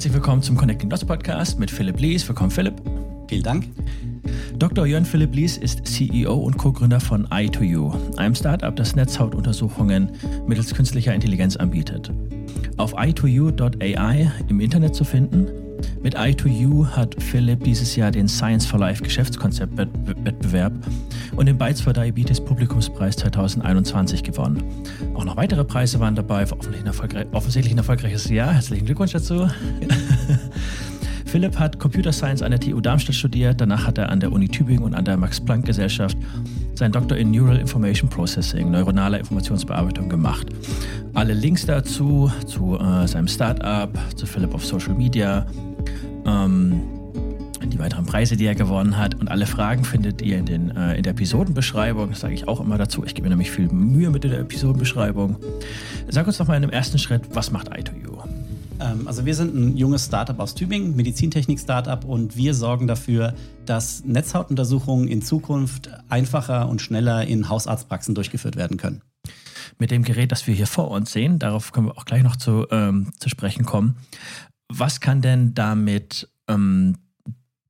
Herzlich 0.00 0.14
willkommen 0.14 0.42
zum 0.42 0.56
Connecting 0.56 0.88
Dots 0.88 1.04
Podcast 1.04 1.58
mit 1.58 1.70
Philipp 1.70 2.00
Lies. 2.00 2.26
Willkommen, 2.26 2.50
Philipp. 2.50 2.80
Vielen 3.28 3.42
Dank. 3.42 3.66
Dr. 4.58 4.86
Jörn 4.86 5.04
Philipp 5.04 5.34
Lies 5.34 5.58
ist 5.58 5.86
CEO 5.86 6.36
und 6.36 6.56
Co-Gründer 6.56 7.00
von 7.00 7.26
i2U, 7.26 8.16
einem 8.16 8.34
Startup, 8.34 8.74
das 8.74 8.96
Netzhautuntersuchungen 8.96 10.12
mittels 10.46 10.74
künstlicher 10.74 11.14
Intelligenz 11.14 11.56
anbietet. 11.56 12.10
Auf 12.78 12.96
i2u.ai 12.96 14.32
im 14.48 14.60
Internet 14.60 14.94
zu 14.94 15.04
finden 15.04 15.48
mit 16.02 16.18
i2U 16.18 16.86
hat 16.86 17.14
Philipp 17.22 17.64
dieses 17.64 17.96
Jahr 17.96 18.10
den 18.10 18.28
Science 18.28 18.66
for 18.66 18.78
Life 18.78 19.02
Geschäftskonzeptwettbewerb 19.02 20.72
und 21.36 21.46
den 21.46 21.58
Bytes 21.58 21.80
for 21.80 21.92
Diabetes 21.92 22.40
Publikumspreis 22.40 23.16
2021 23.16 24.22
gewonnen. 24.22 24.62
Auch 25.14 25.24
noch 25.24 25.36
weitere 25.36 25.64
Preise 25.64 26.00
waren 26.00 26.14
dabei, 26.14 26.44
offensichtlich 27.32 27.72
ein, 27.72 27.78
erfolgreiches 27.78 28.28
Jahr. 28.28 28.52
Herzlichen 28.52 28.86
Glückwunsch 28.86 29.12
dazu. 29.12 29.48
Philipp 31.30 31.56
hat 31.60 31.78
Computer 31.78 32.10
Science 32.10 32.42
an 32.42 32.50
der 32.50 32.58
TU 32.58 32.80
Darmstadt 32.80 33.14
studiert, 33.14 33.60
danach 33.60 33.86
hat 33.86 33.98
er 33.98 34.08
an 34.08 34.18
der 34.18 34.32
Uni 34.32 34.48
Tübingen 34.48 34.82
und 34.82 34.94
an 34.94 35.04
der 35.04 35.16
Max-Planck-Gesellschaft 35.16 36.16
seinen 36.74 36.90
Doktor 36.90 37.16
in 37.16 37.30
Neural 37.30 37.56
Information 37.58 38.10
Processing, 38.10 38.68
neuronaler 38.70 39.20
Informationsbearbeitung 39.20 40.08
gemacht. 40.08 40.48
Alle 41.14 41.34
Links 41.34 41.66
dazu, 41.66 42.32
zu 42.46 42.76
äh, 42.80 43.06
seinem 43.06 43.28
Startup, 43.28 43.96
zu 44.16 44.26
Philipp 44.26 44.54
auf 44.54 44.64
Social 44.64 44.94
Media, 44.94 45.46
ähm, 46.26 46.82
die 47.62 47.78
weiteren 47.78 48.06
Preise, 48.06 48.36
die 48.36 48.46
er 48.46 48.54
gewonnen 48.54 48.96
hat 48.96 49.14
und 49.14 49.28
alle 49.28 49.46
Fragen 49.46 49.84
findet 49.84 50.22
ihr 50.22 50.38
in, 50.38 50.46
den, 50.46 50.76
äh, 50.76 50.96
in 50.96 51.02
der 51.02 51.12
Episodenbeschreibung. 51.12 52.10
Das 52.10 52.20
sage 52.20 52.34
ich 52.34 52.48
auch 52.48 52.60
immer 52.60 52.78
dazu. 52.78 53.04
Ich 53.04 53.14
gebe 53.14 53.24
mir 53.24 53.30
nämlich 53.30 53.50
viel 53.50 53.68
Mühe 53.68 54.10
mit 54.10 54.24
der 54.24 54.38
Episodenbeschreibung. 54.38 55.36
Sag 56.08 56.26
uns 56.26 56.38
doch 56.38 56.46
mal 56.46 56.56
in 56.56 56.62
dem 56.62 56.70
ersten 56.70 56.98
Schritt, 56.98 57.22
was 57.34 57.50
macht 57.50 57.72
i2U? 57.72 58.24
Ähm, 58.80 59.06
also 59.06 59.26
wir 59.26 59.34
sind 59.34 59.54
ein 59.54 59.76
junges 59.76 60.06
Startup 60.06 60.38
aus 60.40 60.54
Tübingen, 60.54 60.96
Medizintechnik-Startup 60.96 62.04
und 62.04 62.36
wir 62.36 62.54
sorgen 62.54 62.86
dafür, 62.86 63.34
dass 63.66 64.04
Netzhautuntersuchungen 64.04 65.08
in 65.08 65.22
Zukunft 65.22 65.90
einfacher 66.08 66.68
und 66.68 66.80
schneller 66.80 67.26
in 67.26 67.48
Hausarztpraxen 67.48 68.14
durchgeführt 68.14 68.56
werden 68.56 68.76
können. 68.76 69.02
Mit 69.78 69.90
dem 69.90 70.02
Gerät, 70.02 70.32
das 70.32 70.46
wir 70.46 70.54
hier 70.54 70.66
vor 70.66 70.90
uns 70.90 71.12
sehen, 71.12 71.38
darauf 71.38 71.72
können 71.72 71.86
wir 71.86 71.96
auch 71.96 72.04
gleich 72.04 72.22
noch 72.22 72.36
zu, 72.36 72.66
ähm, 72.70 73.12
zu 73.18 73.28
sprechen 73.28 73.64
kommen. 73.64 73.96
Was 74.70 75.00
kann 75.00 75.20
denn 75.20 75.54
damit 75.54 76.28
ähm, 76.48 76.96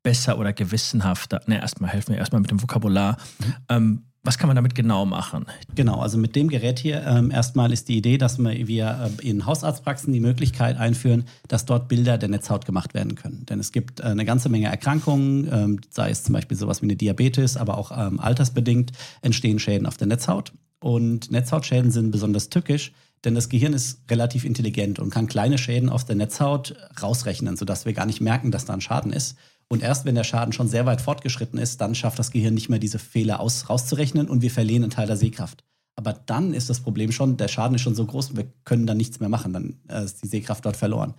besser 0.03 0.39
oder 0.39 0.53
gewissenhafter, 0.53 1.43
ne, 1.47 1.61
erstmal 1.61 1.91
helfen 1.91 2.13
wir 2.13 2.19
erstmal 2.19 2.41
mit 2.41 2.51
dem 2.51 2.63
Vokabular. 2.63 3.17
Mhm. 3.39 3.55
Ähm, 3.69 4.03
was 4.23 4.37
kann 4.37 4.49
man 4.49 4.57
damit 4.57 4.75
genau 4.75 5.07
machen? 5.07 5.47
Genau, 5.75 6.01
also 6.01 6.19
mit 6.19 6.37
dem 6.37 6.49
Gerät 6.49 6.79
hier 6.79 7.07
ähm, 7.07 7.31
erstmal 7.31 7.73
ist 7.73 7.89
die 7.89 7.97
Idee, 7.97 8.19
dass 8.19 8.39
wir 8.39 9.11
äh, 9.19 9.27
in 9.27 9.47
Hausarztpraxen 9.47 10.13
die 10.13 10.21
Möglichkeit 10.21 10.77
einführen, 10.77 11.25
dass 11.49 11.65
dort 11.65 11.89
Bilder 11.89 12.19
der 12.19 12.29
Netzhaut 12.29 12.67
gemacht 12.67 12.93
werden 12.93 13.15
können. 13.15 13.47
Denn 13.47 13.61
es 13.61 13.73
gibt 13.73 14.01
äh, 14.01 14.05
eine 14.05 14.27
ganze 14.27 14.51
Menge 14.51 14.67
Erkrankungen, 14.67 15.49
ähm, 15.51 15.81
sei 15.89 16.11
es 16.11 16.23
zum 16.23 16.35
Beispiel 16.35 16.59
sowas 16.59 16.83
wie 16.83 16.87
eine 16.87 16.97
Diabetes, 16.97 17.57
aber 17.57 17.79
auch 17.79 17.93
ähm, 17.97 18.21
altersbedingt 18.21 18.93
entstehen 19.23 19.59
Schäden 19.59 19.87
auf 19.87 19.97
der 19.97 20.07
Netzhaut. 20.07 20.53
Und 20.81 21.31
Netzhautschäden 21.31 21.91
sind 21.91 22.11
besonders 22.11 22.51
tückisch, 22.51 22.93
denn 23.25 23.35
das 23.35 23.49
Gehirn 23.49 23.73
ist 23.73 24.11
relativ 24.11 24.45
intelligent 24.45 24.99
und 24.99 25.11
kann 25.11 25.27
kleine 25.27 25.59
Schäden 25.59 25.89
auf 25.89 26.05
der 26.05 26.17
Netzhaut 26.17 26.75
rausrechnen, 27.03 27.57
sodass 27.57 27.85
wir 27.85 27.93
gar 27.93 28.07
nicht 28.07 28.21
merken, 28.21 28.51
dass 28.51 28.65
da 28.65 28.73
ein 28.73 28.81
Schaden 28.81 29.13
ist. 29.13 29.37
Und 29.69 29.83
erst 29.83 30.05
wenn 30.05 30.15
der 30.15 30.25
Schaden 30.25 30.53
schon 30.53 30.69
sehr 30.69 30.87
weit 30.87 31.01
fortgeschritten 31.01 31.59
ist, 31.59 31.81
dann 31.81 31.95
schafft 31.95 32.19
das 32.19 32.31
Gehirn 32.31 32.55
nicht 32.55 32.71
mehr 32.71 32.79
diese 32.79 32.99
Fehler 32.99 33.41
aus, 33.41 33.69
rauszurechnen 33.69 34.29
und 34.29 34.43
wir 34.43 34.51
verlieren 34.51 34.83
einen 34.83 34.91
Teil 34.91 35.07
der 35.07 35.17
Sehkraft. 35.17 35.65
Aber 35.97 36.15
dann 36.15 36.55
ist 36.55 36.71
das 36.71 36.81
Problem 36.81 37.13
schon, 37.13 37.37
der 37.37 37.49
Schaden 37.49 37.75
ist 37.75 37.83
schon 37.83 37.95
so 37.95 38.07
groß, 38.07 38.35
wir 38.37 38.51
können 38.65 38.87
dann 38.87 38.97
nichts 38.97 39.21
mehr 39.21 39.29
machen, 39.29 39.53
dann 39.53 39.77
äh, 39.89 40.05
ist 40.05 40.23
die 40.23 40.29
Sehkraft 40.29 40.65
dort 40.65 40.77
verloren. 40.77 41.15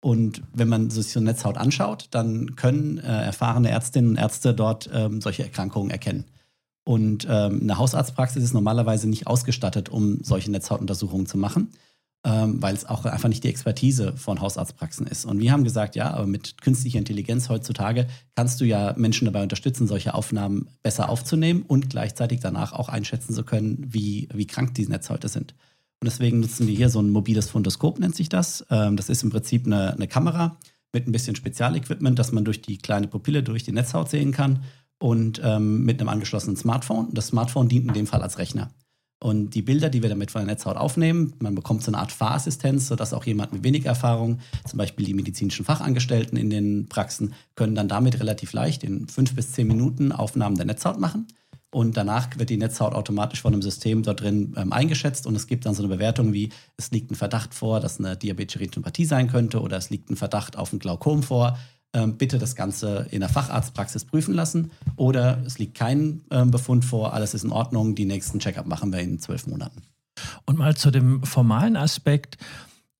Und 0.00 0.42
wenn 0.52 0.68
man 0.68 0.90
sich 0.90 1.12
so 1.12 1.20
eine 1.20 1.30
Netzhaut 1.30 1.56
anschaut, 1.56 2.08
dann 2.10 2.56
können 2.56 2.98
äh, 2.98 3.24
erfahrene 3.24 3.70
Ärztinnen 3.70 4.10
und 4.10 4.16
Ärzte 4.16 4.52
dort 4.52 4.90
ähm, 4.92 5.20
solche 5.20 5.44
Erkrankungen 5.44 5.90
erkennen. 5.90 6.24
Und 6.84 7.26
ähm, 7.30 7.60
eine 7.62 7.78
Hausarztpraxis 7.78 8.42
ist 8.42 8.54
normalerweise 8.54 9.08
nicht 9.08 9.26
ausgestattet, 9.26 9.88
um 9.88 10.22
solche 10.22 10.50
Netzhautuntersuchungen 10.50 11.26
zu 11.26 11.38
machen 11.38 11.68
ähm, 12.24 12.62
weil 12.62 12.74
es 12.74 12.84
auch 12.84 13.04
einfach 13.04 13.28
nicht 13.28 13.42
die 13.42 13.48
Expertise 13.48 14.12
von 14.16 14.40
Hausarztpraxen 14.40 15.06
ist. 15.06 15.24
Und 15.24 15.40
wir 15.40 15.50
haben 15.50 15.64
gesagt, 15.64 15.96
ja, 15.96 16.12
aber 16.12 16.26
mit 16.26 16.60
künstlicher 16.62 16.98
Intelligenz 16.98 17.48
heutzutage 17.48 18.06
kannst 18.36 18.60
du 18.60 18.64
ja 18.64 18.94
Menschen 18.96 19.24
dabei 19.24 19.42
unterstützen, 19.42 19.88
solche 19.88 20.14
Aufnahmen 20.14 20.68
besser 20.82 21.08
aufzunehmen 21.08 21.62
und 21.62 21.90
gleichzeitig 21.90 22.40
danach 22.40 22.72
auch 22.72 22.88
einschätzen 22.88 23.34
zu 23.34 23.42
können, 23.42 23.84
wie, 23.88 24.28
wie 24.32 24.46
krank 24.46 24.74
diese 24.74 24.90
Netzhäute 24.90 25.28
sind. 25.28 25.54
Und 26.00 26.06
deswegen 26.06 26.40
nutzen 26.40 26.66
wir 26.66 26.74
hier 26.74 26.90
so 26.90 27.00
ein 27.00 27.10
mobiles 27.10 27.50
Fundoskop, 27.50 27.98
nennt 27.98 28.14
sich 28.14 28.28
das. 28.28 28.64
Ähm, 28.70 28.96
das 28.96 29.08
ist 29.08 29.22
im 29.24 29.30
Prinzip 29.30 29.66
eine, 29.66 29.92
eine 29.92 30.06
Kamera 30.06 30.56
mit 30.92 31.08
ein 31.08 31.12
bisschen 31.12 31.34
Spezialequipment, 31.34 32.18
dass 32.18 32.32
man 32.32 32.44
durch 32.44 32.62
die 32.62 32.78
kleine 32.78 33.08
Pupille 33.08 33.42
durch 33.42 33.64
die 33.64 33.72
Netzhaut 33.72 34.10
sehen 34.10 34.30
kann 34.30 34.62
und 35.02 35.40
ähm, 35.44 35.84
mit 35.84 36.00
einem 36.00 36.08
angeschlossenen 36.08 36.56
Smartphone. 36.56 37.08
Das 37.12 37.26
Smartphone 37.26 37.68
dient 37.68 37.88
in 37.88 37.92
dem 37.92 38.06
Fall 38.06 38.22
als 38.22 38.38
Rechner. 38.38 38.70
Und 39.20 39.50
die 39.50 39.62
Bilder, 39.62 39.88
die 39.88 40.00
wir 40.00 40.08
damit 40.08 40.30
von 40.30 40.40
der 40.40 40.54
Netzhaut 40.54 40.76
aufnehmen, 40.76 41.34
man 41.40 41.56
bekommt 41.56 41.82
so 41.82 41.90
eine 41.90 41.98
Art 41.98 42.12
Fahrassistenz, 42.12 42.86
sodass 42.86 43.12
auch 43.12 43.24
jemand 43.24 43.52
mit 43.52 43.64
wenig 43.64 43.84
Erfahrung, 43.84 44.38
zum 44.68 44.78
Beispiel 44.78 45.04
die 45.04 45.14
medizinischen 45.14 45.64
Fachangestellten 45.64 46.38
in 46.38 46.50
den 46.50 46.88
Praxen, 46.88 47.34
können 47.56 47.74
dann 47.74 47.88
damit 47.88 48.20
relativ 48.20 48.52
leicht 48.52 48.84
in 48.84 49.08
fünf 49.08 49.34
bis 49.34 49.50
zehn 49.52 49.66
Minuten 49.66 50.12
Aufnahmen 50.12 50.56
der 50.56 50.66
Netzhaut 50.66 51.00
machen. 51.00 51.26
Und 51.74 51.96
danach 51.96 52.38
wird 52.38 52.50
die 52.50 52.56
Netzhaut 52.56 52.94
automatisch 52.94 53.40
von 53.40 53.54
einem 53.54 53.62
System 53.62 54.04
dort 54.04 54.20
drin 54.20 54.54
ähm, 54.56 54.72
eingeschätzt 54.72 55.26
und 55.26 55.34
es 55.34 55.46
gibt 55.46 55.66
dann 55.66 55.74
so 55.74 55.82
eine 55.82 55.92
Bewertung 55.92 56.32
wie, 56.32 56.50
es 56.76 56.90
liegt 56.90 57.10
ein 57.10 57.14
Verdacht 57.14 57.54
vor, 57.54 57.80
dass 57.80 57.98
eine 57.98 58.16
diabetische 58.16 58.60
Retinopathie 58.60 59.06
sein 59.06 59.28
könnte 59.28 59.62
oder 59.62 59.78
es 59.78 59.88
liegt 59.88 60.10
ein 60.10 60.16
Verdacht 60.16 60.56
auf 60.56 60.72
ein 60.72 60.78
Glaukom 60.78 61.22
vor 61.22 61.58
bitte 61.92 62.38
das 62.38 62.56
Ganze 62.56 63.06
in 63.10 63.20
der 63.20 63.28
Facharztpraxis 63.28 64.04
prüfen 64.04 64.34
lassen. 64.34 64.70
Oder 64.96 65.42
es 65.46 65.58
liegt 65.58 65.76
kein 65.76 66.22
ähm, 66.30 66.50
Befund 66.50 66.84
vor, 66.84 67.12
alles 67.12 67.34
ist 67.34 67.44
in 67.44 67.52
Ordnung, 67.52 67.94
die 67.94 68.06
nächsten 68.06 68.38
Check-up 68.38 68.66
machen 68.66 68.92
wir 68.92 69.00
in 69.00 69.18
zwölf 69.18 69.46
Monaten. 69.46 69.82
Und 70.46 70.58
mal 70.58 70.76
zu 70.76 70.90
dem 70.90 71.22
formalen 71.22 71.76
Aspekt. 71.76 72.38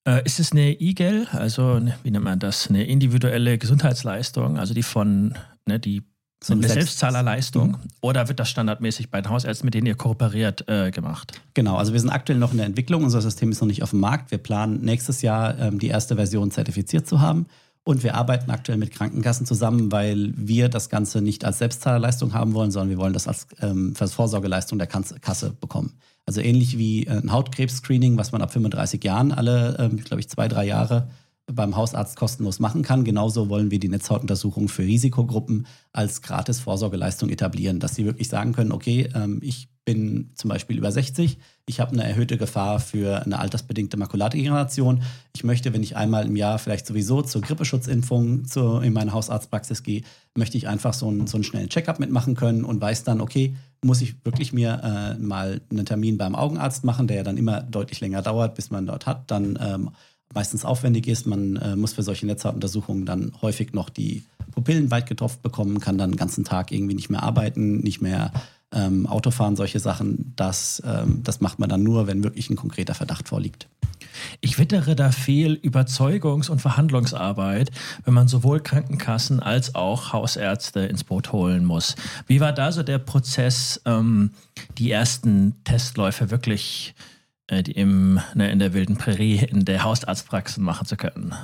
Äh, 0.04 0.24
ist 0.24 0.40
es 0.40 0.50
eine 0.50 0.80
IGEL, 0.80 1.28
also 1.30 1.80
wie 2.02 2.10
nennt 2.10 2.24
man 2.24 2.40
das, 2.40 2.68
eine 2.68 2.84
individuelle 2.84 3.56
Gesundheitsleistung, 3.56 4.58
also 4.58 4.74
die 4.74 4.82
von, 4.82 5.38
ne, 5.64 5.78
die 5.78 6.02
so 6.42 6.54
eine 6.54 6.68
Selbstzahlerleistung 6.68 7.68
mhm. 7.68 7.76
oder 8.00 8.26
wird 8.26 8.40
das 8.40 8.50
standardmäßig 8.50 9.12
bei 9.12 9.20
den 9.20 9.30
Hausärzten, 9.30 9.64
mit 9.64 9.74
denen 9.74 9.86
ihr 9.86 9.94
kooperiert, 9.94 10.68
äh, 10.68 10.90
gemacht? 10.90 11.40
Genau, 11.54 11.76
also 11.76 11.92
wir 11.92 12.00
sind 12.00 12.10
aktuell 12.10 12.40
noch 12.40 12.50
in 12.50 12.56
der 12.56 12.66
Entwicklung, 12.66 13.04
unser 13.04 13.20
System 13.20 13.52
ist 13.52 13.60
noch 13.60 13.68
nicht 13.68 13.84
auf 13.84 13.90
dem 13.90 14.00
Markt. 14.00 14.32
Wir 14.32 14.38
planen 14.38 14.80
nächstes 14.80 15.22
Jahr 15.22 15.56
ähm, 15.60 15.78
die 15.78 15.86
erste 15.86 16.16
Version 16.16 16.50
zertifiziert 16.50 17.06
zu 17.06 17.20
haben 17.20 17.46
und 17.84 18.02
wir 18.04 18.14
arbeiten 18.14 18.50
aktuell 18.50 18.78
mit 18.78 18.92
Krankenkassen 18.92 19.44
zusammen, 19.44 19.90
weil 19.90 20.32
wir 20.36 20.68
das 20.68 20.88
Ganze 20.88 21.20
nicht 21.20 21.44
als 21.44 21.58
Selbstzahlerleistung 21.58 22.32
haben 22.32 22.54
wollen, 22.54 22.70
sondern 22.70 22.90
wir 22.90 22.98
wollen 22.98 23.12
das 23.12 23.26
als, 23.26 23.48
ähm, 23.60 23.94
als 23.98 24.14
Vorsorgeleistung 24.14 24.78
der 24.78 24.86
Kasse 24.86 25.52
bekommen. 25.60 25.94
Also 26.24 26.40
ähnlich 26.40 26.78
wie 26.78 27.08
ein 27.08 27.32
Hautkrebs-Screening, 27.32 28.16
was 28.16 28.30
man 28.30 28.42
ab 28.42 28.52
35 28.52 29.02
Jahren 29.02 29.32
alle, 29.32 29.76
ähm, 29.80 29.96
glaube 29.96 30.20
ich, 30.20 30.28
zwei, 30.28 30.46
drei 30.46 30.64
Jahre 30.64 31.08
beim 31.46 31.74
Hausarzt 31.74 32.16
kostenlos 32.16 32.60
machen 32.60 32.82
kann. 32.82 33.02
Genauso 33.02 33.48
wollen 33.48 33.72
wir 33.72 33.80
die 33.80 33.88
Netzhautuntersuchung 33.88 34.68
für 34.68 34.82
Risikogruppen 34.82 35.66
als 35.92 36.22
gratis 36.22 36.60
Vorsorgeleistung 36.60 37.30
etablieren, 37.30 37.80
dass 37.80 37.96
sie 37.96 38.04
wirklich 38.04 38.28
sagen 38.28 38.52
können, 38.52 38.70
okay, 38.70 39.08
ähm, 39.14 39.40
ich 39.42 39.68
bin 39.84 40.30
zum 40.34 40.48
Beispiel 40.48 40.78
über 40.78 40.92
60, 40.92 41.38
ich 41.66 41.80
habe 41.80 41.92
eine 41.92 42.04
erhöhte 42.04 42.36
Gefahr 42.36 42.80
für 42.80 43.24
eine 43.24 43.38
altersbedingte 43.38 43.96
Makuladegeneration. 43.96 45.02
Ich 45.34 45.44
möchte, 45.44 45.72
wenn 45.72 45.82
ich 45.82 45.96
einmal 45.96 46.26
im 46.26 46.36
Jahr 46.36 46.58
vielleicht 46.58 46.86
sowieso 46.86 47.22
zur 47.22 47.40
Grippeschutzimpfung 47.40 48.44
zu, 48.44 48.78
in 48.78 48.92
meine 48.92 49.12
Hausarztpraxis 49.12 49.82
gehe, 49.82 50.02
möchte 50.36 50.56
ich 50.56 50.68
einfach 50.68 50.94
so 50.94 51.08
einen, 51.08 51.26
so 51.26 51.36
einen 51.36 51.44
schnellen 51.44 51.68
Checkup 51.68 51.98
mitmachen 51.98 52.34
können 52.34 52.64
und 52.64 52.80
weiß 52.80 53.04
dann, 53.04 53.20
okay, 53.20 53.54
muss 53.84 54.02
ich 54.02 54.14
wirklich 54.24 54.52
mir 54.52 54.80
äh, 54.82 55.20
mal 55.20 55.60
einen 55.70 55.86
Termin 55.86 56.18
beim 56.18 56.34
Augenarzt 56.34 56.84
machen, 56.84 57.06
der 57.06 57.18
ja 57.18 57.22
dann 57.22 57.36
immer 57.36 57.62
deutlich 57.62 58.00
länger 58.00 58.22
dauert, 58.22 58.54
bis 58.54 58.70
man 58.70 58.86
dort 58.86 59.06
hat, 59.06 59.30
dann 59.30 59.58
ähm, 59.60 59.90
meistens 60.32 60.64
aufwendig 60.64 61.08
ist. 61.08 61.26
Man 61.26 61.56
äh, 61.56 61.76
muss 61.76 61.92
für 61.92 62.02
solche 62.02 62.26
Netzhautuntersuchungen 62.26 63.04
dann 63.04 63.32
häufig 63.42 63.72
noch 63.72 63.90
die 63.90 64.24
Pupillen 64.52 64.90
weit 64.90 65.06
getropft 65.06 65.42
bekommen, 65.42 65.80
kann 65.80 65.98
dann 65.98 66.12
den 66.12 66.16
ganzen 66.16 66.44
Tag 66.44 66.72
irgendwie 66.72 66.94
nicht 66.94 67.10
mehr 67.10 67.22
arbeiten, 67.22 67.78
nicht 67.78 68.00
mehr 68.00 68.32
ähm, 68.72 69.06
Autofahren, 69.06 69.56
solche 69.56 69.80
Sachen, 69.80 70.32
das, 70.36 70.82
ähm, 70.84 71.22
das 71.22 71.40
macht 71.40 71.58
man 71.58 71.68
dann 71.68 71.82
nur, 71.82 72.06
wenn 72.06 72.24
wirklich 72.24 72.50
ein 72.50 72.56
konkreter 72.56 72.94
Verdacht 72.94 73.28
vorliegt. 73.28 73.68
Ich 74.40 74.58
wittere 74.58 74.94
da 74.94 75.10
viel 75.10 75.54
Überzeugungs- 75.54 76.50
und 76.50 76.60
Verhandlungsarbeit, 76.60 77.70
wenn 78.04 78.14
man 78.14 78.28
sowohl 78.28 78.60
Krankenkassen 78.60 79.40
als 79.40 79.74
auch 79.74 80.12
Hausärzte 80.12 80.80
ins 80.80 81.04
Boot 81.04 81.32
holen 81.32 81.64
muss. 81.64 81.96
Wie 82.26 82.40
war 82.40 82.52
da 82.52 82.72
so 82.72 82.82
der 82.82 82.98
Prozess, 82.98 83.80
ähm, 83.84 84.30
die 84.78 84.90
ersten 84.90 85.56
Testläufe 85.64 86.30
wirklich 86.30 86.94
äh, 86.98 87.02
die 87.50 87.72
im, 87.72 88.20
ne, 88.34 88.50
in 88.50 88.58
der 88.58 88.72
wilden 88.72 88.96
Prärie, 88.96 89.44
in 89.44 89.64
der 89.64 89.84
Hausarztpraxen 89.84 90.62
machen 90.62 90.86
zu 90.86 90.96
können? 90.96 91.34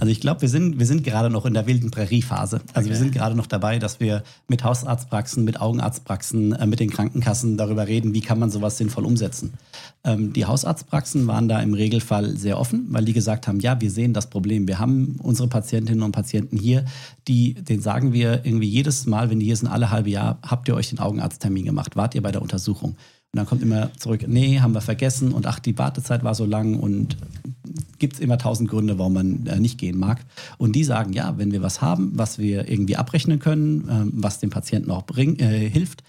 Also 0.00 0.10
ich 0.10 0.20
glaube, 0.20 0.42
wir 0.42 0.48
sind, 0.48 0.78
wir 0.78 0.86
sind 0.86 1.04
gerade 1.04 1.30
noch 1.30 1.46
in 1.46 1.54
der 1.54 1.66
wilden 1.66 1.90
Prärie-Phase. 1.90 2.60
Also 2.72 2.86
okay. 2.86 2.88
wir 2.88 2.96
sind 2.96 3.12
gerade 3.12 3.36
noch 3.36 3.46
dabei, 3.46 3.78
dass 3.78 4.00
wir 4.00 4.24
mit 4.48 4.64
Hausarztpraxen, 4.64 5.44
mit 5.44 5.60
Augenarztpraxen, 5.60 6.54
äh, 6.54 6.66
mit 6.66 6.80
den 6.80 6.90
Krankenkassen 6.90 7.56
darüber 7.56 7.86
reden, 7.86 8.14
wie 8.14 8.20
kann 8.20 8.38
man 8.38 8.50
sowas 8.50 8.78
sinnvoll 8.78 9.04
umsetzen. 9.04 9.52
Ähm, 10.02 10.32
die 10.32 10.46
Hausarztpraxen 10.46 11.26
waren 11.26 11.48
da 11.48 11.60
im 11.60 11.74
Regelfall 11.74 12.36
sehr 12.36 12.58
offen, 12.58 12.86
weil 12.88 13.04
die 13.04 13.12
gesagt 13.12 13.46
haben, 13.46 13.60
ja, 13.60 13.80
wir 13.80 13.90
sehen 13.90 14.12
das 14.12 14.30
Problem. 14.30 14.66
Wir 14.66 14.78
haben 14.78 15.16
unsere 15.22 15.48
Patientinnen 15.48 16.02
und 16.02 16.12
Patienten 16.12 16.56
hier, 16.56 16.84
die, 17.28 17.54
denen 17.54 17.82
sagen 17.82 18.12
wir 18.12 18.44
irgendwie 18.44 18.68
jedes 18.68 19.06
Mal, 19.06 19.30
wenn 19.30 19.40
die 19.40 19.46
hier 19.46 19.56
sind, 19.56 19.68
alle 19.68 19.90
halbe 19.90 20.10
Jahr, 20.10 20.38
habt 20.42 20.68
ihr 20.68 20.74
euch 20.74 20.88
den 20.88 20.98
Augenarzttermin 20.98 21.66
gemacht? 21.66 21.96
Wart 21.96 22.14
ihr 22.14 22.22
bei 22.22 22.32
der 22.32 22.42
Untersuchung? 22.42 22.96
Und 23.34 23.38
dann 23.38 23.46
kommt 23.46 23.62
immer 23.62 23.92
zurück, 23.94 24.24
nee, 24.28 24.60
haben 24.60 24.74
wir 24.74 24.80
vergessen 24.80 25.32
und 25.32 25.44
ach, 25.48 25.58
die 25.58 25.76
Wartezeit 25.76 26.22
war 26.22 26.36
so 26.36 26.44
lang 26.44 26.78
und 26.78 27.16
gibt 27.98 28.14
es 28.14 28.20
immer 28.20 28.38
tausend 28.38 28.70
Gründe, 28.70 28.96
warum 28.96 29.14
man 29.14 29.46
äh, 29.48 29.58
nicht 29.58 29.76
gehen 29.76 29.98
mag. 29.98 30.20
Und 30.56 30.76
die 30.76 30.84
sagen, 30.84 31.12
ja, 31.12 31.36
wenn 31.36 31.50
wir 31.50 31.60
was 31.60 31.82
haben, 31.82 32.12
was 32.14 32.38
wir 32.38 32.70
irgendwie 32.70 32.94
abrechnen 32.94 33.40
können, 33.40 33.88
äh, 33.88 34.22
was 34.22 34.38
dem 34.38 34.50
Patienten 34.50 34.92
auch 34.92 35.02
bring, 35.02 35.36
äh, 35.40 35.68
hilft, 35.68 36.04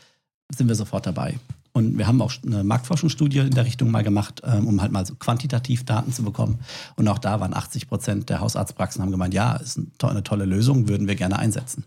sind 0.56 0.68
wir 0.68 0.76
sofort 0.76 1.08
dabei. 1.08 1.40
Und 1.74 1.98
wir 1.98 2.06
haben 2.06 2.22
auch 2.22 2.32
eine 2.46 2.64
Marktforschungsstudie 2.64 3.40
in 3.40 3.56
der 3.56 3.66
Richtung 3.66 3.90
mal 3.90 4.04
gemacht, 4.04 4.44
ähm, 4.46 4.68
um 4.68 4.80
halt 4.80 4.92
mal 4.92 5.04
so 5.04 5.16
quantitativ 5.16 5.84
Daten 5.84 6.14
zu 6.14 6.22
bekommen. 6.22 6.60
Und 6.96 7.08
auch 7.08 7.18
da 7.18 7.40
waren 7.40 7.56
80 7.56 7.88
Prozent 7.88 8.30
der 8.30 8.40
Hausarztpraxen 8.40 9.02
haben 9.02 9.10
gemeint, 9.10 9.34
ja, 9.34 9.56
ist 9.56 9.80
eine 10.04 10.22
tolle 10.22 10.46
Lösung, 10.46 10.88
würden 10.88 11.08
wir 11.08 11.16
gerne 11.16 11.40
einsetzen. 11.40 11.86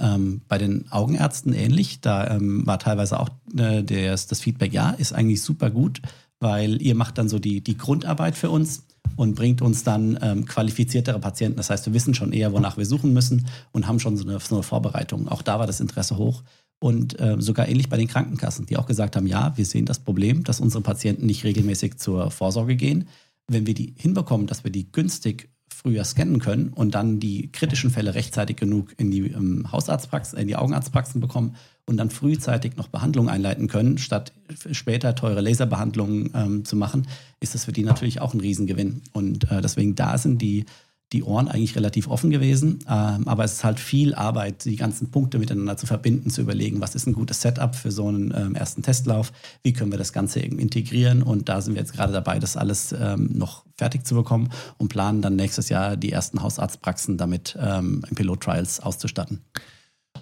Ähm, 0.00 0.40
bei 0.48 0.56
den 0.56 0.90
Augenärzten 0.90 1.52
ähnlich. 1.52 2.00
Da 2.00 2.28
ähm, 2.28 2.66
war 2.66 2.78
teilweise 2.78 3.20
auch 3.20 3.28
äh, 3.56 3.82
das, 3.82 4.26
das 4.26 4.40
Feedback, 4.40 4.72
ja, 4.72 4.90
ist 4.90 5.12
eigentlich 5.12 5.42
super 5.42 5.70
gut, 5.70 6.00
weil 6.38 6.80
ihr 6.80 6.94
macht 6.94 7.18
dann 7.18 7.28
so 7.28 7.38
die, 7.38 7.60
die 7.60 7.76
Grundarbeit 7.76 8.34
für 8.34 8.48
uns 8.48 8.84
und 9.16 9.34
bringt 9.34 9.60
uns 9.60 9.84
dann 9.84 10.18
ähm, 10.22 10.46
qualifiziertere 10.46 11.18
Patienten. 11.18 11.58
Das 11.58 11.68
heißt, 11.68 11.84
wir 11.84 11.92
wissen 11.92 12.14
schon 12.14 12.32
eher, 12.32 12.52
wonach 12.52 12.78
wir 12.78 12.86
suchen 12.86 13.12
müssen 13.12 13.46
und 13.72 13.86
haben 13.86 14.00
schon 14.00 14.16
so 14.16 14.26
eine, 14.26 14.40
so 14.40 14.54
eine 14.54 14.62
Vorbereitung. 14.62 15.28
Auch 15.28 15.42
da 15.42 15.58
war 15.58 15.66
das 15.66 15.80
Interesse 15.80 16.16
hoch. 16.16 16.42
Und 16.82 17.20
äh, 17.20 17.36
sogar 17.38 17.68
ähnlich 17.68 17.90
bei 17.90 17.98
den 17.98 18.08
Krankenkassen, 18.08 18.64
die 18.64 18.78
auch 18.78 18.86
gesagt 18.86 19.14
haben, 19.16 19.26
ja, 19.26 19.52
wir 19.56 19.66
sehen 19.66 19.84
das 19.84 19.98
Problem, 19.98 20.44
dass 20.44 20.60
unsere 20.60 20.82
Patienten 20.82 21.26
nicht 21.26 21.44
regelmäßig 21.44 21.98
zur 21.98 22.30
Vorsorge 22.30 22.74
gehen. 22.74 23.06
Wenn 23.48 23.66
wir 23.66 23.74
die 23.74 23.94
hinbekommen, 23.98 24.46
dass 24.46 24.64
wir 24.64 24.70
die 24.70 24.90
günstig 24.90 25.50
früher 25.82 26.04
scannen 26.04 26.40
können 26.40 26.68
und 26.74 26.94
dann 26.94 27.20
die 27.20 27.50
kritischen 27.52 27.90
Fälle 27.90 28.14
rechtzeitig 28.14 28.56
genug 28.56 28.92
in 28.98 29.10
die 29.10 29.30
ähm, 29.30 29.72
Hausarztpraxen, 29.72 30.38
in 30.38 30.46
die 30.46 30.56
Augenarztpraxen 30.56 31.20
bekommen 31.20 31.56
und 31.86 31.96
dann 31.96 32.10
frühzeitig 32.10 32.76
noch 32.76 32.88
Behandlungen 32.88 33.30
einleiten 33.30 33.66
können, 33.66 33.96
statt 33.96 34.32
später 34.72 35.14
teure 35.14 35.40
Laserbehandlungen 35.40 36.30
ähm, 36.34 36.64
zu 36.64 36.76
machen, 36.76 37.06
ist 37.40 37.54
das 37.54 37.64
für 37.64 37.72
die 37.72 37.82
natürlich 37.82 38.20
auch 38.20 38.34
ein 38.34 38.40
Riesengewinn. 38.40 39.02
Und 39.12 39.50
äh, 39.50 39.62
deswegen 39.62 39.94
da 39.94 40.18
sind 40.18 40.42
die 40.42 40.66
die 41.12 41.24
Ohren 41.24 41.48
eigentlich 41.48 41.74
relativ 41.74 42.08
offen 42.08 42.30
gewesen. 42.30 42.80
Ähm, 42.88 43.26
aber 43.26 43.44
es 43.44 43.54
ist 43.54 43.64
halt 43.64 43.80
viel 43.80 44.14
Arbeit, 44.14 44.64
die 44.64 44.76
ganzen 44.76 45.10
Punkte 45.10 45.38
miteinander 45.38 45.76
zu 45.76 45.86
verbinden, 45.86 46.30
zu 46.30 46.40
überlegen, 46.40 46.80
was 46.80 46.94
ist 46.94 47.06
ein 47.06 47.12
gutes 47.12 47.40
Setup 47.40 47.74
für 47.74 47.90
so 47.90 48.06
einen 48.06 48.32
ähm, 48.36 48.54
ersten 48.54 48.82
Testlauf, 48.82 49.32
wie 49.62 49.72
können 49.72 49.90
wir 49.90 49.98
das 49.98 50.12
Ganze 50.12 50.40
integrieren. 50.40 51.22
Und 51.22 51.48
da 51.48 51.60
sind 51.60 51.74
wir 51.74 51.80
jetzt 51.80 51.94
gerade 51.94 52.12
dabei, 52.12 52.38
das 52.38 52.56
alles 52.56 52.94
ähm, 52.98 53.30
noch 53.34 53.64
fertig 53.76 54.06
zu 54.06 54.14
bekommen 54.14 54.50
und 54.78 54.88
planen 54.88 55.22
dann 55.22 55.36
nächstes 55.36 55.68
Jahr 55.68 55.96
die 55.96 56.12
ersten 56.12 56.42
Hausarztpraxen 56.42 57.16
damit 57.16 57.58
ähm, 57.60 58.02
in 58.08 58.14
Pilot-Trials 58.14 58.80
auszustatten. 58.80 59.40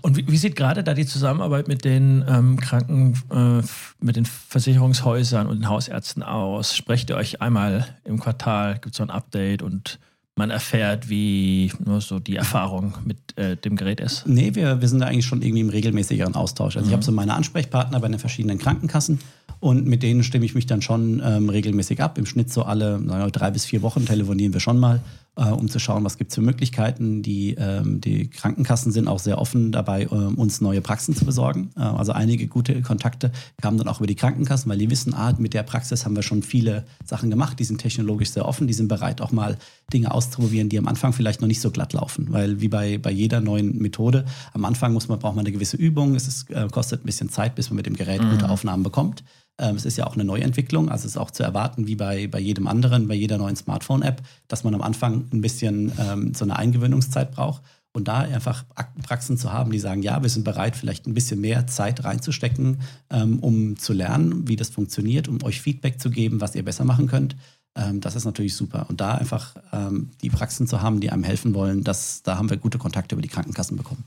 Und 0.00 0.16
wie, 0.16 0.28
wie, 0.28 0.36
sieht 0.36 0.54
gerade 0.54 0.84
da 0.84 0.94
die 0.94 1.06
Zusammenarbeit 1.06 1.66
mit 1.66 1.84
den 1.84 2.24
ähm, 2.28 2.58
Kranken, 2.60 3.14
äh, 3.30 3.66
mit 4.00 4.16
den 4.16 4.26
Versicherungshäusern 4.26 5.46
und 5.46 5.58
den 5.58 5.68
Hausärzten 5.68 6.22
aus? 6.22 6.76
Sprecht 6.76 7.10
ihr 7.10 7.16
euch 7.16 7.42
einmal 7.42 7.86
im 8.04 8.20
Quartal, 8.20 8.74
gibt 8.74 8.94
es 8.94 8.98
so 8.98 9.02
ein 9.02 9.10
Update 9.10 9.62
und 9.62 9.98
man 10.38 10.50
erfährt, 10.50 11.10
wie 11.10 11.70
nur 11.84 12.00
so 12.00 12.18
die 12.18 12.36
Erfahrung 12.36 12.94
mit 13.04 13.18
äh, 13.36 13.56
dem 13.56 13.76
Gerät 13.76 14.00
ist? 14.00 14.26
Nee, 14.26 14.54
wir, 14.54 14.80
wir 14.80 14.88
sind 14.88 15.00
da 15.00 15.06
eigentlich 15.06 15.26
schon 15.26 15.42
irgendwie 15.42 15.60
im 15.60 15.68
regelmäßigeren 15.68 16.34
Austausch. 16.34 16.76
Also 16.76 16.86
mhm. 16.86 16.90
ich 16.90 16.92
habe 16.94 17.04
so 17.04 17.12
meine 17.12 17.34
Ansprechpartner 17.34 18.00
bei 18.00 18.08
den 18.08 18.18
verschiedenen 18.18 18.58
Krankenkassen 18.58 19.18
und 19.60 19.86
mit 19.86 20.02
denen 20.02 20.22
stimme 20.22 20.46
ich 20.46 20.54
mich 20.54 20.66
dann 20.66 20.80
schon 20.80 21.20
ähm, 21.22 21.48
regelmäßig 21.50 22.00
ab. 22.00 22.16
Im 22.16 22.24
Schnitt 22.24 22.52
so 22.52 22.62
alle 22.62 23.00
wir, 23.04 23.30
drei 23.30 23.50
bis 23.50 23.66
vier 23.66 23.82
Wochen 23.82 24.06
telefonieren 24.06 24.52
wir 24.52 24.60
schon 24.60 24.78
mal, 24.78 25.00
äh, 25.38 25.50
um 25.50 25.68
zu 25.68 25.78
schauen, 25.78 26.04
was 26.04 26.18
gibt 26.18 26.30
es 26.30 26.34
für 26.34 26.42
Möglichkeiten. 26.42 27.22
Die, 27.22 27.54
ähm, 27.54 28.00
die 28.00 28.28
Krankenkassen 28.28 28.92
sind 28.92 29.08
auch 29.08 29.20
sehr 29.20 29.38
offen 29.38 29.72
dabei, 29.72 30.02
äh, 30.02 30.06
uns 30.06 30.60
neue 30.60 30.80
Praxen 30.80 31.14
zu 31.14 31.24
besorgen. 31.24 31.70
Äh, 31.76 31.80
also 31.80 32.12
einige 32.12 32.46
gute 32.48 32.82
Kontakte 32.82 33.30
kamen 33.62 33.78
dann 33.78 33.88
auch 33.88 33.98
über 33.98 34.06
die 34.06 34.16
Krankenkassen, 34.16 34.68
weil 34.70 34.78
die 34.78 34.90
wissen, 34.90 35.14
ah, 35.14 35.32
mit 35.38 35.54
der 35.54 35.62
Praxis 35.62 36.04
haben 36.04 36.16
wir 36.16 36.22
schon 36.22 36.42
viele 36.42 36.84
Sachen 37.04 37.30
gemacht. 37.30 37.58
Die 37.58 37.64
sind 37.64 37.80
technologisch 37.80 38.30
sehr 38.30 38.46
offen, 38.46 38.66
die 38.66 38.74
sind 38.74 38.88
bereit, 38.88 39.20
auch 39.20 39.32
mal 39.32 39.56
Dinge 39.92 40.12
auszuprobieren, 40.12 40.68
die 40.68 40.78
am 40.78 40.88
Anfang 40.88 41.12
vielleicht 41.12 41.40
noch 41.40 41.48
nicht 41.48 41.60
so 41.60 41.70
glatt 41.70 41.92
laufen. 41.92 42.26
Weil 42.30 42.60
wie 42.60 42.68
bei, 42.68 42.98
bei 42.98 43.10
jeder 43.10 43.40
neuen 43.40 43.78
Methode, 43.78 44.24
am 44.52 44.64
Anfang 44.64 44.92
muss 44.92 45.08
man, 45.08 45.18
braucht 45.18 45.36
man 45.36 45.44
eine 45.44 45.52
gewisse 45.52 45.76
Übung. 45.76 46.14
Es 46.14 46.26
ist, 46.26 46.50
äh, 46.50 46.68
kostet 46.70 47.02
ein 47.02 47.06
bisschen 47.06 47.30
Zeit, 47.30 47.54
bis 47.54 47.70
man 47.70 47.76
mit 47.76 47.86
dem 47.86 47.96
Gerät 47.96 48.22
mhm. 48.22 48.30
gute 48.30 48.48
Aufnahmen 48.48 48.82
bekommt. 48.82 49.22
Ähm, 49.58 49.76
es 49.76 49.84
ist 49.84 49.96
ja 49.96 50.06
auch 50.06 50.14
eine 50.14 50.24
Neuentwicklung, 50.24 50.88
also 50.88 51.06
es 51.06 51.12
ist 51.12 51.16
auch 51.16 51.30
zu 51.30 51.42
erwarten, 51.42 51.86
wie 51.86 51.96
bei, 51.96 52.26
bei 52.28 52.38
jedem 52.38 52.66
anderen, 52.66 53.08
bei 53.08 53.14
jeder 53.14 53.38
neuen 53.38 53.56
Smartphone-App, 53.56 54.22
dass 54.46 54.64
man 54.64 54.74
am 54.74 54.82
Anfang 54.82 55.26
ein 55.32 55.40
bisschen 55.40 55.92
ähm, 55.98 56.34
so 56.34 56.44
eine 56.44 56.56
Eingewöhnungszeit 56.56 57.32
braucht. 57.32 57.62
Und 57.92 58.06
da 58.06 58.18
einfach 58.18 58.64
Praxen 59.02 59.38
zu 59.38 59.52
haben, 59.52 59.72
die 59.72 59.78
sagen, 59.78 60.02
ja, 60.02 60.22
wir 60.22 60.28
sind 60.28 60.44
bereit, 60.44 60.76
vielleicht 60.76 61.06
ein 61.06 61.14
bisschen 61.14 61.40
mehr 61.40 61.66
Zeit 61.66 62.04
reinzustecken, 62.04 62.78
ähm, 63.10 63.40
um 63.40 63.76
zu 63.76 63.92
lernen, 63.92 64.46
wie 64.46 64.56
das 64.56 64.68
funktioniert, 64.68 65.26
um 65.26 65.42
euch 65.42 65.60
Feedback 65.60 65.98
zu 65.98 66.10
geben, 66.10 66.40
was 66.40 66.54
ihr 66.54 66.64
besser 66.64 66.84
machen 66.84 67.08
könnt. 67.08 67.34
Ähm, 67.78 68.00
das 68.00 68.16
ist 68.16 68.24
natürlich 68.24 68.56
super. 68.56 68.86
Und 68.88 69.00
da 69.00 69.14
einfach 69.14 69.54
ähm, 69.72 70.10
die 70.20 70.30
Praxen 70.30 70.66
zu 70.66 70.82
haben, 70.82 71.00
die 71.00 71.10
einem 71.10 71.22
helfen 71.22 71.54
wollen, 71.54 71.84
das, 71.84 72.22
da 72.22 72.36
haben 72.36 72.50
wir 72.50 72.56
gute 72.56 72.78
Kontakte 72.78 73.14
über 73.14 73.22
die 73.22 73.28
Krankenkassen 73.28 73.76
bekommen. 73.76 74.04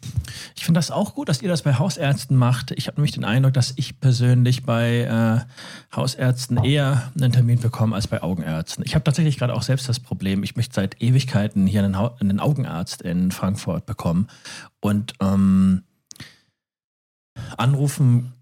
Ich 0.56 0.66
finde 0.66 0.78
das 0.78 0.92
auch 0.92 1.16
gut, 1.16 1.30
dass 1.30 1.42
ihr 1.42 1.50
das 1.50 1.62
bei 1.62 1.76
Hausärzten 1.76 2.36
macht. 2.36 2.72
Ich 2.72 2.88
habe 2.88 2.98
nämlich 2.98 3.14
den 3.14 3.24
Eindruck, 3.24 3.54
dass 3.54 3.74
ich 3.78 4.00
persönlich 4.00 4.64
bei 4.64 5.46
äh, 5.92 5.96
Hausärzten 5.96 6.64
eher 6.64 7.12
einen 7.16 7.32
Termin 7.32 7.60
bekomme 7.60 7.96
als 7.96 8.08
bei 8.08 8.22
Augenärzten. 8.22 8.84
Ich 8.86 8.96
habe 8.96 9.04
tatsächlich 9.04 9.38
gerade 9.38 9.54
auch 9.54 9.64
selbst 9.64 9.88
das 9.88 10.00
Problem, 10.00 10.44
ich 10.44 10.56
möchte 10.56 10.76
seit 10.76 11.02
Ewigkeiten 11.02 11.66
hier 11.66 11.84
einen, 11.84 11.96
einen 11.96 12.40
Augenarzt 12.40 13.02
in 13.02 13.32
Frankfurt 13.32 13.86
bekommen. 13.86 14.28
Und 14.82 15.14
ähm, 15.22 15.84
anrufen 17.56 18.34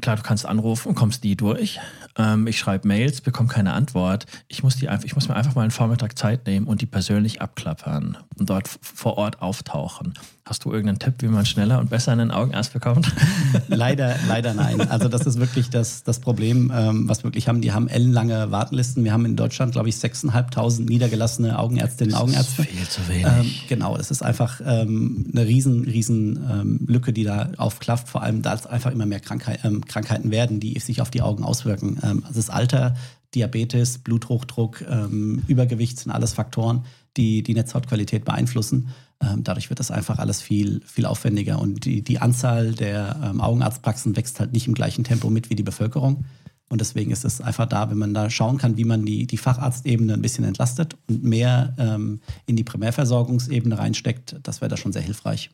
Klar, 0.00 0.16
du 0.16 0.22
kannst 0.22 0.46
anrufen 0.46 0.94
kommst 0.94 1.22
nie 1.22 1.36
durch. 1.36 1.78
Ähm, 2.16 2.46
ich 2.46 2.58
schreibe 2.58 2.86
Mails, 2.88 3.20
bekomme 3.20 3.48
keine 3.48 3.72
Antwort. 3.72 4.26
Ich 4.48 4.62
muss, 4.62 4.76
die 4.76 4.88
einfach, 4.88 5.04
ich 5.04 5.14
muss 5.14 5.28
mir 5.28 5.36
einfach 5.36 5.54
mal 5.54 5.62
einen 5.62 5.70
Vormittag 5.70 6.18
Zeit 6.18 6.46
nehmen 6.46 6.66
und 6.66 6.80
die 6.80 6.86
persönlich 6.86 7.40
abklappern 7.40 8.18
und 8.38 8.50
dort 8.50 8.68
vor 8.80 9.18
Ort 9.18 9.40
auftauchen. 9.40 10.14
Hast 10.44 10.64
du 10.64 10.72
irgendeinen 10.72 10.98
Tipp, 10.98 11.14
wie 11.20 11.28
man 11.28 11.46
schneller 11.46 11.78
und 11.78 11.88
besser 11.88 12.10
einen 12.10 12.32
Augenarzt 12.32 12.72
bekommt? 12.72 13.12
leider, 13.68 14.16
leider 14.26 14.54
nein. 14.54 14.80
Also 14.90 15.08
das 15.08 15.24
ist 15.24 15.38
wirklich 15.38 15.70
das, 15.70 16.02
das 16.02 16.18
Problem, 16.18 16.72
ähm, 16.74 17.08
was 17.08 17.20
wir 17.20 17.24
wirklich 17.24 17.46
haben. 17.46 17.60
Die 17.60 17.72
haben 17.72 17.86
ellenlange 17.86 18.50
Wartenlisten. 18.50 19.04
Wir 19.04 19.12
haben 19.12 19.24
in 19.24 19.36
Deutschland, 19.36 19.72
glaube 19.72 19.88
ich, 19.88 19.94
6.500 19.94 20.82
niedergelassene 20.82 21.56
Augenärztinnen 21.56 22.14
und 22.14 22.20
Augenärzte. 22.20 22.64
Viel 22.64 22.88
zu 22.88 23.06
wenig. 23.08 23.24
Ähm, 23.24 23.50
genau, 23.68 23.96
es 23.96 24.10
ist 24.10 24.22
einfach 24.22 24.60
ähm, 24.66 25.26
eine 25.32 25.46
riesen, 25.46 25.84
riesen 25.84 26.36
ähm, 26.50 26.80
Lücke, 26.88 27.12
die 27.12 27.22
da 27.22 27.50
aufklafft. 27.56 28.08
Vor 28.08 28.22
allem, 28.22 28.42
da 28.42 28.52
es 28.52 28.66
einfach 28.66 28.90
immer 28.90 29.06
mehr 29.06 29.20
Krankheit, 29.20 29.60
ähm, 29.62 29.84
Krankheiten 29.86 30.32
werden, 30.32 30.58
die 30.58 30.76
sich 30.80 31.00
auf 31.00 31.10
die 31.10 31.22
Augen 31.22 31.44
auswirken. 31.44 31.98
Ähm, 32.02 32.22
also 32.24 32.38
das 32.38 32.50
Alter, 32.50 32.94
Diabetes, 33.34 33.98
Bluthochdruck, 33.98 34.82
ähm, 34.82 35.42
Übergewicht 35.46 35.98
sind 35.98 36.12
alles 36.12 36.34
Faktoren, 36.34 36.84
die 37.16 37.42
die 37.42 37.54
Netzhautqualität 37.54 38.24
beeinflussen. 38.24 38.88
Ähm, 39.20 39.44
dadurch 39.44 39.70
wird 39.70 39.80
das 39.80 39.90
einfach 39.90 40.18
alles 40.18 40.42
viel, 40.42 40.80
viel 40.84 41.06
aufwendiger 41.06 41.60
und 41.60 41.84
die, 41.84 42.02
die 42.02 42.18
Anzahl 42.18 42.72
der 42.72 43.34
Augenarztpraxen 43.38 44.16
wächst 44.16 44.40
halt 44.40 44.52
nicht 44.52 44.66
im 44.66 44.74
gleichen 44.74 45.04
Tempo 45.04 45.30
mit 45.30 45.50
wie 45.50 45.54
die 45.54 45.62
Bevölkerung. 45.62 46.24
Und 46.72 46.80
deswegen 46.80 47.10
ist 47.10 47.26
es 47.26 47.42
einfach 47.42 47.66
da, 47.66 47.90
wenn 47.90 47.98
man 47.98 48.14
da 48.14 48.30
schauen 48.30 48.56
kann, 48.56 48.78
wie 48.78 48.86
man 48.86 49.04
die, 49.04 49.26
die 49.26 49.36
Facharztebene 49.36 50.14
ein 50.14 50.22
bisschen 50.22 50.44
entlastet 50.44 50.96
und 51.06 51.22
mehr 51.22 51.74
ähm, 51.76 52.22
in 52.46 52.56
die 52.56 52.64
Primärversorgungsebene 52.64 53.78
reinsteckt, 53.78 54.36
das 54.42 54.62
wäre 54.62 54.70
da 54.70 54.78
schon 54.78 54.94
sehr 54.94 55.02
hilfreich. 55.02 55.50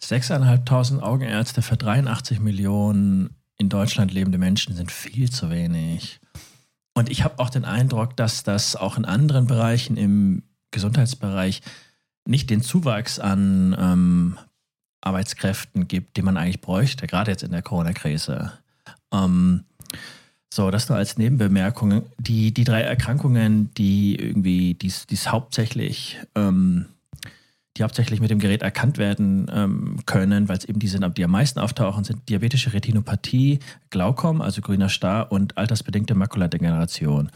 6.500 0.00 1.00
Augenärzte 1.00 1.62
für 1.62 1.76
83 1.76 2.38
Millionen 2.38 3.30
in 3.60 3.68
Deutschland 3.68 4.12
lebende 4.12 4.38
Menschen 4.38 4.74
sind 4.74 4.90
viel 4.90 5.30
zu 5.30 5.50
wenig. 5.50 6.18
Und 6.94 7.10
ich 7.10 7.24
habe 7.24 7.38
auch 7.38 7.50
den 7.50 7.66
Eindruck, 7.66 8.16
dass 8.16 8.42
das 8.42 8.74
auch 8.74 8.96
in 8.96 9.04
anderen 9.04 9.46
Bereichen 9.46 9.98
im 9.98 10.42
Gesundheitsbereich 10.70 11.60
nicht 12.24 12.48
den 12.48 12.62
Zuwachs 12.62 13.18
an 13.18 13.76
ähm, 13.78 14.38
Arbeitskräften 15.02 15.88
gibt, 15.88 16.16
den 16.16 16.24
man 16.24 16.38
eigentlich 16.38 16.62
bräuchte, 16.62 17.06
gerade 17.06 17.30
jetzt 17.30 17.42
in 17.42 17.50
der 17.50 17.60
Corona-Krise. 17.60 18.52
Ähm, 19.12 19.64
so, 20.52 20.70
das 20.70 20.88
nur 20.88 20.96
als 20.96 21.18
Nebenbemerkung. 21.18 22.04
Die, 22.18 22.54
die 22.54 22.64
drei 22.64 22.80
Erkrankungen, 22.80 23.72
die 23.74 24.16
irgendwie, 24.16 24.72
die 24.72 24.88
es 24.88 25.30
hauptsächlich, 25.30 26.18
ähm, 26.34 26.86
die 27.80 27.84
hauptsächlich 27.84 28.20
mit 28.20 28.30
dem 28.30 28.38
Gerät 28.38 28.60
erkannt 28.60 28.98
werden 28.98 29.50
ähm, 29.52 29.96
können, 30.04 30.50
weil 30.50 30.58
es 30.58 30.66
eben 30.66 30.78
die 30.78 30.86
sind, 30.86 31.16
die 31.16 31.24
am 31.24 31.30
meisten 31.30 31.58
auftauchen, 31.58 32.04
sind 32.04 32.28
diabetische 32.28 32.74
Retinopathie, 32.74 33.58
Glaukom, 33.88 34.42
also 34.42 34.60
grüner 34.60 34.90
Star 34.90 35.32
und 35.32 35.56
altersbedingte 35.56 36.14
Makuladegeneration. 36.14 37.30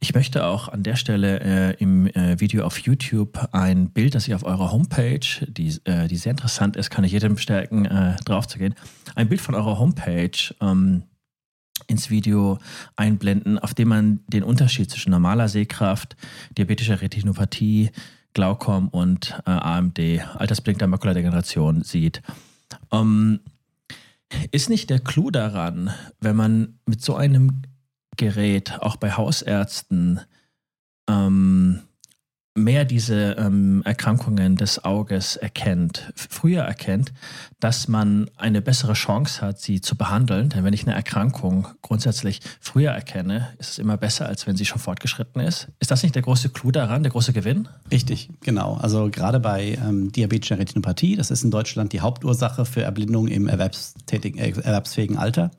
Ich 0.00 0.12
möchte 0.12 0.44
auch 0.44 0.68
an 0.68 0.82
der 0.82 0.96
Stelle 0.96 1.40
äh, 1.40 1.74
im 1.78 2.08
äh, 2.08 2.40
Video 2.40 2.64
auf 2.64 2.78
YouTube 2.78 3.38
ein 3.52 3.90
Bild, 3.90 4.16
das 4.16 4.26
ich 4.26 4.34
auf 4.34 4.44
eurer 4.44 4.72
Homepage, 4.72 5.20
die, 5.46 5.78
äh, 5.84 6.08
die 6.08 6.16
sehr 6.16 6.32
interessant 6.32 6.76
ist, 6.76 6.90
kann 6.90 7.04
ich 7.04 7.12
jedem 7.12 7.36
bestärken, 7.36 7.84
äh, 7.84 8.16
drauf 8.24 8.48
zu 8.48 8.58
gehen, 8.58 8.74
ein 9.14 9.28
Bild 9.28 9.40
von 9.40 9.54
eurer 9.54 9.78
Homepage 9.78 10.52
ähm, 10.60 11.04
ins 11.86 12.10
Video 12.10 12.58
einblenden, 12.96 13.60
auf 13.60 13.72
dem 13.72 13.86
man 13.88 14.20
den 14.26 14.42
Unterschied 14.42 14.90
zwischen 14.90 15.10
normaler 15.10 15.48
Sehkraft, 15.48 16.16
diabetischer 16.58 17.00
Retinopathie, 17.00 17.90
Glaukom 18.36 18.88
und 18.88 19.34
äh, 19.46 19.50
AMD, 19.50 19.98
altersbedingter 20.34 20.86
Makuladegeneration, 20.86 21.80
sieht. 21.80 22.20
Ähm, 22.92 23.40
ist 24.52 24.68
nicht 24.68 24.90
der 24.90 24.98
Clou 24.98 25.30
daran, 25.30 25.90
wenn 26.20 26.36
man 26.36 26.78
mit 26.84 27.00
so 27.00 27.16
einem 27.16 27.62
Gerät 28.18 28.82
auch 28.82 28.96
bei 28.96 29.12
Hausärzten 29.12 30.20
ähm, 31.08 31.80
mehr 32.56 32.84
diese 32.84 33.36
ähm, 33.38 33.82
Erkrankungen 33.84 34.56
des 34.56 34.84
Auges 34.84 35.36
erkennt, 35.36 36.12
früher 36.14 36.62
erkennt, 36.62 37.12
dass 37.60 37.88
man 37.88 38.30
eine 38.36 38.62
bessere 38.62 38.94
Chance 38.94 39.40
hat, 39.42 39.60
sie 39.60 39.80
zu 39.80 39.96
behandeln. 39.96 40.48
Denn 40.48 40.64
wenn 40.64 40.72
ich 40.72 40.86
eine 40.86 40.94
Erkrankung 40.94 41.68
grundsätzlich 41.82 42.40
früher 42.60 42.90
erkenne, 42.90 43.48
ist 43.58 43.72
es 43.72 43.78
immer 43.78 43.96
besser, 43.96 44.26
als 44.26 44.46
wenn 44.46 44.56
sie 44.56 44.64
schon 44.64 44.78
fortgeschritten 44.78 45.40
ist. 45.40 45.68
Ist 45.78 45.90
das 45.90 46.02
nicht 46.02 46.14
der 46.14 46.22
große 46.22 46.48
Clou 46.48 46.70
daran, 46.70 47.02
der 47.02 47.12
große 47.12 47.32
Gewinn? 47.32 47.68
Richtig, 47.90 48.30
genau. 48.40 48.74
Also 48.74 49.10
gerade 49.10 49.40
bei 49.40 49.78
ähm, 49.86 50.10
diabetischer 50.12 50.58
Retinopathie, 50.58 51.16
das 51.16 51.30
ist 51.30 51.44
in 51.44 51.50
Deutschland 51.50 51.92
die 51.92 52.00
Hauptursache 52.00 52.64
für 52.64 52.82
Erblindung 52.82 53.28
im 53.28 53.48
erwerbstätigen, 53.48 54.40
äh, 54.40 54.50
erwerbsfähigen 54.50 55.18
Alter. 55.18 55.50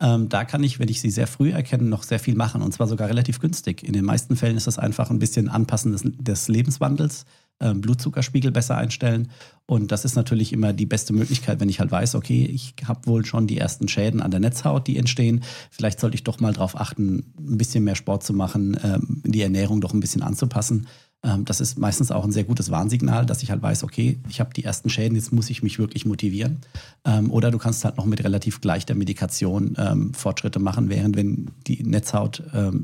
Ähm, 0.00 0.28
da 0.28 0.44
kann 0.44 0.62
ich, 0.62 0.78
wenn 0.78 0.88
ich 0.88 1.00
sie 1.00 1.10
sehr 1.10 1.26
früh 1.26 1.50
erkenne, 1.50 1.84
noch 1.84 2.02
sehr 2.02 2.18
viel 2.18 2.34
machen 2.34 2.62
und 2.62 2.72
zwar 2.72 2.86
sogar 2.86 3.08
relativ 3.08 3.38
günstig. 3.38 3.82
In 3.82 3.92
den 3.92 4.04
meisten 4.04 4.36
Fällen 4.36 4.56
ist 4.56 4.66
das 4.66 4.78
einfach 4.78 5.10
ein 5.10 5.18
bisschen 5.18 5.48
Anpassen 5.48 5.92
des, 5.92 6.02
des 6.04 6.48
Lebenswandels, 6.48 7.26
ähm, 7.60 7.82
Blutzuckerspiegel 7.82 8.50
besser 8.50 8.78
einstellen 8.78 9.30
und 9.66 9.92
das 9.92 10.04
ist 10.04 10.16
natürlich 10.16 10.52
immer 10.52 10.72
die 10.72 10.86
beste 10.86 11.12
Möglichkeit, 11.12 11.60
wenn 11.60 11.68
ich 11.68 11.80
halt 11.80 11.90
weiß, 11.90 12.14
okay, 12.14 12.44
ich 12.44 12.74
habe 12.86 13.06
wohl 13.06 13.26
schon 13.26 13.46
die 13.46 13.58
ersten 13.58 13.88
Schäden 13.88 14.22
an 14.22 14.30
der 14.30 14.40
Netzhaut, 14.40 14.86
die 14.86 14.96
entstehen. 14.96 15.44
Vielleicht 15.70 16.00
sollte 16.00 16.14
ich 16.14 16.24
doch 16.24 16.40
mal 16.40 16.52
darauf 16.52 16.80
achten, 16.80 17.34
ein 17.38 17.58
bisschen 17.58 17.84
mehr 17.84 17.94
Sport 17.94 18.24
zu 18.24 18.32
machen, 18.32 18.80
ähm, 18.82 19.22
die 19.24 19.42
Ernährung 19.42 19.80
doch 19.80 19.92
ein 19.92 20.00
bisschen 20.00 20.22
anzupassen. 20.22 20.86
Ähm, 21.22 21.44
das 21.44 21.60
ist 21.60 21.78
meistens 21.78 22.10
auch 22.10 22.24
ein 22.24 22.32
sehr 22.32 22.44
gutes 22.44 22.70
Warnsignal, 22.70 23.26
dass 23.26 23.42
ich 23.42 23.50
halt 23.50 23.62
weiß, 23.62 23.84
okay, 23.84 24.18
ich 24.28 24.40
habe 24.40 24.54
die 24.54 24.64
ersten 24.64 24.88
Schäden, 24.88 25.16
jetzt 25.16 25.32
muss 25.32 25.50
ich 25.50 25.62
mich 25.62 25.78
wirklich 25.78 26.06
motivieren. 26.06 26.58
Ähm, 27.04 27.30
oder 27.30 27.50
du 27.50 27.58
kannst 27.58 27.84
halt 27.84 27.96
noch 27.96 28.06
mit 28.06 28.24
relativ 28.24 28.62
leichter 28.64 28.94
Medikation 28.94 29.74
ähm, 29.78 30.14
Fortschritte 30.14 30.58
machen, 30.58 30.88
während 30.88 31.16
wenn 31.16 31.50
die 31.66 31.82
Netzhaut 31.82 32.42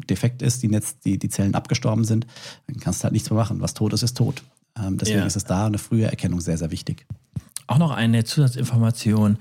defekt 0.08 0.42
ist, 0.42 0.62
die, 0.62 0.68
Netz, 0.68 0.98
die, 1.00 1.18
die 1.18 1.28
Zellen 1.28 1.54
abgestorben 1.54 2.04
sind, 2.04 2.26
dann 2.66 2.78
kannst 2.78 3.00
du 3.00 3.04
halt 3.04 3.12
nichts 3.12 3.30
mehr 3.30 3.38
machen. 3.38 3.60
Was 3.60 3.74
tot 3.74 3.92
ist, 3.92 4.02
ist 4.02 4.16
tot. 4.16 4.42
deswegen 4.76 5.20
ja. 5.20 5.26
ist 5.26 5.36
es 5.36 5.44
da 5.44 5.66
eine 5.66 5.78
frühe 5.78 6.04
Erkennung 6.04 6.40
sehr, 6.40 6.58
sehr 6.58 6.70
wichtig. 6.70 7.06
Auch 7.66 7.78
noch 7.78 7.90
eine 7.90 8.24
Zusatzinformation. 8.24 9.38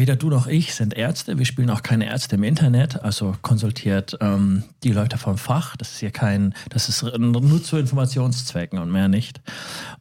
Weder 0.00 0.16
du 0.16 0.30
noch 0.30 0.46
ich 0.46 0.74
sind 0.74 0.94
Ärzte. 0.94 1.36
Wir 1.36 1.44
spielen 1.44 1.68
auch 1.68 1.82
keine 1.82 2.06
Ärzte 2.06 2.36
im 2.36 2.42
Internet. 2.42 3.02
Also 3.02 3.36
konsultiert 3.42 4.16
ähm, 4.22 4.62
die 4.82 4.92
Leute 4.92 5.18
vom 5.18 5.36
Fach. 5.36 5.76
Das 5.76 5.92
ist 5.92 5.98
hier 5.98 6.10
kein, 6.10 6.54
das 6.70 6.88
ist 6.88 7.02
nur 7.18 7.62
zu 7.62 7.76
Informationszwecken 7.76 8.78
und 8.78 8.90
mehr 8.90 9.08
nicht. 9.08 9.42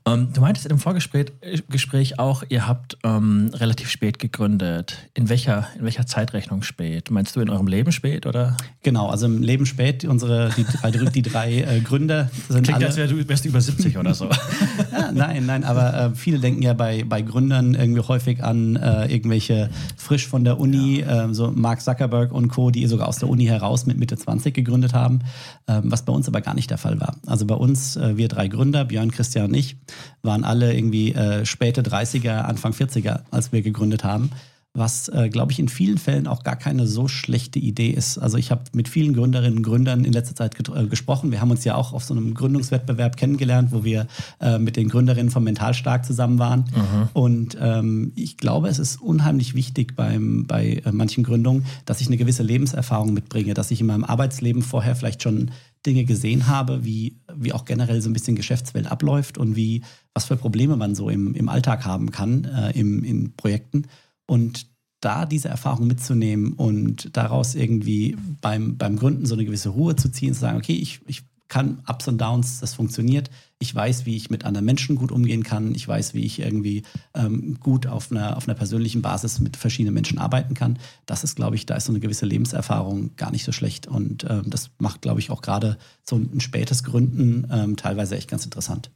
Ähm, 0.06 0.32
du 0.32 0.40
meintest 0.40 0.68
in 0.68 0.70
dem 0.70 0.80
Vorgespräch 0.80 1.34
Gespräch 1.68 2.18
auch, 2.18 2.44
ihr 2.48 2.66
habt 2.66 2.98
ähm, 3.04 3.52
relativ 3.54 3.90
spät 3.90 4.20
gegründet. 4.20 4.96
In 5.16 5.28
welcher, 5.28 5.68
in 5.78 5.84
welcher 5.84 6.06
Zeitrechnung 6.06 6.64
spät? 6.64 7.12
Meinst 7.12 7.36
du 7.36 7.42
in 7.42 7.50
eurem 7.50 7.68
Leben 7.68 7.92
spät 7.92 8.26
oder? 8.26 8.56
Genau, 8.84 9.10
also 9.10 9.26
im 9.26 9.44
Leben 9.44 9.66
spät. 9.66 10.06
Unsere 10.06 10.50
die 10.56 10.64
drei, 10.64 10.92
die 10.92 11.22
drei 11.24 11.62
äh, 11.62 11.82
Gründer 11.82 12.30
sind 12.48 12.64
Klingt, 12.64 12.78
alle. 12.78 12.86
als 12.86 12.96
wärst 12.96 13.12
du 13.12 13.28
wärst 13.28 13.46
über 13.46 13.60
70 13.60 13.98
oder 13.98 14.14
so. 14.14 14.30
ja, 14.94 15.12
nein, 15.12 15.46
nein, 15.46 15.66
aber 15.66 15.94
äh, 15.94 16.16
viele 16.16 16.40
denken 16.40 16.62
ja 16.62 16.72
bei, 16.72 17.04
bei 17.04 17.22
Gründern 17.22 17.74
irgendwie 17.74 18.02
häufig 18.02 18.42
an 18.42 18.78
äh, 18.78 19.12
irgendwelche 19.12 19.70
frisch 19.98 20.28
von 20.28 20.44
der 20.44 20.60
Uni, 20.60 21.02
ja. 21.02 21.26
ähm, 21.26 21.34
so 21.34 21.52
Mark 21.52 21.82
Zuckerberg 21.82 22.32
und 22.32 22.50
Co., 22.50 22.72
die 22.72 22.86
sogar 22.88 23.08
aus 23.08 23.18
der 23.20 23.30
Uni 23.30 23.46
heraus 23.46 23.86
mit 23.86 23.98
Mitte 23.98 24.18
20 24.18 24.54
gegründet 24.54 24.94
haben, 24.94 25.20
ähm, 25.68 25.84
was 25.86 26.04
bei 26.04 26.14
uns 26.14 26.28
aber 26.28 26.42
gar 26.42 26.54
nicht 26.54 26.70
der 26.70 26.78
Fall 26.78 27.00
war. 27.00 27.16
Also 27.26 27.46
bei 27.46 27.56
uns, 27.56 27.96
äh, 27.96 28.18
wir 28.18 28.28
drei 28.28 28.48
Gründer, 28.48 28.86
Björn, 28.86 29.12
Christian 29.12 29.46
und 29.46 29.54
ich, 29.54 29.78
waren 30.22 30.44
alle 30.44 30.74
irgendwie 30.74 31.14
äh, 31.14 31.46
späte 31.46 31.82
30er, 31.82 32.42
Anfang 32.42 32.74
40er, 32.74 33.22
als 33.32 33.52
wir 33.52 33.62
gegründet 33.62 34.04
haben 34.04 34.32
was, 34.80 35.10
äh, 35.10 35.30
glaube 35.30 35.52
ich, 35.52 35.60
in 35.60 35.70
vielen 35.70 36.00
Fällen 36.00 36.26
auch 36.26 36.44
gar 36.44 36.56
keine 36.56 36.88
so 36.88 37.08
schlechte 37.08 37.60
Idee 37.60 37.92
ist. 37.92 38.18
Also 38.18 38.38
ich 38.38 38.50
habe 38.50 38.64
mit 38.74 38.90
vielen 38.90 39.14
Gründerinnen 39.14 39.58
und 39.58 39.64
Gründern 39.64 40.06
in 40.06 40.14
letzter 40.14 40.36
Zeit 40.36 40.56
äh, 40.58 40.88
gesprochen. 40.88 41.32
Wir 41.32 41.42
haben 41.42 41.52
uns 41.52 41.64
ja 41.64 41.76
auch 41.76 41.94
auf 41.94 42.04
so 42.04 42.14
einem 42.14 42.34
Gründungswettbewerb 42.34 43.18
kennengelernt, 43.18 43.72
wo 43.72 43.84
wir 43.84 44.08
äh, 44.42 44.58
mit 44.58 44.76
den 44.76 44.90
Gründerinnen 44.90 45.30
von 45.30 45.44
Mental 45.44 45.74
Stark 45.76 46.06
zusammen 46.06 46.40
waren. 46.40 46.62
Mhm. 46.62 47.10
Und 47.14 47.58
ähm, 47.62 48.12
ich 48.16 48.38
glaube, 48.38 48.70
es 48.70 48.80
ist 48.80 49.00
unheimlich 49.00 49.54
wichtig 49.54 49.96
beim, 49.96 50.48
bei 50.48 50.82
äh, 50.86 50.92
manchen 50.92 51.24
Gründungen, 51.24 51.66
dass 51.86 52.02
ich 52.02 52.08
eine 52.08 52.18
gewisse 52.18 52.42
Lebenserfahrung 52.44 53.14
mitbringe, 53.14 53.54
dass 53.54 53.70
ich 53.70 53.82
in 53.82 53.88
meinem 53.88 54.04
Arbeitsleben 54.04 54.64
vorher 54.64 54.96
vielleicht 54.96 55.22
schon 55.22 55.52
Dinge 55.86 56.04
gesehen 56.04 56.48
habe, 56.48 56.84
wie, 56.84 57.22
wie 57.34 57.54
auch 57.54 57.66
generell 57.66 58.02
so 58.02 58.10
ein 58.10 58.14
bisschen 58.14 58.36
Geschäftswelt 58.36 58.92
abläuft 58.92 59.38
und 59.38 59.56
wie, 59.56 59.84
was 60.14 60.26
für 60.26 60.36
Probleme 60.36 60.76
man 60.76 60.94
so 60.96 61.10
im, 61.10 61.34
im 61.36 61.48
Alltag 61.48 61.86
haben 61.86 62.12
kann, 62.12 62.46
äh, 62.46 62.78
im, 62.78 63.04
in 63.04 63.36
Projekten. 63.36 63.86
Und 64.26 64.68
da 65.02 65.26
diese 65.26 65.50
Erfahrung 65.50 65.88
mitzunehmen 65.88 66.54
und 66.54 67.16
daraus 67.16 67.56
irgendwie 67.56 68.18
beim, 68.42 68.78
beim 68.78 68.98
Gründen 68.98 69.26
so 69.26 69.36
eine 69.36 69.46
gewisse 69.46 69.70
Ruhe 69.70 69.96
zu 69.96 70.12
ziehen, 70.12 70.34
zu 70.34 70.42
sagen, 70.42 70.58
okay, 70.58 70.76
ich, 70.76 71.02
ich 71.08 71.24
kann 71.50 71.82
Ups 71.88 72.08
und 72.08 72.20
Downs, 72.20 72.60
das 72.60 72.76
funktioniert. 72.76 73.30
Ich 73.58 73.74
weiß, 73.74 74.06
wie 74.06 74.16
ich 74.16 74.30
mit 74.30 74.46
anderen 74.46 74.66
Menschen 74.66 74.96
gut 74.96 75.12
umgehen 75.12 75.44
kann. 75.44 75.74
Ich 75.74 75.86
weiß, 75.86 76.14
wie 76.14 76.24
ich 76.24 76.40
irgendwie 76.40 76.84
ähm, 77.16 77.60
gut 77.60 77.88
auf 77.88 78.12
einer, 78.12 78.38
auf 78.38 78.48
einer 78.48 78.56
persönlichen 78.56 79.02
Basis 79.02 79.40
mit 79.40 79.58
verschiedenen 79.58 79.96
Menschen 79.96 80.20
arbeiten 80.20 80.54
kann. 80.54 80.78
Das 81.08 81.24
ist, 81.24 81.36
glaube 81.36 81.56
ich, 81.56 81.66
da 81.66 81.76
ist 81.76 81.86
so 81.86 81.92
eine 81.92 82.00
gewisse 82.00 82.28
Lebenserfahrung 82.28 83.16
gar 83.18 83.32
nicht 83.32 83.44
so 83.44 83.52
schlecht. 83.52 83.88
Und 83.88 84.26
ähm, 84.30 84.44
das 84.46 84.70
macht, 84.78 85.02
glaube 85.02 85.20
ich, 85.20 85.32
auch 85.32 85.42
gerade 85.42 85.78
so 86.08 86.16
ein 86.16 86.40
spätes 86.40 86.84
Gründen 86.84 87.48
ähm, 87.52 87.76
teilweise 87.76 88.16
echt 88.16 88.30
ganz 88.30 88.46
interessant. 88.46 88.92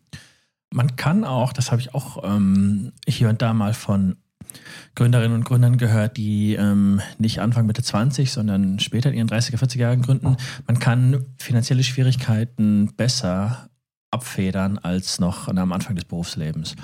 Man 0.72 0.96
kann 0.96 1.24
auch, 1.24 1.54
das 1.54 1.72
habe 1.72 1.82
ich 1.82 1.94
auch 1.94 2.24
ähm, 2.24 2.94
hier 3.08 3.30
und 3.30 3.42
da 3.42 3.54
mal 3.54 3.74
von 3.74 4.16
Gründerinnen 4.96 5.36
und 5.36 5.46
Gründern 5.46 5.78
gehört, 5.78 6.18
die 6.18 6.54
ähm, 6.54 7.02
nicht 7.18 7.40
Anfang 7.40 7.66
Mitte 7.66 7.82
20, 7.82 8.32
sondern 8.32 8.80
später 8.80 9.10
in 9.10 9.16
ihren 9.16 9.30
30er, 9.30 9.58
40er 9.58 9.80
Jahren 9.80 10.02
gründen. 10.02 10.38
Man 10.68 10.80
kann 10.80 11.26
finanzielle 11.40 11.84
Schwierigkeiten 11.84 12.94
besser 12.96 13.70
abfedern 14.12 14.78
als 14.78 15.20
noch 15.20 15.48
am 15.48 15.72
Anfang 15.72 15.96
des 15.96 16.06
Berufslebens. 16.06 16.76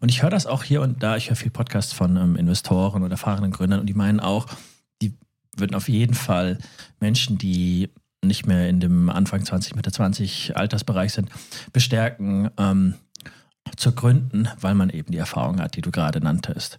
Und 0.00 0.08
ich 0.08 0.22
höre 0.22 0.30
das 0.30 0.46
auch 0.46 0.64
hier 0.64 0.82
und 0.82 1.02
da. 1.02 1.16
Ich 1.16 1.30
höre 1.30 1.36
viel 1.36 1.52
Podcasts 1.52 1.92
von 1.92 2.16
ähm, 2.16 2.36
Investoren 2.36 3.04
oder 3.04 3.12
erfahrenen 3.12 3.52
Gründern 3.52 3.80
und 3.80 3.86
die 3.86 3.94
meinen 3.94 4.18
auch, 4.18 4.46
die 5.00 5.14
würden 5.56 5.76
auf 5.76 5.88
jeden 5.88 6.14
Fall 6.14 6.58
Menschen, 6.98 7.38
die 7.38 7.90
nicht 8.24 8.46
mehr 8.46 8.68
in 8.68 8.80
dem 8.80 9.08
Anfang 9.10 9.44
20, 9.44 9.76
Mitte 9.76 9.92
20 9.92 10.56
Altersbereich 10.56 11.12
sind, 11.12 11.28
bestärken, 11.72 12.50
ähm, 12.58 12.94
zu 13.76 13.92
gründen, 13.92 14.48
weil 14.60 14.74
man 14.74 14.90
eben 14.90 15.12
die 15.12 15.18
Erfahrung 15.18 15.60
hat, 15.60 15.76
die 15.76 15.80
du 15.80 15.90
gerade 15.90 16.20
nanntest. 16.20 16.78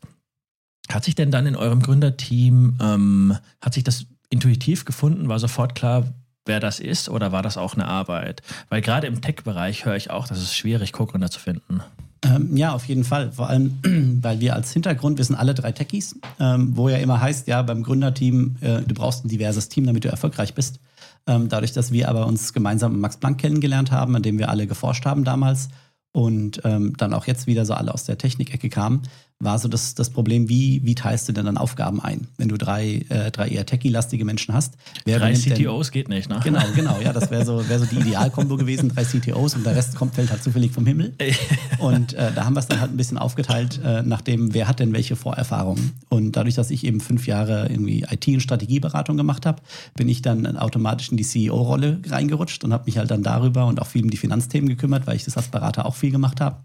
Hat 0.90 1.04
sich 1.04 1.16
denn 1.16 1.32
dann 1.32 1.46
in 1.46 1.56
eurem 1.56 1.82
Gründerteam, 1.82 2.78
ähm, 2.82 3.38
hat 3.62 3.74
sich 3.74 3.84
das 3.84 4.06
intuitiv 4.30 4.86
gefunden? 4.86 5.30
War 5.30 5.40
sofort 5.40 5.76
klar, 5.76 6.14
wer 6.46 6.60
das 6.60 6.80
ist 6.80 7.10
oder 7.10 7.32
war 7.32 7.42
das 7.42 7.58
auch 7.58 7.76
eine 7.76 7.86
Arbeit? 7.86 8.42
Weil 8.70 8.82
gerade 8.82 9.08
im 9.08 9.22
Tech-Bereich 9.22 9.86
höre 9.86 9.96
ich 9.96 10.10
auch, 10.10 10.28
dass 10.28 10.40
es 10.40 10.56
schwierig, 10.56 10.92
Co-Gründer 10.92 11.32
zu 11.32 11.40
finden. 11.40 11.82
Ähm, 12.24 12.56
ja, 12.56 12.74
auf 12.74 12.86
jeden 12.86 13.04
Fall. 13.04 13.32
Vor 13.32 13.50
allem, 13.50 13.80
weil 14.22 14.40
wir 14.40 14.56
als 14.56 14.72
Hintergrund, 14.72 15.18
wir 15.18 15.26
sind 15.26 15.36
alle 15.36 15.54
drei 15.54 15.72
Techies, 15.72 16.20
ähm, 16.40 16.76
wo 16.76 16.90
ja 16.90 16.98
immer 16.98 17.20
heißt, 17.22 17.48
ja, 17.48 17.62
beim 17.62 17.84
Gründerteam, 17.84 18.58
äh, 18.62 18.82
du 18.82 18.94
brauchst 18.94 19.26
ein 19.26 19.30
diverses 19.30 19.70
Team, 19.70 19.86
damit 19.86 20.04
du 20.04 20.10
erfolgreich 20.10 20.54
bist. 20.54 20.80
Ähm, 21.28 21.50
dadurch, 21.50 21.72
dass 21.72 21.92
wir 21.92 22.10
aber 22.10 22.28
uns 22.28 22.54
gemeinsam 22.54 23.00
Max 23.00 23.18
Planck 23.18 23.40
kennengelernt 23.40 23.92
haben, 23.92 24.16
an 24.16 24.24
dem 24.24 24.38
wir 24.38 24.50
alle 24.50 24.68
geforscht 24.68 25.06
haben 25.06 25.24
damals, 25.24 25.70
und 26.14 26.62
ähm, 26.64 26.96
dann 26.96 27.14
auch 27.14 27.26
jetzt 27.26 27.48
wieder 27.48 27.66
so 27.66 27.74
alle 27.74 27.94
aus 27.94 28.04
der 28.04 28.18
Technikecke 28.18 28.70
kamen, 28.70 29.02
war 29.40 29.60
so 29.60 29.68
das, 29.68 29.94
das 29.96 30.10
Problem, 30.10 30.48
wie, 30.50 30.82
wie 30.84 30.96
teilst 30.96 31.28
du 31.28 31.34
denn 31.34 31.46
dann 31.46 31.58
Aufgaben 31.58 32.02
ein, 32.02 32.28
wenn 32.38 32.48
du 32.48 32.58
drei, 32.58 33.06
äh, 33.10 33.32
drei 33.32 33.50
eher 33.50 33.66
techie-lastige 33.66 34.26
Menschen 34.26 34.54
hast? 34.54 34.76
Wer 35.06 35.20
drei 35.20 35.34
CTOs 35.34 35.88
denn, 35.88 35.94
geht 35.94 36.10
nicht, 36.10 36.30
ne? 36.30 36.40
Genau, 36.44 36.62
genau, 36.76 37.00
ja, 37.02 37.12
das 37.14 37.30
wäre 37.30 37.46
so, 37.46 37.68
wär 37.68 37.80
so 37.80 37.86
die 37.86 37.98
Idealkombo 37.98 38.58
gewesen, 38.58 38.90
drei 38.90 39.04
CTOs 39.04 39.56
und 39.56 39.66
der 39.66 39.76
Rest 39.76 39.96
kommt, 39.96 40.16
fällt 40.16 40.32
halt 40.32 40.44
zufällig 40.44 40.72
vom 40.72 40.86
Himmel. 40.86 41.14
und 41.80 42.14
äh, 42.14 42.32
da 42.34 42.46
haben 42.46 42.54
wir 42.54 42.60
es 42.60 42.68
dann 42.68 42.80
halt 42.80 42.92
ein 42.92 42.98
bisschen 42.98 43.18
aufgeteilt, 43.18 43.80
äh, 43.84 44.02
nachdem, 44.04 44.54
wer 44.54 44.68
hat 44.68 44.80
denn 44.80 44.94
welche 44.94 45.16
Vorerfahrungen. 45.16 45.92
Und 46.10 46.36
dadurch, 46.36 46.56
dass 46.56 46.72
ich 46.72 46.86
eben 46.86 47.02
fünf 47.02 47.28
Jahre 47.28 47.68
irgendwie 47.70 48.06
IT- 48.10 48.28
und 48.28 48.42
Strategieberatung 48.42 49.18
gemacht 49.18 49.46
habe, 49.46 49.62
bin 49.96 50.08
ich 50.08 50.22
dann 50.22 50.58
automatisch 50.58 51.10
in 51.10 51.18
die 51.18 51.24
CEO-Rolle 51.24 52.00
reingerutscht 52.08 52.64
und 52.64 52.72
habe 52.72 52.86
mich 52.86 52.98
halt 52.98 53.12
dann 53.12 53.24
darüber 53.24 53.66
und 53.66 53.82
auch 53.82 53.88
viel 53.88 54.04
um 54.04 54.10
die 54.10 54.18
Finanzthemen 54.18 54.70
gekümmert, 54.70 55.06
weil 55.08 55.16
ich 55.16 55.26
das 55.26 55.38
als 55.38 55.48
Berater 55.50 55.86
auch 55.86 55.96
viel 55.96 56.12
gemacht 56.12 56.40
habe. 56.40 56.58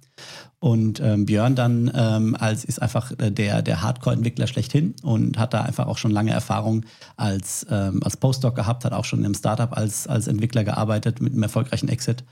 Und 0.60 1.00
ähm, 1.00 1.24
Björn 1.24 1.54
dann 1.54 1.90
ähm, 1.94 2.36
als 2.38 2.64
ist 2.68 2.80
einfach 2.80 3.10
äh, 3.18 3.32
der, 3.32 3.62
der 3.62 3.82
Hardcore-Entwickler 3.82 4.46
schlechthin 4.46 4.94
und 5.02 5.38
hat 5.38 5.54
da 5.54 5.62
einfach 5.62 5.86
auch 5.86 5.98
schon 5.98 6.10
lange 6.10 6.30
Erfahrung 6.30 6.84
als, 7.16 7.66
ähm, 7.70 8.00
als 8.04 8.16
Postdoc 8.16 8.54
gehabt, 8.54 8.84
hat 8.84 8.92
auch 8.92 9.04
schon 9.04 9.24
im 9.24 9.34
Startup 9.34 9.76
als, 9.76 10.06
als 10.06 10.28
Entwickler 10.28 10.64
gearbeitet 10.64 11.20
mit 11.20 11.32
einem 11.32 11.42
erfolgreichen 11.42 11.88
Exit. 11.88 12.24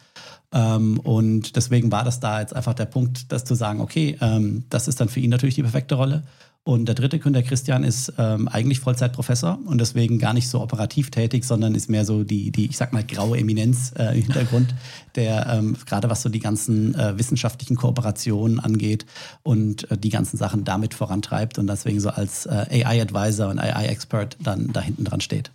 Ähm, 0.52 1.00
und 1.00 1.56
deswegen 1.56 1.90
war 1.90 2.04
das 2.04 2.20
da 2.20 2.40
jetzt 2.40 2.54
einfach 2.54 2.74
der 2.74 2.86
Punkt, 2.86 3.32
das 3.32 3.44
zu 3.44 3.54
sagen, 3.54 3.80
okay, 3.80 4.16
ähm, 4.20 4.64
das 4.68 4.86
ist 4.86 5.00
dann 5.00 5.08
für 5.08 5.20
ihn 5.20 5.30
natürlich 5.30 5.56
die 5.56 5.62
perfekte 5.62 5.96
Rolle. 5.96 6.24
Und 6.66 6.86
der 6.86 6.96
dritte 6.96 7.20
Gründer, 7.20 7.44
Christian, 7.44 7.84
ist 7.84 8.12
ähm, 8.18 8.48
eigentlich 8.48 8.80
Vollzeitprofessor 8.80 9.60
und 9.66 9.80
deswegen 9.80 10.18
gar 10.18 10.34
nicht 10.34 10.48
so 10.48 10.60
operativ 10.60 11.12
tätig, 11.12 11.44
sondern 11.44 11.76
ist 11.76 11.88
mehr 11.88 12.04
so 12.04 12.24
die, 12.24 12.50
die 12.50 12.66
ich 12.66 12.76
sag 12.76 12.92
mal, 12.92 13.04
graue 13.04 13.38
Eminenz 13.38 13.92
äh, 13.96 14.18
im 14.18 14.24
Hintergrund, 14.24 14.74
der 15.14 15.46
ähm, 15.46 15.76
gerade 15.86 16.10
was 16.10 16.22
so 16.22 16.28
die 16.28 16.40
ganzen 16.40 16.96
äh, 16.96 17.16
wissenschaftlichen 17.16 17.76
Kooperationen 17.76 18.58
angeht 18.58 19.06
und 19.44 19.88
äh, 19.92 19.96
die 19.96 20.08
ganzen 20.08 20.38
Sachen 20.38 20.64
damit 20.64 20.92
vorantreibt 20.92 21.56
und 21.58 21.68
deswegen 21.68 22.00
so 22.00 22.08
als 22.08 22.46
äh, 22.46 22.82
AI-Advisor 22.84 23.48
und 23.48 23.60
AI-Expert 23.60 24.36
dann 24.42 24.72
da 24.72 24.80
hinten 24.80 25.04
dran 25.04 25.20
steht. 25.20 25.52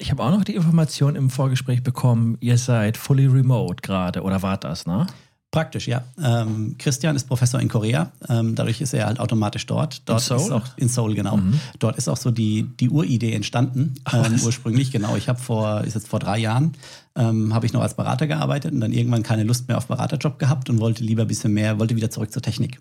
Ich 0.00 0.10
habe 0.10 0.24
auch 0.24 0.32
noch 0.32 0.42
die 0.42 0.56
Information 0.56 1.14
im 1.14 1.30
Vorgespräch 1.30 1.84
bekommen, 1.84 2.38
ihr 2.40 2.58
seid 2.58 2.96
fully 2.96 3.26
remote 3.26 3.82
gerade 3.82 4.22
oder 4.22 4.42
wart 4.42 4.64
das, 4.64 4.84
ne? 4.84 5.06
Praktisch, 5.54 5.86
ja. 5.86 6.02
Ähm, 6.20 6.74
Christian 6.80 7.14
ist 7.14 7.28
Professor 7.28 7.60
in 7.60 7.68
Korea, 7.68 8.10
ähm, 8.28 8.56
dadurch 8.56 8.80
ist 8.80 8.92
er 8.92 9.06
halt 9.06 9.20
automatisch 9.20 9.64
dort. 9.66 10.02
Dort 10.04 10.20
in 10.20 10.26
Seoul? 10.26 10.40
ist 10.40 10.50
auch 10.50 10.64
in 10.76 10.88
Seoul, 10.88 11.14
genau. 11.14 11.36
Mhm. 11.36 11.60
Dort 11.78 11.96
ist 11.96 12.08
auch 12.08 12.16
so 12.16 12.32
die, 12.32 12.64
die 12.80 12.90
Uridee 12.90 13.32
entstanden, 13.32 13.94
ähm, 14.12 14.40
ursprünglich, 14.42 14.90
genau. 14.90 15.14
Ich 15.14 15.28
habe 15.28 15.38
vor, 15.38 15.82
ist 15.84 15.94
jetzt 15.94 16.08
vor 16.08 16.18
drei 16.18 16.38
Jahren, 16.38 16.72
ähm, 17.14 17.54
habe 17.54 17.66
ich 17.66 17.72
noch 17.72 17.82
als 17.82 17.94
Berater 17.94 18.26
gearbeitet 18.26 18.72
und 18.72 18.80
dann 18.80 18.90
irgendwann 18.92 19.22
keine 19.22 19.44
Lust 19.44 19.68
mehr 19.68 19.78
auf 19.78 19.86
Beraterjob 19.86 20.40
gehabt 20.40 20.70
und 20.70 20.80
wollte 20.80 21.04
lieber 21.04 21.22
ein 21.22 21.28
bisschen 21.28 21.52
mehr, 21.52 21.78
wollte 21.78 21.94
wieder 21.94 22.10
zurück 22.10 22.32
zur 22.32 22.42
Technik. 22.42 22.80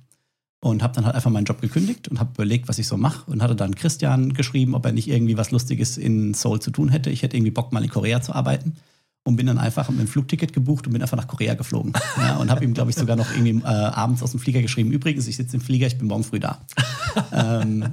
Und 0.60 0.82
habe 0.82 0.96
dann 0.96 1.06
halt 1.06 1.14
einfach 1.16 1.30
meinen 1.30 1.46
Job 1.46 1.62
gekündigt 1.62 2.08
und 2.08 2.20
habe 2.20 2.32
überlegt, 2.34 2.68
was 2.70 2.80
ich 2.80 2.88
so 2.88 2.98
mache 2.98 3.30
und 3.30 3.44
hatte 3.44 3.56
dann 3.56 3.76
Christian 3.76 4.34
geschrieben, 4.34 4.74
ob 4.74 4.84
er 4.88 4.94
nicht 4.94 5.10
irgendwie 5.10 5.38
was 5.38 5.52
Lustiges 5.52 5.98
in 5.98 6.34
Seoul 6.34 6.60
zu 6.60 6.72
tun 6.72 6.90
hätte. 6.90 7.12
Ich 7.12 7.22
hätte 7.22 7.38
irgendwie 7.38 7.52
Bock, 7.52 7.72
mal 7.72 7.84
in 7.84 7.92
Korea 7.92 8.20
zu 8.22 8.34
arbeiten 8.34 8.78
und 9.24 9.36
bin 9.38 9.48
dann 9.48 9.58
einfach 9.58 9.90
mit 9.90 10.00
dem 10.00 10.08
Flugticket 10.08 10.54
gebucht 10.54 10.86
und 10.86 10.94
bin 10.94 11.02
einfach 11.02 11.18
nach 11.18 11.28
Korea 11.28 11.54
geflogen. 11.54 11.94
Ja, 12.18 12.38
und 12.38 12.52
habe 12.52 12.64
ihm, 12.64 12.74
glaube 12.74 12.92
ich, 12.92 12.96
sogar 12.96 13.16
noch 13.16 13.32
irgendwie 13.32 13.66
äh, 13.66 13.68
abends 13.68 14.22
aus 14.24 14.32
dem 14.32 14.40
Flieger 14.40 14.62
geschrieben, 14.62 14.92
übrigens, 14.92 15.28
ich 15.28 15.36
sitze 15.36 15.58
im 15.58 15.62
Flieger, 15.62 15.88
ich 15.88 15.98
bin 15.98 16.08
morgen 16.08 16.24
früh 16.24 16.40
da. 16.40 16.62
ähm, 17.34 17.86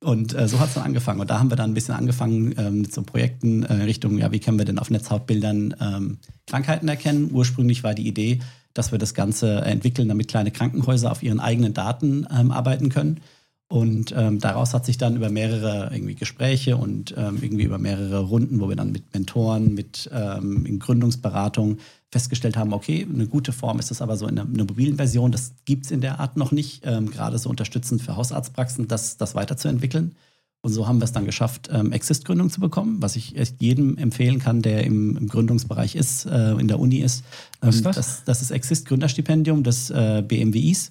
und 0.00 0.34
äh, 0.34 0.48
so 0.48 0.58
hat 0.58 0.68
es 0.68 0.74
dann 0.74 0.84
angefangen. 0.84 1.20
Und 1.20 1.30
da 1.30 1.38
haben 1.38 1.50
wir 1.50 1.56
dann 1.56 1.70
ein 1.70 1.74
bisschen 1.74 1.94
angefangen 1.94 2.54
ähm, 2.56 2.80
mit 2.82 2.94
so 2.94 3.02
Projekten 3.02 3.64
äh, 3.64 3.74
Richtung, 3.82 4.18
ja, 4.18 4.32
wie 4.32 4.40
können 4.40 4.58
wir 4.58 4.64
denn 4.64 4.78
auf 4.78 4.90
Netzhautbildern 4.90 5.74
ähm, 5.80 6.18
Krankheiten 6.46 6.88
erkennen? 6.88 7.30
Ursprünglich 7.32 7.82
war 7.82 7.94
die 7.94 8.06
Idee, 8.06 8.40
dass 8.74 8.92
wir 8.92 8.98
das 8.98 9.14
Ganze 9.14 9.60
entwickeln, 9.62 10.08
damit 10.08 10.28
kleine 10.28 10.50
Krankenhäuser 10.50 11.10
auf 11.10 11.22
ihren 11.22 11.40
eigenen 11.40 11.74
Daten 11.74 12.26
ähm, 12.34 12.52
arbeiten 12.52 12.90
können. 12.90 13.20
Und 13.68 14.14
ähm, 14.16 14.38
daraus 14.38 14.72
hat 14.72 14.86
sich 14.86 14.96
dann 14.96 15.16
über 15.16 15.28
mehrere 15.28 15.90
irgendwie 15.92 16.14
Gespräche 16.14 16.78
und 16.78 17.14
ähm, 17.18 17.38
irgendwie 17.42 17.64
über 17.64 17.76
mehrere 17.76 18.20
Runden, 18.20 18.60
wo 18.60 18.68
wir 18.70 18.76
dann 18.76 18.92
mit 18.92 19.12
Mentoren, 19.12 19.74
mit 19.74 20.08
ähm, 20.10 20.64
in 20.64 20.78
Gründungsberatung 20.78 21.76
festgestellt 22.10 22.56
haben, 22.56 22.72
okay, 22.72 23.06
eine 23.12 23.26
gute 23.26 23.52
Form 23.52 23.78
ist 23.78 23.90
das 23.90 24.00
aber 24.00 24.16
so 24.16 24.26
in 24.26 24.38
einer, 24.38 24.48
einer 24.48 24.64
mobilen 24.64 24.96
Version, 24.96 25.32
das 25.32 25.52
gibt 25.66 25.84
es 25.84 25.90
in 25.90 26.00
der 26.00 26.18
Art 26.18 26.38
noch 26.38 26.50
nicht, 26.50 26.82
ähm, 26.86 27.10
gerade 27.10 27.36
so 27.36 27.50
unterstützend 27.50 28.00
für 28.00 28.16
Hausarztpraxen, 28.16 28.88
das, 28.88 29.18
das 29.18 29.34
weiterzuentwickeln. 29.34 30.16
Und 30.62 30.72
so 30.72 30.88
haben 30.88 30.98
wir 30.98 31.04
es 31.04 31.12
dann 31.12 31.26
geschafft, 31.26 31.68
ähm, 31.70 31.92
Exist-Gründung 31.92 32.50
zu 32.50 32.60
bekommen, 32.60 33.00
was 33.00 33.16
ich 33.16 33.36
echt 33.36 33.60
jedem 33.60 33.96
empfehlen 33.98 34.38
kann, 34.38 34.62
der 34.62 34.84
im, 34.84 35.16
im 35.16 35.28
Gründungsbereich 35.28 35.94
ist, 35.94 36.24
äh, 36.24 36.52
in 36.52 36.68
der 36.68 36.80
Uni 36.80 36.98
ist. 36.98 37.22
was 37.60 37.76
ist 37.76 37.80
ähm, 37.80 37.84
das? 37.84 37.96
das? 37.96 38.24
Das 38.24 38.42
ist 38.42 38.50
Exist-Gründerstipendium 38.50 39.62
des 39.62 39.90
äh, 39.90 40.22
BMWIs. 40.26 40.90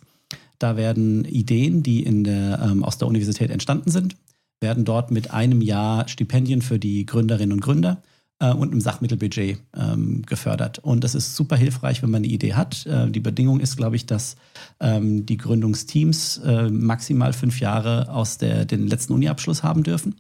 Da 0.59 0.77
werden 0.77 1.25
Ideen, 1.25 1.83
die 1.83 2.03
in 2.03 2.23
der, 2.23 2.59
ähm, 2.63 2.83
aus 2.83 2.97
der 2.97 3.07
Universität 3.07 3.51
entstanden 3.51 3.91
sind, 3.91 4.15
werden 4.59 4.85
dort 4.85 5.11
mit 5.11 5.31
einem 5.31 5.61
Jahr 5.61 6.07
Stipendien 6.07 6.61
für 6.61 6.79
die 6.79 7.05
Gründerinnen 7.05 7.53
und 7.53 7.61
Gründer 7.61 8.01
äh, 8.39 8.51
und 8.51 8.71
einem 8.71 8.81
Sachmittelbudget 8.81 9.59
ähm, 9.75 10.23
gefördert. 10.25 10.79
Und 10.79 11.03
das 11.03 11.15
ist 11.15 11.35
super 11.35 11.55
hilfreich, 11.55 12.01
wenn 12.01 12.09
man 12.09 12.23
eine 12.23 12.33
Idee 12.33 12.53
hat. 12.53 12.85
Äh, 12.85 13.09
die 13.11 13.19
Bedingung 13.19 13.59
ist, 13.59 13.77
glaube 13.77 13.95
ich, 13.95 14.05
dass 14.05 14.35
ähm, 14.79 15.25
die 15.25 15.37
Gründungsteams 15.37 16.37
äh, 16.39 16.69
maximal 16.69 17.33
fünf 17.33 17.59
Jahre 17.59 18.11
aus 18.11 18.37
der, 18.37 18.65
den 18.65 18.87
letzten 18.87 19.13
Uniabschluss 19.13 19.63
haben 19.63 19.83
dürfen. 19.83 20.15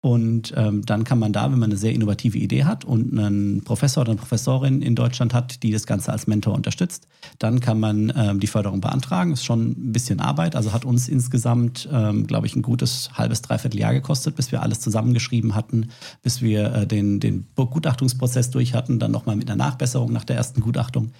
Und 0.00 0.54
ähm, 0.56 0.86
dann 0.86 1.02
kann 1.02 1.18
man 1.18 1.32
da, 1.32 1.50
wenn 1.50 1.58
man 1.58 1.70
eine 1.70 1.76
sehr 1.76 1.92
innovative 1.92 2.38
Idee 2.38 2.62
hat 2.62 2.84
und 2.84 3.18
einen 3.18 3.64
Professor 3.64 4.02
oder 4.02 4.12
eine 4.12 4.20
Professorin 4.20 4.80
in 4.80 4.94
Deutschland 4.94 5.34
hat, 5.34 5.64
die 5.64 5.72
das 5.72 5.86
Ganze 5.86 6.12
als 6.12 6.28
Mentor 6.28 6.54
unterstützt, 6.54 7.08
dann 7.40 7.58
kann 7.58 7.80
man 7.80 8.12
ähm, 8.16 8.38
die 8.38 8.46
Förderung 8.46 8.80
beantragen. 8.80 9.32
Ist 9.32 9.44
schon 9.44 9.70
ein 9.70 9.92
bisschen 9.92 10.20
Arbeit. 10.20 10.54
Also 10.54 10.72
hat 10.72 10.84
uns 10.84 11.08
insgesamt, 11.08 11.88
ähm, 11.92 12.28
glaube 12.28 12.46
ich, 12.46 12.54
ein 12.54 12.62
gutes 12.62 13.10
halbes, 13.14 13.42
dreiviertel 13.42 13.80
Jahr 13.80 13.92
gekostet, 13.92 14.36
bis 14.36 14.52
wir 14.52 14.62
alles 14.62 14.78
zusammengeschrieben 14.78 15.56
hatten, 15.56 15.88
bis 16.22 16.42
wir 16.42 16.72
äh, 16.72 16.86
den, 16.86 17.18
den 17.18 17.48
Gutachtungsprozess 17.56 18.50
durch 18.50 18.74
hatten, 18.74 19.00
dann 19.00 19.10
nochmal 19.10 19.34
mit 19.34 19.50
einer 19.50 19.56
Nachbesserung 19.56 20.12
nach 20.12 20.24
der 20.24 20.36
ersten 20.36 20.60
Gutachtung. 20.60 21.10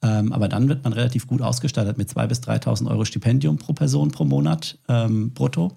Ähm, 0.00 0.32
aber 0.32 0.48
dann 0.48 0.70
wird 0.70 0.84
man 0.84 0.94
relativ 0.94 1.26
gut 1.26 1.42
ausgestattet 1.42 1.98
mit 1.98 2.08
2.000 2.08 2.26
bis 2.28 2.40
3.000 2.40 2.90
Euro 2.90 3.04
Stipendium 3.04 3.58
pro 3.58 3.74
Person 3.74 4.10
pro 4.10 4.24
Monat 4.24 4.78
ähm, 4.88 5.34
brutto 5.34 5.76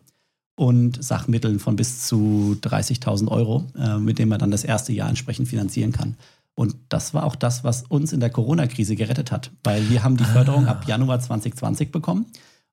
und 0.55 1.03
Sachmitteln 1.03 1.59
von 1.59 1.75
bis 1.75 2.07
zu 2.07 2.57
30.000 2.61 3.27
Euro, 3.29 3.65
äh, 3.77 3.97
mit 3.97 4.19
denen 4.19 4.29
man 4.29 4.39
dann 4.39 4.51
das 4.51 4.63
erste 4.63 4.93
Jahr 4.93 5.09
entsprechend 5.09 5.47
finanzieren 5.47 5.91
kann. 5.91 6.15
Und 6.55 6.75
das 6.87 7.13
war 7.13 7.25
auch 7.25 7.35
das, 7.35 7.65
was 7.65 7.83
uns 7.83 8.13
in 8.13 8.21
der 8.21 8.29
Corona-Krise 8.29 8.95
gerettet 8.95 9.31
hat, 9.31 9.51
weil 9.63 9.89
wir 9.89 10.03
haben 10.03 10.15
die 10.15 10.23
Förderung 10.23 10.67
ah. 10.67 10.71
ab 10.71 10.87
Januar 10.87 11.19
2020 11.19 11.91
bekommen 11.91 12.27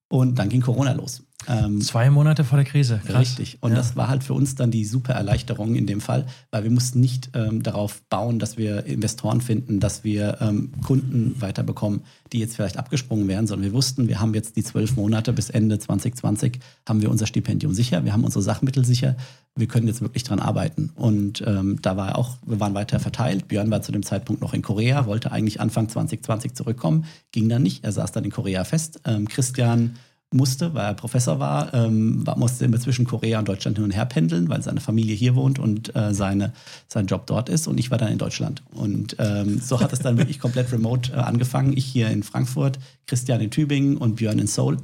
und 0.08 0.38
dann 0.38 0.48
ging 0.48 0.60
Corona 0.60 0.92
los. 0.92 1.24
Ähm, 1.48 1.80
Zwei 1.80 2.10
Monate 2.10 2.44
vor 2.44 2.56
der 2.56 2.64
Krise. 2.64 3.00
Krass. 3.06 3.20
Richtig. 3.20 3.58
Und 3.60 3.70
ja. 3.70 3.76
das 3.76 3.96
war 3.96 4.08
halt 4.08 4.24
für 4.24 4.34
uns 4.34 4.54
dann 4.54 4.70
die 4.70 4.84
super 4.84 5.14
Erleichterung 5.14 5.74
in 5.74 5.86
dem 5.86 6.00
Fall, 6.00 6.26
weil 6.50 6.64
wir 6.64 6.70
mussten 6.70 7.00
nicht 7.00 7.30
ähm, 7.34 7.62
darauf 7.62 8.02
bauen, 8.02 8.38
dass 8.38 8.56
wir 8.56 8.84
Investoren 8.86 9.40
finden, 9.40 9.80
dass 9.80 10.04
wir 10.04 10.38
ähm, 10.40 10.72
Kunden 10.82 11.40
weiterbekommen, 11.40 12.02
die 12.32 12.38
jetzt 12.38 12.56
vielleicht 12.56 12.78
abgesprungen 12.78 13.28
wären, 13.28 13.46
sondern 13.46 13.64
wir 13.64 13.72
wussten, 13.72 14.08
wir 14.08 14.20
haben 14.20 14.34
jetzt 14.34 14.56
die 14.56 14.64
zwölf 14.64 14.96
Monate 14.96 15.32
bis 15.32 15.50
Ende 15.50 15.78
2020 15.78 16.60
haben 16.88 17.02
wir 17.02 17.10
unser 17.10 17.26
Stipendium 17.26 17.74
sicher, 17.74 18.04
wir 18.04 18.12
haben 18.12 18.24
unsere 18.24 18.42
Sachmittel 18.42 18.84
sicher, 18.84 19.16
wir 19.54 19.66
können 19.66 19.86
jetzt 19.86 20.00
wirklich 20.00 20.24
dran 20.24 20.38
arbeiten. 20.38 20.90
Und 20.94 21.42
ähm, 21.46 21.80
da 21.82 21.96
war 21.96 22.16
auch, 22.16 22.36
wir 22.46 22.58
waren 22.58 22.74
weiter 22.74 23.00
verteilt. 23.00 23.48
Björn 23.48 23.70
war 23.70 23.82
zu 23.82 23.92
dem 23.92 24.02
Zeitpunkt 24.02 24.40
noch 24.40 24.54
in 24.54 24.62
Korea, 24.62 25.06
wollte 25.06 25.30
eigentlich 25.30 25.60
Anfang 25.60 25.88
2020 25.88 26.54
zurückkommen, 26.54 27.04
ging 27.32 27.48
dann 27.48 27.62
nicht. 27.62 27.84
Er 27.84 27.92
saß 27.92 28.12
dann 28.12 28.24
in 28.24 28.30
Korea 28.30 28.64
fest. 28.64 29.00
Ähm, 29.04 29.28
Christian 29.28 29.96
musste, 30.32 30.74
weil 30.74 30.84
er 30.84 30.94
Professor 30.94 31.38
war, 31.38 31.72
ähm, 31.74 32.24
musste 32.36 32.64
immer 32.64 32.80
zwischen 32.80 33.06
Korea 33.06 33.38
und 33.38 33.48
Deutschland 33.48 33.76
hin 33.76 33.84
und 33.84 33.90
her 33.90 34.06
pendeln, 34.06 34.48
weil 34.48 34.62
seine 34.62 34.80
Familie 34.80 35.14
hier 35.14 35.34
wohnt 35.34 35.58
und 35.58 35.94
äh, 35.94 36.14
seine, 36.14 36.52
sein 36.88 37.06
Job 37.06 37.26
dort 37.26 37.48
ist. 37.48 37.66
Und 37.66 37.78
ich 37.78 37.90
war 37.90 37.98
dann 37.98 38.12
in 38.12 38.18
Deutschland. 38.18 38.62
Und 38.72 39.16
ähm, 39.18 39.60
so 39.60 39.80
hat 39.80 39.92
es 39.92 40.00
dann 40.00 40.18
wirklich 40.18 40.38
komplett 40.38 40.72
remote 40.72 41.12
äh, 41.12 41.16
angefangen. 41.16 41.76
Ich 41.76 41.84
hier 41.84 42.10
in 42.10 42.22
Frankfurt, 42.22 42.78
Christian 43.06 43.40
in 43.40 43.50
Tübingen 43.50 43.96
und 43.96 44.16
Björn 44.16 44.38
in 44.38 44.46
Seoul. 44.46 44.78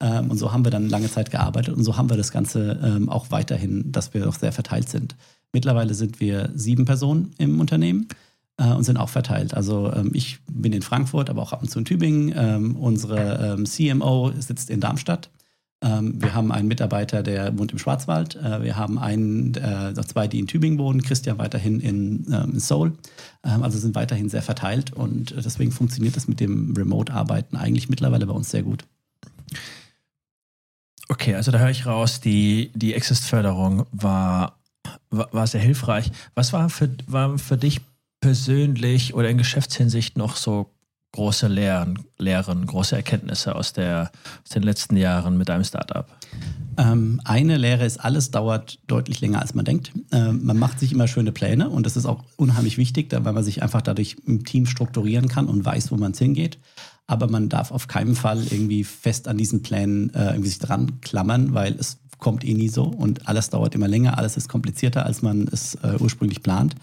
Ähm, 0.00 0.30
und 0.30 0.38
so 0.38 0.52
haben 0.52 0.64
wir 0.64 0.70
dann 0.70 0.88
lange 0.88 1.10
Zeit 1.10 1.30
gearbeitet 1.30 1.76
und 1.76 1.84
so 1.84 1.96
haben 1.96 2.10
wir 2.10 2.16
das 2.16 2.32
Ganze 2.32 2.78
ähm, 2.82 3.08
auch 3.08 3.30
weiterhin, 3.30 3.92
dass 3.92 4.14
wir 4.14 4.28
auch 4.28 4.34
sehr 4.34 4.52
verteilt 4.52 4.88
sind. 4.88 5.16
Mittlerweile 5.52 5.94
sind 5.94 6.20
wir 6.20 6.50
sieben 6.54 6.84
Personen 6.84 7.32
im 7.38 7.60
Unternehmen 7.60 8.08
äh, 8.60 8.72
und 8.72 8.84
sind 8.84 8.98
auch 8.98 9.08
verteilt. 9.08 9.54
Also 9.54 9.92
ähm, 9.92 10.10
ich 10.12 10.38
bin 10.46 10.72
in 10.72 10.82
Frankfurt, 10.82 11.30
aber 11.30 11.42
auch 11.42 11.52
ab 11.52 11.62
und 11.62 11.70
zu 11.70 11.78
in 11.78 11.84
Tübingen. 11.84 12.32
Ähm, 12.36 12.76
unsere 12.76 13.56
ähm, 13.58 13.64
CMO 13.64 14.32
sitzt 14.38 14.70
in 14.70 14.80
Darmstadt. 14.80 15.30
Ähm, 15.82 16.20
wir 16.20 16.34
haben 16.34 16.52
einen 16.52 16.68
Mitarbeiter, 16.68 17.22
der 17.22 17.56
wohnt 17.58 17.72
im 17.72 17.78
Schwarzwald. 17.78 18.36
Äh, 18.36 18.62
wir 18.62 18.76
haben 18.76 18.98
einen, 18.98 19.54
äh, 19.54 19.94
zwei, 20.06 20.28
die 20.28 20.38
in 20.38 20.46
Tübingen 20.46 20.78
wohnen. 20.78 21.02
Christian 21.02 21.38
weiterhin 21.38 21.80
in, 21.80 22.26
ähm, 22.30 22.58
Seoul. 22.58 22.92
Ähm, 23.44 23.62
also 23.62 23.78
sind 23.78 23.94
weiterhin 23.94 24.28
sehr 24.28 24.42
verteilt 24.42 24.92
und 24.92 25.34
deswegen 25.36 25.72
funktioniert 25.72 26.16
das 26.16 26.28
mit 26.28 26.38
dem 26.40 26.74
Remote-Arbeiten 26.76 27.56
eigentlich 27.56 27.88
mittlerweile 27.88 28.26
bei 28.26 28.34
uns 28.34 28.50
sehr 28.50 28.62
gut. 28.62 28.84
Okay, 31.08 31.34
also 31.34 31.50
da 31.50 31.58
höre 31.58 31.70
ich 31.70 31.86
raus, 31.86 32.20
die, 32.20 32.70
die 32.74 32.94
Exist-Förderung 32.94 33.86
war, 33.90 34.58
war, 35.08 35.32
war, 35.32 35.46
sehr 35.46 35.60
hilfreich. 35.60 36.12
Was 36.34 36.52
war 36.52 36.68
für, 36.68 36.88
war 37.08 37.36
für 37.36 37.56
dich 37.56 37.80
persönlich 38.20 39.14
oder 39.14 39.28
in 39.28 39.38
Geschäftshinsicht 39.38 40.16
noch 40.16 40.36
so 40.36 40.70
große 41.12 41.48
Lehren, 41.48 41.98
Lehren, 42.18 42.66
große 42.66 42.94
Erkenntnisse 42.94 43.54
aus, 43.54 43.72
der, 43.72 44.10
aus 44.44 44.50
den 44.50 44.62
letzten 44.62 44.96
Jahren 44.96 45.36
mit 45.36 45.48
deinem 45.48 45.64
Startup? 45.64 46.06
Ähm, 46.76 47.20
eine 47.24 47.56
Lehre 47.56 47.84
ist, 47.84 47.98
alles 47.98 48.30
dauert 48.30 48.78
deutlich 48.86 49.20
länger, 49.20 49.40
als 49.40 49.54
man 49.54 49.64
denkt. 49.64 49.92
Ähm, 50.12 50.44
man 50.44 50.58
macht 50.58 50.78
sich 50.78 50.92
immer 50.92 51.08
schöne 51.08 51.32
Pläne 51.32 51.68
und 51.68 51.84
das 51.84 51.96
ist 51.96 52.06
auch 52.06 52.24
unheimlich 52.36 52.78
wichtig, 52.78 53.08
weil 53.12 53.32
man 53.32 53.42
sich 53.42 53.62
einfach 53.62 53.82
dadurch 53.82 54.16
im 54.26 54.44
Team 54.44 54.66
strukturieren 54.66 55.28
kann 55.28 55.46
und 55.46 55.64
weiß, 55.64 55.90
wo 55.90 55.96
man 55.96 56.14
hingeht. 56.14 56.58
Aber 57.06 57.26
man 57.28 57.48
darf 57.48 57.72
auf 57.72 57.88
keinen 57.88 58.14
Fall 58.14 58.44
irgendwie 58.50 58.84
fest 58.84 59.26
an 59.26 59.36
diesen 59.36 59.62
Plänen 59.62 60.14
äh, 60.14 60.30
irgendwie 60.30 60.48
sich 60.48 60.60
dran 60.60 61.00
klammern, 61.00 61.54
weil 61.54 61.74
es 61.74 61.98
kommt 62.18 62.44
eh 62.44 62.54
nie 62.54 62.68
so 62.68 62.84
und 62.84 63.26
alles 63.26 63.50
dauert 63.50 63.74
immer 63.74 63.88
länger, 63.88 64.16
alles 64.16 64.36
ist 64.36 64.48
komplizierter, 64.48 65.06
als 65.06 65.22
man 65.22 65.48
es 65.50 65.74
äh, 65.76 65.96
ursprünglich 65.98 66.42
plant. 66.42 66.76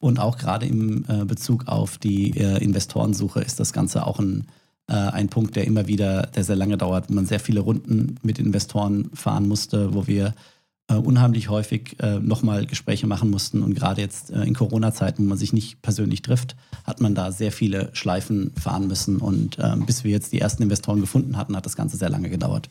Und 0.00 0.20
auch 0.20 0.38
gerade 0.38 0.66
im 0.66 1.04
äh, 1.08 1.24
Bezug 1.24 1.66
auf 1.66 1.98
die 1.98 2.36
äh, 2.36 2.62
Investorensuche 2.62 3.40
ist 3.40 3.58
das 3.58 3.72
Ganze 3.72 4.06
auch 4.06 4.20
ein, 4.20 4.46
äh, 4.88 4.94
ein 4.94 5.28
Punkt, 5.28 5.56
der 5.56 5.66
immer 5.66 5.86
wieder, 5.86 6.22
der 6.22 6.44
sehr 6.44 6.56
lange 6.56 6.78
dauert, 6.78 7.08
wo 7.08 7.14
man 7.14 7.26
sehr 7.26 7.40
viele 7.40 7.60
Runden 7.60 8.16
mit 8.22 8.38
Investoren 8.38 9.10
fahren 9.12 9.48
musste, 9.48 9.94
wo 9.94 10.06
wir 10.06 10.34
äh, 10.88 10.94
unheimlich 10.94 11.48
häufig 11.48 11.96
äh, 12.00 12.18
nochmal 12.18 12.64
Gespräche 12.66 13.06
machen 13.06 13.30
mussten. 13.30 13.62
Und 13.62 13.74
gerade 13.74 14.00
jetzt 14.00 14.30
äh, 14.30 14.42
in 14.44 14.54
Corona-Zeiten, 14.54 15.24
wo 15.24 15.28
man 15.28 15.38
sich 15.38 15.52
nicht 15.52 15.82
persönlich 15.82 16.22
trifft, 16.22 16.56
hat 16.84 17.00
man 17.00 17.14
da 17.14 17.30
sehr 17.32 17.52
viele 17.52 17.90
Schleifen 17.92 18.52
fahren 18.58 18.86
müssen. 18.86 19.18
Und 19.18 19.58
äh, 19.58 19.74
bis 19.84 20.04
wir 20.04 20.12
jetzt 20.12 20.32
die 20.32 20.40
ersten 20.40 20.62
Investoren 20.62 21.00
gefunden 21.00 21.36
hatten, 21.36 21.56
hat 21.56 21.66
das 21.66 21.76
Ganze 21.76 21.96
sehr 21.96 22.08
lange 22.08 22.30
gedauert. 22.30 22.68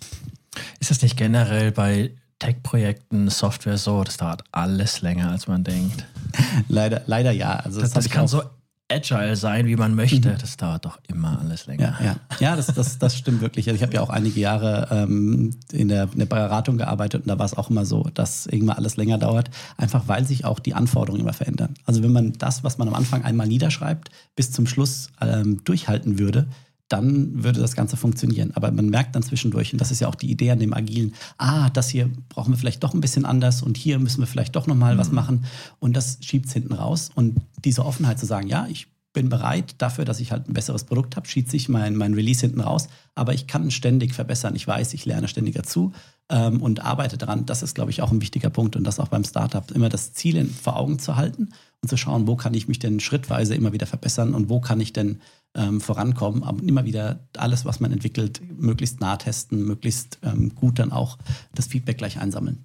Ist 0.80 0.92
das 0.92 1.02
nicht 1.02 1.18
generell 1.18 1.72
bei 1.72 2.12
Tech-Projekten, 2.40 3.30
Software 3.30 3.78
so, 3.78 4.04
das 4.04 4.18
dauert 4.18 4.44
alles 4.52 5.02
länger, 5.02 5.32
als 5.32 5.48
man 5.48 5.64
denkt. 5.64 6.06
leider, 6.68 7.02
leider 7.06 7.32
ja. 7.32 7.56
Also 7.58 7.82
das, 7.82 7.92
das 7.92 8.10
kann 8.10 8.28
so 8.28 8.44
agile 8.90 9.36
sein, 9.36 9.68
wie 9.68 9.76
man 9.76 9.96
möchte. 9.96 10.30
Mhm. 10.30 10.38
Das 10.40 10.56
dauert 10.56 10.86
doch 10.86 11.00
immer 11.08 11.40
alles 11.40 11.66
länger. 11.66 11.98
Ja, 12.00 12.06
ja. 12.06 12.16
ja 12.40 12.56
das, 12.56 12.68
das, 12.68 12.98
das 12.98 13.18
stimmt 13.18 13.42
wirklich. 13.42 13.68
Also 13.68 13.76
ich 13.76 13.84
habe 13.84 13.94
ja 13.94 14.02
auch 14.02 14.10
einige 14.10 14.40
Jahre 14.40 14.88
ähm, 14.92 15.56
in, 15.72 15.90
der, 15.90 16.10
in 16.14 16.20
der 16.20 16.26
Beratung 16.26 16.78
gearbeitet 16.78 17.24
und 17.24 17.28
da 17.28 17.38
war 17.38 17.46
es 17.46 17.56
auch 17.56 17.70
immer 17.70 17.86
so, 17.86 18.04
dass 18.14 18.46
irgendwann 18.46 18.78
alles 18.78 18.96
länger 18.98 19.18
dauert, 19.18 19.50
einfach 19.76 20.08
weil 20.08 20.26
sich 20.26 20.46
auch 20.46 20.60
die 20.60 20.74
Anforderungen 20.74 21.22
immer 21.22 21.34
verändern. 21.34 21.74
Also 21.86 22.02
wenn 22.04 22.12
man 22.12 22.34
das, 22.34 22.64
was 22.64 22.78
man 22.78 22.88
am 22.88 22.94
Anfang 22.94 23.24
einmal 23.24 23.48
niederschreibt, 23.48 24.10
bis 24.36 24.52
zum 24.52 24.68
Schluss 24.68 25.10
ähm, 25.22 25.64
durchhalten 25.64 26.20
würde, 26.20 26.48
dann 26.90 27.44
würde 27.44 27.60
das 27.60 27.76
Ganze 27.76 27.98
funktionieren. 27.98 28.52
Aber 28.56 28.72
man 28.72 28.90
merkt 28.90 29.16
dann 29.16 29.24
zwischendurch, 29.24 29.74
und 29.74 29.82
das 29.82 29.92
ist 29.92 30.00
ja 30.00 30.08
auch 30.08 30.16
die 30.16 30.32
Idee 30.32 30.52
an 30.52 30.60
dem 30.60 30.74
Agilen, 30.74 31.14
ah, 31.38 31.70
das 31.70 31.90
hier 31.90 32.10
brauchen 32.30 32.54
wir 32.54 32.58
vielleicht 32.58 32.84
doch 32.84 32.94
ein 32.94 33.02
bisschen 33.02 33.26
anders 33.26 33.62
und 33.62 33.78
hier 33.78 34.00
müssen 34.00 34.20
wir 34.20 34.28
vielleicht 34.28 34.56
doch 34.56 34.68
nochmal 34.68 34.96
mhm. 34.96 35.00
was 35.00 35.12
machen. 35.12 35.46
Und 35.80 35.98
das 35.98 36.20
schiebt 36.22 36.48
es 36.48 36.54
hinten 36.54 36.74
raus. 36.74 37.10
Und 37.14 37.38
diese 37.64 37.86
Offenheit 37.86 38.20
zu 38.20 38.26
sagen, 38.26 38.48
ja, 38.48 38.68
ich 38.70 38.88
bin 39.18 39.30
bereit 39.30 39.76
dafür, 39.80 40.06
dass 40.06 40.20
ich 40.20 40.32
halt 40.32 40.48
ein 40.48 40.54
besseres 40.54 40.84
Produkt 40.84 41.16
habe, 41.16 41.28
schiebt 41.28 41.50
sich 41.50 41.70
mein, 41.70 41.96
mein 41.96 42.14
Release 42.14 42.42
hinten 42.42 42.62
raus. 42.62 42.88
Aber 43.16 43.34
ich 43.34 43.48
kann 43.48 43.72
ständig 43.72 44.14
verbessern. 44.14 44.56
Ich 44.56 44.68
weiß, 44.68 44.94
ich 44.94 45.06
lerne 45.06 45.28
ständig 45.28 45.56
dazu 45.56 45.92
ähm, 46.30 46.62
und 46.62 46.86
arbeite 46.86 47.18
daran. 47.18 47.48
Das 47.48 47.64
ist, 47.64 47.74
glaube 47.74 47.90
ich, 47.90 48.04
auch 48.04 48.12
ein 48.12 48.22
wichtiger 48.22 48.52
Punkt. 48.52 48.76
Und 48.76 48.84
das 48.84 49.00
auch 49.00 49.08
beim 49.08 49.24
Startup, 49.24 49.72
immer 49.72 49.90
das 49.90 50.14
Ziel 50.14 50.38
in, 50.38 50.50
vor 50.50 50.78
Augen 50.78 51.00
zu 51.00 51.16
halten 51.16 51.50
und 51.82 51.90
zu 51.90 51.98
schauen, 51.98 52.28
wo 52.28 52.36
kann 52.36 52.54
ich 52.54 52.68
mich 52.68 52.78
denn 52.78 53.00
schrittweise 53.00 53.56
immer 53.56 53.74
wieder 53.74 53.88
verbessern 53.88 54.36
und 54.36 54.50
wo 54.50 54.60
kann 54.60 54.80
ich 54.80 54.94
denn 54.94 55.20
ähm, 55.58 55.82
vorankommen, 55.82 56.44
aber 56.44 56.64
immer 56.64 56.86
wieder 56.86 57.28
alles, 57.36 57.66
was 57.66 57.80
man 57.80 57.92
entwickelt, 57.92 58.42
möglichst 58.58 59.02
nah 59.02 59.18
testen, 59.18 59.66
möglichst 59.66 60.20
ähm, 60.24 60.56
gut 60.56 60.80
dann 60.80 60.92
auch 60.92 61.18
das 61.54 61.68
Feedback 61.68 61.98
gleich 61.98 62.20
einsammeln. 62.20 62.64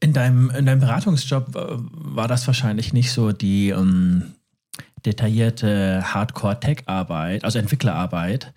In 0.00 0.12
deinem, 0.12 0.50
in 0.50 0.66
deinem 0.66 0.80
Beratungsjob 0.80 1.54
äh, 1.54 1.60
war 1.78 2.26
das 2.26 2.46
wahrscheinlich 2.46 2.92
nicht 2.92 3.12
so 3.12 3.32
die 3.32 3.70
ähm, 3.70 4.34
detaillierte 5.04 6.02
Hardcore-Tech-Arbeit, 6.14 7.44
also 7.44 7.58
Entwicklerarbeit. 7.58 8.52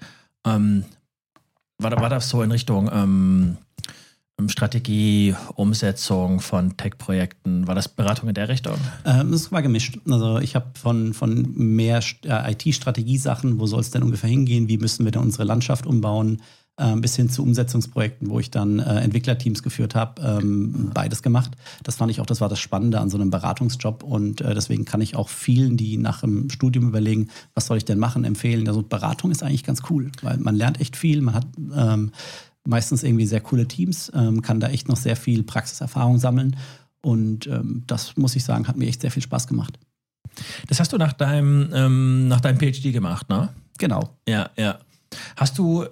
Ähm, 0.45 0.85
war, 1.77 1.91
war 1.91 2.09
das 2.09 2.29
so 2.29 2.41
in 2.41 2.51
Richtung 2.51 2.89
ähm, 2.91 3.57
Strategie, 4.49 5.35
Umsetzung 5.55 6.39
von 6.39 6.77
Tech-Projekten? 6.77 7.67
War 7.67 7.75
das 7.75 7.87
Beratung 7.87 8.29
in 8.29 8.35
der 8.35 8.49
Richtung? 8.49 8.75
Ähm, 9.05 9.33
es 9.33 9.51
war 9.51 9.61
gemischt. 9.61 9.99
Also 10.09 10.39
ich 10.39 10.55
habe 10.55 10.67
von, 10.79 11.13
von 11.13 11.51
mehr 11.55 12.01
äh, 12.25 12.51
IT-Strategie-Sachen, 12.51 13.59
wo 13.59 13.65
soll 13.65 13.81
es 13.81 13.91
denn 13.91 14.03
ungefähr 14.03 14.29
hingehen, 14.29 14.67
wie 14.67 14.77
müssen 14.77 15.05
wir 15.05 15.11
denn 15.11 15.21
unsere 15.21 15.43
Landschaft 15.43 15.85
umbauen, 15.85 16.41
äh, 16.77 16.95
bis 16.95 17.15
hin 17.15 17.29
zu 17.29 17.43
Umsetzungsprojekten, 17.43 18.29
wo 18.29 18.39
ich 18.39 18.49
dann 18.49 18.79
äh, 18.79 19.01
Entwicklerteams 19.01 19.61
geführt 19.61 19.93
habe, 19.93 20.21
ähm, 20.21 20.91
beides 20.93 21.21
gemacht. 21.21 21.51
Das 21.83 21.95
fand 21.95 22.11
ich 22.11 22.21
auch, 22.21 22.25
das 22.25 22.41
war 22.41 22.49
das 22.49 22.59
Spannende 22.59 22.99
an 22.99 23.09
so 23.09 23.17
einem 23.17 23.29
Beratungsjob 23.29 24.03
und 24.03 24.41
äh, 24.41 24.53
deswegen 24.55 24.85
kann 24.85 25.01
ich 25.01 25.15
auch 25.15 25.29
vielen, 25.29 25.77
die 25.77 25.97
nach 25.97 26.21
dem 26.21 26.49
Studium 26.49 26.87
überlegen, 26.87 27.29
was 27.53 27.67
soll 27.67 27.77
ich 27.77 27.85
denn 27.85 27.99
machen, 27.99 28.23
empfehlen. 28.23 28.67
Also 28.67 28.81
Beratung 28.83 29.31
ist 29.31 29.43
eigentlich 29.43 29.63
ganz 29.63 29.81
cool, 29.89 30.11
weil 30.21 30.37
man 30.37 30.55
lernt 30.55 30.79
echt 30.79 30.95
viel, 30.95 31.21
man 31.21 31.35
hat 31.35 31.47
ähm, 31.75 32.11
meistens 32.67 33.03
irgendwie 33.03 33.25
sehr 33.25 33.41
coole 33.41 33.67
Teams, 33.67 34.11
ähm, 34.13 34.41
kann 34.41 34.59
da 34.59 34.69
echt 34.69 34.87
noch 34.87 34.97
sehr 34.97 35.15
viel 35.15 35.43
Praxiserfahrung 35.43 36.17
sammeln. 36.17 36.55
Und 37.01 37.47
ähm, 37.47 37.83
das 37.87 38.15
muss 38.17 38.35
ich 38.35 38.43
sagen, 38.43 38.67
hat 38.67 38.77
mir 38.77 38.87
echt 38.87 39.01
sehr 39.01 39.11
viel 39.11 39.23
Spaß 39.23 39.47
gemacht. 39.47 39.79
Das 40.67 40.79
hast 40.79 40.93
du 40.93 40.97
nach 40.97 41.13
deinem, 41.13 41.69
ähm, 41.73 42.27
nach 42.27 42.41
deinem 42.41 42.59
PhD 42.59 42.93
gemacht, 42.93 43.29
ne? 43.29 43.49
Genau. 43.77 44.15
Ja, 44.27 44.51
ja. 44.57 44.79
Hast 45.35 45.57
du 45.57 45.85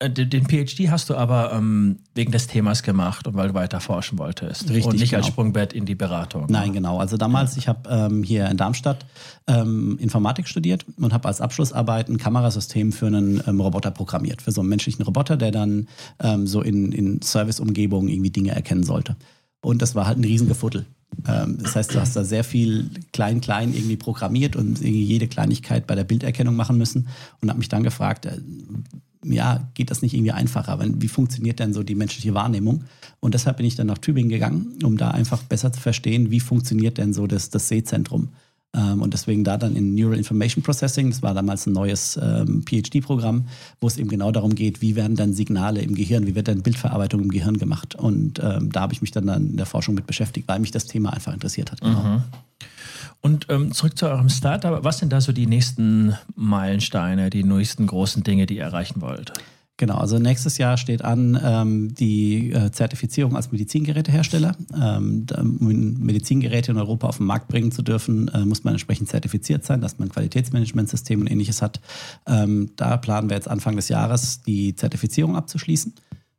den 0.00 0.46
PhD 0.46 0.90
hast 0.90 1.10
du 1.10 1.16
aber 1.16 1.52
ähm, 1.52 1.98
wegen 2.14 2.30
des 2.30 2.46
Themas 2.46 2.84
gemacht 2.84 3.26
und 3.26 3.34
weil 3.34 3.48
du 3.48 3.54
weiter 3.54 3.80
forschen 3.80 4.16
wolltest. 4.18 4.70
Richtig. 4.70 4.86
Und 4.86 5.00
nicht 5.00 5.10
genau. 5.10 5.18
als 5.18 5.26
Sprungbett 5.26 5.72
in 5.72 5.86
die 5.86 5.96
Beratung. 5.96 6.46
Nein, 6.48 6.72
genau. 6.72 6.98
Also 6.98 7.16
damals, 7.16 7.56
ich 7.56 7.66
habe 7.66 7.88
ähm, 7.90 8.22
hier 8.22 8.46
in 8.48 8.56
Darmstadt 8.56 9.06
ähm, 9.48 9.98
Informatik 9.98 10.46
studiert 10.46 10.86
und 10.98 11.12
habe 11.12 11.26
als 11.26 11.40
Abschlussarbeit 11.40 12.08
ein 12.08 12.16
Kamerasystem 12.16 12.92
für 12.92 13.08
einen 13.08 13.42
ähm, 13.48 13.60
Roboter 13.60 13.90
programmiert. 13.90 14.40
Für 14.40 14.52
so 14.52 14.60
einen 14.60 14.70
menschlichen 14.70 15.04
Roboter, 15.04 15.36
der 15.36 15.50
dann 15.50 15.88
ähm, 16.20 16.46
so 16.46 16.62
in, 16.62 16.92
in 16.92 17.20
Serviceumgebungen 17.20 18.08
irgendwie 18.08 18.30
Dinge 18.30 18.52
erkennen 18.52 18.84
sollte. 18.84 19.16
Und 19.62 19.82
das 19.82 19.96
war 19.96 20.06
halt 20.06 20.18
ein 20.18 20.24
Riesengefuddel. 20.24 20.86
Ähm, 21.26 21.58
das 21.60 21.74
heißt, 21.74 21.94
du 21.94 22.00
hast 22.00 22.14
da 22.14 22.22
sehr 22.22 22.44
viel 22.44 22.90
klein, 23.12 23.40
klein 23.40 23.74
irgendwie 23.74 23.96
programmiert 23.96 24.54
und 24.54 24.80
irgendwie 24.80 25.02
jede 25.02 25.26
Kleinigkeit 25.26 25.88
bei 25.88 25.96
der 25.96 26.04
Bilderkennung 26.04 26.54
machen 26.54 26.78
müssen 26.78 27.08
und 27.40 27.48
habe 27.48 27.58
mich 27.58 27.68
dann 27.68 27.82
gefragt, 27.82 28.26
äh, 28.26 28.38
ja, 29.32 29.68
geht 29.74 29.90
das 29.90 30.02
nicht 30.02 30.14
irgendwie 30.14 30.32
einfacher? 30.32 30.78
Wie 30.80 31.08
funktioniert 31.08 31.58
denn 31.58 31.72
so 31.72 31.82
die 31.82 31.94
menschliche 31.94 32.34
Wahrnehmung? 32.34 32.84
Und 33.20 33.34
deshalb 33.34 33.56
bin 33.56 33.66
ich 33.66 33.76
dann 33.76 33.86
nach 33.86 33.98
Tübingen 33.98 34.30
gegangen, 34.30 34.78
um 34.84 34.96
da 34.96 35.10
einfach 35.10 35.42
besser 35.42 35.72
zu 35.72 35.80
verstehen, 35.80 36.30
wie 36.30 36.40
funktioniert 36.40 36.98
denn 36.98 37.12
so 37.12 37.26
das, 37.26 37.50
das 37.50 37.68
Sehzentrum. 37.68 38.28
Ähm, 38.74 39.00
und 39.00 39.14
deswegen 39.14 39.44
da 39.44 39.56
dann 39.56 39.76
in 39.76 39.94
Neural 39.94 40.18
Information 40.18 40.62
Processing, 40.62 41.10
das 41.10 41.22
war 41.22 41.32
damals 41.34 41.66
ein 41.66 41.72
neues 41.72 42.18
ähm, 42.22 42.62
PhD-Programm, 42.66 43.46
wo 43.80 43.86
es 43.86 43.96
eben 43.96 44.08
genau 44.08 44.30
darum 44.30 44.54
geht, 44.54 44.82
wie 44.82 44.94
werden 44.94 45.16
dann 45.16 45.32
Signale 45.32 45.80
im 45.80 45.94
Gehirn, 45.94 46.26
wie 46.26 46.34
wird 46.34 46.48
dann 46.48 46.62
Bildverarbeitung 46.62 47.22
im 47.22 47.30
Gehirn 47.30 47.56
gemacht. 47.56 47.94
Und 47.94 48.40
ähm, 48.42 48.70
da 48.70 48.82
habe 48.82 48.92
ich 48.92 49.00
mich 49.00 49.10
dann, 49.10 49.26
dann 49.26 49.50
in 49.50 49.56
der 49.56 49.66
Forschung 49.66 49.94
mit 49.94 50.06
beschäftigt, 50.06 50.48
weil 50.48 50.60
mich 50.60 50.70
das 50.70 50.86
Thema 50.86 51.12
einfach 51.12 51.32
interessiert 51.32 51.72
hat. 51.72 51.80
Genau. 51.80 52.02
Mhm. 52.02 52.22
Und 53.20 53.46
ähm, 53.48 53.72
zurück 53.72 53.98
zu 53.98 54.06
eurem 54.06 54.28
Startup. 54.28 54.84
Was 54.84 54.98
sind 54.98 55.12
da 55.12 55.20
so 55.20 55.32
die 55.32 55.46
nächsten 55.46 56.16
Meilensteine, 56.36 57.30
die 57.30 57.44
nächsten 57.44 57.86
großen 57.86 58.22
Dinge, 58.22 58.46
die 58.46 58.56
ihr 58.56 58.62
erreichen 58.62 59.00
wollt? 59.00 59.32
Genau, 59.78 59.96
also 59.98 60.18
nächstes 60.18 60.58
Jahr 60.58 60.76
steht 60.76 61.02
an 61.02 61.40
ähm, 61.40 61.94
die 61.94 62.50
äh, 62.50 62.72
Zertifizierung 62.72 63.36
als 63.36 63.52
Medizingerätehersteller. 63.52 64.56
Ähm, 64.74 65.26
um 65.38 65.94
Medizingeräte 66.00 66.72
in 66.72 66.78
Europa 66.78 67.06
auf 67.06 67.18
den 67.18 67.26
Markt 67.26 67.46
bringen 67.46 67.70
zu 67.70 67.82
dürfen, 67.82 68.26
äh, 68.28 68.44
muss 68.44 68.64
man 68.64 68.74
entsprechend 68.74 69.08
zertifiziert 69.08 69.64
sein, 69.64 69.80
dass 69.80 69.98
man 69.98 70.08
ein 70.08 70.12
Qualitätsmanagementsystem 70.12 71.20
und 71.20 71.30
ähnliches 71.30 71.62
hat. 71.62 71.80
Ähm, 72.26 72.70
da 72.74 72.96
planen 72.96 73.30
wir 73.30 73.36
jetzt 73.36 73.48
Anfang 73.48 73.76
des 73.76 73.88
Jahres 73.88 74.42
die 74.42 74.74
Zertifizierung 74.74 75.36
abzuschließen 75.36 75.94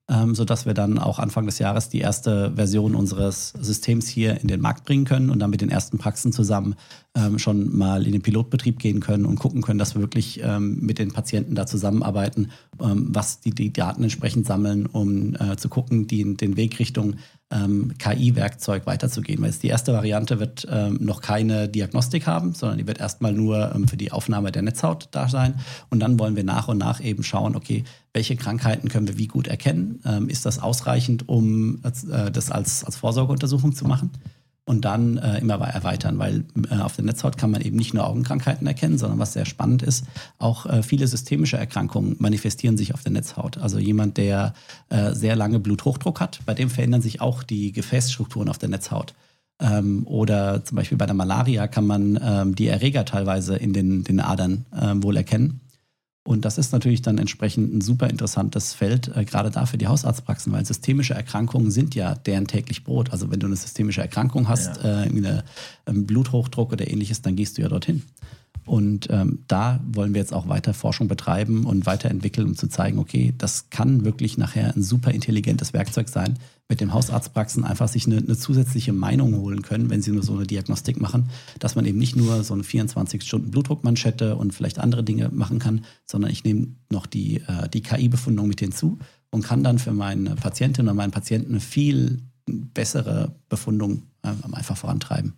ähm, 0.10 0.34
sodass 0.34 0.66
wir 0.66 0.74
dann 0.74 0.98
auch 0.98 1.20
Anfang 1.20 1.46
des 1.46 1.60
Jahres 1.60 1.90
die 1.90 2.00
erste 2.00 2.52
Version 2.56 2.96
unseres 2.96 3.54
Systems 3.60 4.08
hier 4.08 4.42
in 4.42 4.48
den 4.48 4.60
Markt 4.60 4.86
bringen 4.86 5.06
können 5.06 5.30
und 5.30 5.40
dann 5.40 5.52
mit 5.52 5.62
den 5.62 5.70
ersten 5.70 5.98
Praxen 5.98 6.34
zusammen 6.34 6.76
ähm, 7.16 7.40
schon 7.40 7.76
mal 7.76 8.06
in 8.06 8.14
den 8.14 8.22
Pilotbetrieb 8.22 8.80
gehen 8.80 9.00
können 9.00 9.26
und 9.26 9.40
gucken 9.40 9.62
können, 9.62 9.80
dass 9.80 9.96
wir 9.96 10.02
wirklich 10.02 10.42
ähm, 10.44 10.80
mit 10.82 11.00
den 11.00 11.12
Patienten 11.12 11.56
da 11.56 11.66
zusammenarbeiten, 11.66 12.52
ähm, 12.82 13.08
was 13.10 13.40
die, 13.40 13.52
die 13.52 13.72
Daten 13.72 14.04
entsprechend 14.04 14.48
sammeln, 14.48 14.86
um 14.88 15.36
äh, 15.36 15.58
zu 15.58 15.70
gucken, 15.70 16.08
die, 16.08 16.36
den 16.36 16.58
Weg 16.58 16.80
Richtung 16.80 17.16
ähm, 17.52 17.94
KI-Werkzeug 17.98 18.86
weiterzugehen. 18.86 19.42
Weil 19.42 19.52
die 19.52 19.68
erste 19.68 19.94
Variante 19.94 20.40
wird 20.40 20.68
ähm, 20.70 20.98
noch 21.02 21.22
keine 21.22 21.68
Diagnostik 21.68 22.28
haben, 22.28 22.54
sondern 22.54 22.78
die 22.78 22.88
wird 22.88 23.00
erstmal 23.00 23.34
nur 23.34 23.76
für 23.88 23.98
die 23.98 24.12
Aufnahme 24.12 24.52
der 24.52 24.62
Netzhaut 24.62 25.08
da 25.12 25.28
sein. 25.28 25.56
Und 25.90 26.00
dann 26.00 26.20
wollen 26.20 26.36
wir 26.36 26.44
nach 26.44 26.68
und 26.68 26.78
nach 26.78 27.04
eben 27.04 27.24
schauen, 27.24 27.56
okay, 27.56 27.84
welche 28.14 28.36
Krankheiten 28.36 28.90
können 28.90 29.08
wir 29.08 29.18
wie 29.18 29.28
gut 29.28 29.48
erkennen? 29.48 30.02
Ähm, 30.06 30.30
ist 30.30 30.46
das 30.46 30.60
ausreichend, 30.60 31.30
um 31.30 31.82
äh, 31.84 32.32
das 32.32 32.52
als, 32.52 32.84
als 32.84 32.96
Vorsorgeuntersuchung 32.98 33.76
zu 33.76 33.86
machen? 33.86 34.12
und 34.70 34.86
dann 34.86 35.18
äh, 35.18 35.40
immer 35.40 35.56
erweitern, 35.56 36.20
weil 36.20 36.46
äh, 36.70 36.76
auf 36.76 36.96
der 36.96 37.04
Netzhaut 37.04 37.40
kann 37.40 37.50
man 37.50 37.62
eben 37.62 37.76
nicht 37.76 37.96
nur 37.96 38.06
Augenkrankheiten 38.06 38.68
erkennen, 38.68 39.00
sondern 39.00 39.18
was 39.18 39.34
sehr 39.34 39.46
spannend 39.46 39.82
ist, 39.82 40.06
auch 40.38 40.68
äh, 40.68 40.84
viele 40.84 41.08
systemische 41.08 41.58
Erkrankungen 41.58 42.18
manifestieren 42.20 42.78
sich 42.78 42.94
auf 42.94 43.02
der 43.02 43.12
Netzhaut. 43.12 43.58
Also 43.58 43.80
jemand, 43.80 44.18
der 44.18 44.54
äh, 44.90 45.16
sehr 45.16 45.36
lange 45.36 45.60
Bluthochdruck 45.60 46.20
hat, 46.22 46.42
bei 46.46 46.54
dem 46.54 46.70
verändern 46.70 47.02
sich 47.02 47.20
auch 47.20 47.42
die 47.42 47.72
Gefäßstrukturen 47.72 48.48
auf 48.48 48.60
der 48.60 48.70
Netzhaut. 48.70 49.16
Ähm, 49.60 50.06
oder 50.06 50.64
zum 50.64 50.76
Beispiel 50.76 51.00
bei 51.00 51.08
der 51.08 51.16
Malaria 51.16 51.68
kann 51.68 51.88
man 51.88 52.20
ähm, 52.24 52.54
die 52.54 52.68
Erreger 52.68 53.06
teilweise 53.06 53.56
in 53.56 53.74
den, 53.74 54.04
den 54.04 54.20
Adern 54.20 54.66
ähm, 54.80 55.02
wohl 55.02 55.18
erkennen. 55.18 55.62
Und 56.24 56.46
das 56.46 56.58
ist 56.58 56.74
natürlich 56.74 57.02
dann 57.02 57.18
entsprechend 57.18 57.74
ein 57.74 57.82
super 57.82 58.10
interessantes 58.10 58.74
Feld, 58.74 59.16
äh, 59.16 59.26
gerade 59.26 59.52
da 59.52 59.66
für 59.66 59.78
die 59.78 59.88
Hausarztpraxen, 59.88 60.52
weil 60.52 60.66
systemische 60.66 61.14
Erkrankungen 61.14 61.72
sind 61.72 61.96
ja 61.96 62.16
deren 62.16 62.46
täglich 62.46 62.84
Brot. 62.84 63.12
Also 63.12 63.32
wenn 63.32 63.40
du 63.40 63.48
eine 63.48 63.56
systemische 63.56 64.02
Erkrankung 64.02 64.48
hast, 64.48 64.84
ja. 64.84 65.04
äh, 65.04 65.08
eine, 65.08 65.44
einen 65.86 66.06
Bluthochdruck 66.06 66.74
oder 66.74 66.90
ähnliches, 66.90 67.22
dann 67.22 67.36
gehst 67.36 67.58
du 67.58 67.62
ja 67.62 67.70
dorthin. 67.70 68.04
Und 68.66 69.08
ähm, 69.10 69.40
da 69.48 69.80
wollen 69.92 70.14
wir 70.14 70.22
jetzt 70.22 70.34
auch 70.34 70.48
weiter 70.48 70.76
Forschung 70.76 71.08
betreiben 71.08 71.66
und 71.66 71.88
weiterentwickeln, 71.88 72.50
um 72.50 72.56
zu 72.56 72.68
zeigen, 72.68 73.00
okay, 73.00 73.34
das 73.36 73.72
kann 73.72 74.06
wirklich 74.06 74.38
nachher 74.38 74.76
ein 74.76 74.84
super 74.84 75.12
intelligentes 75.12 75.74
Werkzeug 75.74 76.08
sein, 76.08 76.38
mit 76.70 76.80
dem 76.80 76.94
Hausarztpraxen 76.94 77.64
einfach 77.64 77.88
sich 77.88 78.06
eine, 78.06 78.18
eine, 78.18 78.38
zusätzliche 78.38 78.94
Meinung 78.94 79.36
holen 79.38 79.64
können, 79.64 79.90
wenn 79.90 80.04
sie 80.04 80.12
nur 80.12 80.22
so 80.22 80.36
eine 80.36 80.46
Diagnostik 80.46 81.02
machen, 81.02 81.32
dass 81.58 81.74
man 81.76 81.86
eben 81.86 81.98
nicht 81.98 82.16
nur 82.16 82.44
so 82.44 82.54
eine 82.54 82.62
24-Stunden-Blutdruckmanschette 82.62 84.36
und 84.36 84.54
vielleicht 84.54 84.78
andere 84.78 85.04
Dinge 85.04 85.30
machen 85.30 85.58
kann, 85.58 85.84
sondern 86.06 86.30
ich 86.30 86.44
nehme 86.44 86.68
noch 86.92 87.08
die, 87.08 87.38
äh, 87.48 87.68
die 87.74 87.82
KI-Befundung 87.82 88.48
mit 88.48 88.60
hinzu 88.60 89.00
und 89.32 89.44
kann 89.44 89.64
dann 89.64 89.80
für 89.80 89.94
meine 89.94 90.36
Patientin 90.36 90.88
und 90.88 90.96
meinen 90.96 91.12
Patienten 91.12 91.54
eine 91.54 91.60
viel 91.60 92.22
bessere 92.46 93.34
Befundung 93.50 94.04
äh, 94.22 94.30
einfach 94.52 94.78
vorantreiben. 94.78 95.34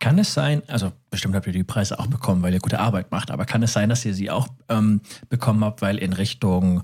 Kann 0.00 0.18
es 0.18 0.34
sein, 0.34 0.62
also 0.68 0.92
bestimmt 1.10 1.34
habt 1.34 1.46
ihr 1.46 1.52
die 1.52 1.64
Preise 1.64 1.98
auch 1.98 2.06
bekommen, 2.06 2.42
weil 2.42 2.52
ihr 2.52 2.60
gute 2.60 2.80
Arbeit 2.80 3.10
macht, 3.10 3.30
aber 3.30 3.44
kann 3.44 3.62
es 3.62 3.72
sein, 3.72 3.88
dass 3.88 4.04
ihr 4.04 4.14
sie 4.14 4.30
auch 4.30 4.48
ähm, 4.68 5.00
bekommen 5.28 5.64
habt, 5.64 5.80
weil 5.80 5.98
in 5.98 6.12
Richtung 6.12 6.82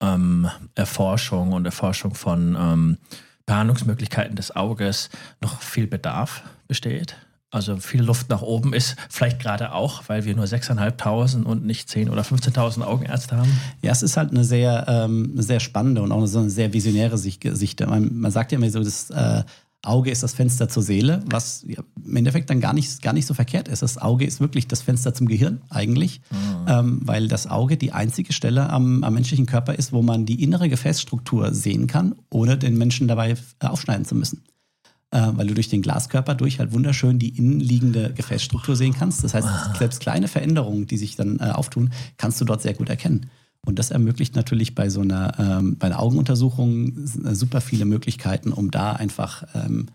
ähm, 0.00 0.48
Erforschung 0.74 1.52
und 1.52 1.64
Erforschung 1.64 2.14
von 2.14 2.56
ähm, 2.58 2.98
Behandlungsmöglichkeiten 3.46 4.36
des 4.36 4.54
Auges 4.54 5.10
noch 5.40 5.60
viel 5.62 5.86
Bedarf 5.86 6.42
besteht? 6.66 7.16
Also 7.50 7.76
viel 7.76 8.02
Luft 8.02 8.28
nach 8.28 8.42
oben 8.42 8.72
ist 8.74 8.96
vielleicht 9.08 9.38
gerade 9.38 9.72
auch, 9.72 10.02
weil 10.08 10.24
wir 10.24 10.34
nur 10.34 10.44
6.500 10.44 11.44
und 11.44 11.64
nicht 11.64 11.88
10.000 11.88 12.10
oder 12.10 12.22
15.000 12.22 12.82
Augenärzte 12.82 13.36
haben? 13.36 13.60
Ja, 13.82 13.92
es 13.92 14.02
ist 14.02 14.16
halt 14.16 14.30
eine 14.30 14.42
sehr, 14.42 14.84
ähm, 14.88 15.32
sehr 15.36 15.60
spannende 15.60 16.02
und 16.02 16.10
auch 16.10 16.18
eine, 16.18 16.26
so 16.26 16.40
eine 16.40 16.50
sehr 16.50 16.72
visionäre 16.72 17.16
Sicht. 17.16 17.80
Man, 17.86 18.18
man 18.18 18.30
sagt 18.32 18.50
ja 18.50 18.58
immer 18.58 18.68
so, 18.68 18.82
dass 18.82 19.10
äh, 19.10 19.44
Auge 19.82 20.10
ist 20.10 20.22
das 20.22 20.34
Fenster 20.34 20.68
zur 20.68 20.82
Seele, 20.82 21.22
was 21.26 21.62
im 21.62 22.16
Endeffekt 22.16 22.50
dann 22.50 22.60
gar 22.60 22.72
nicht, 22.72 23.02
gar 23.02 23.12
nicht 23.12 23.26
so 23.26 23.34
verkehrt 23.34 23.68
ist. 23.68 23.82
Das 23.82 23.98
Auge 23.98 24.24
ist 24.24 24.40
wirklich 24.40 24.66
das 24.66 24.82
Fenster 24.82 25.14
zum 25.14 25.28
Gehirn 25.28 25.60
eigentlich, 25.70 26.20
mhm. 26.30 26.66
ähm, 26.68 27.00
weil 27.02 27.28
das 27.28 27.46
Auge 27.46 27.76
die 27.76 27.92
einzige 27.92 28.32
Stelle 28.32 28.70
am, 28.70 29.04
am, 29.04 29.14
menschlichen 29.14 29.46
Körper 29.46 29.74
ist, 29.74 29.92
wo 29.92 30.02
man 30.02 30.26
die 30.26 30.42
innere 30.42 30.68
Gefäßstruktur 30.68 31.54
sehen 31.54 31.86
kann, 31.86 32.16
ohne 32.30 32.58
den 32.58 32.76
Menschen 32.76 33.06
dabei 33.06 33.36
äh, 33.60 33.66
aufschneiden 33.66 34.04
zu 34.04 34.14
müssen. 34.14 34.42
Äh, 35.12 35.28
weil 35.34 35.46
du 35.46 35.54
durch 35.54 35.68
den 35.68 35.82
Glaskörper 35.82 36.34
durch 36.34 36.58
halt 36.58 36.72
wunderschön 36.72 37.20
die 37.20 37.36
innenliegende 37.36 38.12
Gefäßstruktur 38.12 38.74
sehen 38.74 38.92
kannst. 38.92 39.22
Das 39.22 39.34
heißt, 39.34 39.46
ah. 39.46 39.74
selbst 39.78 40.00
kleine 40.00 40.26
Veränderungen, 40.26 40.86
die 40.86 40.96
sich 40.96 41.14
dann 41.14 41.38
äh, 41.38 41.50
auftun, 41.50 41.92
kannst 42.16 42.40
du 42.40 42.44
dort 42.44 42.60
sehr 42.60 42.74
gut 42.74 42.88
erkennen. 42.88 43.30
Und 43.66 43.78
das 43.78 43.90
ermöglicht 43.90 44.36
natürlich 44.36 44.74
bei 44.74 44.88
so 44.88 45.00
einer, 45.00 45.34
ähm, 45.38 45.76
bei 45.76 45.88
einer 45.88 46.00
Augenuntersuchung 46.00 46.96
äh, 46.96 47.34
super 47.34 47.60
viele 47.60 47.84
Möglichkeiten, 47.84 48.52
um 48.52 48.70
da 48.70 48.92
einfach 48.92 49.44
ähm, 49.54 49.88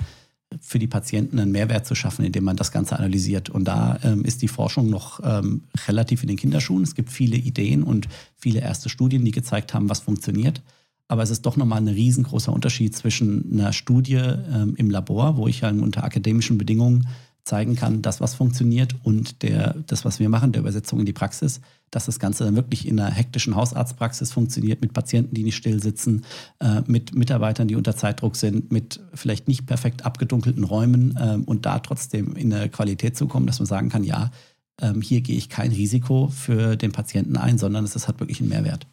für 0.59 0.77
die 0.77 0.87
Patienten 0.87 1.39
einen 1.39 1.53
Mehrwert 1.53 1.87
zu 1.87 1.95
schaffen, 1.95 2.25
indem 2.25 2.43
man 2.43 2.57
das 2.57 2.73
Ganze 2.73 2.99
analysiert. 2.99 3.49
Und 3.49 3.63
da 3.65 3.97
ähm, 4.03 4.25
ist 4.25 4.41
die 4.41 4.49
Forschung 4.49 4.89
noch 4.89 5.21
ähm, 5.23 5.63
relativ 5.87 6.21
in 6.21 6.27
den 6.27 6.37
Kinderschuhen. 6.37 6.83
Es 6.83 6.95
gibt 6.95 7.09
viele 7.09 7.37
Ideen 7.37 7.83
und 7.83 8.09
viele 8.35 8.59
erste 8.59 8.89
Studien, 8.89 9.23
die 9.23 9.31
gezeigt 9.31 9.73
haben, 9.73 9.89
was 9.89 10.01
funktioniert. 10.01 10.61
Aber 11.07 11.23
es 11.23 11.29
ist 11.29 11.45
doch 11.45 11.55
nochmal 11.55 11.79
ein 11.79 11.87
riesengroßer 11.87 12.51
Unterschied 12.51 12.95
zwischen 12.95 13.53
einer 13.53 13.71
Studie 13.71 14.15
ähm, 14.15 14.75
im 14.75 14.89
Labor, 14.89 15.37
wo 15.37 15.47
ich 15.47 15.61
ja 15.61 15.69
unter 15.69 16.03
akademischen 16.03 16.57
Bedingungen 16.57 17.07
zeigen 17.43 17.75
kann, 17.75 18.01
das, 18.01 18.21
was 18.21 18.35
funktioniert 18.35 18.95
und 19.03 19.41
der, 19.41 19.75
das, 19.87 20.05
was 20.05 20.19
wir 20.19 20.29
machen, 20.29 20.51
der 20.51 20.61
Übersetzung 20.61 20.99
in 20.99 21.05
die 21.05 21.13
Praxis, 21.13 21.61
dass 21.89 22.05
das 22.05 22.19
Ganze 22.19 22.45
dann 22.45 22.55
wirklich 22.55 22.87
in 22.87 22.99
einer 22.99 23.11
hektischen 23.11 23.55
Hausarztpraxis 23.55 24.31
funktioniert, 24.31 24.81
mit 24.81 24.93
Patienten, 24.93 25.35
die 25.35 25.43
nicht 25.43 25.55
still 25.55 25.81
sitzen, 25.81 26.23
äh, 26.59 26.81
mit 26.87 27.13
Mitarbeitern, 27.13 27.67
die 27.67 27.75
unter 27.75 27.95
Zeitdruck 27.95 28.35
sind, 28.35 28.71
mit 28.71 29.01
vielleicht 29.13 29.47
nicht 29.47 29.65
perfekt 29.65 30.05
abgedunkelten 30.05 30.63
Räumen 30.63 31.15
äh, 31.17 31.39
und 31.45 31.65
da 31.65 31.79
trotzdem 31.79 32.35
in 32.35 32.53
eine 32.53 32.69
Qualität 32.69 33.17
zu 33.17 33.27
kommen, 33.27 33.47
dass 33.47 33.59
man 33.59 33.65
sagen 33.65 33.89
kann, 33.89 34.03
ja, 34.03 34.31
äh, 34.77 34.93
hier 35.01 35.21
gehe 35.21 35.37
ich 35.37 35.49
kein 35.49 35.71
Risiko 35.71 36.27
für 36.27 36.77
den 36.77 36.91
Patienten 36.91 37.37
ein, 37.37 37.57
sondern 37.57 37.83
es 37.83 38.07
hat 38.07 38.19
wirklich 38.19 38.39
einen 38.39 38.49
Mehrwert. 38.49 38.87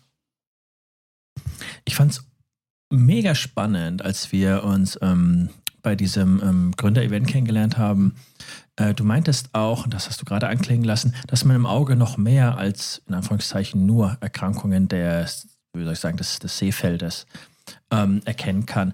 Ich 1.85 1.95
fand 1.95 2.13
es 2.13 2.25
mega 2.91 3.35
spannend, 3.35 4.03
als 4.03 4.33
wir 4.33 4.65
uns 4.65 4.99
ähm, 5.03 5.51
bei 5.89 5.97
diesem 5.97 6.43
ähm, 6.43 6.73
Gründer-Event 6.77 7.27
kennengelernt 7.27 7.79
haben. 7.79 8.15
Äh, 8.77 8.93
du 8.93 9.05
meintest 9.05 9.55
auch, 9.55 9.87
und 9.87 9.95
das 9.95 10.07
hast 10.07 10.21
du 10.21 10.27
gerade 10.27 10.47
anklingen 10.47 10.85
lassen, 10.85 11.15
dass 11.29 11.47
man 11.47 11.57
im 11.57 11.65
Auge 11.65 11.97
noch 11.97 12.19
mehr 12.19 12.59
als 12.59 13.01
in 13.09 13.15
Anführungszeichen 13.15 13.87
nur 13.87 14.19
Erkrankungen 14.21 14.89
des, 14.89 15.49
wie 15.73 15.85
soll 15.85 15.95
ich 15.95 15.99
sagen, 15.99 16.19
des, 16.19 16.41
des 16.41 16.59
Sehfeldes 16.59 17.25
ähm, 17.91 18.21
erkennen 18.27 18.67
kann. 18.67 18.93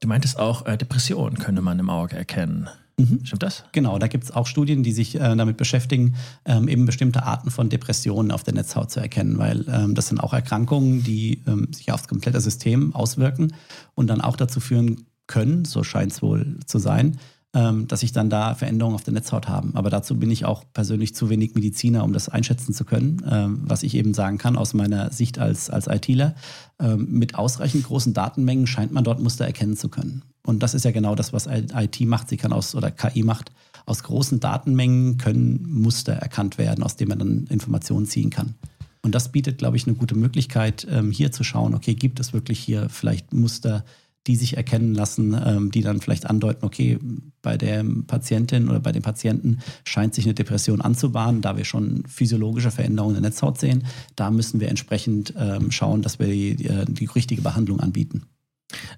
Du 0.00 0.08
meintest 0.08 0.36
auch, 0.36 0.66
äh, 0.66 0.76
Depressionen 0.76 1.38
könnte 1.38 1.62
man 1.62 1.78
im 1.78 1.88
Auge 1.88 2.16
erkennen. 2.16 2.68
Mhm. 2.98 3.20
Stimmt 3.22 3.44
das? 3.44 3.62
Genau, 3.70 4.00
da 4.00 4.08
gibt 4.08 4.24
es 4.24 4.32
auch 4.32 4.48
Studien, 4.48 4.82
die 4.82 4.90
sich 4.90 5.14
äh, 5.14 5.36
damit 5.36 5.56
beschäftigen, 5.56 6.16
ähm, 6.44 6.66
eben 6.66 6.86
bestimmte 6.86 7.22
Arten 7.22 7.52
von 7.52 7.68
Depressionen 7.68 8.32
auf 8.32 8.42
der 8.42 8.54
Netzhaut 8.54 8.90
zu 8.90 8.98
erkennen, 8.98 9.38
weil 9.38 9.64
ähm, 9.68 9.94
das 9.94 10.08
sind 10.08 10.18
auch 10.18 10.32
Erkrankungen, 10.32 11.04
die 11.04 11.40
ähm, 11.46 11.72
sich 11.72 11.92
aufs 11.92 12.08
komplette 12.08 12.40
System 12.40 12.92
auswirken 12.96 13.54
und 13.94 14.08
dann 14.08 14.20
auch 14.20 14.34
dazu 14.34 14.58
führen 14.58 15.06
können, 15.32 15.64
so 15.64 15.82
scheint 15.82 16.12
es 16.12 16.22
wohl 16.22 16.58
zu 16.66 16.78
sein, 16.78 17.16
ähm, 17.54 17.88
dass 17.88 18.00
sich 18.00 18.12
dann 18.12 18.30
da 18.30 18.54
Veränderungen 18.54 18.94
auf 18.94 19.02
der 19.02 19.14
Netzhaut 19.14 19.48
haben. 19.48 19.74
Aber 19.74 19.90
dazu 19.90 20.18
bin 20.18 20.30
ich 20.30 20.44
auch 20.44 20.64
persönlich 20.72 21.14
zu 21.14 21.30
wenig 21.30 21.54
Mediziner, 21.54 22.04
um 22.04 22.12
das 22.12 22.28
einschätzen 22.28 22.72
zu 22.72 22.84
können. 22.84 23.22
Ähm, 23.30 23.62
was 23.64 23.82
ich 23.82 23.94
eben 23.94 24.14
sagen 24.14 24.38
kann 24.38 24.56
aus 24.56 24.74
meiner 24.74 25.10
Sicht 25.10 25.38
als, 25.38 25.68
als 25.68 25.86
ITler, 25.86 26.34
ähm, 26.80 27.08
mit 27.10 27.34
ausreichend 27.34 27.84
großen 27.84 28.14
Datenmengen 28.14 28.66
scheint 28.66 28.92
man 28.92 29.04
dort 29.04 29.20
Muster 29.20 29.46
erkennen 29.46 29.76
zu 29.76 29.88
können. 29.88 30.22
Und 30.46 30.62
das 30.62 30.74
ist 30.74 30.84
ja 30.84 30.90
genau 30.90 31.14
das, 31.14 31.32
was 31.32 31.46
IT 31.46 32.00
macht. 32.02 32.28
Sie 32.28 32.36
kann 32.36 32.52
aus, 32.52 32.74
oder 32.74 32.90
KI 32.90 33.22
macht, 33.22 33.52
aus 33.86 34.02
großen 34.02 34.40
Datenmengen 34.40 35.18
können 35.18 35.64
Muster 35.68 36.14
erkannt 36.14 36.58
werden, 36.58 36.82
aus 36.82 36.96
denen 36.96 37.10
man 37.10 37.18
dann 37.18 37.46
Informationen 37.48 38.06
ziehen 38.06 38.30
kann. 38.30 38.54
Und 39.02 39.14
das 39.14 39.30
bietet, 39.30 39.58
glaube 39.58 39.76
ich, 39.76 39.86
eine 39.86 39.96
gute 39.96 40.14
Möglichkeit, 40.14 40.86
ähm, 40.90 41.10
hier 41.10 41.32
zu 41.32 41.44
schauen, 41.44 41.74
okay, 41.74 41.94
gibt 41.94 42.20
es 42.20 42.32
wirklich 42.32 42.60
hier 42.60 42.88
vielleicht 42.88 43.32
Muster, 43.32 43.84
die 44.26 44.36
sich 44.36 44.56
erkennen 44.56 44.94
lassen, 44.94 45.36
ähm, 45.44 45.70
die 45.70 45.82
dann 45.82 46.00
vielleicht 46.00 46.28
andeuten, 46.28 46.64
okay, 46.64 46.98
bei 47.42 47.56
der 47.56 47.84
Patientin 48.06 48.68
oder 48.68 48.80
bei 48.80 48.92
dem 48.92 49.02
Patienten 49.02 49.58
scheint 49.84 50.14
sich 50.14 50.24
eine 50.24 50.34
Depression 50.34 50.80
anzubahnen, 50.80 51.40
da 51.40 51.56
wir 51.56 51.64
schon 51.64 52.04
physiologische 52.06 52.70
Veränderungen 52.70 53.16
in 53.16 53.22
der 53.22 53.30
Netzhaut 53.30 53.58
sehen. 53.58 53.84
Da 54.14 54.30
müssen 54.30 54.60
wir 54.60 54.68
entsprechend 54.68 55.34
ähm, 55.36 55.72
schauen, 55.72 56.02
dass 56.02 56.18
wir 56.18 56.28
die, 56.28 56.54
die, 56.54 56.68
die 56.86 57.06
richtige 57.06 57.42
Behandlung 57.42 57.80
anbieten. 57.80 58.26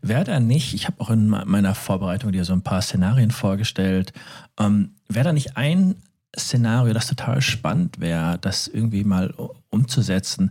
Wäre 0.02 0.24
da 0.24 0.40
nicht, 0.40 0.74
ich 0.74 0.86
habe 0.86 1.00
auch 1.00 1.10
in 1.10 1.28
meiner 1.28 1.74
Vorbereitung 1.74 2.32
dir 2.32 2.44
so 2.44 2.52
ein 2.52 2.62
paar 2.62 2.82
Szenarien 2.82 3.30
vorgestellt, 3.30 4.12
ähm, 4.58 4.90
wäre 5.08 5.24
da 5.24 5.32
nicht 5.32 5.56
ein 5.56 5.96
Szenario, 6.38 6.92
das 6.92 7.06
total 7.06 7.40
spannend 7.40 8.00
wäre, 8.00 8.38
das 8.38 8.68
irgendwie 8.68 9.04
mal 9.04 9.34
umzusetzen? 9.70 10.50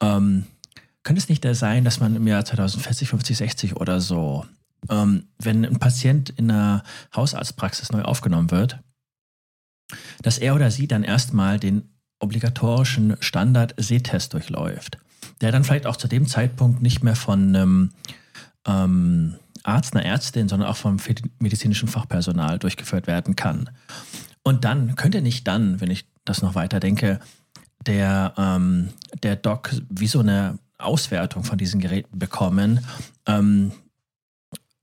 Ähm, 0.00 0.44
könnte 1.08 1.22
es 1.22 1.30
nicht 1.30 1.46
sein, 1.56 1.84
dass 1.84 2.00
man 2.00 2.16
im 2.16 2.26
Jahr 2.26 2.44
2040, 2.44 3.08
50, 3.08 3.38
60 3.38 3.76
oder 3.76 3.98
so, 3.98 4.44
ähm, 4.90 5.24
wenn 5.38 5.64
ein 5.64 5.78
Patient 5.78 6.28
in 6.28 6.50
einer 6.50 6.82
Hausarztpraxis 7.16 7.92
neu 7.92 8.02
aufgenommen 8.02 8.50
wird, 8.50 8.78
dass 10.20 10.36
er 10.36 10.54
oder 10.54 10.70
sie 10.70 10.86
dann 10.86 11.04
erstmal 11.04 11.58
den 11.58 11.88
obligatorischen 12.20 13.16
Standard-Sehtest 13.20 14.34
durchläuft, 14.34 14.98
der 15.40 15.50
dann 15.50 15.64
vielleicht 15.64 15.86
auch 15.86 15.96
zu 15.96 16.08
dem 16.08 16.26
Zeitpunkt 16.26 16.82
nicht 16.82 17.02
mehr 17.02 17.16
von 17.16 17.56
einem 17.56 17.92
ähm, 18.66 19.36
Arzt, 19.62 19.96
einer 19.96 20.04
Ärztin, 20.04 20.50
sondern 20.50 20.68
auch 20.68 20.76
vom 20.76 20.98
medizinischen 21.38 21.88
Fachpersonal 21.88 22.58
durchgeführt 22.58 23.06
werden 23.06 23.34
kann. 23.34 23.70
Und 24.42 24.66
dann 24.66 24.94
könnte 24.94 25.22
nicht 25.22 25.48
dann, 25.48 25.80
wenn 25.80 25.90
ich 25.90 26.06
das 26.26 26.42
noch 26.42 26.54
weiter 26.54 26.80
denke, 26.80 27.18
der, 27.86 28.34
ähm, 28.36 28.90
der 29.22 29.36
Doc 29.36 29.74
wie 29.88 30.06
so 30.06 30.20
eine 30.20 30.58
Auswertung 30.78 31.44
von 31.44 31.58
diesen 31.58 31.80
Geräten 31.80 32.18
bekommen. 32.18 32.84
Ähm, 33.26 33.72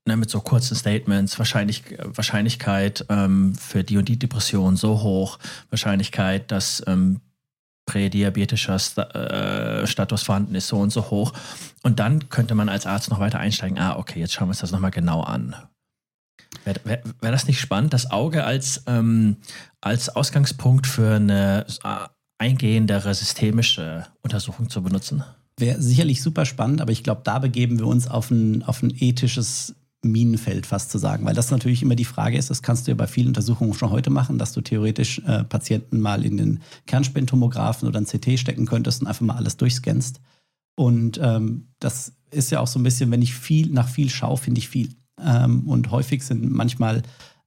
ne, 0.06 0.18
mit 0.18 0.30
so 0.30 0.42
kurzen 0.42 0.76
Statements, 0.76 1.38
Wahrscheinlich, 1.40 1.84
Wahrscheinlichkeit 2.04 3.06
ähm, 3.10 3.56
für 3.56 3.84
die 3.84 3.98
und 3.98 4.08
die 4.08 4.20
Depression 4.20 4.78
so 4.78 5.02
hoch, 5.02 5.40
Wahrscheinlichkeit, 5.70 6.52
dass 6.52 6.84
ähm, 6.88 7.22
prädiabetischer 7.86 8.80
St 8.80 8.98
äh, 8.98 9.86
Status 9.88 10.24
vorhanden 10.24 10.56
ist, 10.56 10.68
so 10.68 10.78
und 10.78 10.92
so 10.92 11.10
hoch. 11.10 11.34
Und 11.84 12.00
dann 12.00 12.30
könnte 12.30 12.56
man 12.56 12.70
als 12.70 12.86
Arzt 12.86 13.10
noch 13.10 13.20
weiter 13.20 13.40
einsteigen, 13.40 13.78
ah, 13.78 13.98
okay, 13.98 14.20
jetzt 14.20 14.34
schauen 14.34 14.48
wir 14.48 14.52
uns 14.52 14.60
das 14.60 14.72
nochmal 14.72 14.92
genau 14.92 15.22
an. 15.22 15.56
Wäre 16.64 16.80
wär, 16.84 17.04
wär 17.22 17.32
das 17.32 17.48
nicht 17.48 17.60
spannend, 17.60 17.94
das 17.94 18.10
Auge 18.10 18.44
als, 18.44 18.84
ähm, 18.88 19.38
als 19.82 20.10
Ausgangspunkt 20.10 20.88
für 20.88 21.16
eine 21.16 21.66
äh, 21.84 22.08
eingehendere 22.40 23.14
systemische 23.14 24.08
Untersuchung 24.22 24.70
zu 24.70 24.82
benutzen? 24.82 25.24
Wäre 25.58 25.82
sicherlich 25.82 26.22
super 26.22 26.46
spannend, 26.46 26.82
aber 26.82 26.92
ich 26.92 27.04
glaube, 27.04 27.22
da 27.24 27.40
begeben 27.40 27.80
wir 27.80 27.88
uns 27.88 28.08
auf 28.08 28.30
ein, 28.30 28.64
auf 28.64 28.84
ein 28.84 28.94
ethisches 28.98 29.76
Minenfeld 30.06 30.66
fast 30.66 30.92
zu 30.92 30.98
sagen, 30.98 31.26
weil 31.26 31.34
das 31.34 31.52
natürlich 31.52 31.82
immer 31.82 31.96
die 31.96 32.06
Frage 32.06 32.38
ist, 32.38 32.50
das 32.50 32.62
kannst 32.62 32.86
du 32.86 32.92
ja 32.92 32.96
bei 32.96 33.08
vielen 33.08 33.28
Untersuchungen 33.28 33.74
schon 33.74 33.90
heute 33.90 34.10
machen, 34.10 34.38
dass 34.38 34.54
du 34.54 34.62
theoretisch 34.62 35.20
äh, 35.20 35.44
Patienten 35.44 36.00
mal 36.00 36.24
in 36.24 36.38
den 36.38 36.60
Kernspintomographen 36.86 37.88
oder 37.88 38.00
ein 38.00 38.06
CT 38.06 38.40
stecken 38.40 38.66
könntest 38.66 39.02
und 39.02 39.08
einfach 39.08 39.26
mal 39.26 39.36
alles 39.36 39.58
durchscannst. 39.58 40.22
Und 40.76 41.20
ähm, 41.22 41.70
das 41.80 42.14
ist 42.32 42.52
ja 42.52 42.60
auch 42.60 42.68
so 42.68 42.80
ein 42.80 42.84
bisschen, 42.84 43.12
wenn 43.12 43.22
ich 43.22 43.34
viel 43.34 43.72
nach 43.72 43.88
viel 43.88 44.10
schaue, 44.10 44.38
finde 44.38 44.60
ich 44.60 44.70
viel. 44.70 44.90
Ähm, 45.22 45.68
und 45.68 45.92
häufig 45.92 46.24
sind 46.24 46.52
manchmal 46.52 47.02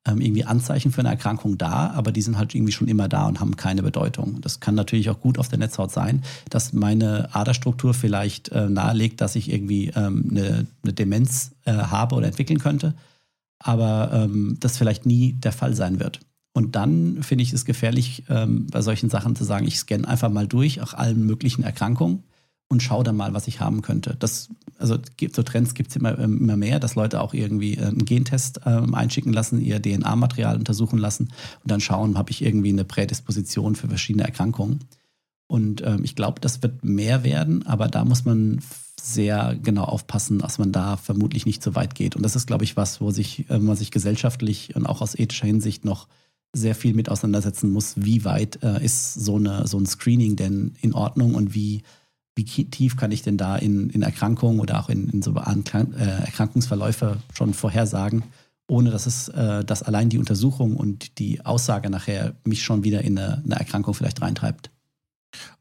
ähm, 0.09 0.21
irgendwie 0.21 0.45
Anzeichen 0.45 0.93
für 0.93 1.01
eine 1.01 1.11
Erkrankung 1.11 1.59
da, 1.59 1.91
aber 1.91 2.13
die 2.13 2.23
sind 2.23 2.39
halt 2.39 2.55
irgendwie 2.55 2.73
schon 2.73 2.89
immer 2.89 3.09
da 3.09 3.27
und 3.27 3.41
haben 3.41 3.57
keine 3.57 3.83
Bedeutung. 3.83 4.41
Das 4.41 4.61
kann 4.61 4.75
natürlich 4.75 5.11
auch 5.11 5.21
gut 5.21 5.39
auf 5.39 5.49
der 5.49 5.59
Netzhaut 5.59 5.91
sein, 5.91 6.23
dass 6.51 6.73
meine 6.73 7.35
Aderstruktur 7.35 7.95
vielleicht 7.95 8.49
äh, 8.51 8.69
nahelegt, 8.69 9.21
dass 9.21 9.37
ich 9.37 9.53
irgendwie 9.53 9.89
ähm, 9.95 10.29
eine, 10.31 10.67
eine, 10.83 10.93
Demenz 10.93 11.53
äh, 11.65 11.73
habe 11.73 12.15
oder 12.15 12.27
entwickeln 12.27 12.59
könnte, 12.59 12.95
aber 13.59 14.11
ähm, 14.13 14.57
das 14.61 14.79
vielleicht 14.79 15.07
nie 15.07 15.35
der 15.35 15.53
Fall 15.53 15.75
sein 15.75 16.01
wird. 16.01 16.21
Und 16.55 16.75
dann 16.75 17.23
finde 17.23 17.43
ich 17.43 17.53
es 17.53 17.65
gefährlich, 17.65 18.25
ähm, 18.29 18.67
bei 18.71 18.83
solchen 18.83 19.11
Sachen 19.11 19.37
zu 19.37 19.45
sagen, 19.45 19.67
ich 19.67 19.79
scanne 19.79 20.09
einfach 20.09 20.31
mal 20.31 20.49
durch, 20.49 20.81
auch 20.81 20.95
allen 20.95 21.25
möglichen 21.25 21.63
Erkrankungen 21.63 22.25
und 22.69 22.83
schau 22.83 23.03
dann 23.03 23.17
mal, 23.17 23.33
was 23.33 23.49
ich 23.49 23.61
haben 23.61 23.83
könnte. 23.83 24.17
Das, 24.19 24.51
also 24.79 24.99
so 25.33 25.43
Trends 25.43 25.75
gibt 25.75 25.91
es 25.91 25.97
immer, 25.97 26.19
ähm, 26.19 26.39
immer 26.39 26.57
mehr, 26.57 26.79
dass 26.81 26.95
Leute 26.95 27.21
auch 27.21 27.35
irgendwie 27.35 27.77
äh, 27.77 27.87
einen 27.87 28.05
Gentest 28.05 28.61
ähm, 28.67 28.95
einschicken 28.95 29.33
lassen, 29.33 29.61
ihr 29.61 29.81
DNA-Material 29.81 30.57
untersuchen 30.57 30.99
lassen 30.99 31.31
und 31.63 31.71
dann 31.71 31.81
schauen, 31.81 32.19
habe 32.19 32.31
ich 32.31 32.43
irgendwie 32.43 32.71
eine 32.71 32.85
Prädisposition 32.85 33.75
für 33.75 33.89
verschiedene 33.89 34.25
Erkrankungen. 34.25 34.81
Und 35.47 35.83
ähm, 35.83 36.05
ich 36.05 36.15
glaube, 36.15 36.41
das 36.41 36.63
wird 36.63 36.85
mehr 36.85 37.25
werden, 37.25 37.67
aber 37.67 37.89
da 37.89 38.05
muss 38.05 38.27
man 38.27 38.61
sehr 39.01 39.57
genau 39.63 39.85
aufpassen, 39.85 40.39
dass 40.41 40.59
man 40.59 40.73
da 40.73 40.99
vermutlich 40.99 41.47
nicht 41.47 41.63
so 41.63 41.75
weit 41.75 41.95
geht. 41.95 42.17
Und 42.17 42.23
das 42.23 42.37
ist, 42.37 42.47
glaube 42.47 42.65
ich, 42.65 42.77
was, 42.77 43.01
wo 43.01 43.11
sich, 43.11 43.49
äh, 43.49 43.59
man 43.59 43.77
sich 43.77 43.91
gesellschaftlich 43.91 44.77
und 44.77 44.85
auch 44.85 45.01
aus 45.01 45.19
ethischer 45.19 45.47
Hinsicht 45.47 45.87
noch 45.87 46.07
sehr 46.53 46.75
viel 46.75 46.95
mit 46.95 47.09
auseinandersetzen 47.09 47.71
muss. 47.71 47.95
Wie 47.97 48.25
weit 48.25 48.63
äh, 48.63 48.85
ist 48.85 49.15
so, 49.15 49.37
eine, 49.37 49.67
so 49.67 49.79
ein 49.79 49.87
Screening 49.87 50.37
denn 50.37 50.75
in 50.81 50.95
Ordnung 50.95 51.35
und 51.35 51.55
wie 51.55 51.83
wie 52.39 52.45
tief 52.45 52.97
kann 52.97 53.11
ich 53.11 53.23
denn 53.23 53.37
da 53.37 53.57
in, 53.57 53.91
in 53.91 54.03
Erkrankungen 54.03 54.61
oder 54.61 54.79
auch 54.79 54.89
in, 54.89 55.11
in 55.11 55.23
so 55.23 55.35
äh, 55.35 56.25
Erkrankungsverläufe 56.25 57.19
schon 57.35 57.53
vorhersagen, 57.53 58.23
ohne 58.69 58.93
dass 58.93 59.07
es, 59.07 59.29
äh, 59.31 59.65
dass 59.65 59.83
allein 59.83 60.09
die 60.09 60.19
Untersuchung 60.19 60.77
und 60.77 61.19
die 61.19 61.45
Aussage 61.45 61.91
nachher 61.91 62.37
mich 62.45 62.63
schon 62.63 62.85
wieder 62.85 63.03
in 63.03 63.19
eine, 63.19 63.43
eine 63.45 63.57
Erkrankung 63.57 63.93
vielleicht 63.93 64.23
reintreibt. 64.23 64.71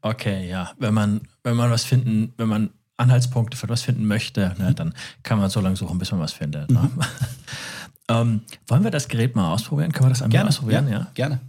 Okay, 0.02 0.48
ja. 0.48 0.70
Wenn 0.78 0.94
man, 0.94 1.22
wenn 1.42 1.56
man 1.56 1.68
was 1.72 1.84
finden, 1.84 2.32
wenn 2.36 2.48
man 2.48 2.70
Anhaltspunkte 2.96 3.56
für 3.56 3.68
was 3.68 3.82
finden 3.82 4.06
möchte, 4.06 4.54
ne, 4.58 4.72
dann 4.72 4.94
kann 5.24 5.40
man 5.40 5.50
so 5.50 5.60
lange 5.60 5.74
suchen, 5.74 5.98
bis 5.98 6.12
man 6.12 6.20
was 6.20 6.32
findet. 6.32 6.70
Ne? 6.70 6.78
Mhm. 6.94 7.00
ähm, 8.08 8.40
wollen 8.68 8.84
wir 8.84 8.92
das 8.92 9.08
Gerät 9.08 9.34
mal 9.34 9.52
ausprobieren? 9.52 9.90
Können 9.90 10.06
wir 10.06 10.10
das 10.10 10.22
einmal 10.22 10.46
ausprobieren? 10.46 10.86
Ja, 10.86 10.98
ja, 11.00 11.06
gerne. 11.14 11.40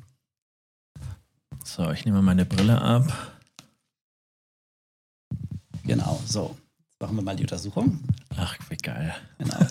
So, 1.63 1.92
ich 1.92 2.04
nehme 2.06 2.24
meine 2.24 2.46
Brille 2.46 2.82
ab. 2.82 3.38
Genau, 5.84 6.22
so. 6.26 6.58
Jetzt 6.89 7.02
machen 7.02 7.15
wir 7.15 7.24
mal 7.24 7.36
die 7.36 7.44
Untersuchung. 7.44 8.00
Ach, 8.36 8.58
wie 8.70 8.78
geil. 8.78 9.15
Genau. 9.38 9.58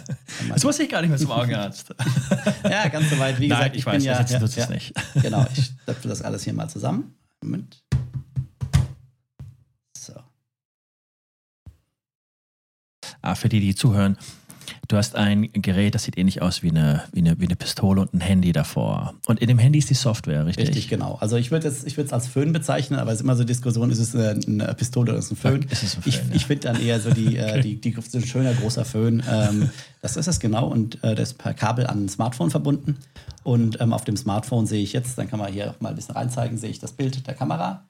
Das 0.50 0.64
wusste 0.64 0.84
ich 0.84 0.88
gar 0.88 1.00
nicht 1.00 1.10
mehr 1.10 1.18
zum 1.18 1.32
Augenarzt. 1.32 1.92
ja, 2.64 2.88
ganz 2.88 3.10
so 3.10 3.18
weit. 3.18 3.40
Wie 3.40 3.48
Nein, 3.48 3.58
gesagt, 3.58 3.74
ich, 3.74 3.80
ich 3.80 3.86
weiß, 3.86 3.96
bin 3.96 4.04
ja, 4.04 4.20
jetzt 4.20 4.30
ja, 4.30 4.38
ja, 4.38 4.44
es 4.44 4.68
nicht. 4.68 4.94
genau, 5.22 5.46
ich 5.52 5.64
stöpfe 5.82 6.08
das 6.08 6.22
alles 6.22 6.44
hier 6.44 6.52
mal 6.52 6.68
zusammen. 6.68 7.14
Moment. 7.42 7.82
So. 9.96 10.14
Ah, 13.20 13.34
für 13.34 13.48
die, 13.48 13.60
die 13.60 13.74
zuhören, 13.74 14.16
Du 14.88 14.96
hast 14.96 15.16
ein 15.16 15.50
Gerät, 15.52 15.94
das 15.94 16.04
sieht 16.04 16.16
ähnlich 16.16 16.40
aus 16.40 16.62
wie 16.62 16.70
eine, 16.70 17.04
wie 17.12 17.20
eine, 17.20 17.38
wie 17.38 17.44
eine 17.44 17.56
Pistole 17.56 18.00
und 18.00 18.14
ein 18.14 18.20
Handy 18.20 18.52
davor. 18.52 19.14
Und 19.26 19.38
in 19.38 19.46
dem 19.46 19.58
Handy 19.58 19.78
ist 19.78 19.90
die 19.90 19.94
Software, 19.94 20.46
richtig? 20.46 20.68
Richtig, 20.68 20.88
genau. 20.88 21.18
Also 21.20 21.36
ich 21.36 21.50
würde 21.50 21.68
es 21.68 22.12
als 22.12 22.26
Föhn 22.26 22.54
bezeichnen, 22.54 22.98
aber 22.98 23.12
es 23.12 23.18
ist 23.18 23.22
immer 23.22 23.36
so 23.36 23.44
Diskussion, 23.44 23.90
ist 23.90 23.98
es 23.98 24.14
eine, 24.14 24.40
eine 24.46 24.74
Pistole 24.74 25.10
oder 25.10 25.18
ist 25.18 25.26
es 25.26 25.32
ein 25.32 25.36
Föhn? 25.36 25.62
Ist 25.68 25.82
es 25.82 25.96
ein 25.96 26.02
Föhn 26.02 26.12
ich 26.12 26.16
ja. 26.16 26.34
ich 26.34 26.46
finde 26.46 26.68
dann 26.68 26.80
eher 26.80 27.00
so 27.00 27.10
die, 27.10 27.36
äh, 27.36 27.50
okay. 27.50 27.60
die, 27.60 27.80
die, 27.82 27.94
die, 27.94 28.16
ein 28.16 28.24
schöner 28.24 28.54
großer 28.54 28.86
Föhn. 28.86 29.22
Ähm, 29.30 29.68
das 30.00 30.16
ist 30.16 30.26
es 30.26 30.40
genau 30.40 30.68
und 30.68 31.04
äh, 31.04 31.14
das 31.14 31.32
ist 31.32 31.38
per 31.38 31.52
Kabel 31.52 31.86
an 31.86 32.06
ein 32.06 32.08
Smartphone 32.08 32.50
verbunden. 32.50 32.96
Und 33.42 33.78
ähm, 33.82 33.92
auf 33.92 34.06
dem 34.06 34.16
Smartphone 34.16 34.66
sehe 34.66 34.82
ich 34.82 34.94
jetzt, 34.94 35.18
dann 35.18 35.28
kann 35.28 35.38
man 35.38 35.52
hier 35.52 35.70
auch 35.70 35.80
mal 35.82 35.90
ein 35.90 35.96
bisschen 35.96 36.14
reinzeigen, 36.14 36.56
sehe 36.56 36.70
ich 36.70 36.78
das 36.78 36.92
Bild 36.92 37.26
der 37.26 37.34
Kamera. 37.34 37.84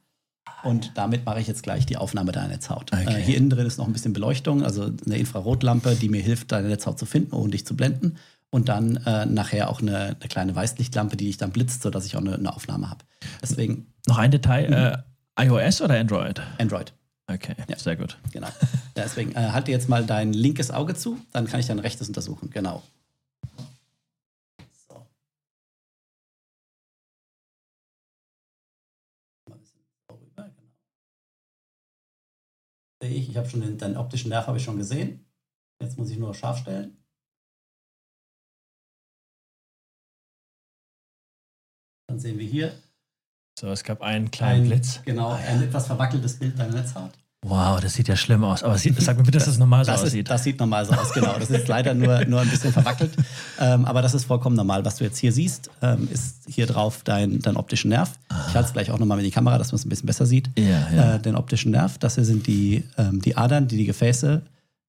Und 0.62 0.92
damit 0.96 1.24
mache 1.24 1.40
ich 1.40 1.46
jetzt 1.46 1.62
gleich 1.62 1.86
die 1.86 1.96
Aufnahme 1.96 2.32
deiner 2.32 2.48
Netzhaut. 2.48 2.92
Okay. 2.92 3.20
Äh, 3.20 3.22
hier 3.22 3.36
innen 3.36 3.50
drin 3.50 3.66
ist 3.66 3.78
noch 3.78 3.86
ein 3.86 3.92
bisschen 3.92 4.12
Beleuchtung, 4.12 4.64
also 4.64 4.90
eine 5.06 5.18
Infrarotlampe, 5.18 5.94
die 5.94 6.08
mir 6.08 6.22
hilft, 6.22 6.52
deine 6.52 6.68
Netzhaut 6.68 6.98
zu 6.98 7.06
finden, 7.06 7.34
ohne 7.34 7.50
dich 7.50 7.66
zu 7.66 7.76
blenden. 7.76 8.16
Und 8.50 8.68
dann 8.68 8.96
äh, 9.04 9.26
nachher 9.26 9.68
auch 9.68 9.82
eine, 9.82 10.16
eine, 10.18 10.28
kleine 10.28 10.56
Weißlichtlampe, 10.56 11.16
die 11.16 11.26
dich 11.26 11.36
dann 11.36 11.50
blitzt, 11.50 11.82
sodass 11.82 12.06
ich 12.06 12.16
auch 12.16 12.20
eine, 12.20 12.34
eine 12.34 12.54
Aufnahme 12.54 12.88
habe. 12.88 13.04
Deswegen. 13.42 13.92
Noch 14.06 14.18
ein 14.18 14.30
Detail: 14.30 15.04
äh, 15.36 15.44
iOS 15.44 15.82
oder 15.82 15.98
Android? 15.98 16.40
Android. 16.58 16.94
Okay, 17.30 17.54
ja. 17.68 17.78
sehr 17.78 17.96
gut. 17.96 18.16
Genau. 18.32 18.48
Deswegen 18.96 19.32
äh, 19.32 19.50
halte 19.50 19.70
jetzt 19.70 19.88
mal 19.88 20.04
dein 20.04 20.32
linkes 20.32 20.70
Auge 20.70 20.94
zu, 20.94 21.18
dann 21.32 21.46
kann 21.46 21.60
ich 21.60 21.66
dein 21.66 21.78
rechtes 21.78 22.08
untersuchen. 22.08 22.48
Genau. 22.50 22.82
Sehe 33.02 33.14
ich, 33.14 33.28
ich 33.28 33.36
habe 33.36 33.48
schon 33.48 33.60
den, 33.60 33.78
deinen 33.78 33.96
optischen 33.96 34.30
Nerv 34.30 34.46
habe 34.46 34.58
ich 34.58 34.64
schon 34.64 34.78
gesehen. 34.78 35.26
Jetzt 35.80 35.98
muss 35.98 36.10
ich 36.10 36.18
nur 36.18 36.34
scharf 36.34 36.58
stellen. 36.58 36.96
Dann 42.08 42.18
sehen 42.18 42.38
wir 42.38 42.46
hier. 42.46 42.72
So, 43.58 43.68
es 43.68 43.84
gab 43.84 44.02
einen 44.02 44.30
kleinen 44.30 44.62
ein, 44.62 44.68
Blitz. 44.68 45.02
Genau, 45.04 45.30
ein 45.30 45.62
etwas 45.62 45.86
verwackeltes 45.86 46.38
Bild 46.38 46.58
deiner 46.58 46.74
Netzhaut. 46.74 47.12
Wow, 47.42 47.78
das 47.78 47.94
sieht 47.94 48.08
ja 48.08 48.16
schlimm 48.16 48.42
aus. 48.42 48.64
Aber 48.64 48.76
sag 48.76 49.16
mir 49.16 49.22
bitte, 49.22 49.38
dass 49.38 49.46
das 49.46 49.58
normal 49.58 49.84
so 49.84 49.92
das 49.92 50.02
aussieht. 50.02 50.26
Ist, 50.26 50.30
das 50.30 50.42
sieht 50.42 50.58
normal 50.58 50.84
so 50.86 50.92
aus, 50.92 51.12
genau. 51.12 51.38
Das 51.38 51.48
ist 51.50 51.68
leider 51.68 51.94
nur, 51.94 52.24
nur 52.24 52.40
ein 52.40 52.50
bisschen 52.50 52.72
verwackelt. 52.72 53.12
Ähm, 53.60 53.84
aber 53.84 54.02
das 54.02 54.12
ist 54.14 54.24
vollkommen 54.24 54.56
normal. 54.56 54.84
Was 54.84 54.96
du 54.96 55.04
jetzt 55.04 55.18
hier 55.18 55.32
siehst, 55.32 55.70
ähm, 55.80 56.08
ist 56.12 56.42
hier 56.48 56.66
drauf 56.66 57.02
dein, 57.04 57.38
dein 57.40 57.56
optischen 57.56 57.90
Nerv. 57.90 58.18
Ich 58.48 58.54
halte 58.54 58.68
es 58.68 58.72
gleich 58.72 58.90
auch 58.90 58.98
nochmal 58.98 59.18
mit 59.18 59.26
die 59.26 59.30
Kamera, 59.30 59.56
dass 59.56 59.70
man 59.70 59.76
es 59.76 59.84
ein 59.84 59.88
bisschen 59.88 60.06
besser 60.06 60.26
sieht. 60.26 60.50
Ja, 60.58 60.88
ja. 60.92 61.14
Äh, 61.14 61.20
den 61.20 61.36
optischen 61.36 61.70
Nerv. 61.70 61.98
Das 61.98 62.16
hier 62.16 62.24
sind 62.24 62.48
die, 62.48 62.82
ähm, 62.96 63.22
die 63.22 63.36
Adern, 63.36 63.68
die 63.68 63.76
die 63.76 63.86
Gefäße 63.86 64.42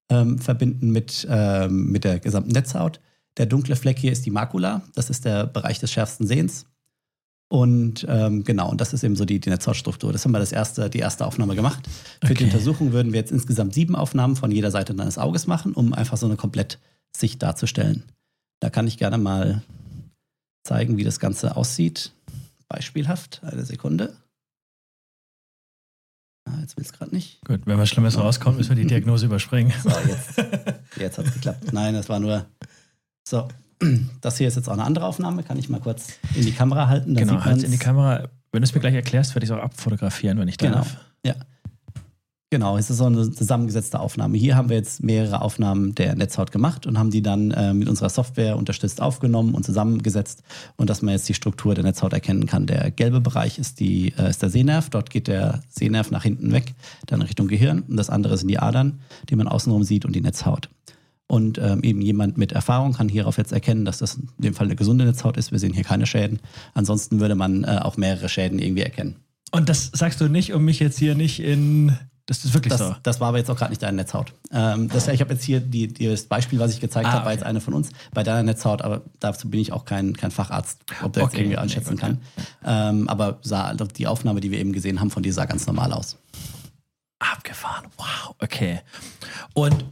ähm, 0.10 0.40
verbinden 0.40 0.90
mit, 0.90 1.28
ähm, 1.30 1.92
mit 1.92 2.04
der 2.04 2.20
gesamten 2.20 2.52
Netzhaut. 2.52 3.00
Der 3.38 3.46
dunkle 3.46 3.76
Fleck 3.76 4.00
hier 4.00 4.12
ist 4.12 4.26
die 4.26 4.32
Makula. 4.32 4.82
Das 4.96 5.12
ist 5.12 5.24
der 5.24 5.46
Bereich 5.46 5.80
des 5.80 5.92
schärfsten 5.92 6.26
Sehens. 6.26 6.66
Und 7.50 8.06
ähm, 8.08 8.44
genau, 8.44 8.70
und 8.70 8.80
das 8.80 8.94
ist 8.94 9.04
eben 9.04 9.16
so 9.16 9.26
die, 9.26 9.40
die 9.40 9.50
Netzhautstruktur. 9.50 10.14
Das 10.14 10.24
haben 10.24 10.32
wir 10.32 10.40
das 10.40 10.52
erste, 10.52 10.88
die 10.90 11.00
erste 11.00 11.26
Aufnahme 11.26 11.56
gemacht. 11.56 11.84
Für 12.22 12.28
okay. 12.28 12.36
die 12.36 12.44
Untersuchung 12.46 12.92
würden 12.92 13.12
wir 13.12 13.20
jetzt 13.20 13.32
insgesamt 13.32 13.74
sieben 13.74 13.96
Aufnahmen 13.96 14.36
von 14.36 14.52
jeder 14.52 14.70
Seite 14.70 14.94
deines 14.94 15.18
Auges 15.18 15.48
machen, 15.48 15.74
um 15.74 15.94
einfach 15.94 16.18
so 16.18 16.28
eine 16.28 16.36
Komplettsicht 16.36 17.42
darzustellen. 17.42 18.04
Da 18.60 18.70
kann 18.70 18.88
ich 18.88 18.98
gerne 18.98 19.18
mal 19.18 19.64
zeigen, 20.64 20.98
wie 20.98 21.04
das 21.04 21.20
Ganze 21.20 21.56
aussieht. 21.56 22.12
Beispielhaft, 22.68 23.42
eine 23.44 23.66
Sekunde. 23.66 24.16
Ah, 26.46 26.60
jetzt 26.62 26.78
will 26.78 26.84
es 26.84 26.94
gerade 26.94 27.16
nicht. 27.16 27.44
Gut, 27.46 27.62
wenn 27.66 27.80
was 27.80 27.90
Schlimmes 27.90 28.18
rauskommt, 28.18 28.58
müssen 28.58 28.76
wir 28.76 28.84
die 28.84 28.88
Diagnose 28.88 29.26
überspringen. 29.26 29.74
So, 29.82 29.90
jetzt, 30.08 30.38
jetzt 30.98 31.18
hat 31.18 31.26
es 31.26 31.34
geklappt. 31.34 31.74
Nein, 31.74 31.96
das 31.96 32.10
war 32.10 32.20
nur. 32.20 32.46
So, 33.28 33.48
das 34.22 34.38
hier 34.38 34.48
ist 34.48 34.56
jetzt 34.56 34.68
auch 34.68 34.74
eine 34.74 34.84
andere 34.84 35.06
Aufnahme. 35.06 35.44
Kann 35.44 35.58
ich 35.58 35.70
mal 35.70 35.80
kurz 35.80 36.08
in 36.36 36.46
die 36.46 36.52
Kamera 36.52 36.88
halten? 36.88 37.16
Da 37.16 37.22
genau, 37.22 37.44
halt 37.44 37.64
in 37.64 37.72
die 37.72 37.78
Kamera. 37.78 38.28
Wenn 38.52 38.62
du 38.62 38.66
es 38.66 38.74
mir 38.74 38.82
gleich 38.82 38.96
erklärst, 38.96 39.36
werde 39.36 39.46
ich 39.46 39.52
es 39.52 39.56
auch 39.56 39.62
abfotografieren, 39.62 40.40
wenn 40.40 40.48
ich 40.48 40.58
genau. 40.58 40.78
darf. 40.78 40.98
Ja. 41.26 41.36
Genau, 42.52 42.78
es 42.78 42.90
ist 42.90 42.98
so 42.98 43.06
eine 43.06 43.30
zusammengesetzte 43.30 44.00
Aufnahme. 44.00 44.36
Hier 44.36 44.56
haben 44.56 44.70
wir 44.70 44.78
jetzt 44.78 45.04
mehrere 45.04 45.44
Aufnahmen 45.44 45.94
der 45.94 46.16
Netzhaut 46.16 46.52
gemacht 46.52 46.88
und 46.88 46.98
haben 46.98 47.12
die 47.12 47.22
dann 47.22 47.52
äh, 47.52 47.76
mit 47.76 47.88
unserer 47.88 48.10
Software 48.10 48.58
unterstützt 48.58 49.02
aufgenommen 49.02 49.54
und 49.54 49.64
zusammengesetzt 49.64 50.42
und 50.76 50.90
dass 50.90 51.04
man 51.04 51.14
jetzt 51.14 51.30
die 51.30 51.36
Struktur 51.36 51.76
der 51.76 51.84
Netzhaut 51.84 52.12
erkennen 52.12 52.48
kann. 52.48 52.66
Der 52.66 52.90
gelbe 52.90 53.22
Bereich 53.22 53.60
ist, 53.60 53.80
die, 53.80 54.16
äh, 54.18 54.32
ist 54.32 54.42
der 54.42 54.50
Sehnerv. 54.50 54.90
Dort 54.90 55.12
geht 55.12 55.28
der 55.28 55.62
Sehnerv 55.70 56.10
nach 56.10 56.24
hinten 56.24 56.52
weg, 56.52 56.74
dann 57.06 57.22
Richtung 57.22 57.48
Gehirn. 57.48 57.84
Und 57.88 57.98
das 57.98 58.10
andere 58.10 58.36
sind 58.36 58.48
die 58.48 58.58
Adern, 58.58 59.00
die 59.30 59.36
man 59.36 59.48
außenrum 59.48 59.84
sieht 59.84 60.06
und 60.06 60.16
die 60.16 60.22
Netzhaut. 60.22 60.70
Und 61.32 61.60
ähm, 61.60 61.84
eben 61.84 62.02
jemand 62.02 62.40
mit 62.40 62.54
Erfahrung 62.54 62.94
kann 62.94 63.08
hierauf 63.08 63.38
jetzt 63.38 63.52
erkennen, 63.52 63.86
dass 63.86 64.00
das 64.00 64.16
in 64.16 64.30
dem 64.40 64.56
Fall 64.56 64.66
eine 64.66 64.76
gesunde 64.76 65.06
Netzhaut 65.06 65.38
ist. 65.38 65.52
Wir 65.52 65.60
sehen 65.60 65.74
hier 65.74 65.84
keine 65.84 66.08
Schäden. 66.08 66.40
Ansonsten 66.74 67.20
würde 67.20 67.36
man 67.36 67.64
äh, 67.64 67.80
auch 67.84 67.98
mehrere 67.98 68.28
Schäden 68.30 68.58
irgendwie 68.58 68.82
erkennen. 68.82 69.16
Und 69.52 69.70
das 69.70 69.92
sagst 69.94 70.20
du 70.22 70.28
nicht, 70.28 70.54
um 70.54 70.66
mich 70.66 70.80
jetzt 70.80 70.98
hier 70.98 71.14
nicht 71.14 71.40
in. 71.40 71.96
Das 72.26 72.46
ist 72.46 72.56
wirklich 72.56 72.72
das, 72.72 72.80
so. 72.80 72.96
Das 73.04 73.20
war 73.20 73.28
aber 73.28 73.38
jetzt 73.38 73.52
auch 73.52 73.56
gerade 73.56 73.70
nicht 73.70 73.84
deine 73.84 73.98
Netzhaut. 73.98 74.34
Ähm, 74.52 74.90
das, 74.90 75.08
ich 75.08 75.22
habe 75.22 75.34
jetzt 75.34 75.44
hier 75.44 75.60
die, 75.60 75.88
die, 75.88 76.08
das 76.08 76.24
Beispiel, 76.24 76.58
was 76.58 76.74
ich 76.74 76.80
gezeigt 76.80 77.08
ah, 77.08 77.12
habe, 77.12 77.26
war 77.26 77.32
jetzt 77.32 77.44
eine 77.44 77.62
von 77.62 77.76
uns. 77.76 77.92
Bei 78.12 78.24
deiner 78.24 78.42
Netzhaut, 78.42 78.82
aber 78.82 79.04
dazu 79.20 79.52
bin 79.52 79.60
ich 79.60 79.72
auch 79.72 79.86
kein, 79.86 80.18
kein 80.18 80.32
Facharzt, 80.32 80.82
ob 81.04 81.14
der 81.14 81.24
okay, 81.24 81.32
jetzt 81.32 81.40
irgendwie 81.40 81.58
einschätzen 81.58 81.94
nee, 81.94 82.00
kann. 82.00 82.22
Ähm, 82.66 83.08
aber 83.08 83.38
sah, 83.44 83.76
die 83.76 84.08
Aufnahme, 84.08 84.42
die 84.42 84.50
wir 84.50 84.60
eben 84.60 84.74
gesehen 84.74 85.00
haben, 85.00 85.12
von 85.12 85.22
dir 85.22 85.34
sah 85.34 85.46
ganz 85.46 85.68
normal 85.68 85.94
aus. 85.94 86.18
Abgefahren. 87.20 87.86
Wow, 87.98 88.36
okay. 88.40 88.82
Und 89.54 89.86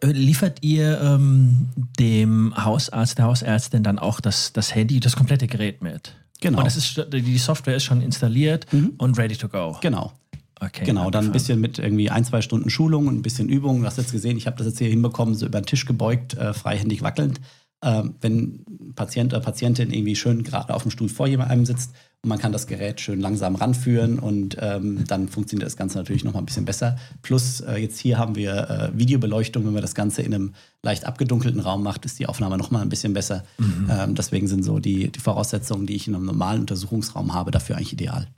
liefert 0.00 0.58
ihr 0.62 1.00
ähm, 1.00 1.68
dem 1.98 2.54
Hausarzt, 2.56 3.18
der 3.18 3.26
Hausärztin 3.26 3.82
dann 3.82 3.98
auch 3.98 4.20
das, 4.20 4.52
das 4.52 4.74
Handy, 4.74 5.00
das 5.00 5.16
komplette 5.16 5.46
Gerät 5.46 5.82
mit? 5.82 6.14
Genau. 6.40 6.58
Und 6.58 6.66
das 6.66 6.76
ist, 6.76 7.06
die 7.12 7.38
Software 7.38 7.76
ist 7.76 7.84
schon 7.84 8.00
installiert 8.00 8.72
mhm. 8.72 8.94
und 8.98 9.18
ready 9.18 9.36
to 9.36 9.48
go. 9.48 9.76
Genau. 9.80 10.12
Okay, 10.60 10.84
genau, 10.84 11.10
dann 11.10 11.26
ein 11.26 11.32
bisschen 11.32 11.60
mit 11.60 11.80
irgendwie 11.80 12.08
ein, 12.08 12.24
zwei 12.24 12.40
Stunden 12.40 12.70
Schulung 12.70 13.08
und 13.08 13.16
ein 13.16 13.22
bisschen 13.22 13.48
Übung. 13.48 13.80
Du 13.80 13.86
hast 13.86 13.98
jetzt 13.98 14.12
gesehen, 14.12 14.36
ich 14.36 14.46
habe 14.46 14.56
das 14.56 14.68
jetzt 14.68 14.78
hier 14.78 14.88
hinbekommen, 14.88 15.34
so 15.34 15.46
über 15.46 15.60
den 15.60 15.66
Tisch 15.66 15.86
gebeugt, 15.86 16.34
äh, 16.34 16.54
freihändig 16.54 17.02
wackelnd. 17.02 17.40
Ähm, 17.82 18.14
wenn 18.20 18.64
Patient 18.94 19.32
oder 19.32 19.42
Patientin 19.42 19.90
irgendwie 19.90 20.14
schön 20.14 20.44
gerade 20.44 20.72
auf 20.72 20.82
dem 20.82 20.92
Stuhl 20.92 21.08
vor 21.08 21.26
jemandem 21.26 21.66
sitzt 21.66 21.92
man 22.24 22.38
kann 22.38 22.52
das 22.52 22.68
Gerät 22.68 23.00
schön 23.00 23.20
langsam 23.20 23.56
ranführen 23.56 24.20
und 24.20 24.56
ähm, 24.60 25.04
dann 25.08 25.28
funktioniert 25.28 25.66
das 25.66 25.76
Ganze 25.76 25.98
natürlich 25.98 26.22
noch 26.22 26.34
mal 26.34 26.38
ein 26.38 26.46
bisschen 26.46 26.64
besser. 26.64 26.96
Plus 27.22 27.60
äh, 27.60 27.76
jetzt 27.78 27.98
hier 27.98 28.16
haben 28.16 28.36
wir 28.36 28.70
äh, 28.70 28.98
Videobeleuchtung, 28.98 29.64
wenn 29.66 29.72
man 29.72 29.82
das 29.82 29.96
Ganze 29.96 30.22
in 30.22 30.32
einem 30.32 30.54
leicht 30.82 31.04
abgedunkelten 31.04 31.60
Raum 31.60 31.82
macht, 31.82 32.04
ist 32.04 32.20
die 32.20 32.26
Aufnahme 32.26 32.58
noch 32.58 32.70
mal 32.70 32.80
ein 32.80 32.88
bisschen 32.88 33.12
besser. 33.12 33.44
Mhm. 33.58 33.88
Ähm, 33.90 34.14
deswegen 34.14 34.46
sind 34.46 34.62
so 34.62 34.78
die, 34.78 35.10
die 35.10 35.18
Voraussetzungen, 35.18 35.86
die 35.86 35.96
ich 35.96 36.06
in 36.06 36.14
einem 36.14 36.26
normalen 36.26 36.60
Untersuchungsraum 36.60 37.34
habe, 37.34 37.50
dafür 37.50 37.76
eigentlich 37.76 37.92
ideal. 37.92 38.28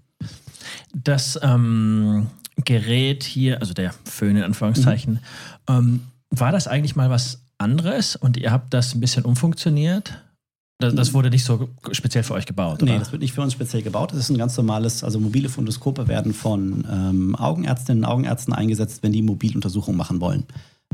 Das 0.95 1.39
ähm, 1.43 2.29
Gerät 2.57 3.23
hier, 3.23 3.61
also 3.61 3.75
der 3.75 3.93
Föhn 4.05 4.37
in 4.37 4.45
Anführungszeichen, 4.45 5.15
mhm. 5.15 5.21
ähm, 5.69 6.01
war 6.31 6.53
das 6.53 6.69
eigentlich 6.69 6.97
mal 6.97 7.11
was 7.11 7.43
anderes 7.59 8.17
und 8.17 8.39
ihr 8.39 8.51
habt 8.51 8.73
das 8.73 8.95
ein 8.95 9.01
bisschen 9.01 9.25
umfunktioniert? 9.25 10.19
Das, 10.79 10.95
das, 10.95 11.15
wurde 11.15 11.31
nicht 11.31 11.45
so 11.45 11.69
speziell 11.93 12.25
für 12.25 12.35
euch 12.35 12.47
gebaut, 12.47 12.83
oder? 12.83 12.93
Nee, 12.93 12.99
das 12.99 13.13
wird 13.13 13.23
nicht 13.23 13.33
für 13.33 13.43
uns 13.43 13.53
speziell 13.53 13.83
gebaut. 13.83 14.11
Das 14.11 14.19
ist 14.19 14.31
ein 14.31 14.39
ganz 14.39 14.57
normales, 14.57 15.05
also 15.05 15.21
mobile 15.21 15.49
Fundoskope 15.49 16.09
werden 16.09 16.35
von 16.35 16.85
ähm, 16.91 17.37
Augenärztinnen 17.37 18.05
und 18.05 18.11
Augenärzten 18.11 18.53
eingesetzt, 18.53 19.03
wenn 19.03 19.13
die 19.13 19.23
Mobiluntersuchungen 19.23 19.97
machen 19.97 20.21
wollen. 20.21 20.45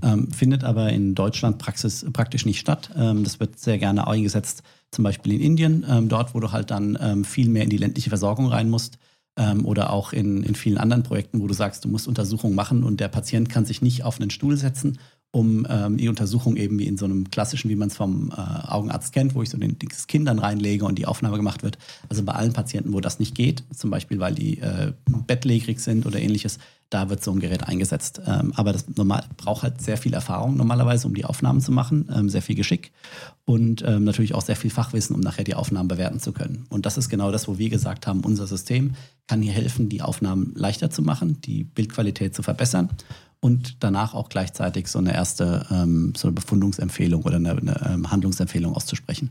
Ähm, 0.03 0.31
findet 0.33 0.65
aber 0.65 0.91
in 0.91 1.15
Deutschland 1.15 1.59
Praxis, 1.59 2.05
praktisch 2.13 2.45
nicht 2.45 2.59
statt. 2.59 2.91
Ähm, 2.97 3.25
das 3.25 3.41
wird 3.41 3.59
sehr 3.59 3.79
gerne 3.79 4.07
eingesetzt, 4.07 4.63
zum 4.91 5.03
Beispiel 5.03 5.33
in 5.35 5.41
Indien, 5.41 5.87
ähm, 5.89 6.09
dort, 6.09 6.35
wo 6.35 6.41
du 6.41 6.53
halt 6.53 6.71
dann 6.71 6.99
ähm, 7.01 7.25
viel 7.25 7.49
mehr 7.49 7.65
in 7.65 7.71
die 7.71 7.77
ländliche 7.77 8.11
Versorgung 8.11 8.49
rein 8.49 8.69
musst 8.69 8.99
ähm, 9.37 9.65
oder 9.65 9.93
auch 9.93 10.13
in, 10.13 10.43
in 10.43 10.55
vielen 10.55 10.79
anderen 10.79 11.03
Projekten, 11.03 11.41
wo 11.41 11.47
du 11.47 11.55
sagst, 11.55 11.85
du 11.85 11.89
musst 11.89 12.09
Untersuchungen 12.09 12.55
machen 12.55 12.83
und 12.83 13.01
der 13.01 13.09
Patient 13.09 13.49
kann 13.49 13.65
sich 13.65 13.83
nicht 13.83 14.05
auf 14.05 14.21
einen 14.21 14.31
Stuhl 14.31 14.57
setzen, 14.57 14.99
um 15.33 15.65
ähm, 15.71 15.97
die 15.97 16.09
Untersuchung 16.09 16.57
eben 16.57 16.79
wie 16.79 16.87
in 16.87 16.97
so 16.97 17.05
einem 17.05 17.31
klassischen, 17.31 17.71
wie 17.71 17.77
man 17.77 17.89
es 17.89 17.97
vom 17.97 18.31
äh, 18.31 18.35
Augenarzt 18.35 19.13
kennt, 19.13 19.35
wo 19.35 19.43
ich 19.43 19.51
so 19.51 19.59
den, 19.59 19.77
das 19.79 20.09
Kind 20.09 20.27
dann 20.27 20.41
reinlege 20.41 20.85
und 20.85 20.99
die 20.99 21.07
Aufnahme 21.07 21.37
gemacht 21.37 21.63
wird. 21.63 21.79
Also 22.09 22.25
bei 22.25 22.33
allen 22.33 22.53
Patienten, 22.53 22.93
wo 22.93 23.01
das 23.01 23.21
nicht 23.21 23.37
geht, 23.37 23.63
zum 23.73 23.91
Beispiel 23.91 24.19
weil 24.19 24.35
die 24.35 24.59
äh, 24.59 24.93
bettlägerig 25.27 25.79
sind 25.81 26.05
oder 26.05 26.19
ähnliches, 26.19 26.59
da 26.91 27.09
wird 27.09 27.23
so 27.23 27.31
ein 27.31 27.39
Gerät 27.39 27.63
eingesetzt. 27.63 28.21
Ähm, 28.27 28.53
aber 28.57 28.73
das 28.73 28.89
normal, 28.97 29.23
braucht 29.37 29.63
halt 29.63 29.81
sehr 29.81 29.97
viel 29.97 30.15
Erfahrung 30.15 30.57
normalerweise, 30.57 31.07
um 31.07 31.15
die 31.15 31.25
Aufnahmen 31.25 31.61
zu 31.61 31.71
machen, 31.71 32.11
ähm, 32.13 32.29
sehr 32.29 32.43
viel 32.43 32.57
Geschick 32.57 32.91
und 33.45 33.85
ähm, 33.87 34.03
natürlich 34.03 34.35
auch 34.35 34.43
sehr 34.43 34.57
viel 34.57 34.71
Fachwissen, 34.71 35.15
um 35.15 35.21
nachher 35.21 35.45
die 35.45 35.55
Aufnahmen 35.55 35.87
bewerten 35.87 36.19
zu 36.19 36.33
können. 36.33 36.67
Und 36.71 36.87
das 36.87 36.99
ist 36.99 37.09
genau 37.09 37.31
das, 37.31 37.47
wo 37.47 37.57
wir 37.57 37.71
gesagt 37.71 38.09
haben, 38.09 38.23
unser 38.25 38.49
System 38.49 38.95
kann 39.29 39.43
hier 39.43 39.53
helfen, 39.53 39.89
die 39.89 40.03
Aufnahmen 40.03 40.53
leichter 40.57 40.91
zu 40.91 41.03
machen, 41.03 41.41
die 41.43 41.63
Bildqualität 41.63 42.35
zu 42.35 42.43
verbessern 42.43 42.91
und 43.41 43.83
danach 43.83 44.15
auch 44.15 44.29
gleichzeitig 44.29 44.89
so 44.89 44.99
eine 44.99 45.15
erste 45.15 45.67
ähm, 45.71 46.13
so 46.17 46.29
eine 46.29 46.35
Befundungsempfehlung 46.35 47.23
oder 47.23 47.37
eine, 47.37 47.53
eine 47.53 47.91
ähm, 47.91 48.11
Handlungsempfehlung 48.11 48.75
auszusprechen. 48.75 49.31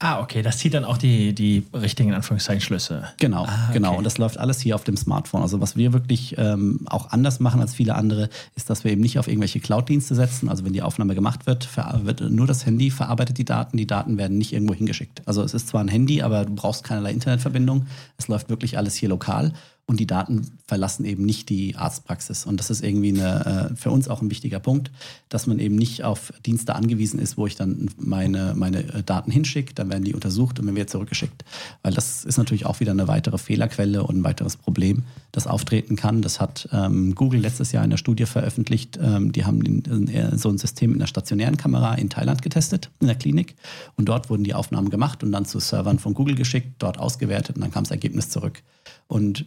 Ah, 0.00 0.20
okay, 0.20 0.42
das 0.42 0.58
zieht 0.58 0.74
dann 0.74 0.84
auch 0.84 0.98
die, 0.98 1.34
die 1.34 1.62
richtigen 1.72 2.12
Anführungszeichen 2.12 2.60
Schlüsse. 2.60 3.04
Genau, 3.20 3.44
ah, 3.44 3.66
okay. 3.68 3.74
genau. 3.74 3.96
Und 3.96 4.04
das 4.04 4.18
läuft 4.18 4.38
alles 4.38 4.60
hier 4.60 4.74
auf 4.74 4.84
dem 4.84 4.96
Smartphone. 4.96 5.40
Also 5.40 5.60
was 5.60 5.76
wir 5.76 5.92
wirklich 5.92 6.34
ähm, 6.36 6.80
auch 6.86 7.12
anders 7.12 7.40
machen 7.40 7.60
als 7.60 7.74
viele 7.74 7.94
andere, 7.94 8.28
ist, 8.54 8.68
dass 8.68 8.84
wir 8.84 8.90
eben 8.90 9.00
nicht 9.00 9.18
auf 9.18 9.28
irgendwelche 9.28 9.60
Cloud-Dienste 9.60 10.14
setzen. 10.14 10.50
Also 10.50 10.64
wenn 10.64 10.72
die 10.74 10.82
Aufnahme 10.82 11.14
gemacht 11.14 11.46
wird, 11.46 11.68
wird 12.02 12.20
nur 12.20 12.46
das 12.46 12.66
Handy 12.66 12.90
verarbeitet 12.90 13.38
die 13.38 13.46
Daten. 13.46 13.76
Die 13.76 13.86
Daten 13.86 14.18
werden 14.18 14.36
nicht 14.36 14.52
irgendwo 14.52 14.74
hingeschickt. 14.74 15.22
Also 15.26 15.42
es 15.42 15.54
ist 15.54 15.68
zwar 15.68 15.80
ein 15.80 15.88
Handy, 15.88 16.20
aber 16.20 16.44
du 16.44 16.54
brauchst 16.54 16.84
keinerlei 16.84 17.12
Internetverbindung. 17.12 17.86
Es 18.18 18.28
läuft 18.28 18.50
wirklich 18.50 18.76
alles 18.76 18.96
hier 18.96 19.08
lokal 19.08 19.52
und 19.86 20.00
die 20.00 20.06
Daten 20.06 20.50
verlassen 20.66 21.04
eben 21.04 21.24
nicht 21.24 21.50
die 21.50 21.76
Arztpraxis. 21.76 22.46
Und 22.46 22.58
das 22.58 22.70
ist 22.70 22.82
irgendwie 22.82 23.10
eine, 23.10 23.70
äh, 23.72 23.76
für 23.76 23.90
uns 23.90 24.08
auch 24.08 24.22
ein 24.22 24.30
wichtiger 24.30 24.58
Punkt, 24.58 24.90
dass 25.28 25.46
man 25.46 25.58
eben 25.58 25.76
nicht 25.76 26.02
auf 26.04 26.32
Dienste 26.46 26.74
angewiesen 26.74 27.18
ist, 27.18 27.36
wo 27.36 27.46
ich 27.46 27.54
dann 27.54 27.90
meine, 27.98 28.54
meine 28.56 28.78
äh, 28.78 29.02
Daten 29.02 29.30
hinschicke, 29.30 29.74
dann 29.74 29.90
werden 29.90 30.04
die 30.04 30.14
untersucht 30.14 30.58
und 30.58 30.66
dann 30.66 30.74
wird 30.74 30.88
zurückgeschickt. 30.88 31.44
Weil 31.82 31.92
das 31.92 32.24
ist 32.24 32.38
natürlich 32.38 32.64
auch 32.64 32.80
wieder 32.80 32.92
eine 32.92 33.08
weitere 33.08 33.36
Fehlerquelle 33.36 34.02
und 34.04 34.16
ein 34.16 34.24
weiteres 34.24 34.56
Problem, 34.56 35.02
das 35.32 35.46
auftreten 35.46 35.96
kann. 35.96 36.22
Das 36.22 36.40
hat 36.40 36.66
ähm, 36.72 37.14
Google 37.14 37.40
letztes 37.40 37.72
Jahr 37.72 37.84
in 37.84 37.90
der 37.90 37.98
Studie 37.98 38.24
veröffentlicht. 38.24 38.98
Ähm, 39.02 39.32
die 39.32 39.44
haben 39.44 39.60
in, 39.62 39.82
in, 39.82 40.38
so 40.38 40.48
ein 40.48 40.56
System 40.56 40.94
in 40.94 40.98
der 40.98 41.08
stationären 41.08 41.58
Kamera 41.58 41.94
in 41.94 42.08
Thailand 42.08 42.40
getestet, 42.40 42.90
in 43.00 43.08
der 43.08 43.16
Klinik. 43.16 43.54
Und 43.96 44.08
dort 44.08 44.30
wurden 44.30 44.44
die 44.44 44.54
Aufnahmen 44.54 44.88
gemacht 44.88 45.22
und 45.22 45.30
dann 45.30 45.44
zu 45.44 45.58
Servern 45.58 45.98
von 45.98 46.14
Google 46.14 46.36
geschickt, 46.36 46.76
dort 46.78 46.98
ausgewertet 46.98 47.56
und 47.56 47.62
dann 47.62 47.70
kam 47.70 47.84
das 47.84 47.90
Ergebnis 47.90 48.30
zurück. 48.30 48.62
Und 49.08 49.44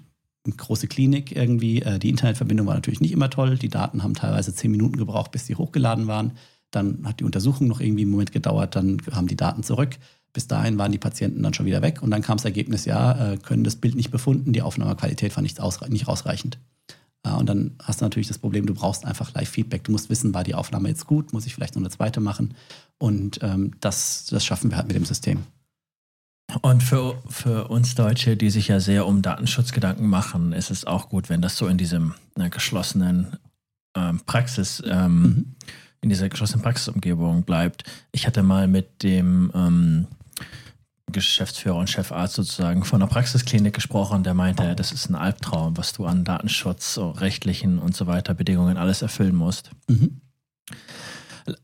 große 0.55 0.87
Klinik 0.87 1.35
irgendwie. 1.35 1.81
Äh, 1.81 1.99
die 1.99 2.09
Internetverbindung 2.09 2.67
war 2.67 2.75
natürlich 2.75 3.01
nicht 3.01 3.11
immer 3.11 3.29
toll. 3.29 3.57
Die 3.57 3.69
Daten 3.69 4.03
haben 4.03 4.13
teilweise 4.13 4.53
zehn 4.53 4.71
Minuten 4.71 4.97
gebraucht, 4.97 5.31
bis 5.31 5.45
sie 5.45 5.55
hochgeladen 5.55 6.07
waren. 6.07 6.33
Dann 6.71 7.05
hat 7.05 7.19
die 7.19 7.23
Untersuchung 7.23 7.67
noch 7.67 7.79
irgendwie 7.79 8.03
einen 8.03 8.11
Moment 8.11 8.31
gedauert, 8.31 8.75
dann 8.75 9.01
haben 9.11 9.27
die 9.27 9.35
Daten 9.35 9.63
zurück. 9.63 9.97
Bis 10.33 10.47
dahin 10.47 10.77
waren 10.77 10.91
die 10.91 10.97
Patienten 10.97 11.41
dann 11.41 11.53
schon 11.53 11.65
wieder 11.65 11.81
weg 11.81 12.03
und 12.03 12.11
dann 12.11 12.21
kam 12.21 12.37
das 12.37 12.45
Ergebnis, 12.45 12.85
ja, 12.85 13.33
äh, 13.33 13.37
können 13.37 13.63
das 13.63 13.77
Bild 13.77 13.95
nicht 13.95 14.11
befunden, 14.11 14.53
die 14.53 14.61
Aufnahmequalität 14.61 15.35
war 15.35 15.41
nicht, 15.41 15.59
ausre 15.59 15.89
nicht 15.89 16.07
ausreichend. 16.07 16.59
Äh, 17.23 17.31
und 17.31 17.47
dann 17.47 17.75
hast 17.81 18.01
du 18.01 18.05
natürlich 18.05 18.27
das 18.27 18.37
Problem, 18.37 18.65
du 18.65 18.73
brauchst 18.73 19.05
einfach 19.05 19.33
Live-Feedback. 19.33 19.83
Du 19.83 19.91
musst 19.91 20.09
wissen, 20.09 20.33
war 20.33 20.43
die 20.43 20.55
Aufnahme 20.55 20.89
jetzt 20.89 21.07
gut, 21.07 21.33
muss 21.33 21.45
ich 21.45 21.55
vielleicht 21.55 21.75
noch 21.75 21.81
eine 21.81 21.89
zweite 21.89 22.19
machen. 22.19 22.53
Und 22.97 23.39
ähm, 23.41 23.71
das, 23.79 24.25
das 24.25 24.45
schaffen 24.45 24.71
wir 24.71 24.77
halt 24.77 24.87
mit 24.87 24.95
dem 24.95 25.05
System. 25.05 25.43
Und 26.61 26.83
für, 26.83 27.21
für 27.29 27.67
uns 27.67 27.95
Deutsche, 27.95 28.37
die 28.37 28.49
sich 28.49 28.67
ja 28.69 28.79
sehr 28.79 29.05
um 29.05 29.21
Datenschutz 29.21 29.71
Gedanken 29.71 30.07
machen, 30.07 30.53
ist 30.53 30.71
es 30.71 30.85
auch 30.85 31.09
gut, 31.09 31.29
wenn 31.29 31.41
das 31.41 31.57
so 31.57 31.67
in 31.67 31.77
diesem 31.77 32.13
äh, 32.39 32.49
geschlossenen 32.49 33.37
ähm, 33.95 34.21
Praxis, 34.25 34.81
ähm, 34.85 35.21
mhm. 35.21 35.55
in 36.01 36.09
dieser 36.09 36.29
geschlossenen 36.29 36.63
Praxisumgebung 36.63 37.43
bleibt. 37.43 37.83
Ich 38.11 38.27
hatte 38.27 38.43
mal 38.43 38.67
mit 38.67 39.03
dem 39.03 39.51
ähm, 39.53 40.07
Geschäftsführer 41.11 41.77
und 41.77 41.89
Chefarzt 41.89 42.35
sozusagen 42.35 42.83
von 42.83 43.01
einer 43.01 43.09
Praxisklinik 43.09 43.73
gesprochen, 43.73 44.23
der 44.23 44.33
meinte, 44.33 44.75
das 44.75 44.91
ist 44.91 45.09
ein 45.09 45.15
Albtraum, 45.15 45.77
was 45.77 45.93
du 45.93 46.05
an 46.05 46.25
Datenschutz, 46.25 46.97
rechtlichen 46.97 47.79
und 47.79 47.95
so 47.95 48.07
weiter 48.07 48.33
Bedingungen 48.33 48.77
alles 48.77 49.01
erfüllen 49.01 49.35
musst. 49.35 49.71
Mhm. 49.87 50.21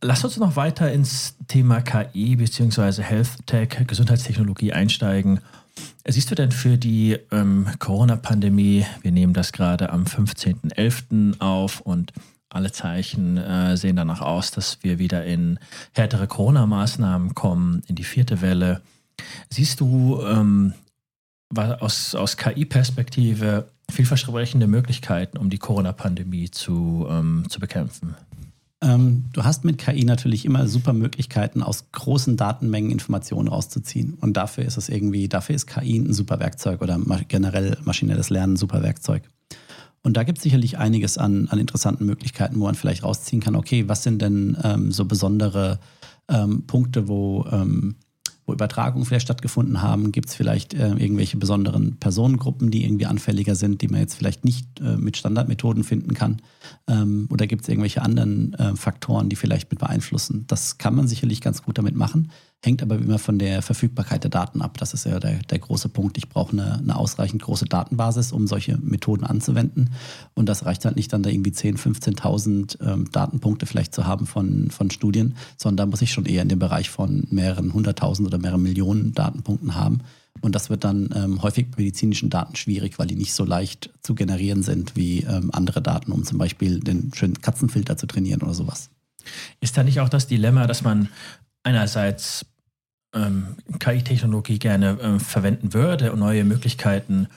Lass 0.02 0.24
uns 0.24 0.38
noch 0.38 0.56
weiter 0.56 0.92
ins 0.92 1.36
Thema 1.48 1.82
KI 1.82 2.38
bzw. 2.38 3.02
Health 3.02 3.46
Tech, 3.46 3.86
Gesundheitstechnologie 3.86 4.72
einsteigen. 4.72 5.42
Siehst 6.08 6.32
du 6.32 6.36
denn 6.36 6.52
für 6.52 6.78
die 6.78 7.18
ähm, 7.32 7.68
Corona-Pandemie, 7.80 8.86
wir 9.02 9.12
nehmen 9.12 9.34
das 9.34 9.52
gerade 9.52 9.90
am 9.90 10.04
15.11. 10.04 11.42
auf 11.42 11.82
und 11.82 12.14
alle 12.50 12.72
Zeichen 12.72 13.38
äh, 13.38 13.76
sehen 13.76 13.96
danach 13.96 14.22
aus, 14.22 14.52
dass 14.52 14.78
wir 14.84 15.00
wieder 15.00 15.26
in 15.26 15.60
härtere 15.94 16.28
Corona-Maßnahmen 16.28 17.34
kommen, 17.34 17.82
in 17.88 17.96
die 17.96 18.04
vierte 18.04 18.42
Welle. 18.42 18.82
Siehst 19.50 19.80
du 19.80 20.22
ähm, 20.22 20.74
aus, 21.56 22.16
aus 22.16 22.38
KI-Perspektive 22.38 23.68
vielversprechende 23.92 24.68
Möglichkeiten, 24.68 25.38
um 25.38 25.50
die 25.50 25.58
Corona-Pandemie 25.58 26.52
zu, 26.52 27.08
ähm, 27.10 27.46
zu 27.50 27.60
bekämpfen? 27.60 28.16
Ähm, 28.84 29.26
du 29.32 29.44
hast 29.44 29.64
mit 29.64 29.78
KI 29.78 30.04
natürlich 30.04 30.44
immer 30.46 30.68
super 30.68 30.94
Möglichkeiten, 30.94 31.64
aus 31.64 31.86
großen 31.94 32.36
Datenmengen 32.36 32.92
Informationen 32.92 33.48
rauszuziehen. 33.48 34.16
Und 34.20 34.36
dafür 34.36 34.66
ist 34.66 34.78
es 34.78 34.90
irgendwie, 34.90 35.30
dafür 35.30 35.56
ist 35.56 35.68
KI 35.68 35.98
ein 35.98 36.14
super 36.14 36.40
Werkzeug 36.40 36.82
oder 36.82 37.00
generell 37.30 37.78
maschinelles 37.84 38.30
Lernen 38.30 38.54
ein 38.54 38.58
super 38.58 38.84
Werkzeug. 38.84 39.24
Und 40.02 40.18
da 40.18 40.24
gibt 40.24 40.40
es 40.40 40.44
sicherlich 40.44 40.78
einiges 40.78 41.18
an, 41.18 41.48
an 41.48 41.60
interessanten 41.60 42.06
Möglichkeiten, 42.06 42.60
wo 42.60 42.66
man 42.66 42.76
vielleicht 42.76 43.04
rausziehen 43.04 43.42
kann, 43.42 43.56
okay, 43.56 43.88
was 43.88 44.04
sind 44.04 44.22
denn 44.22 44.58
ähm, 44.62 44.92
so 44.92 45.06
besondere 45.06 45.80
ähm, 46.28 46.68
Punkte, 46.68 47.08
wo 47.08 47.46
ähm, 47.52 47.96
wo 48.46 48.54
Übertragungen 48.54 49.06
vielleicht 49.06 49.26
stattgefunden 49.26 49.82
haben? 49.82 50.12
Gibt 50.12 50.30
es 50.30 50.36
vielleicht 50.36 50.74
äh, 50.74 50.90
irgendwelche 50.90 51.38
besonderen 51.38 51.98
Personengruppen, 51.98 52.72
die 52.72 52.84
irgendwie 52.86 53.06
anfälliger 53.06 53.56
sind, 53.56 53.82
die 53.82 53.88
man 53.88 54.02
jetzt 54.02 54.16
vielleicht 54.16 54.44
nicht 54.46 54.80
äh, 54.82 54.98
mit 54.98 55.18
Standardmethoden 55.18 55.84
finden 55.84 56.14
kann? 56.14 56.42
Ähm, 56.88 57.28
oder 57.30 57.48
gibt 57.48 57.64
es 57.64 57.70
irgendwelche 57.70 58.02
anderen 58.02 58.54
äh, 58.56 58.76
Faktoren, 58.76 59.30
die 59.30 59.36
vielleicht 59.36 59.72
mit 59.72 59.80
beeinflussen? 59.80 60.46
Das 60.48 60.78
kann 60.78 60.96
man 60.96 61.08
sicherlich 61.08 61.42
ganz 61.42 61.64
gut 61.64 61.78
damit 61.78 61.96
machen 61.96 62.30
hängt 62.64 62.82
aber 62.82 62.96
immer 62.96 63.20
von 63.20 63.38
der 63.38 63.62
Verfügbarkeit 63.62 64.24
der 64.24 64.32
Daten 64.32 64.62
ab. 64.62 64.78
Das 64.78 64.94
ist 64.94 65.06
ja 65.06 65.20
der, 65.20 65.40
der 65.40 65.60
große 65.60 65.90
Punkt. 65.90 66.18
Ich 66.18 66.30
brauche 66.30 66.54
eine, 66.54 66.80
eine, 66.80 66.96
ausreichend 66.96 67.42
große 67.42 67.66
Datenbasis, 67.66 68.32
um 68.32 68.48
solche 68.48 68.78
Methoden 68.78 69.26
anzuwenden. 69.26 69.90
Und 70.34 70.48
das 70.48 70.66
reicht 70.66 70.86
halt 70.86 70.96
nicht 70.96 71.12
dann 71.12 71.24
da 71.24 71.30
irgendwie 71.30 71.52
10.000, 71.52 72.22
15.000 72.22 72.82
ähm, 72.82 73.12
Datenpunkte 73.12 73.66
vielleicht 73.66 73.94
zu 73.94 74.08
haben 74.08 74.26
von, 74.26 74.72
von 74.72 74.90
Studien, 74.92 75.36
sondern 75.58 75.88
da 75.88 75.92
muss 75.92 76.02
ich 76.02 76.14
schon 76.14 76.26
eher 76.26 76.42
in 76.42 76.50
dem 76.50 76.60
Bereich 76.60 76.90
von 76.90 77.28
mehreren 77.30 77.74
hunderttausend 77.74 78.28
oder 78.28 78.38
mehreren 78.38 78.64
Millionen 78.64 79.14
Datenpunkten 79.14 79.76
haben. 79.76 80.00
Und 80.42 80.56
das 80.56 80.70
wird 80.70 80.86
dann 80.86 81.10
ähm, 81.16 81.44
häufig 81.44 81.70
bei 81.70 81.84
medizinischen 81.84 82.30
Daten 82.30 82.56
schwierig, 82.56 82.98
weil 82.98 83.08
die 83.08 83.16
nicht 83.16 83.34
so 83.34 83.44
leicht 83.44 83.92
zu 84.02 84.16
generieren 84.16 84.64
sind 84.64 84.96
wie 84.96 85.20
ähm, 85.20 85.52
andere 85.54 85.82
Daten, 85.82 86.14
um 86.14 86.24
zum 86.24 86.38
Beispiel 86.38 86.80
den 86.80 87.12
schönen 87.14 87.42
Katzenfilter 87.42 87.98
zu 87.98 88.08
trainieren 88.08 88.42
oder 88.42 88.54
sowas. 88.54 88.90
Ist 89.60 89.78
da 89.78 89.84
nicht 89.84 90.00
auch 90.00 90.10
das 90.10 90.28
Dilemma, 90.28 90.66
dass 90.66 90.82
man 90.82 91.10
einerseits 91.64 92.46
ähm, 93.14 93.56
KI-Technologie 93.80 94.60
gerne 94.60 94.98
ähm, 95.02 95.20
verwenden 95.20 95.74
würde 95.74 96.12
und 96.12 96.20
neue 96.20 96.44
Möglichkeiten, 96.44 97.28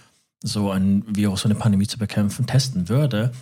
so 0.42 0.70
ein 0.70 1.04
Virus, 1.08 1.42
so 1.42 1.48
eine 1.48 1.54
Pandemie 1.54 1.86
zu 1.86 1.98
bekämpfen, 1.98 2.46
testen 2.46 2.88
würde, 2.88 3.32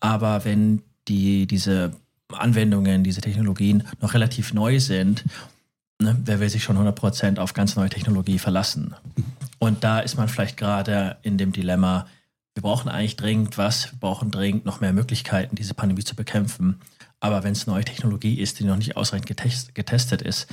aber 0.00 0.44
wenn 0.44 0.82
die, 1.08 1.46
diese 1.46 1.92
Anwendungen, 2.32 3.04
diese 3.04 3.20
Technologien 3.20 3.84
noch 4.00 4.14
relativ 4.14 4.52
neu 4.52 4.80
sind, 4.80 5.24
ne, 6.00 6.16
wer 6.24 6.40
will 6.40 6.48
sich 6.48 6.64
schon 6.64 6.76
100% 6.76 7.38
auf 7.38 7.54
ganz 7.54 7.76
neue 7.76 7.90
Technologie 7.90 8.38
verlassen? 8.38 8.94
Und 9.58 9.84
da 9.84 10.00
ist 10.00 10.16
man 10.16 10.28
vielleicht 10.28 10.56
gerade 10.56 11.16
in 11.22 11.38
dem 11.38 11.52
Dilemma, 11.52 12.06
wir 12.54 12.62
brauchen 12.62 12.88
eigentlich 12.88 13.16
dringend 13.16 13.58
was, 13.58 13.92
wir 13.92 13.98
brauchen 14.00 14.30
dringend 14.30 14.64
noch 14.64 14.80
mehr 14.80 14.92
Möglichkeiten, 14.92 15.56
diese 15.56 15.74
Pandemie 15.74 16.04
zu 16.04 16.16
bekämpfen. 16.16 16.80
Aber 17.20 17.44
wenn 17.44 17.52
es 17.52 17.66
neue 17.66 17.84
Technologie 17.84 18.40
ist, 18.40 18.58
die 18.60 18.64
noch 18.64 18.76
nicht 18.76 18.96
ausreichend 18.96 19.26
getest, 19.26 19.74
getestet 19.74 20.22
ist, 20.22 20.46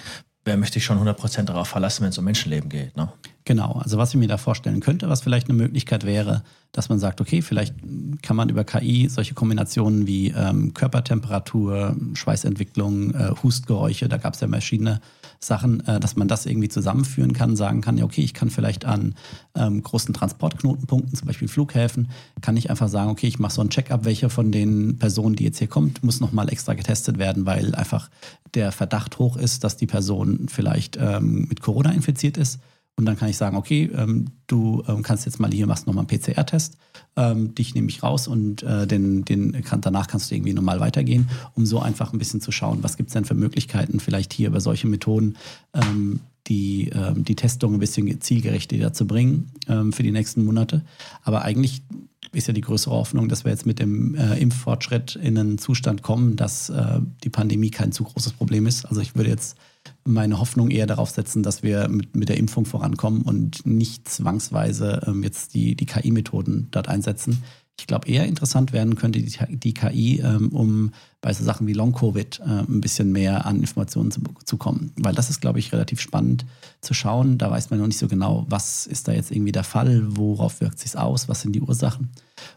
wer 0.45 0.57
möchte 0.57 0.75
sich 0.75 0.85
schon 0.85 0.97
100% 0.99 1.43
darauf 1.43 1.67
verlassen, 1.67 2.03
wenn 2.03 2.09
es 2.09 2.17
um 2.17 2.25
Menschenleben 2.25 2.69
geht? 2.69 2.95
Ne? 2.97 3.09
Genau, 3.45 3.73
also 3.73 3.97
was 3.97 4.09
ich 4.09 4.19
mir 4.19 4.27
da 4.27 4.37
vorstellen 4.37 4.79
könnte, 4.79 5.09
was 5.09 5.21
vielleicht 5.21 5.49
eine 5.49 5.57
Möglichkeit 5.57 6.05
wäre, 6.05 6.43
dass 6.71 6.89
man 6.89 6.99
sagt, 6.99 7.21
okay, 7.21 7.41
vielleicht 7.41 7.75
kann 8.21 8.35
man 8.35 8.49
über 8.49 8.63
KI 8.63 9.07
solche 9.09 9.33
Kombinationen 9.33 10.07
wie 10.07 10.29
ähm, 10.29 10.73
Körpertemperatur, 10.73 11.95
Schweißentwicklung, 12.13 13.13
äh, 13.13 13.31
Hustgeräusche, 13.41 14.07
da 14.09 14.17
gab 14.17 14.33
es 14.33 14.41
ja 14.41 14.47
verschiedene 14.47 15.01
Sachen, 15.45 15.85
äh, 15.87 15.99
dass 15.99 16.15
man 16.15 16.27
das 16.27 16.45
irgendwie 16.45 16.69
zusammenführen 16.69 17.33
kann, 17.33 17.55
sagen 17.55 17.81
kann, 17.81 17.97
ja, 17.97 18.05
okay, 18.05 18.21
ich 18.21 18.33
kann 18.33 18.49
vielleicht 18.49 18.85
an 18.85 19.15
ähm, 19.55 19.81
großen 19.83 20.13
Transportknotenpunkten, 20.13 21.15
zum 21.15 21.27
Beispiel 21.27 21.47
Flughäfen, 21.47 22.09
kann 22.41 22.57
ich 22.57 22.69
einfach 22.69 22.89
sagen, 22.89 23.09
okay, 23.09 23.27
ich 23.27 23.39
mache 23.39 23.53
so 23.53 23.61
ein 23.61 23.69
Check-up, 23.69 24.05
welche 24.05 24.29
von 24.29 24.51
den 24.51 24.97
Personen, 24.99 25.35
die 25.35 25.43
jetzt 25.43 25.59
hier 25.59 25.67
kommt, 25.67 26.03
muss 26.03 26.19
nochmal 26.19 26.49
extra 26.49 26.73
getestet 26.73 27.17
werden, 27.17 27.45
weil 27.45 27.75
einfach 27.75 28.09
der 28.53 28.71
Verdacht 28.71 29.19
hoch 29.19 29.37
ist, 29.37 29.63
dass 29.63 29.77
die 29.77 29.87
Person 29.87 30.47
vielleicht 30.49 30.97
ähm, 30.99 31.47
mit 31.49 31.61
Corona 31.61 31.91
infiziert 31.91 32.37
ist. 32.37 32.59
Und 32.95 33.05
dann 33.05 33.17
kann 33.17 33.29
ich 33.29 33.37
sagen, 33.37 33.57
okay, 33.57 33.89
ähm, 33.95 34.25
du 34.47 34.83
ähm, 34.87 35.01
kannst 35.01 35.25
jetzt 35.25 35.39
mal 35.39 35.51
hier, 35.51 35.65
machst 35.65 35.87
nochmal 35.87 36.05
einen 36.07 36.19
PCR-Test, 36.19 36.77
ähm, 37.15 37.53
dich 37.55 37.75
nehme 37.75 37.89
ich 37.89 38.03
raus 38.03 38.27
und 38.27 38.63
äh, 38.63 38.87
den, 38.87 39.25
den 39.25 39.63
kann, 39.63 39.81
danach 39.81 40.07
kannst 40.07 40.31
du 40.31 40.35
irgendwie 40.35 40.53
normal 40.53 40.79
weitergehen, 40.79 41.29
um 41.53 41.65
so 41.65 41.79
einfach 41.79 42.13
ein 42.13 42.19
bisschen 42.19 42.41
zu 42.41 42.51
schauen, 42.51 42.79
was 42.81 42.97
gibt 42.97 43.09
es 43.09 43.13
denn 43.13 43.25
für 43.25 43.35
Möglichkeiten, 43.35 43.99
vielleicht 43.99 44.33
hier 44.33 44.47
über 44.47 44.61
solche 44.61 44.87
Methoden 44.87 45.37
ähm, 45.73 46.21
die, 46.47 46.89
ähm, 46.89 47.23
die 47.23 47.35
Testung 47.35 47.73
ein 47.73 47.79
bisschen 47.79 48.19
zielgerechter 48.19 48.93
zu 48.93 49.07
bringen 49.07 49.51
ähm, 49.67 49.93
für 49.93 50.03
die 50.03 50.11
nächsten 50.11 50.43
Monate. 50.43 50.83
Aber 51.23 51.43
eigentlich 51.43 51.83
ist 52.31 52.47
ja 52.47 52.53
die 52.53 52.61
größere 52.61 52.93
Hoffnung, 52.93 53.29
dass 53.29 53.45
wir 53.45 53.51
jetzt 53.51 53.65
mit 53.65 53.79
dem 53.79 54.15
äh, 54.15 54.39
Impffortschritt 54.39 55.15
in 55.15 55.37
einen 55.37 55.57
Zustand 55.57 56.01
kommen, 56.01 56.35
dass 56.35 56.69
äh, 56.69 56.99
die 57.23 57.29
Pandemie 57.29 57.69
kein 57.69 57.91
zu 57.91 58.03
großes 58.03 58.33
Problem 58.33 58.65
ist. 58.65 58.85
Also 58.85 59.01
ich 59.01 59.15
würde 59.15 59.29
jetzt 59.29 59.57
meine 60.05 60.39
Hoffnung 60.39 60.69
eher 60.69 60.87
darauf 60.87 61.09
setzen, 61.09 61.43
dass 61.43 61.63
wir 61.63 61.87
mit, 61.87 62.15
mit 62.15 62.29
der 62.29 62.37
Impfung 62.37 62.65
vorankommen 62.65 63.21
und 63.21 63.65
nicht 63.65 64.09
zwangsweise 64.09 65.01
ähm, 65.07 65.23
jetzt 65.23 65.53
die, 65.53 65.75
die 65.75 65.85
KI-Methoden 65.85 66.67
dort 66.71 66.89
einsetzen. 66.89 67.43
Ich 67.79 67.87
glaube, 67.87 68.07
eher 68.07 68.25
interessant 68.25 68.71
werden 68.71 68.95
könnte 68.95 69.19
die, 69.19 69.35
die 69.57 69.73
KI, 69.73 70.19
ähm, 70.19 70.49
um 70.49 70.91
bei 71.21 71.33
so 71.33 71.43
Sachen 71.43 71.65
wie 71.65 71.73
Long-Covid 71.73 72.39
äh, 72.39 72.43
ein 72.43 72.81
bisschen 72.81 73.11
mehr 73.11 73.45
an 73.47 73.61
Informationen 73.61 74.11
zu, 74.11 74.21
zu 74.45 74.57
kommen. 74.57 74.91
Weil 74.97 75.15
das 75.15 75.31
ist, 75.31 75.41
glaube 75.41 75.57
ich, 75.57 75.73
relativ 75.73 75.99
spannend 75.99 76.45
zu 76.81 76.93
schauen. 76.93 77.39
Da 77.39 77.49
weiß 77.49 77.71
man 77.71 77.79
noch 77.79 77.87
nicht 77.87 77.97
so 77.97 78.07
genau, 78.07 78.45
was 78.47 78.85
ist 78.85 79.07
da 79.07 79.13
jetzt 79.13 79.31
irgendwie 79.31 79.51
der 79.51 79.63
Fall, 79.63 80.03
worauf 80.05 80.61
wirkt 80.61 80.79
sich 80.79 80.95
aus, 80.97 81.27
was 81.29 81.41
sind 81.41 81.53
die 81.53 81.61
Ursachen. 81.61 82.11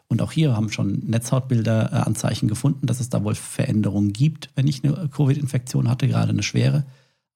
Und 0.08 0.20
auch 0.20 0.32
hier 0.32 0.54
haben 0.54 0.70
schon 0.70 0.98
Netzhautbilder 1.06 1.92
äh, 1.92 1.96
Anzeichen 1.96 2.46
gefunden, 2.46 2.86
dass 2.86 3.00
es 3.00 3.08
da 3.08 3.24
wohl 3.24 3.34
Veränderungen 3.34 4.12
gibt, 4.12 4.50
wenn 4.54 4.68
ich 4.68 4.84
eine 4.84 5.08
Covid-Infektion 5.08 5.88
hatte, 5.88 6.08
gerade 6.08 6.30
eine 6.30 6.42
schwere 6.42 6.84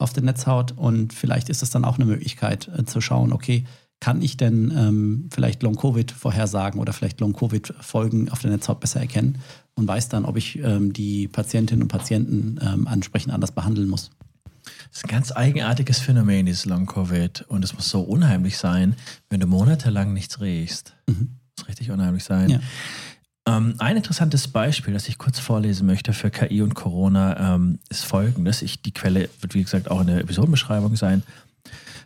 auf 0.01 0.13
der 0.13 0.23
Netzhaut. 0.23 0.73
Und 0.73 1.13
vielleicht 1.13 1.49
ist 1.49 1.63
es 1.63 1.71
dann 1.71 1.85
auch 1.85 1.97
eine 1.97 2.07
Möglichkeit 2.07 2.69
äh, 2.77 2.85
zu 2.85 3.01
schauen, 3.01 3.33
okay, 3.33 3.65
kann 4.01 4.23
ich 4.23 4.39
denn 4.39 4.73
ähm, 4.75 5.29
vielleicht 5.31 5.63
Long-Covid 5.63 6.11
vorhersagen 6.11 6.81
oder 6.81 6.93
vielleicht 6.93 7.21
Long-Covid-Folgen 7.21 8.31
auf 8.31 8.41
der 8.41 8.51
Netzhaut 8.51 8.81
besser 8.81 9.01
erkennen 9.01 9.39
und 9.75 9.87
weiß 9.87 10.09
dann, 10.09 10.25
ob 10.25 10.37
ich 10.37 10.59
ähm, 10.59 10.93
die 10.95 11.29
Patientinnen 11.29 11.83
und 11.83 11.89
Patienten 11.89 12.59
ähm, 12.63 12.89
entsprechend 12.91 13.33
anders 13.33 13.53
behandeln 13.53 13.89
muss. 13.89 14.11
Das 14.89 14.99
ist 14.99 15.05
ein 15.05 15.11
ganz 15.11 15.33
eigenartiges 15.33 15.99
Phänomen, 15.99 16.47
dieses 16.47 16.65
Long-Covid. 16.65 17.43
Und 17.49 17.65
es 17.65 17.75
muss 17.75 17.91
so 17.91 18.01
unheimlich 18.01 18.57
sein, 18.59 18.97
wenn 19.29 19.41
du 19.41 19.47
monatelang 19.47 20.13
nichts 20.15 20.41
riechst. 20.41 20.95
Mhm. 21.07 21.37
Das 21.57 21.65
muss 21.65 21.69
richtig 21.69 21.91
unheimlich 21.91 22.25
sein. 22.25 22.49
Ja. 22.49 22.61
Ähm, 23.47 23.75
ein 23.79 23.97
interessantes 23.97 24.49
Beispiel, 24.49 24.93
das 24.93 25.09
ich 25.09 25.19
kurz 25.19 25.39
vorlesen 25.39 25.87
möchte 25.87 26.13
für 26.13 26.31
KI 26.31 26.63
und 26.63 26.75
Corona, 26.75 27.55
ähm, 27.55 27.79
ist 27.89 28.05
folgendes. 28.05 28.63
Ich, 28.63 28.83
die 28.83 28.93
Quelle 28.93 29.29
wird, 29.41 29.55
wie 29.55 29.63
gesagt, 29.63 29.91
auch 29.91 30.01
in 30.01 30.09
der 30.09 30.21
Episodenbeschreibung 30.21 30.97
sein. 30.97 31.23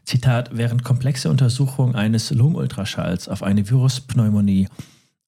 Zitat, 0.05 0.51
während 0.53 0.85
komplexe 0.85 1.31
Untersuchung 1.31 1.95
eines 1.95 2.31
Lungenultraschalls 2.31 3.29
auf 3.29 3.43
eine 3.43 3.69
Viruspneumonie 3.69 4.69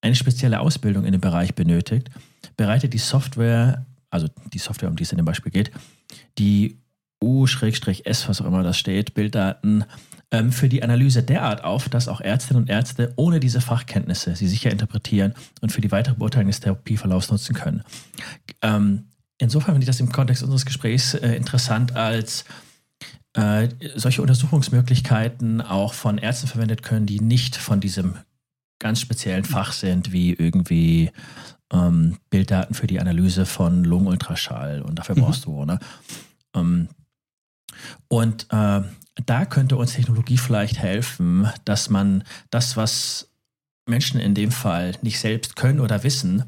eine 0.01 0.15
spezielle 0.15 0.59
Ausbildung 0.59 1.05
in 1.05 1.11
dem 1.11 1.21
Bereich 1.21 1.55
benötigt, 1.55 2.09
bereitet 2.55 2.93
die 2.93 2.99
Software, 2.99 3.85
also 4.09 4.27
die 4.53 4.59
Software, 4.59 4.89
um 4.89 4.95
die 4.95 5.03
es 5.03 5.11
in 5.11 5.17
dem 5.17 5.25
Beispiel 5.25 5.51
geht, 5.51 5.71
die 6.37 6.77
U-S, 7.21 8.29
was 8.29 8.41
auch 8.41 8.45
immer 8.45 8.63
das 8.63 8.77
steht, 8.77 9.15
Bilddaten 9.15 9.83
ähm, 10.31 10.51
für 10.51 10.69
die 10.69 10.83
Analyse 10.83 11.23
derart 11.23 11.63
auf, 11.63 11.89
dass 11.89 12.07
auch 12.07 12.21
Ärztinnen 12.21 12.63
und 12.63 12.69
Ärzte 12.69 13.13
ohne 13.15 13.39
diese 13.39 13.61
Fachkenntnisse 13.61 14.35
sie 14.35 14.47
sicher 14.47 14.71
interpretieren 14.71 15.33
und 15.61 15.71
für 15.71 15.81
die 15.81 15.91
weitere 15.91 16.15
Beurteilung 16.15 16.47
des 16.47 16.59
Therapieverlaufs 16.59 17.31
nutzen 17.31 17.55
können. 17.55 17.83
Ähm, 18.61 19.05
insofern 19.37 19.73
finde 19.75 19.83
ich 19.83 19.87
das 19.87 19.99
im 19.99 20.11
Kontext 20.11 20.43
unseres 20.43 20.65
Gesprächs 20.65 21.13
äh, 21.13 21.35
interessant, 21.35 21.95
als 21.95 22.45
äh, 23.33 23.69
solche 23.95 24.21
Untersuchungsmöglichkeiten 24.21 25.61
auch 25.61 25.93
von 25.93 26.17
Ärzten 26.17 26.47
verwendet 26.47 26.83
können, 26.83 27.05
die 27.05 27.21
nicht 27.21 27.55
von 27.55 27.79
diesem 27.79 28.15
ganz 28.79 28.99
speziellen 28.99 29.45
Fach 29.45 29.71
sind, 29.71 30.11
wie 30.11 30.33
irgendwie 30.33 31.11
ähm, 31.71 32.17
Bilddaten 32.29 32.73
für 32.73 32.87
die 32.87 32.99
Analyse 32.99 33.45
von 33.45 33.83
Lungenultraschall 33.83 34.81
und 34.81 34.99
dafür 34.99 35.15
mhm. 35.15 35.21
brauchst 35.21 35.45
du, 35.45 35.65
ne? 35.65 35.79
Ähm, 36.55 36.89
und 38.07 38.47
äh, 38.51 38.81
da 39.25 39.45
könnte 39.45 39.77
uns 39.77 39.93
Technologie 39.93 40.37
vielleicht 40.37 40.79
helfen, 40.79 41.49
dass 41.65 41.89
man 41.89 42.23
das, 42.49 42.77
was 42.77 43.29
Menschen 43.87 44.19
in 44.19 44.35
dem 44.35 44.51
Fall 44.51 44.95
nicht 45.01 45.19
selbst 45.19 45.55
können 45.55 45.79
oder 45.79 46.03
wissen, 46.03 46.43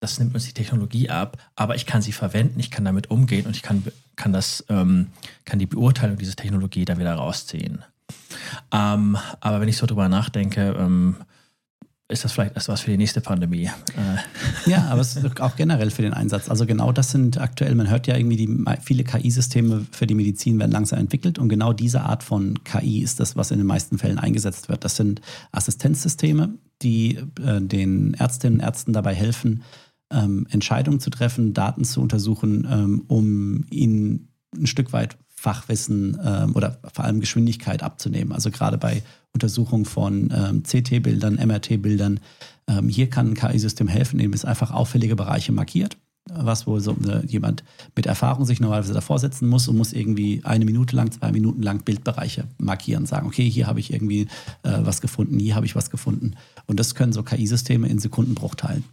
das 0.00 0.18
nimmt 0.18 0.34
uns 0.34 0.46
die 0.46 0.52
Technologie 0.52 1.10
ab, 1.10 1.38
aber 1.54 1.76
ich 1.76 1.86
kann 1.86 2.02
sie 2.02 2.12
verwenden, 2.12 2.58
ich 2.58 2.72
kann 2.72 2.84
damit 2.84 3.10
umgehen 3.10 3.46
und 3.46 3.54
ich 3.54 3.62
kann, 3.62 3.84
kann, 4.16 4.32
das, 4.32 4.64
ähm, 4.68 5.08
kann 5.44 5.60
die 5.60 5.66
Beurteilung 5.66 6.18
dieser 6.18 6.34
Technologie 6.34 6.84
da 6.84 6.98
wieder 6.98 7.14
rausziehen. 7.14 7.84
Ähm, 8.72 9.16
aber 9.40 9.60
wenn 9.60 9.68
ich 9.68 9.76
so 9.76 9.86
drüber 9.86 10.08
nachdenke, 10.08 10.74
ähm, 10.76 11.16
ist 12.08 12.24
das 12.24 12.32
vielleicht 12.32 12.56
was 12.68 12.80
für 12.80 12.90
die 12.90 12.96
nächste 12.96 13.20
Pandemie. 13.20 13.66
Äh. 13.66 14.18
Ja, 14.66 14.88
aber 14.90 15.00
es 15.00 15.16
ist 15.16 15.40
auch 15.40 15.56
generell 15.56 15.90
für 15.90 16.02
den 16.02 16.12
Einsatz. 16.12 16.48
Also 16.48 16.66
genau 16.66 16.92
das 16.92 17.10
sind 17.10 17.38
aktuell, 17.38 17.74
man 17.74 17.90
hört 17.90 18.06
ja 18.06 18.16
irgendwie, 18.16 18.36
die, 18.36 18.64
viele 18.82 19.04
KI-Systeme 19.04 19.86
für 19.90 20.06
die 20.06 20.14
Medizin 20.14 20.58
werden 20.58 20.72
langsam 20.72 20.98
entwickelt 20.98 21.38
und 21.38 21.48
genau 21.48 21.72
diese 21.72 22.02
Art 22.02 22.22
von 22.22 22.62
KI 22.64 23.02
ist 23.02 23.20
das, 23.20 23.36
was 23.36 23.50
in 23.50 23.58
den 23.58 23.66
meisten 23.66 23.98
Fällen 23.98 24.18
eingesetzt 24.18 24.68
wird. 24.68 24.84
Das 24.84 24.96
sind 24.96 25.20
Assistenzsysteme, 25.52 26.50
die 26.82 27.18
äh, 27.44 27.60
den 27.60 28.14
Ärztinnen 28.14 28.60
und 28.60 28.64
Ärzten 28.64 28.92
dabei 28.92 29.14
helfen, 29.14 29.62
ähm, 30.10 30.46
Entscheidungen 30.50 31.00
zu 31.00 31.10
treffen, 31.10 31.54
Daten 31.54 31.84
zu 31.84 32.00
untersuchen, 32.00 32.66
ähm, 32.70 33.04
um 33.08 33.64
ihnen 33.70 34.28
ein 34.54 34.66
Stück 34.66 34.92
weit 34.92 35.16
Fachwissen 35.42 36.18
ähm, 36.24 36.54
oder 36.54 36.78
vor 36.92 37.04
allem 37.04 37.20
Geschwindigkeit 37.20 37.82
abzunehmen. 37.82 38.32
Also 38.32 38.50
gerade 38.50 38.78
bei 38.78 39.02
Untersuchung 39.32 39.84
von 39.84 40.32
ähm, 40.32 40.62
CT-Bildern, 40.62 41.34
MRT-Bildern. 41.34 42.20
Ähm, 42.68 42.88
hier 42.88 43.08
kann 43.10 43.30
ein 43.30 43.34
KI-System 43.34 43.88
helfen, 43.88 44.18
indem 44.18 44.32
es 44.32 44.44
einfach 44.44 44.70
auffällige 44.70 45.16
Bereiche 45.16 45.52
markiert, 45.52 45.96
was 46.30 46.66
wohl 46.66 46.80
so 46.80 46.96
äh, 47.08 47.24
jemand 47.26 47.64
mit 47.96 48.06
Erfahrung 48.06 48.44
sich 48.44 48.60
normalerweise 48.60 48.94
davor 48.94 49.18
setzen 49.18 49.48
muss 49.48 49.68
und 49.68 49.76
muss 49.76 49.92
irgendwie 49.92 50.40
eine 50.44 50.64
Minute 50.64 50.94
lang, 50.94 51.10
zwei 51.10 51.32
Minuten 51.32 51.62
lang 51.62 51.82
Bildbereiche 51.82 52.44
markieren, 52.58 53.06
sagen, 53.06 53.26
okay, 53.26 53.48
hier 53.48 53.66
habe 53.66 53.80
ich 53.80 53.92
irgendwie 53.92 54.22
äh, 54.62 54.78
was 54.82 55.00
gefunden, 55.00 55.38
hier 55.38 55.56
habe 55.56 55.66
ich 55.66 55.74
was 55.74 55.90
gefunden. 55.90 56.34
Und 56.66 56.78
das 56.78 56.94
können 56.94 57.12
so 57.12 57.22
KI-Systeme 57.22 57.88
in 57.88 57.98
Sekundenbruchteilen. 57.98 58.84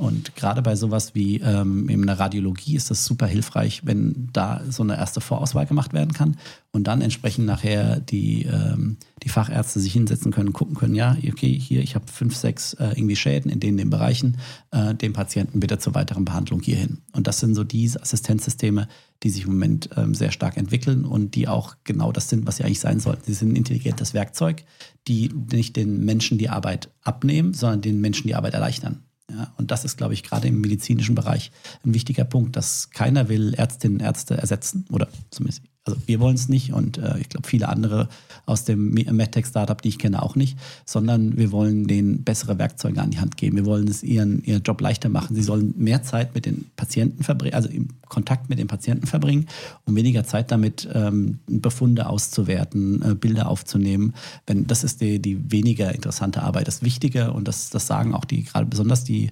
Und 0.00 0.36
gerade 0.36 0.62
bei 0.62 0.76
sowas 0.76 1.16
wie 1.16 1.40
ähm, 1.40 1.88
in 1.88 2.06
der 2.06 2.20
Radiologie 2.20 2.76
ist 2.76 2.88
das 2.88 3.04
super 3.04 3.26
hilfreich, 3.26 3.80
wenn 3.84 4.28
da 4.32 4.62
so 4.68 4.84
eine 4.84 4.96
erste 4.96 5.20
Vorauswahl 5.20 5.66
gemacht 5.66 5.92
werden 5.92 6.12
kann 6.12 6.36
und 6.70 6.84
dann 6.84 7.02
entsprechend 7.02 7.46
nachher 7.46 7.98
die, 7.98 8.44
ähm, 8.44 8.98
die 9.24 9.28
Fachärzte 9.28 9.80
sich 9.80 9.92
hinsetzen 9.92 10.30
können, 10.30 10.52
gucken 10.52 10.76
können, 10.76 10.94
ja, 10.94 11.16
okay, 11.28 11.58
hier, 11.58 11.82
ich 11.82 11.96
habe 11.96 12.04
fünf, 12.06 12.36
sechs 12.36 12.74
äh, 12.74 12.90
irgendwie 12.94 13.16
Schäden 13.16 13.50
in 13.50 13.58
den, 13.58 13.76
den 13.76 13.90
Bereichen, 13.90 14.36
äh, 14.70 14.94
den 14.94 15.12
Patienten 15.12 15.58
bitte 15.58 15.80
zur 15.80 15.96
weiteren 15.96 16.24
Behandlung 16.24 16.62
hierhin. 16.62 16.98
Und 17.12 17.26
das 17.26 17.40
sind 17.40 17.56
so 17.56 17.64
diese 17.64 18.00
Assistenzsysteme, 18.00 18.86
die 19.24 19.30
sich 19.30 19.46
im 19.46 19.50
Moment 19.50 19.90
ähm, 19.96 20.14
sehr 20.14 20.30
stark 20.30 20.56
entwickeln 20.56 21.04
und 21.06 21.34
die 21.34 21.48
auch 21.48 21.74
genau 21.82 22.12
das 22.12 22.28
sind, 22.28 22.46
was 22.46 22.58
sie 22.58 22.62
eigentlich 22.62 22.78
sein 22.78 23.00
sollten. 23.00 23.24
Sie 23.24 23.34
sind 23.34 23.50
ein 23.50 23.56
intelligentes 23.56 24.14
Werkzeug, 24.14 24.62
die 25.08 25.28
nicht 25.50 25.74
den 25.74 26.04
Menschen 26.04 26.38
die 26.38 26.50
Arbeit 26.50 26.88
abnehmen, 27.02 27.52
sondern 27.52 27.80
den 27.80 28.00
Menschen 28.00 28.28
die 28.28 28.36
Arbeit 28.36 28.54
erleichtern. 28.54 29.02
Ja, 29.30 29.52
und 29.58 29.70
das 29.70 29.84
ist, 29.84 29.98
glaube 29.98 30.14
ich, 30.14 30.22
gerade 30.22 30.48
im 30.48 30.60
medizinischen 30.60 31.14
Bereich 31.14 31.52
ein 31.84 31.92
wichtiger 31.92 32.24
Punkt, 32.24 32.56
dass 32.56 32.90
keiner 32.90 33.28
will 33.28 33.54
Ärztinnen 33.54 33.98
und 33.98 34.04
Ärzte 34.04 34.36
ersetzen 34.36 34.86
oder 34.90 35.08
zumindest 35.30 35.62
also 35.88 36.00
wir 36.06 36.20
wollen 36.20 36.34
es 36.34 36.48
nicht 36.48 36.72
und 36.72 36.98
äh, 36.98 37.18
ich 37.18 37.28
glaube 37.28 37.48
viele 37.48 37.68
andere 37.68 38.08
aus 38.44 38.64
dem 38.64 38.90
MedTech-Startup, 38.92 39.80
die 39.80 39.88
ich 39.88 39.98
kenne, 39.98 40.22
auch 40.22 40.36
nicht, 40.36 40.58
sondern 40.84 41.36
wir 41.36 41.50
wollen 41.50 41.86
denen 41.86 42.24
bessere 42.24 42.58
Werkzeuge 42.58 43.00
an 43.00 43.10
die 43.10 43.18
Hand 43.18 43.36
geben. 43.36 43.56
Wir 43.56 43.66
wollen 43.66 43.88
es 43.88 44.02
ihren, 44.02 44.42
ihren 44.44 44.62
Job 44.62 44.80
leichter 44.80 45.08
machen. 45.08 45.34
Sie 45.34 45.42
sollen 45.42 45.74
mehr 45.76 46.02
Zeit 46.02 46.34
mit 46.34 46.46
den 46.46 46.66
Patienten 46.76 47.22
verbringen, 47.22 47.54
also 47.54 47.68
im 47.68 47.88
Kontakt 48.08 48.48
mit 48.48 48.58
den 48.58 48.66
Patienten 48.66 49.06
verbringen, 49.06 49.46
um 49.86 49.96
weniger 49.96 50.24
Zeit 50.24 50.50
damit 50.50 50.88
ähm, 50.92 51.38
Befunde 51.46 52.08
auszuwerten, 52.08 53.02
äh, 53.02 53.14
Bilder 53.14 53.48
aufzunehmen. 53.48 54.14
Wenn, 54.46 54.66
das 54.66 54.84
ist 54.84 55.00
die, 55.00 55.20
die 55.20 55.50
weniger 55.50 55.94
interessante 55.94 56.42
Arbeit. 56.42 56.68
Das 56.68 56.82
Wichtige, 56.82 57.32
und 57.32 57.48
das, 57.48 57.70
das 57.70 57.86
sagen 57.86 58.14
auch 58.14 58.24
die, 58.24 58.44
gerade 58.44 58.66
besonders 58.66 59.04
die 59.04 59.30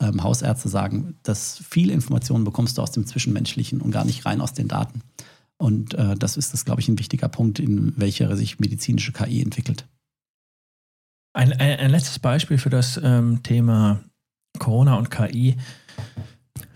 ähm, 0.00 0.22
Hausärzte 0.22 0.68
sagen, 0.68 1.16
dass 1.22 1.60
viele 1.68 1.92
Informationen 1.92 2.44
bekommst 2.44 2.78
du 2.78 2.82
aus 2.82 2.92
dem 2.92 3.06
Zwischenmenschlichen 3.06 3.80
und 3.80 3.90
gar 3.90 4.04
nicht 4.04 4.26
rein 4.26 4.40
aus 4.40 4.52
den 4.52 4.68
Daten. 4.68 5.02
Und 5.58 5.94
äh, 5.94 6.14
das 6.16 6.36
ist, 6.36 6.52
das, 6.52 6.64
glaube 6.64 6.80
ich, 6.80 6.88
ein 6.88 6.98
wichtiger 6.98 7.28
Punkt, 7.28 7.58
in 7.58 7.94
welcher 7.96 8.36
sich 8.36 8.58
medizinische 8.58 9.12
KI 9.12 9.42
entwickelt. 9.42 9.86
Ein, 11.32 11.52
ein, 11.52 11.78
ein 11.78 11.90
letztes 11.90 12.18
Beispiel 12.18 12.58
für 12.58 12.70
das 12.70 13.00
ähm, 13.02 13.42
Thema 13.42 14.00
Corona 14.58 14.96
und 14.96 15.10
KI. 15.10 15.56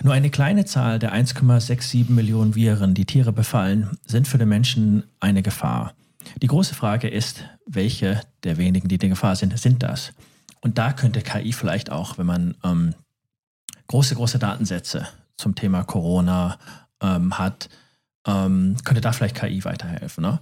Nur 0.03 0.15
eine 0.15 0.31
kleine 0.31 0.65
Zahl 0.65 0.99
der 0.99 1.15
1,67 1.15 2.11
Millionen 2.11 2.55
Viren, 2.55 2.95
die 2.95 3.05
Tiere 3.05 3.33
befallen, 3.33 3.99
sind 4.07 4.29
für 4.29 4.39
den 4.39 4.49
Menschen 4.49 5.05
eine 5.21 5.43
Gefahr. 5.43 5.95
Die 6.43 6.47
große 6.47 6.75
Frage 6.75 7.09
ist, 7.09 7.45
welche 7.67 8.21
der 8.43 8.57
wenigen, 8.57 8.89
die 8.89 9.01
eine 9.01 9.11
Gefahr 9.11 9.37
sind, 9.37 9.59
sind 9.59 9.83
das? 9.83 10.13
Und 10.61 10.79
da 10.79 10.93
könnte 10.93 11.23
KI 11.23 11.53
vielleicht 11.53 11.91
auch, 11.91 12.19
wenn 12.19 12.27
man 12.27 12.55
ähm, 12.65 12.95
große, 13.89 14.15
große 14.15 14.39
Datensätze 14.39 15.07
zum 15.37 15.55
Thema 15.55 15.85
Corona 15.85 16.59
ähm, 17.03 17.39
hat, 17.39 17.69
ähm, 18.27 18.77
könnte 18.85 19.01
da 19.01 19.13
vielleicht 19.13 19.37
KI 19.37 19.65
weiterhelfen. 19.65 20.23
Ne? 20.23 20.41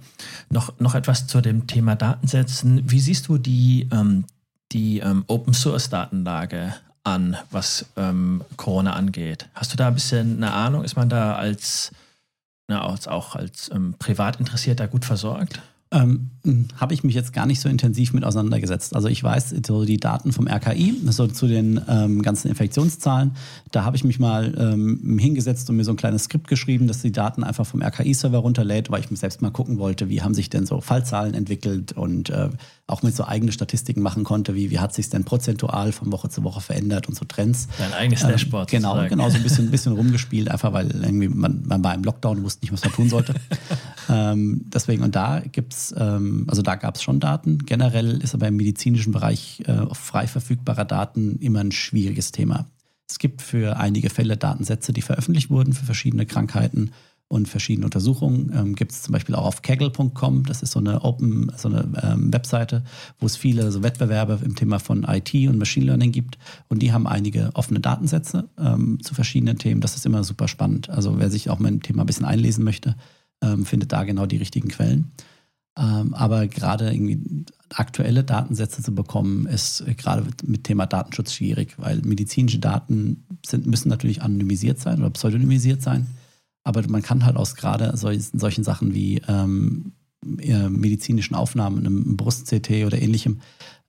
Noch, 0.49 0.77
noch 0.79 0.95
etwas 0.95 1.27
zu 1.27 1.41
dem 1.41 1.67
Thema 1.67 1.95
Datensätzen. 1.95 2.89
Wie 2.89 2.99
siehst 2.99 3.27
du 3.27 3.37
die, 3.37 3.87
ähm, 3.91 4.25
die 4.71 4.99
ähm, 4.99 5.23
Open 5.27 5.53
Source 5.53 5.89
Datenlage 5.89 6.75
an, 7.03 7.37
was 7.51 7.85
ähm, 7.95 8.43
Corona 8.57 8.93
angeht? 8.93 9.47
Hast 9.53 9.71
du 9.71 9.77
da 9.77 9.87
ein 9.87 9.93
bisschen 9.93 10.37
eine 10.37 10.51
Ahnung? 10.51 10.83
Ist 10.83 10.95
man 10.95 11.09
da 11.09 11.35
als, 11.35 11.91
na, 12.67 12.85
als 12.85 13.07
auch 13.07 13.35
als 13.35 13.71
ähm, 13.73 13.95
Privatinteressierter 13.97 14.87
gut 14.87 15.05
versorgt? 15.05 15.61
Ähm, 15.91 16.29
habe 16.75 16.93
ich 16.93 17.03
mich 17.03 17.15
jetzt 17.15 17.33
gar 17.33 17.47
nicht 17.47 17.59
so 17.59 17.67
intensiv 17.67 18.13
mit 18.13 18.23
auseinandergesetzt. 18.23 18.95
Also 18.95 19.07
ich 19.07 19.23
weiß 19.23 19.55
so 19.65 19.85
die 19.85 19.97
Daten 19.97 20.31
vom 20.31 20.47
RKI, 20.47 20.95
so 21.05 21.25
zu 21.25 21.47
den 21.47 21.81
ähm, 21.87 22.21
ganzen 22.21 22.47
Infektionszahlen. 22.47 23.31
Da 23.71 23.85
habe 23.85 23.95
ich 23.95 24.03
mich 24.03 24.19
mal 24.19 24.55
ähm, 24.55 25.17
hingesetzt 25.17 25.67
und 25.69 25.77
mir 25.77 25.83
so 25.83 25.91
ein 25.91 25.97
kleines 25.97 26.25
Skript 26.25 26.47
geschrieben, 26.47 26.85
dass 26.85 27.01
die 27.01 27.11
Daten 27.11 27.43
einfach 27.43 27.65
vom 27.65 27.81
RKI-Server 27.81 28.37
runterlädt, 28.37 28.91
weil 28.91 28.99
ich 28.99 29.09
mir 29.09 29.17
selbst 29.17 29.41
mal 29.41 29.49
gucken 29.49 29.79
wollte, 29.79 30.09
wie 30.09 30.21
haben 30.21 30.35
sich 30.35 30.51
denn 30.51 30.67
so 30.67 30.79
Fallzahlen 30.79 31.33
entwickelt 31.33 31.93
und 31.93 32.29
äh, 32.29 32.49
auch 32.89 33.03
mit 33.03 33.15
so 33.15 33.25
eigene 33.25 33.51
Statistiken 33.51 34.01
machen 34.01 34.23
konnte, 34.23 34.55
wie, 34.55 34.69
wie 34.71 34.79
hat 34.79 34.93
sich 34.93 35.09
denn 35.09 35.23
prozentual 35.23 35.91
von 35.91 36.11
Woche 36.11 36.29
zu 36.29 36.43
Woche 36.43 36.61
verändert 36.61 37.07
und 37.07 37.15
so 37.15 37.25
Trends. 37.25 37.67
Dein 37.77 37.93
eigenes 37.93 38.23
ähm, 38.23 38.29
Dashboard. 38.29 38.69
Genau, 38.69 39.07
genau, 39.07 39.29
so 39.29 39.37
ein 39.37 39.43
bisschen, 39.43 39.67
ein 39.67 39.71
bisschen 39.71 39.93
rumgespielt, 39.93 40.49
einfach 40.49 40.73
weil 40.73 40.89
irgendwie 40.91 41.29
man, 41.29 41.63
man 41.65 41.83
war 41.83 41.93
im 41.95 42.03
Lockdown 42.03 42.43
wusste 42.43 42.65
nicht, 42.65 42.73
was 42.73 42.83
man 42.83 42.93
tun 42.93 43.09
sollte. 43.09 43.35
ähm, 44.09 44.65
deswegen, 44.73 45.03
und 45.03 45.15
da 45.15 45.39
gibt's, 45.39 45.93
ähm, 45.97 46.45
also 46.47 46.61
da 46.61 46.75
gab 46.75 46.95
es 46.95 47.03
schon 47.03 47.19
Daten. 47.19 47.59
Generell 47.59 48.21
ist 48.21 48.33
aber 48.33 48.47
im 48.47 48.55
medizinischen 48.55 49.13
Bereich 49.13 49.61
äh, 49.65 49.93
frei 49.93 50.27
verfügbarer 50.27 50.85
Daten 50.85 51.37
immer 51.39 51.59
ein 51.59 51.71
schwieriges 51.71 52.31
Thema. 52.31 52.67
Es 53.09 53.17
gibt 53.17 53.41
für 53.41 53.77
einige 53.77 54.09
Fälle 54.09 54.37
Datensätze, 54.37 54.93
die 54.93 55.01
veröffentlicht 55.01 55.49
wurden 55.49 55.73
für 55.73 55.85
verschiedene 55.85 56.27
Krankheiten 56.27 56.91
und 57.29 57.47
verschiedene 57.47 57.85
Untersuchungen. 57.85 58.51
Ähm, 58.53 58.75
Gibt 58.75 58.91
es 58.91 59.03
zum 59.03 59.13
Beispiel 59.13 59.35
auch 59.35 59.45
auf 59.45 59.61
kaggle.com, 59.61 60.45
das 60.45 60.61
ist 60.61 60.71
so 60.71 60.79
eine 60.79 61.03
Open, 61.03 61.51
so 61.55 61.69
eine 61.69 61.87
ähm, 62.03 62.33
Webseite, 62.33 62.83
wo 63.19 63.27
es 63.27 63.37
viele 63.37 63.71
so 63.71 63.83
Wettbewerbe 63.83 64.39
im 64.43 64.55
Thema 64.55 64.79
von 64.79 65.03
IT 65.03 65.33
und 65.47 65.57
Machine 65.57 65.85
Learning 65.85 66.11
gibt. 66.11 66.37
Und 66.67 66.81
die 66.81 66.91
haben 66.91 67.07
einige 67.07 67.51
offene 67.53 67.79
Datensätze 67.79 68.49
ähm, 68.57 69.01
zu 69.01 69.13
verschiedenen 69.13 69.59
Themen. 69.59 69.79
Das 69.79 69.95
ist 69.95 70.05
immer 70.05 70.23
super 70.23 70.47
spannend. 70.47 70.89
Also 70.89 71.19
wer 71.19 71.29
sich 71.29 71.49
auch 71.49 71.59
mit 71.59 71.71
dem 71.71 71.83
Thema 71.83 72.03
ein 72.03 72.07
bisschen 72.07 72.25
einlesen 72.25 72.63
möchte, 72.63 72.95
ähm, 73.41 73.65
findet 73.65 73.93
da 73.93 74.03
genau 74.03 74.25
die 74.25 74.37
richtigen 74.37 74.69
Quellen. 74.69 75.11
Ähm, 75.77 76.15
aber 76.15 76.47
gerade 76.47 76.91
irgendwie 76.91 77.45
aktuelle 77.69 78.23
Datensätze 78.23 78.81
zu 78.81 78.95
bekommen, 78.95 79.45
ist 79.45 79.85
gerade 79.97 80.25
mit 80.43 80.63
Thema 80.63 80.87
Datenschutz 80.87 81.33
schwierig, 81.33 81.75
weil 81.77 82.01
medizinische 82.01 82.57
Daten 82.57 83.23
sind, 83.45 83.67
müssen 83.67 83.89
natürlich 83.89 84.23
anonymisiert 84.23 84.79
sein 84.79 84.99
oder 84.99 85.11
pseudonymisiert 85.11 85.83
sein. 85.83 86.07
Aber 86.63 86.87
man 86.87 87.01
kann 87.01 87.25
halt 87.25 87.37
aus 87.37 87.55
gerade 87.55 87.95
solchen, 87.95 88.63
Sachen 88.63 88.93
wie 88.93 89.21
ähm, 89.27 89.93
medizinischen 90.21 91.35
Aufnahmen, 91.35 91.79
einem 91.79 92.17
Brust-CT 92.17 92.85
oder 92.85 93.01
ähnlichem, 93.01 93.39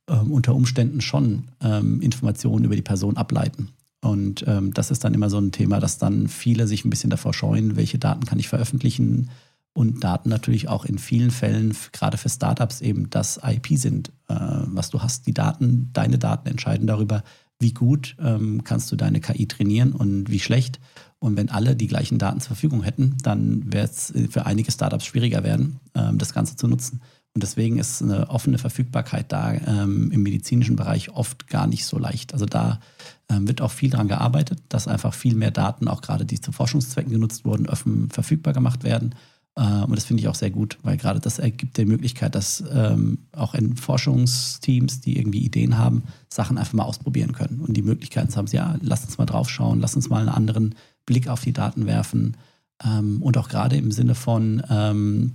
ähm, 0.09 0.33
unter 0.33 0.55
Umständen 0.55 1.01
schon 1.01 1.49
ähm, 1.61 2.01
Informationen 2.01 2.65
über 2.65 2.77
die 2.77 2.83
Person 2.83 3.17
ableiten. 3.17 3.69
Und 4.03 4.45
ähm, 4.47 4.73
das 4.73 4.91
ist 4.91 5.05
dann 5.05 5.15
immer 5.15 5.29
so 5.29 5.39
ein 5.39 5.53
Thema, 5.53 5.79
dass 5.79 5.99
dann 5.99 6.29
viele 6.29 6.67
sich 6.67 6.85
ein 6.85 6.91
bisschen 6.91 7.11
davor 7.11 7.35
scheuen, 7.35 7.77
welche 7.77 7.99
Daten 7.99 8.25
kann 8.25 8.39
ich 8.39 8.49
veröffentlichen. 8.49 9.31
Und 9.73 10.03
Daten 10.03 10.29
natürlich 10.29 10.69
auch 10.69 10.85
in 10.85 10.99
vielen 10.99 11.31
Fällen, 11.31 11.77
gerade 11.93 12.17
für 12.17 12.29
Startups, 12.29 12.81
eben 12.81 13.09
das 13.11 13.39
IP 13.45 13.79
sind, 13.79 14.09
äh, 14.29 14.35
was 14.39 14.91
du 14.91 15.03
hast. 15.03 15.27
Die 15.27 15.35
Daten, 15.35 15.91
deine 15.93 16.19
Daten 16.19 16.49
entscheiden 16.49 16.87
darüber, 16.87 17.23
wie 17.61 17.73
gut 17.73 18.17
ähm, 18.19 18.65
kannst 18.65 18.91
du 18.91 18.97
deine 18.97 19.21
KI 19.21 19.47
trainieren 19.47 19.93
und 19.93 20.31
wie 20.31 20.41
schlecht. 20.41 20.81
Und 21.21 21.37
wenn 21.37 21.51
alle 21.51 21.77
die 21.77 21.87
gleichen 21.87 22.19
Daten 22.19 22.41
zur 22.41 22.49
Verfügung 22.49 22.83
hätten, 22.83 23.17
dann 23.23 23.73
wäre 23.73 23.85
es 23.85 24.13
für 24.31 24.47
einige 24.47 24.73
Startups 24.73 25.05
schwieriger 25.05 25.45
werden, 25.45 25.79
ähm, 25.95 26.19
das 26.19 26.33
Ganze 26.33 26.57
zu 26.57 26.67
nutzen. 26.67 27.01
Und 27.35 27.45
deswegen 27.45 27.79
ist 27.79 28.03
eine 28.03 28.29
offene 28.29 28.59
Verfügbarkeit 28.59 29.31
da 29.31 29.53
ähm, 29.53 30.11
im 30.11 30.23
medizinischen 30.23 30.75
Bereich 30.75 31.11
oft 31.11 31.47
gar 31.47 31.69
nicht 31.69 31.85
so 31.85 31.97
leicht. 31.99 32.33
Also 32.33 32.45
da 32.45 32.81
ähm, 33.29 33.47
wird 33.47 33.61
auch 33.61 33.71
viel 33.71 33.91
daran 33.91 34.09
gearbeitet, 34.09 34.61
dass 34.69 34.89
einfach 34.89 35.15
viel 35.15 35.37
mehr 35.37 35.53
Daten, 35.53 35.87
auch 35.87 36.01
gerade 36.01 36.25
die 36.25 36.41
zu 36.41 36.51
Forschungszwecken 36.51 37.13
genutzt 37.13 37.45
wurden, 37.45 37.69
offen 37.69 38.11
verfügbar 38.11 38.53
gemacht 38.53 38.83
werden. 38.83 39.15
Äh, 39.55 39.85
und 39.85 39.95
das 39.95 40.07
finde 40.07 40.23
ich 40.23 40.29
auch 40.29 40.35
sehr 40.35 40.51
gut, 40.51 40.79
weil 40.83 40.97
gerade 40.97 41.21
das 41.21 41.39
ergibt 41.39 41.77
die 41.77 41.85
Möglichkeit, 41.85 42.35
dass 42.35 42.65
ähm, 42.73 43.19
auch 43.31 43.55
in 43.55 43.77
Forschungsteams, 43.77 45.01
die 45.01 45.17
irgendwie 45.17 45.45
Ideen 45.45 45.79
haben, 45.79 46.03
Sachen 46.29 46.59
einfach 46.59 46.73
mal 46.73 46.85
ausprobieren 46.85 47.31
können. 47.31 47.61
Und 47.61 47.77
die 47.77 47.83
Möglichkeiten 47.83 48.35
haben, 48.35 48.49
ja, 48.51 48.77
lass 48.81 49.05
uns 49.05 49.19
mal 49.19 49.27
drauf 49.27 49.49
schauen, 49.49 49.81
lass 49.81 49.95
uns 49.95 50.09
mal 50.09 50.21
einen 50.21 50.29
anderen 50.29 50.75
Blick 51.07 51.29
auf 51.29 51.43
die 51.43 51.53
Daten 51.53 51.87
werfen. 51.87 52.37
Ähm, 52.85 53.23
und 53.23 53.37
auch 53.37 53.49
gerade 53.49 53.77
im 53.77 53.93
Sinne 53.93 54.15
von 54.15 54.63
ähm, 54.71 55.35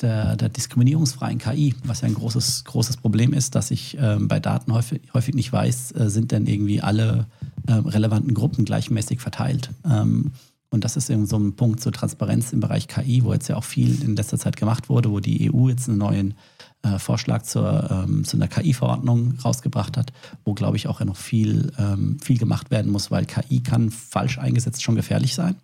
der, 0.00 0.36
der, 0.36 0.48
diskriminierungsfreien 0.48 1.38
KI, 1.38 1.74
was 1.84 2.02
ja 2.02 2.08
ein 2.08 2.14
großes, 2.14 2.64
großes 2.64 2.98
Problem 2.98 3.32
ist, 3.32 3.54
dass 3.54 3.70
ich 3.70 3.96
ähm, 4.00 4.28
bei 4.28 4.38
Daten 4.38 4.72
häufig, 4.72 5.00
häufig 5.12 5.34
nicht 5.34 5.52
weiß, 5.52 5.92
äh, 5.92 6.08
sind 6.08 6.30
denn 6.30 6.46
irgendwie 6.46 6.80
alle 6.80 7.26
äh, 7.66 7.72
relevanten 7.72 8.32
Gruppen 8.32 8.64
gleichmäßig 8.64 9.20
verteilt. 9.20 9.70
Ähm, 9.84 10.32
und 10.70 10.84
das 10.84 10.96
ist 10.96 11.08
eben 11.08 11.26
so 11.26 11.38
ein 11.38 11.56
Punkt 11.56 11.80
zur 11.80 11.92
Transparenz 11.92 12.52
im 12.52 12.60
Bereich 12.60 12.88
KI, 12.88 13.24
wo 13.24 13.32
jetzt 13.32 13.48
ja 13.48 13.56
auch 13.56 13.64
viel 13.64 14.02
in 14.02 14.16
letzter 14.16 14.38
Zeit 14.38 14.56
gemacht 14.56 14.88
wurde, 14.88 15.10
wo 15.10 15.20
die 15.20 15.50
EU 15.52 15.68
jetzt 15.68 15.88
einen 15.88 15.98
neuen 15.98 16.34
äh, 16.82 16.98
Vorschlag 16.98 17.42
zur, 17.42 17.90
ähm, 17.90 18.24
zu 18.24 18.36
einer 18.36 18.48
KI-Verordnung 18.48 19.38
rausgebracht 19.44 19.96
hat, 19.96 20.12
wo, 20.44 20.54
glaube 20.54 20.76
ich, 20.76 20.86
auch 20.86 21.00
noch 21.00 21.16
viel, 21.16 21.72
ähm, 21.78 22.18
viel 22.20 22.38
gemacht 22.38 22.70
werden 22.70 22.92
muss, 22.92 23.10
weil 23.10 23.26
KI 23.26 23.60
kann 23.62 23.90
falsch 23.90 24.38
eingesetzt 24.38 24.82
schon 24.82 24.94
gefährlich 24.94 25.34
sein, 25.34 25.56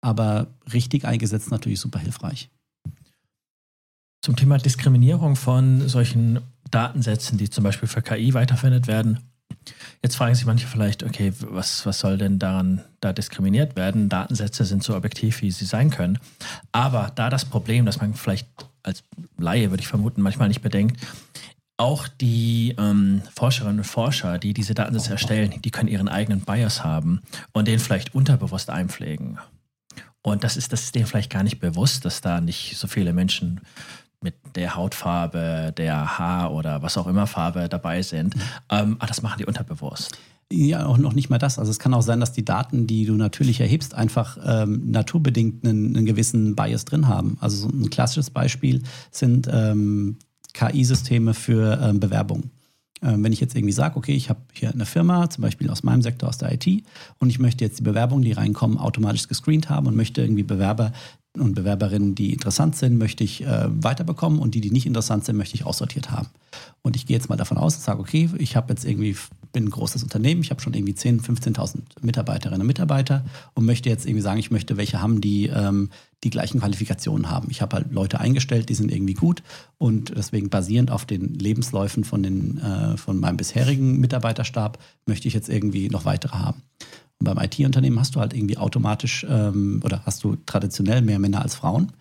aber 0.00 0.48
richtig 0.72 1.04
eingesetzt 1.04 1.50
natürlich 1.50 1.80
super 1.80 1.98
hilfreich. 1.98 2.50
Zum 4.22 4.36
Thema 4.36 4.58
Diskriminierung 4.58 5.34
von 5.34 5.88
solchen 5.88 6.40
Datensätzen, 6.70 7.38
die 7.38 7.48
zum 7.48 7.64
Beispiel 7.64 7.88
für 7.88 8.02
KI 8.02 8.34
weiterverwendet 8.34 8.86
werden, 8.86 9.18
Jetzt 10.02 10.16
fragen 10.16 10.34
sich 10.34 10.46
manche 10.46 10.66
vielleicht, 10.66 11.02
okay, 11.02 11.32
was, 11.40 11.84
was 11.84 12.00
soll 12.00 12.16
denn 12.16 12.38
daran 12.38 12.82
da 13.00 13.12
diskriminiert 13.12 13.76
werden? 13.76 14.08
Datensätze 14.08 14.64
sind 14.64 14.82
so 14.82 14.96
objektiv, 14.96 15.42
wie 15.42 15.50
sie 15.50 15.66
sein 15.66 15.90
können. 15.90 16.18
Aber 16.72 17.12
da 17.14 17.28
das 17.28 17.44
Problem, 17.44 17.84
dass 17.84 18.00
man 18.00 18.14
vielleicht 18.14 18.48
als 18.82 19.04
Laie, 19.38 19.70
würde 19.70 19.82
ich 19.82 19.88
vermuten, 19.88 20.22
manchmal 20.22 20.48
nicht 20.48 20.62
bedenkt, 20.62 21.00
auch 21.76 22.08
die 22.08 22.74
ähm, 22.78 23.22
Forscherinnen 23.34 23.78
und 23.78 23.84
Forscher, 23.84 24.38
die 24.38 24.52
diese 24.52 24.74
Datensätze 24.74 25.12
erstellen, 25.12 25.54
die 25.62 25.70
können 25.70 25.88
ihren 25.88 26.08
eigenen 26.08 26.42
Bias 26.42 26.84
haben 26.84 27.22
und 27.52 27.68
den 27.68 27.78
vielleicht 27.78 28.14
unterbewusst 28.14 28.68
einpflegen. 28.68 29.38
Und 30.22 30.44
das 30.44 30.58
ist, 30.58 30.72
das 30.72 30.82
ist 30.82 30.94
denen 30.94 31.06
vielleicht 31.06 31.30
gar 31.30 31.42
nicht 31.42 31.58
bewusst, 31.58 32.04
dass 32.04 32.20
da 32.20 32.42
nicht 32.42 32.76
so 32.76 32.86
viele 32.86 33.14
Menschen 33.14 33.62
mit 34.20 34.34
der 34.54 34.74
Hautfarbe, 34.74 35.72
der 35.74 36.18
Haar 36.18 36.52
oder 36.52 36.82
was 36.82 36.98
auch 36.98 37.06
immer 37.06 37.26
Farbe 37.26 37.70
dabei 37.70 38.02
sind. 38.02 38.34
Ähm, 38.70 38.96
aber 38.98 39.06
das 39.06 39.22
machen 39.22 39.38
die 39.38 39.46
unterbewusst. 39.46 40.18
Ja, 40.52 40.86
auch 40.86 40.98
noch 40.98 41.12
nicht 41.12 41.30
mal 41.30 41.38
das. 41.38 41.60
Also 41.60 41.70
es 41.70 41.78
kann 41.78 41.94
auch 41.94 42.02
sein, 42.02 42.18
dass 42.18 42.32
die 42.32 42.44
Daten, 42.44 42.88
die 42.88 43.04
du 43.04 43.14
natürlich 43.14 43.60
erhebst, 43.60 43.94
einfach 43.94 44.36
ähm, 44.44 44.90
naturbedingt 44.90 45.64
einen, 45.64 45.96
einen, 45.96 46.06
gewissen 46.06 46.56
Bias 46.56 46.84
drin 46.84 47.06
haben. 47.06 47.36
Also 47.40 47.68
ein 47.68 47.88
klassisches 47.88 48.30
Beispiel 48.30 48.82
sind 49.12 49.48
ähm, 49.50 50.16
KI-Systeme 50.52 51.34
für 51.34 51.80
ähm, 51.80 52.00
Bewerbung. 52.00 52.50
Ähm, 53.02 53.22
wenn 53.22 53.32
ich 53.32 53.40
jetzt 53.40 53.54
irgendwie 53.54 53.72
sage, 53.72 53.96
okay, 53.96 54.12
ich 54.12 54.28
habe 54.28 54.40
hier 54.52 54.72
eine 54.72 54.86
Firma, 54.86 55.30
zum 55.30 55.42
Beispiel 55.42 55.70
aus 55.70 55.84
meinem 55.84 56.02
Sektor, 56.02 56.28
aus 56.28 56.38
der 56.38 56.52
IT, 56.52 56.84
und 57.18 57.30
ich 57.30 57.38
möchte 57.38 57.64
jetzt 57.64 57.78
die 57.78 57.84
Bewerbungen, 57.84 58.24
die 58.24 58.32
reinkommen, 58.32 58.76
automatisch 58.76 59.28
gescreent 59.28 59.70
haben 59.70 59.86
und 59.86 59.96
möchte 59.96 60.20
irgendwie 60.20 60.42
Bewerber 60.42 60.92
und 61.38 61.54
Bewerberinnen, 61.54 62.16
die 62.16 62.32
interessant 62.32 62.74
sind, 62.74 62.98
möchte 62.98 63.22
ich 63.22 63.44
äh, 63.44 63.68
weiterbekommen 63.68 64.40
und 64.40 64.54
die, 64.54 64.60
die 64.60 64.72
nicht 64.72 64.86
interessant 64.86 65.24
sind, 65.24 65.36
möchte 65.36 65.54
ich 65.54 65.64
aussortiert 65.64 66.10
haben. 66.10 66.28
Und 66.82 66.96
ich 66.96 67.06
gehe 67.06 67.16
jetzt 67.16 67.28
mal 67.28 67.36
davon 67.36 67.56
aus 67.56 67.76
und 67.76 67.82
sage, 67.82 68.00
okay, 68.00 68.28
ich 68.38 68.56
habe 68.56 68.72
jetzt 68.72 68.84
irgendwie, 68.84 69.16
bin 69.52 69.64
ein 69.64 69.70
großes 69.70 70.02
Unternehmen, 70.02 70.42
ich 70.42 70.50
habe 70.50 70.60
schon 70.60 70.74
irgendwie 70.74 70.92
10.000, 70.92 71.22
15.000 71.54 71.78
Mitarbeiterinnen 72.02 72.60
und 72.60 72.66
Mitarbeiter 72.66 73.24
und 73.54 73.66
möchte 73.66 73.88
jetzt 73.88 74.06
irgendwie 74.06 74.22
sagen, 74.22 74.38
ich 74.38 74.50
möchte 74.50 74.76
welche 74.76 75.00
haben, 75.00 75.20
die 75.20 75.46
ähm, 75.46 75.90
die 76.22 76.30
gleichen 76.30 76.60
Qualifikationen 76.60 77.30
haben. 77.30 77.48
Ich 77.50 77.62
habe 77.62 77.76
halt 77.76 77.92
Leute 77.92 78.20
eingestellt, 78.20 78.68
die 78.68 78.74
sind 78.74 78.92
irgendwie 78.92 79.14
gut 79.14 79.42
und 79.78 80.12
deswegen 80.16 80.50
basierend 80.50 80.90
auf 80.90 81.06
den 81.06 81.34
Lebensläufen 81.34 82.04
von, 82.04 82.22
den, 82.22 82.58
äh, 82.58 82.96
von 82.96 83.18
meinem 83.18 83.36
bisherigen 83.36 83.98
Mitarbeiterstab 83.98 84.78
möchte 85.06 85.28
ich 85.28 85.34
jetzt 85.34 85.48
irgendwie 85.48 85.88
noch 85.88 86.04
weitere 86.04 86.36
haben. 86.36 86.62
Und 87.18 87.24
beim 87.24 87.38
IT-Unternehmen 87.38 87.98
hast 87.98 88.14
du 88.14 88.20
halt 88.20 88.34
irgendwie 88.34 88.58
automatisch 88.58 89.26
ähm, 89.28 89.80
oder 89.84 90.04
hast 90.04 90.24
du 90.24 90.36
traditionell 90.46 91.02
mehr 91.02 91.18
Männer 91.18 91.42
als 91.42 91.54
Frauen. 91.54 91.92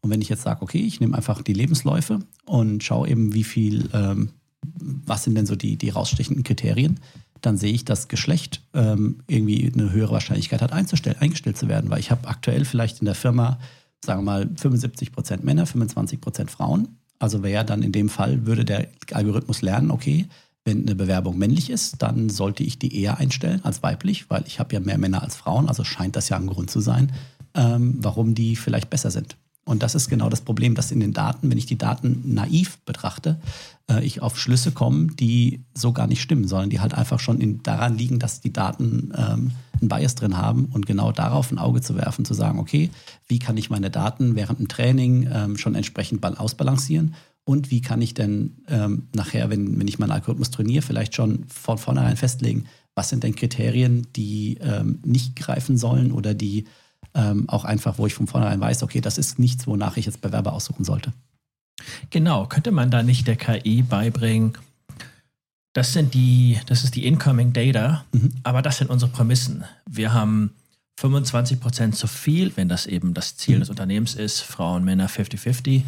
Und 0.00 0.10
wenn 0.10 0.20
ich 0.20 0.28
jetzt 0.28 0.42
sage, 0.42 0.62
okay, 0.62 0.78
ich 0.78 1.00
nehme 1.00 1.16
einfach 1.16 1.42
die 1.42 1.52
Lebensläufe 1.52 2.20
und 2.44 2.84
schaue 2.84 3.08
eben, 3.08 3.34
wie 3.34 3.44
viel, 3.44 3.88
ähm, 3.92 4.30
was 4.62 5.24
sind 5.24 5.34
denn 5.34 5.46
so 5.46 5.56
die, 5.56 5.76
die 5.76 5.90
rausstechenden 5.90 6.44
Kriterien, 6.44 7.00
dann 7.40 7.56
sehe 7.56 7.72
ich, 7.72 7.84
dass 7.84 8.08
Geschlecht 8.08 8.62
ähm, 8.74 9.20
irgendwie 9.26 9.70
eine 9.72 9.92
höhere 9.92 10.12
Wahrscheinlichkeit 10.12 10.62
hat, 10.62 10.72
eingestellt 10.72 11.56
zu 11.56 11.68
werden. 11.68 11.90
Weil 11.90 12.00
ich 12.00 12.10
habe 12.10 12.28
aktuell 12.28 12.64
vielleicht 12.64 13.00
in 13.00 13.06
der 13.06 13.14
Firma, 13.14 13.58
sagen 14.04 14.20
wir 14.20 14.24
mal, 14.24 14.50
75 14.56 15.12
Prozent 15.12 15.44
Männer, 15.44 15.66
25 15.66 16.20
Prozent 16.20 16.50
Frauen. 16.50 16.98
Also 17.18 17.42
wäre 17.42 17.64
dann 17.64 17.82
in 17.82 17.92
dem 17.92 18.08
Fall, 18.08 18.46
würde 18.46 18.64
der 18.64 18.88
Algorithmus 19.12 19.62
lernen, 19.62 19.90
okay, 19.90 20.26
wenn 20.64 20.82
eine 20.82 20.94
Bewerbung 20.94 21.38
männlich 21.38 21.70
ist, 21.70 22.02
dann 22.02 22.28
sollte 22.28 22.62
ich 22.62 22.78
die 22.78 23.00
eher 23.00 23.18
einstellen 23.18 23.64
als 23.64 23.82
weiblich, 23.82 24.28
weil 24.28 24.44
ich 24.46 24.60
habe 24.60 24.74
ja 24.74 24.80
mehr 24.80 24.98
Männer 24.98 25.22
als 25.22 25.34
Frauen, 25.34 25.66
also 25.66 25.82
scheint 25.82 26.14
das 26.14 26.28
ja 26.28 26.36
ein 26.36 26.46
Grund 26.46 26.70
zu 26.70 26.80
sein, 26.80 27.12
ähm, 27.54 27.96
warum 28.00 28.34
die 28.34 28.54
vielleicht 28.54 28.90
besser 28.90 29.10
sind. 29.10 29.36
Und 29.68 29.82
das 29.82 29.94
ist 29.94 30.08
genau 30.08 30.30
das 30.30 30.40
Problem, 30.40 30.74
dass 30.74 30.90
in 30.92 31.00
den 31.00 31.12
Daten, 31.12 31.50
wenn 31.50 31.58
ich 31.58 31.66
die 31.66 31.76
Daten 31.76 32.22
naiv 32.24 32.78
betrachte, 32.86 33.38
äh, 33.90 34.02
ich 34.02 34.22
auf 34.22 34.38
Schlüsse 34.38 34.72
komme, 34.72 35.08
die 35.08 35.62
so 35.74 35.92
gar 35.92 36.06
nicht 36.06 36.22
stimmen, 36.22 36.48
sondern 36.48 36.70
die 36.70 36.80
halt 36.80 36.94
einfach 36.94 37.20
schon 37.20 37.38
in, 37.38 37.62
daran 37.62 37.98
liegen, 37.98 38.18
dass 38.18 38.40
die 38.40 38.52
Daten 38.52 39.12
ähm, 39.14 39.50
einen 39.78 39.88
Bias 39.88 40.14
drin 40.14 40.38
haben. 40.38 40.70
Und 40.72 40.86
genau 40.86 41.12
darauf 41.12 41.52
ein 41.52 41.58
Auge 41.58 41.82
zu 41.82 41.96
werfen, 41.96 42.24
zu 42.24 42.32
sagen, 42.32 42.58
okay, 42.58 42.88
wie 43.26 43.38
kann 43.38 43.58
ich 43.58 43.68
meine 43.68 43.90
Daten 43.90 44.36
während 44.36 44.58
dem 44.58 44.68
Training 44.68 45.28
ähm, 45.30 45.58
schon 45.58 45.74
entsprechend 45.74 46.24
ausbalancieren? 46.24 47.14
Und 47.44 47.70
wie 47.70 47.82
kann 47.82 48.00
ich 48.00 48.14
denn 48.14 48.56
ähm, 48.68 49.08
nachher, 49.14 49.50
wenn, 49.50 49.78
wenn 49.78 49.88
ich 49.88 49.98
meinen 49.98 50.12
Algorithmus 50.12 50.50
trainiere, 50.50 50.80
vielleicht 50.80 51.14
schon 51.14 51.44
von 51.48 51.76
vornherein 51.76 52.16
festlegen, 52.16 52.64
was 52.94 53.10
sind 53.10 53.22
denn 53.22 53.34
Kriterien, 53.34 54.06
die 54.16 54.56
ähm, 54.62 55.00
nicht 55.04 55.36
greifen 55.36 55.76
sollen 55.76 56.10
oder 56.10 56.32
die 56.32 56.64
ähm, 57.14 57.48
auch 57.48 57.64
einfach, 57.64 57.98
wo 57.98 58.06
ich 58.06 58.14
von 58.14 58.26
vornherein 58.26 58.60
weiß, 58.60 58.82
okay, 58.82 59.00
das 59.00 59.18
ist 59.18 59.38
nichts, 59.38 59.66
wonach 59.66 59.96
ich 59.96 60.06
jetzt 60.06 60.20
Bewerber 60.20 60.52
aussuchen 60.52 60.84
sollte. 60.84 61.12
Genau, 62.10 62.46
könnte 62.46 62.70
man 62.70 62.90
da 62.90 63.02
nicht 63.02 63.26
der 63.26 63.36
KI 63.36 63.82
beibringen, 63.82 64.58
das 65.74 65.92
sind 65.92 66.14
die, 66.14 66.58
das 66.66 66.82
ist 66.82 66.96
die 66.96 67.06
Incoming 67.06 67.52
Data, 67.52 68.04
mhm. 68.12 68.32
aber 68.42 68.62
das 68.62 68.78
sind 68.78 68.90
unsere 68.90 69.10
Prämissen. 69.10 69.64
Wir 69.88 70.12
haben 70.12 70.52
25 70.98 71.60
Prozent 71.60 71.94
zu 71.94 72.08
viel, 72.08 72.56
wenn 72.56 72.68
das 72.68 72.86
eben 72.86 73.14
das 73.14 73.36
Ziel 73.36 73.56
mhm. 73.56 73.60
des 73.60 73.70
Unternehmens 73.70 74.14
ist, 74.14 74.40
Frauen, 74.40 74.84
Männer 74.84 75.08
50-50 75.08 75.82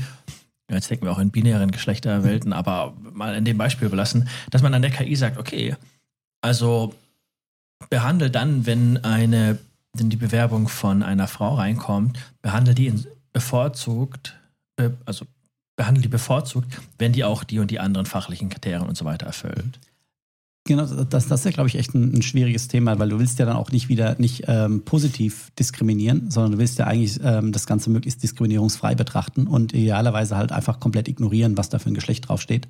jetzt 0.74 0.90
denken 0.90 1.06
wir 1.06 1.12
auch 1.12 1.18
in 1.18 1.30
binären 1.30 1.70
Geschlechterwelten, 1.70 2.52
aber 2.52 2.94
mal 3.12 3.34
in 3.34 3.44
dem 3.44 3.58
Beispiel 3.58 3.88
belassen, 3.88 4.28
dass 4.50 4.62
man 4.62 4.74
an 4.74 4.82
der 4.82 4.90
KI 4.90 5.16
sagt, 5.16 5.38
okay, 5.38 5.76
also 6.40 6.94
behandle 7.88 8.30
dann, 8.30 8.66
wenn 8.66 8.98
eine, 8.98 9.58
wenn 9.96 10.10
die 10.10 10.16
Bewerbung 10.16 10.68
von 10.68 11.02
einer 11.02 11.28
Frau 11.28 11.54
reinkommt, 11.54 12.18
behandle 12.42 12.74
die 12.74 12.92
bevorzugt, 13.32 14.38
also 15.04 15.26
behandle 15.76 16.02
die 16.02 16.08
bevorzugt, 16.08 16.80
wenn 16.98 17.12
die 17.12 17.24
auch 17.24 17.44
die 17.44 17.58
und 17.58 17.70
die 17.70 17.80
anderen 17.80 18.06
fachlichen 18.06 18.48
Kriterien 18.48 18.88
und 18.88 18.96
so 18.96 19.04
weiter 19.04 19.26
erfüllt. 19.26 19.78
Genau, 20.66 20.84
das, 20.84 21.26
das 21.26 21.40
ist 21.40 21.44
ja, 21.46 21.50
glaube 21.52 21.68
ich, 21.68 21.76
echt 21.76 21.94
ein, 21.94 22.14
ein, 22.14 22.22
schwieriges 22.22 22.68
Thema, 22.68 22.98
weil 22.98 23.08
du 23.08 23.18
willst 23.18 23.38
ja 23.38 23.46
dann 23.46 23.56
auch 23.56 23.72
nicht 23.72 23.88
wieder 23.88 24.16
nicht 24.18 24.44
ähm, 24.46 24.84
positiv 24.84 25.50
diskriminieren, 25.58 26.30
sondern 26.30 26.52
du 26.52 26.58
willst 26.58 26.78
ja 26.78 26.86
eigentlich 26.86 27.18
ähm, 27.24 27.50
das 27.50 27.66
Ganze 27.66 27.88
möglichst 27.88 28.22
diskriminierungsfrei 28.22 28.94
betrachten 28.94 29.46
und 29.46 29.72
idealerweise 29.72 30.36
halt 30.36 30.52
einfach 30.52 30.78
komplett 30.78 31.08
ignorieren, 31.08 31.56
was 31.56 31.70
da 31.70 31.78
für 31.78 31.88
ein 31.88 31.94
Geschlecht 31.94 32.28
draufsteht. 32.28 32.68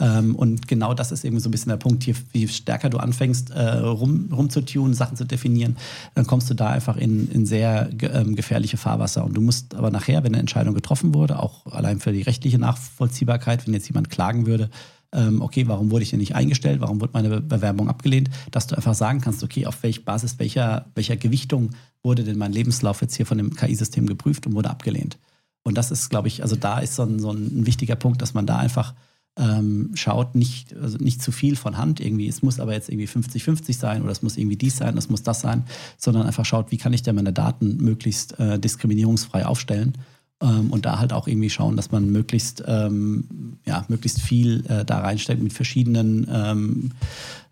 Ähm, 0.00 0.34
und 0.34 0.66
genau 0.66 0.94
das 0.94 1.12
ist 1.12 1.24
eben 1.24 1.38
so 1.38 1.48
ein 1.48 1.52
bisschen 1.52 1.68
der 1.68 1.76
Punkt 1.76 2.02
hier, 2.02 2.14
je 2.32 2.48
stärker 2.48 2.88
du 2.88 2.98
anfängst, 2.98 3.50
äh, 3.50 3.76
rum, 3.78 4.30
rumzutunen, 4.32 4.94
Sachen 4.94 5.16
zu 5.16 5.24
definieren, 5.24 5.76
dann 6.14 6.26
kommst 6.26 6.48
du 6.48 6.54
da 6.54 6.70
einfach 6.70 6.96
in, 6.96 7.30
in 7.30 7.44
sehr 7.46 7.90
ähm, 8.00 8.34
gefährliche 8.34 8.78
Fahrwasser. 8.78 9.24
Und 9.24 9.34
du 9.34 9.42
musst 9.42 9.74
aber 9.74 9.90
nachher, 9.90 10.24
wenn 10.24 10.32
eine 10.32 10.40
Entscheidung 10.40 10.74
getroffen 10.74 11.14
wurde, 11.14 11.38
auch 11.38 11.66
allein 11.66 12.00
für 12.00 12.12
die 12.12 12.22
rechtliche 12.22 12.58
Nachvollziehbarkeit, 12.58 13.66
wenn 13.66 13.74
jetzt 13.74 13.88
jemand 13.88 14.08
klagen 14.08 14.46
würde, 14.46 14.70
ähm, 15.12 15.42
okay, 15.42 15.66
warum 15.66 15.90
wurde 15.90 16.04
ich 16.04 16.10
denn 16.10 16.20
nicht 16.20 16.34
eingestellt, 16.34 16.80
warum 16.80 17.00
wurde 17.00 17.12
meine 17.12 17.40
Bewerbung 17.40 17.88
abgelehnt, 17.88 18.30
dass 18.52 18.68
du 18.68 18.76
einfach 18.76 18.94
sagen 18.94 19.20
kannst, 19.20 19.42
okay, 19.42 19.66
auf 19.66 19.82
welcher 19.82 20.02
Basis 20.02 20.38
welcher, 20.38 20.86
welcher 20.94 21.16
Gewichtung 21.16 21.70
wurde 22.02 22.24
denn 22.24 22.38
mein 22.38 22.52
Lebenslauf 22.52 23.02
jetzt 23.02 23.16
hier 23.16 23.26
von 23.26 23.36
dem 23.36 23.54
KI-System 23.54 24.06
geprüft 24.06 24.46
und 24.46 24.54
wurde 24.54 24.70
abgelehnt. 24.70 25.18
Und 25.62 25.76
das 25.76 25.90
ist, 25.90 26.08
glaube 26.08 26.28
ich, 26.28 26.42
also 26.42 26.56
da 26.56 26.78
ist 26.78 26.94
so 26.94 27.02
ein, 27.02 27.18
so 27.18 27.32
ein 27.32 27.66
wichtiger 27.66 27.96
Punkt, 27.96 28.22
dass 28.22 28.32
man 28.32 28.46
da 28.46 28.56
einfach 28.56 28.94
ähm, 29.40 29.90
schaut, 29.94 30.34
nicht, 30.34 30.76
also 30.76 30.98
nicht 30.98 31.22
zu 31.22 31.32
viel 31.32 31.56
von 31.56 31.78
Hand 31.78 31.98
irgendwie, 31.98 32.28
es 32.28 32.42
muss 32.42 32.60
aber 32.60 32.74
jetzt 32.74 32.90
irgendwie 32.90 33.08
50-50 33.08 33.72
sein 33.76 34.02
oder 34.02 34.12
es 34.12 34.22
muss 34.22 34.36
irgendwie 34.36 34.56
dies 34.56 34.76
sein, 34.76 34.96
es 34.98 35.08
muss 35.08 35.22
das 35.22 35.40
sein, 35.40 35.64
sondern 35.96 36.26
einfach 36.26 36.44
schaut, 36.44 36.70
wie 36.70 36.76
kann 36.76 36.92
ich 36.92 37.02
denn 37.02 37.14
meine 37.14 37.32
Daten 37.32 37.78
möglichst 37.78 38.38
äh, 38.38 38.58
diskriminierungsfrei 38.58 39.46
aufstellen 39.46 39.94
ähm, 40.42 40.70
und 40.70 40.84
da 40.84 40.98
halt 40.98 41.12
auch 41.14 41.26
irgendwie 41.26 41.50
schauen, 41.50 41.76
dass 41.76 41.90
man 41.90 42.10
möglichst, 42.10 42.62
ähm, 42.66 43.58
ja, 43.64 43.84
möglichst 43.88 44.20
viel 44.20 44.64
äh, 44.66 44.84
da 44.84 44.98
reinsteckt, 45.00 45.42
mit 45.42 45.54
verschiedenen 45.54 46.26
ähm, 46.30 46.92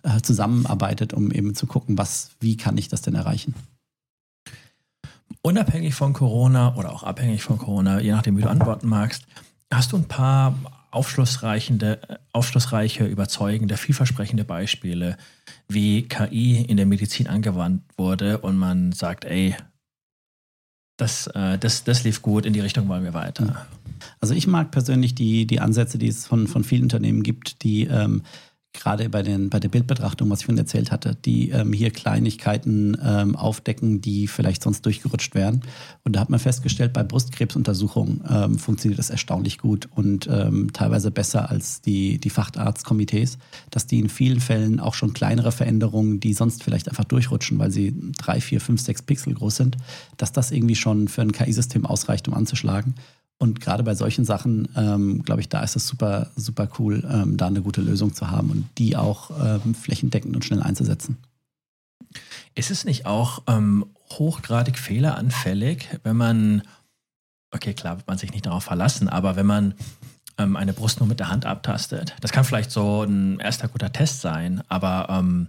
äh, 0.03 0.20
zusammenarbeitet, 0.20 1.14
um 1.14 1.32
eben 1.32 1.55
zu 1.55 1.66
gucken, 1.66 1.97
was, 1.97 2.32
wie 2.41 2.57
kann 2.57 2.76
ich 2.76 2.89
das 2.89 3.01
denn 3.01 3.14
erreichen. 3.14 3.55
Unabhängig 5.41 5.95
von 5.95 6.12
Corona 6.12 6.76
oder 6.76 6.93
auch 6.93 7.03
abhängig 7.03 7.43
von 7.43 7.57
Corona, 7.59 8.01
je 8.01 8.11
nachdem, 8.11 8.36
wie 8.36 8.43
du 8.43 8.51
antworten 8.51 8.89
magst, 8.89 9.24
hast 9.72 9.93
du 9.93 9.97
ein 9.97 10.05
paar 10.05 10.55
aufschlussreichende, 10.91 12.01
aufschlussreiche, 12.32 13.05
überzeugende, 13.05 13.76
vielversprechende 13.76 14.45
Beispiele, 14.45 15.16
wie 15.68 16.09
KI 16.09 16.62
in 16.62 16.76
der 16.76 16.86
Medizin 16.86 17.26
angewandt 17.26 17.82
wurde 17.97 18.39
und 18.39 18.57
man 18.57 18.93
sagt, 18.93 19.24
ey, 19.24 19.55
das, 20.97 21.28
äh, 21.28 21.59
das, 21.59 21.84
das 21.84 22.05
lief 22.05 22.22
gut, 22.22 22.45
in 22.45 22.53
die 22.53 22.61
Richtung 22.61 22.89
wollen 22.89 23.05
wir 23.05 23.14
weiter. 23.14 23.66
Also 24.20 24.34
ich 24.34 24.47
mag 24.47 24.70
persönlich 24.70 25.14
die, 25.14 25.47
die 25.47 25.61
Ansätze, 25.61 25.99
die 25.99 26.09
es 26.09 26.26
von, 26.26 26.47
von 26.47 26.64
vielen 26.64 26.84
Unternehmen 26.84 27.22
gibt, 27.22 27.62
die 27.62 27.84
ähm, 27.84 28.22
gerade 28.72 29.08
bei, 29.08 29.22
den, 29.22 29.50
bei 29.50 29.58
der 29.58 29.68
Bildbetrachtung, 29.68 30.30
was 30.30 30.40
ich 30.40 30.46
vorhin 30.46 30.58
erzählt 30.58 30.90
hatte, 30.90 31.16
die 31.24 31.50
ähm, 31.50 31.72
hier 31.72 31.90
Kleinigkeiten 31.90 32.96
ähm, 33.02 33.34
aufdecken, 33.34 34.00
die 34.00 34.26
vielleicht 34.26 34.62
sonst 34.62 34.84
durchgerutscht 34.84 35.34
wären. 35.34 35.62
Und 36.04 36.14
da 36.14 36.20
hat 36.20 36.30
man 36.30 36.38
festgestellt, 36.38 36.92
bei 36.92 37.02
Brustkrebsuntersuchungen 37.02 38.22
ähm, 38.28 38.58
funktioniert 38.58 38.98
das 38.98 39.10
erstaunlich 39.10 39.58
gut 39.58 39.88
und 39.94 40.28
ähm, 40.30 40.72
teilweise 40.72 41.10
besser 41.10 41.50
als 41.50 41.80
die, 41.80 42.18
die 42.18 42.30
Facharztkomitees, 42.30 43.38
dass 43.70 43.86
die 43.86 43.98
in 43.98 44.08
vielen 44.08 44.40
Fällen 44.40 44.80
auch 44.80 44.94
schon 44.94 45.12
kleinere 45.12 45.50
Veränderungen, 45.50 46.20
die 46.20 46.34
sonst 46.34 46.62
vielleicht 46.62 46.88
einfach 46.88 47.04
durchrutschen, 47.04 47.58
weil 47.58 47.70
sie 47.70 47.94
drei, 48.18 48.40
vier, 48.40 48.60
fünf, 48.60 48.80
sechs 48.80 49.02
Pixel 49.02 49.34
groß 49.34 49.56
sind, 49.56 49.76
dass 50.16 50.32
das 50.32 50.50
irgendwie 50.50 50.76
schon 50.76 51.08
für 51.08 51.22
ein 51.22 51.32
KI-System 51.32 51.86
ausreicht, 51.86 52.28
um 52.28 52.34
anzuschlagen. 52.34 52.94
Und 53.41 53.61
gerade 53.61 53.84
bei 53.84 53.95
solchen 53.95 54.24
Sachen, 54.24 54.68
ähm, 54.76 55.22
glaube 55.22 55.41
ich, 55.41 55.49
da 55.49 55.62
ist 55.62 55.76
es 55.76 55.86
super, 55.86 56.30
super 56.34 56.68
cool, 56.78 57.09
ähm, 57.09 57.36
da 57.36 57.47
eine 57.47 57.62
gute 57.62 57.80
Lösung 57.80 58.12
zu 58.12 58.30
haben 58.30 58.51
und 58.51 58.68
die 58.78 58.97
auch 58.97 59.30
ähm, 59.64 59.76
flächendeckend 59.76 60.34
und 60.34 60.45
schnell 60.45 60.61
einzusetzen. 60.61 61.18
Ist 62.57 62.72
es 62.72 62.84
nicht 62.84 63.07
auch 63.07 63.43
ähm, 63.47 63.86
hochgradig 64.11 64.76
fehleranfällig, 64.76 65.89
wenn 66.03 66.16
man, 66.16 66.62
okay, 67.55 67.74
klar, 67.74 67.99
wird 67.99 68.09
man 68.09 68.18
sich 68.18 68.32
nicht 68.32 68.47
darauf 68.47 68.64
verlassen, 68.64 69.09
aber 69.09 69.36
wenn 69.36 69.47
man 69.47 69.74
ähm, 70.36 70.57
eine 70.57 70.72
Brust 70.72 70.99
nur 70.99 71.09
mit 71.09 71.20
der 71.20 71.30
Hand 71.30 71.47
abtastet, 71.47 72.16
das 72.20 72.32
kann 72.32 72.45
vielleicht 72.45 72.72
so 72.72 73.05
ein 73.05 73.39
erster 73.39 73.68
guter 73.68 73.93
Test 73.93 74.20
sein, 74.20 74.62
aber 74.68 75.07
ähm, 75.11 75.49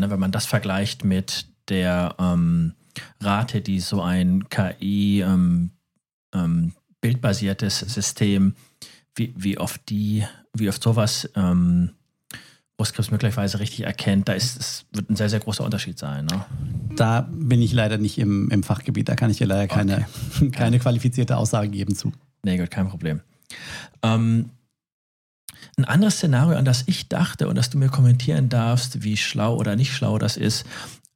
ne, 0.00 0.08
wenn 0.08 0.20
man 0.20 0.32
das 0.32 0.46
vergleicht 0.46 1.04
mit 1.04 1.46
der 1.68 2.16
Rate, 3.20 3.60
die 3.60 3.80
so 3.80 4.00
ein 4.00 4.48
KI 4.48 5.20
ähm, 5.20 5.72
bildbasiertes 7.00 7.80
System, 7.80 8.54
wie, 9.14 9.34
wie 9.36 9.58
oft 9.58 9.80
die, 9.88 10.24
wie 10.54 10.68
oft 10.68 10.82
sowas 10.82 11.28
ähm, 11.34 11.90
Brustkrebs 12.76 13.10
möglicherweise 13.10 13.58
richtig 13.58 13.80
erkennt, 13.80 14.28
da 14.28 14.34
ist 14.34 14.58
es 14.58 14.86
wird 14.92 15.10
ein 15.10 15.16
sehr, 15.16 15.28
sehr 15.28 15.40
großer 15.40 15.64
Unterschied 15.64 15.98
sein. 15.98 16.26
Ne? 16.26 16.44
Da 16.94 17.28
bin 17.32 17.60
ich 17.60 17.72
leider 17.72 17.98
nicht 17.98 18.18
im, 18.18 18.50
im 18.50 18.62
Fachgebiet, 18.62 19.08
da 19.08 19.16
kann 19.16 19.30
ich 19.30 19.38
dir 19.38 19.46
leider 19.46 19.66
keine, 19.66 20.06
okay. 20.36 20.50
keine 20.52 20.78
qualifizierte 20.78 21.36
Aussage 21.36 21.68
geben 21.70 21.96
zu. 21.96 22.12
Nee, 22.44 22.56
gut, 22.56 22.70
kein 22.70 22.88
Problem. 22.88 23.20
Ähm, 24.02 24.50
Ein 25.76 25.86
anderes 25.86 26.16
Szenario, 26.16 26.56
an 26.56 26.64
das 26.64 26.84
ich 26.86 27.08
dachte 27.08 27.48
und 27.48 27.56
das 27.56 27.70
du 27.70 27.78
mir 27.78 27.88
kommentieren 27.88 28.48
darfst, 28.48 29.02
wie 29.02 29.16
schlau 29.16 29.56
oder 29.56 29.74
nicht 29.74 29.92
schlau 29.92 30.18
das 30.18 30.36
ist, 30.36 30.64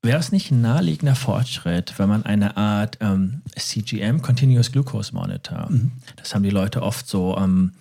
wäre 0.02 0.18
es 0.18 0.32
nicht 0.32 0.50
ein 0.50 0.60
naheliegender 0.60 1.14
Fortschritt, 1.14 1.98
wenn 1.98 2.08
man 2.08 2.24
eine 2.24 2.56
Art 2.56 2.98
ähm, 3.00 3.42
CGM, 3.56 4.20
Continuous 4.20 4.72
Glucose 4.72 5.14
Monitor, 5.14 5.70
mhm. 5.70 5.92
das 6.16 6.34
haben 6.34 6.42
die 6.42 6.50
Leute 6.50 6.82
oft 6.82 7.06
so 7.06 7.36
am, 7.36 7.72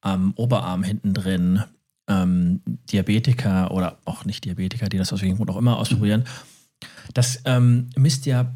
am 0.00 0.32
Oberarm 0.34 0.82
hinten 0.82 1.14
drin, 1.14 1.62
ähm, 2.08 2.60
Diabetiker 2.66 3.70
oder 3.70 3.98
auch 4.04 4.24
nicht 4.24 4.44
Diabetiker, 4.44 4.88
die 4.88 4.98
das 4.98 5.12
aus 5.12 5.22
welchem 5.22 5.36
Grund 5.36 5.50
auch 5.50 5.56
immer 5.56 5.78
ausprobieren, 5.78 6.22
mhm. 6.22 6.86
das 7.14 7.40
ähm, 7.44 7.90
misst 7.96 8.26
ja 8.26 8.52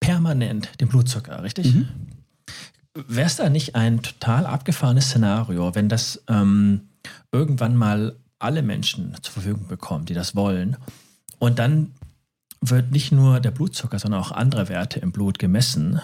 permanent 0.00 0.80
den 0.80 0.88
Blutzucker, 0.88 1.42
richtig? 1.42 1.74
Mhm. 1.74 1.88
Wäre 2.94 3.26
es 3.26 3.36
da 3.36 3.48
nicht 3.48 3.74
ein 3.74 4.02
total 4.02 4.44
abgefahrenes 4.46 5.06
Szenario, 5.06 5.74
wenn 5.74 5.88
das 5.88 6.22
ähm, 6.28 6.88
irgendwann 7.32 7.76
mal 7.76 8.16
alle 8.38 8.62
Menschen 8.62 9.14
zur 9.22 9.32
Verfügung 9.34 9.68
bekommen, 9.68 10.04
die 10.04 10.14
das 10.14 10.34
wollen, 10.34 10.76
und 11.38 11.58
dann 11.58 11.92
wird 12.60 12.90
nicht 12.90 13.12
nur 13.12 13.40
der 13.40 13.50
Blutzucker, 13.50 13.98
sondern 13.98 14.20
auch 14.20 14.32
andere 14.32 14.68
Werte 14.68 15.00
im 15.00 15.12
Blut 15.12 15.38
gemessen 15.38 16.00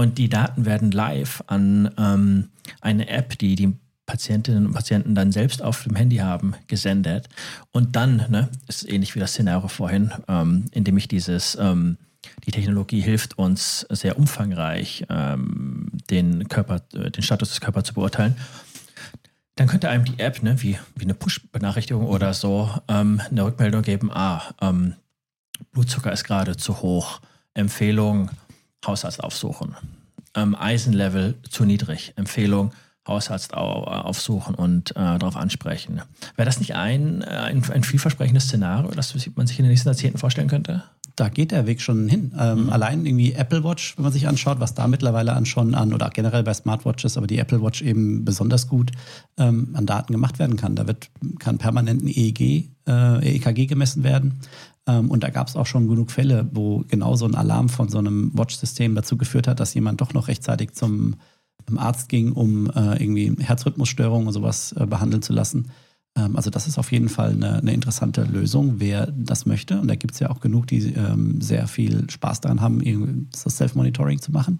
und 0.00 0.16
die 0.16 0.30
Daten 0.30 0.64
werden 0.64 0.92
live 0.92 1.42
an 1.46 1.90
ähm, 1.98 2.48
eine 2.80 3.08
App, 3.08 3.38
die 3.38 3.54
die 3.54 3.74
Patientinnen 4.06 4.66
und 4.66 4.72
Patienten 4.72 5.14
dann 5.14 5.30
selbst 5.30 5.62
auf 5.62 5.82
dem 5.84 5.94
Handy 5.94 6.16
haben, 6.16 6.54
gesendet. 6.68 7.28
Und 7.70 7.96
dann, 7.96 8.24
ne, 8.30 8.48
ist 8.66 8.88
ähnlich 8.88 9.14
wie 9.14 9.20
das 9.20 9.32
Szenario 9.32 9.68
vorhin, 9.68 10.10
ähm, 10.26 10.64
indem 10.72 10.96
ich 10.96 11.06
dieses 11.06 11.54
ähm, 11.60 11.98
die 12.46 12.50
Technologie 12.50 13.00
hilft 13.00 13.36
uns 13.36 13.86
sehr 13.90 14.18
umfangreich, 14.18 15.04
ähm, 15.10 15.90
den 16.10 16.48
Körper, 16.48 16.80
äh, 16.94 17.10
den 17.10 17.22
Status 17.22 17.50
des 17.50 17.60
Körpers 17.60 17.84
zu 17.84 17.94
beurteilen. 17.94 18.36
Dann 19.56 19.68
könnte 19.68 19.90
einem 19.90 20.06
die 20.06 20.18
App, 20.18 20.42
ne, 20.42 20.62
wie, 20.62 20.78
wie 20.96 21.04
eine 21.04 21.14
Push-Benachrichtigung 21.14 22.06
oder 22.06 22.32
so, 22.32 22.70
ähm, 22.88 23.20
eine 23.30 23.44
Rückmeldung 23.44 23.82
geben, 23.82 24.10
ah, 24.10 24.54
ähm, 24.62 24.94
Blutzucker 25.72 26.12
ist 26.12 26.24
gerade 26.24 26.56
zu 26.56 26.82
hoch, 26.82 27.20
Empfehlung, 27.54 28.30
Hausarzt 28.86 29.22
aufsuchen. 29.22 29.76
Ähm, 30.34 30.54
Eisenlevel 30.54 31.38
zu 31.48 31.64
niedrig, 31.64 32.12
Empfehlung, 32.16 32.72
Hausarzt 33.06 33.54
aufsuchen 33.54 34.54
und 34.54 34.90
äh, 34.92 35.18
darauf 35.18 35.36
ansprechen. 35.36 36.02
Wäre 36.36 36.46
das 36.46 36.60
nicht 36.60 36.76
ein, 36.76 37.22
äh, 37.22 37.26
ein, 37.26 37.68
ein 37.70 37.82
vielversprechendes 37.82 38.44
Szenario, 38.44 38.90
das 38.90 39.14
man 39.34 39.46
sich 39.46 39.58
in 39.58 39.64
den 39.64 39.70
nächsten 39.70 39.88
Jahrzehnten 39.88 40.18
vorstellen 40.18 40.48
könnte? 40.48 40.84
da 41.20 41.28
geht 41.28 41.50
der 41.50 41.66
Weg 41.66 41.82
schon 41.82 42.08
hin. 42.08 42.32
Ähm, 42.38 42.64
mhm. 42.64 42.70
Allein 42.70 43.04
irgendwie 43.04 43.32
Apple 43.32 43.62
Watch, 43.62 43.96
wenn 43.96 44.04
man 44.04 44.12
sich 44.12 44.26
anschaut, 44.26 44.58
was 44.58 44.74
da 44.74 44.88
mittlerweile 44.88 45.34
an 45.34 45.44
schon 45.44 45.74
an 45.74 45.92
oder 45.92 46.08
generell 46.08 46.42
bei 46.42 46.54
Smartwatches, 46.54 47.18
aber 47.18 47.26
die 47.26 47.38
Apple 47.38 47.62
Watch 47.62 47.82
eben 47.82 48.24
besonders 48.24 48.68
gut 48.68 48.90
ähm, 49.36 49.68
an 49.74 49.84
Daten 49.84 50.12
gemacht 50.12 50.38
werden 50.38 50.56
kann. 50.56 50.76
Da 50.76 50.86
wird, 50.86 51.10
kann 51.38 51.58
permanent 51.58 52.02
ein 52.02 52.08
EEG, 52.08 52.70
äh, 52.88 53.36
EKG 53.36 53.66
gemessen 53.66 54.02
werden. 54.02 54.40
Ähm, 54.86 55.10
und 55.10 55.22
da 55.22 55.30
gab 55.30 55.48
es 55.48 55.56
auch 55.56 55.66
schon 55.66 55.88
genug 55.88 56.10
Fälle, 56.10 56.48
wo 56.52 56.84
genau 56.88 57.16
so 57.16 57.26
ein 57.26 57.34
Alarm 57.34 57.68
von 57.68 57.88
so 57.88 57.98
einem 57.98 58.30
Watch-System 58.34 58.94
dazu 58.94 59.16
geführt 59.16 59.48
hat, 59.48 59.60
dass 59.60 59.74
jemand 59.74 60.00
doch 60.00 60.14
noch 60.14 60.28
rechtzeitig 60.28 60.72
zum 60.72 61.16
Arzt 61.76 62.08
ging, 62.08 62.32
um 62.32 62.68
äh, 62.70 63.00
irgendwie 63.00 63.32
Herzrhythmusstörungen 63.38 64.26
und 64.26 64.32
sowas 64.32 64.72
äh, 64.72 64.86
behandeln 64.86 65.22
zu 65.22 65.32
lassen. 65.32 65.70
Ähm, 66.16 66.36
also 66.36 66.50
das 66.50 66.66
ist 66.66 66.78
auf 66.78 66.90
jeden 66.90 67.08
Fall 67.08 67.30
eine, 67.30 67.58
eine 67.58 67.72
interessante 67.72 68.24
Lösung, 68.24 68.80
wer 68.80 69.06
das 69.12 69.46
möchte. 69.46 69.80
Und 69.80 69.88
da 69.88 69.94
gibt 69.94 70.14
es 70.14 70.20
ja 70.20 70.30
auch 70.30 70.40
genug, 70.40 70.66
die 70.66 70.92
ähm, 70.94 71.40
sehr 71.40 71.68
viel 71.68 72.10
Spaß 72.10 72.40
daran 72.40 72.60
haben, 72.60 73.28
das 73.30 73.56
Self-Monitoring 73.56 74.20
zu 74.20 74.32
machen. 74.32 74.58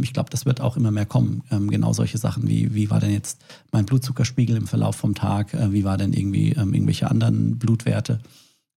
Ich 0.00 0.14
glaube, 0.14 0.30
das 0.30 0.46
wird 0.46 0.62
auch 0.62 0.78
immer 0.78 0.90
mehr 0.90 1.04
kommen. 1.04 1.42
Genau 1.50 1.92
solche 1.92 2.16
Sachen 2.16 2.48
wie, 2.48 2.74
wie 2.74 2.88
war 2.88 3.00
denn 3.00 3.10
jetzt 3.10 3.44
mein 3.70 3.84
Blutzuckerspiegel 3.84 4.56
im 4.56 4.66
Verlauf 4.66 4.96
vom 4.96 5.14
Tag? 5.14 5.52
Äh, 5.52 5.72
wie 5.72 5.84
war 5.84 5.98
denn 5.98 6.14
irgendwie 6.14 6.52
irgendwelche 6.52 7.10
anderen 7.10 7.58
Blutwerte? 7.58 8.20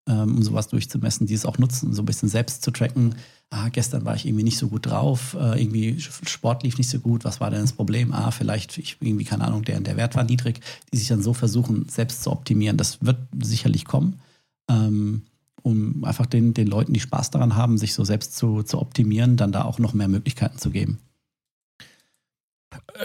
Ähm, 0.08 0.38
um 0.38 0.44
sowas 0.44 0.68
durchzumessen, 0.70 1.28
die 1.28 1.34
es 1.34 1.46
auch 1.46 1.58
nutzen, 1.58 1.94
so 1.94 2.02
ein 2.02 2.06
bisschen 2.06 2.30
selbst 2.30 2.64
zu 2.64 2.72
tracken 2.72 3.16
ah, 3.50 3.70
gestern 3.70 4.06
war 4.06 4.16
ich 4.16 4.26
irgendwie 4.26 4.44
nicht 4.44 4.58
so 4.58 4.68
gut 4.68 4.86
drauf, 4.86 5.36
äh, 5.40 5.62
irgendwie 5.62 6.00
Sport 6.00 6.64
lief 6.64 6.78
nicht 6.78 6.90
so 6.90 7.00
gut, 7.00 7.24
was 7.24 7.40
war 7.40 7.50
denn 7.50 7.62
das 7.62 7.74
Problem? 7.74 8.12
Ah, 8.14 8.32
vielleicht, 8.32 8.78
ich, 8.78 8.98
irgendwie, 9.00 9.26
keine 9.26 9.46
Ahnung, 9.46 9.64
der, 9.64 9.80
der 9.80 9.98
Wert 9.98 10.16
war 10.16 10.24
niedrig, 10.24 10.60
die 10.92 10.98
sich 10.98 11.08
dann 11.08 11.24
so 11.24 11.34
versuchen, 11.34 11.88
selbst 11.90 12.24
zu 12.24 12.32
optimieren. 12.32 12.78
Das 12.78 13.04
wird 13.06 13.18
sicherlich 13.42 13.86
kommen, 13.86 14.20
ähm, 14.70 15.24
um 15.62 16.04
einfach 16.04 16.26
den, 16.26 16.54
den 16.54 16.68
Leuten, 16.68 16.94
die 16.94 17.00
Spaß 17.00 17.32
daran 17.32 17.56
haben, 17.56 17.78
sich 17.78 17.94
so 17.94 18.04
selbst 18.04 18.36
zu, 18.36 18.64
zu 18.64 18.80
optimieren, 18.80 19.38
dann 19.38 19.52
da 19.52 19.64
auch 19.64 19.80
noch 19.80 19.94
mehr 19.94 20.08
Möglichkeiten 20.08 20.58
zu 20.58 20.70
geben. 20.70 21.00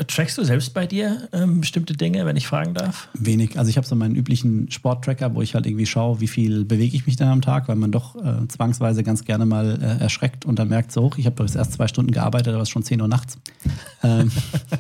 Trackst 0.08 0.38
du 0.38 0.44
selbst 0.44 0.74
bei 0.74 0.86
dir 0.86 1.28
ähm, 1.32 1.60
bestimmte 1.60 1.94
Dinge, 1.94 2.26
wenn 2.26 2.36
ich 2.36 2.46
fragen 2.46 2.74
darf? 2.74 3.08
Wenig. 3.14 3.58
Also 3.58 3.68
ich 3.68 3.76
habe 3.76 3.86
so 3.86 3.94
meinen 3.94 4.16
üblichen 4.16 4.70
Sporttracker, 4.70 5.34
wo 5.34 5.42
ich 5.42 5.54
halt 5.54 5.66
irgendwie 5.66 5.86
schaue, 5.86 6.20
wie 6.20 6.26
viel 6.26 6.64
bewege 6.64 6.96
ich 6.96 7.06
mich 7.06 7.16
dann 7.16 7.28
am 7.28 7.42
Tag, 7.42 7.68
weil 7.68 7.76
man 7.76 7.92
doch 7.92 8.16
äh, 8.16 8.48
zwangsweise 8.48 9.04
ganz 9.04 9.24
gerne 9.24 9.46
mal 9.46 9.78
äh, 9.80 10.02
erschreckt 10.02 10.46
und 10.46 10.58
dann 10.58 10.68
merkt 10.68 10.90
so, 10.90 11.02
hoch, 11.02 11.18
ich 11.18 11.26
habe 11.26 11.36
doch 11.36 11.44
jetzt 11.44 11.54
erst 11.54 11.74
zwei 11.74 11.86
Stunden 11.86 12.10
gearbeitet, 12.10 12.54
aber 12.54 12.62
es 12.62 12.70
ist 12.70 12.72
schon 12.72 12.82
10 12.82 13.02
Uhr 13.02 13.08
nachts. 13.08 13.38
ähm, 14.02 14.32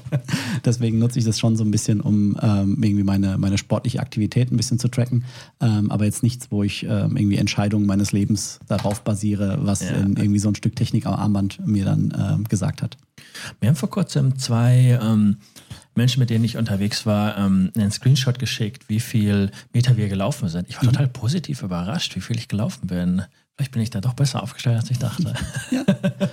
deswegen 0.64 0.98
nutze 0.98 1.18
ich 1.18 1.26
das 1.26 1.38
schon 1.38 1.56
so 1.56 1.62
ein 1.62 1.70
bisschen, 1.70 2.00
um 2.00 2.36
ähm, 2.42 2.82
irgendwie 2.82 3.04
meine, 3.04 3.38
meine 3.38 3.58
sportliche 3.58 4.00
Aktivität 4.00 4.50
ein 4.50 4.56
bisschen 4.56 4.78
zu 4.78 4.88
tracken. 4.88 5.24
Ähm, 5.60 5.90
aber 5.90 6.06
jetzt 6.06 6.22
nichts, 6.22 6.50
wo 6.50 6.64
ich 6.64 6.84
ähm, 6.84 7.16
irgendwie 7.16 7.36
Entscheidungen 7.36 7.86
meines 7.86 8.12
Lebens 8.12 8.58
darauf 8.66 9.02
basiere, 9.02 9.58
was 9.60 9.82
ja. 9.82 9.90
irgendwie 9.98 10.40
so 10.40 10.48
ein 10.48 10.54
Stück 10.54 10.74
Technik 10.74 11.06
am 11.06 11.14
Armband 11.14 11.64
mir 11.66 11.84
dann 11.84 12.12
ähm, 12.18 12.44
gesagt 12.48 12.82
hat. 12.82 12.96
Wir 13.60 13.68
haben 13.68 13.76
vor 13.76 13.90
kurzem 13.90 14.38
zwei 14.38 14.81
ähm, 14.90 15.38
Menschen, 15.94 16.20
mit 16.20 16.30
denen 16.30 16.44
ich 16.44 16.56
unterwegs 16.56 17.04
war, 17.04 17.36
ähm, 17.36 17.70
einen 17.76 17.90
Screenshot 17.90 18.38
geschickt, 18.38 18.88
wie 18.88 19.00
viel 19.00 19.50
Meter 19.72 19.96
wir 19.96 20.08
gelaufen 20.08 20.48
sind. 20.48 20.68
Ich 20.68 20.76
war 20.76 20.84
mhm. 20.84 20.88
total 20.88 21.08
positiv 21.08 21.62
überrascht, 21.62 22.16
wie 22.16 22.20
viel 22.20 22.38
ich 22.38 22.48
gelaufen 22.48 22.86
bin. 22.86 23.22
Vielleicht 23.56 23.72
bin 23.72 23.82
ich 23.82 23.90
da 23.90 24.00
doch 24.00 24.14
besser 24.14 24.42
aufgestellt, 24.42 24.78
als 24.78 24.90
ich 24.90 24.98
dachte. 24.98 25.34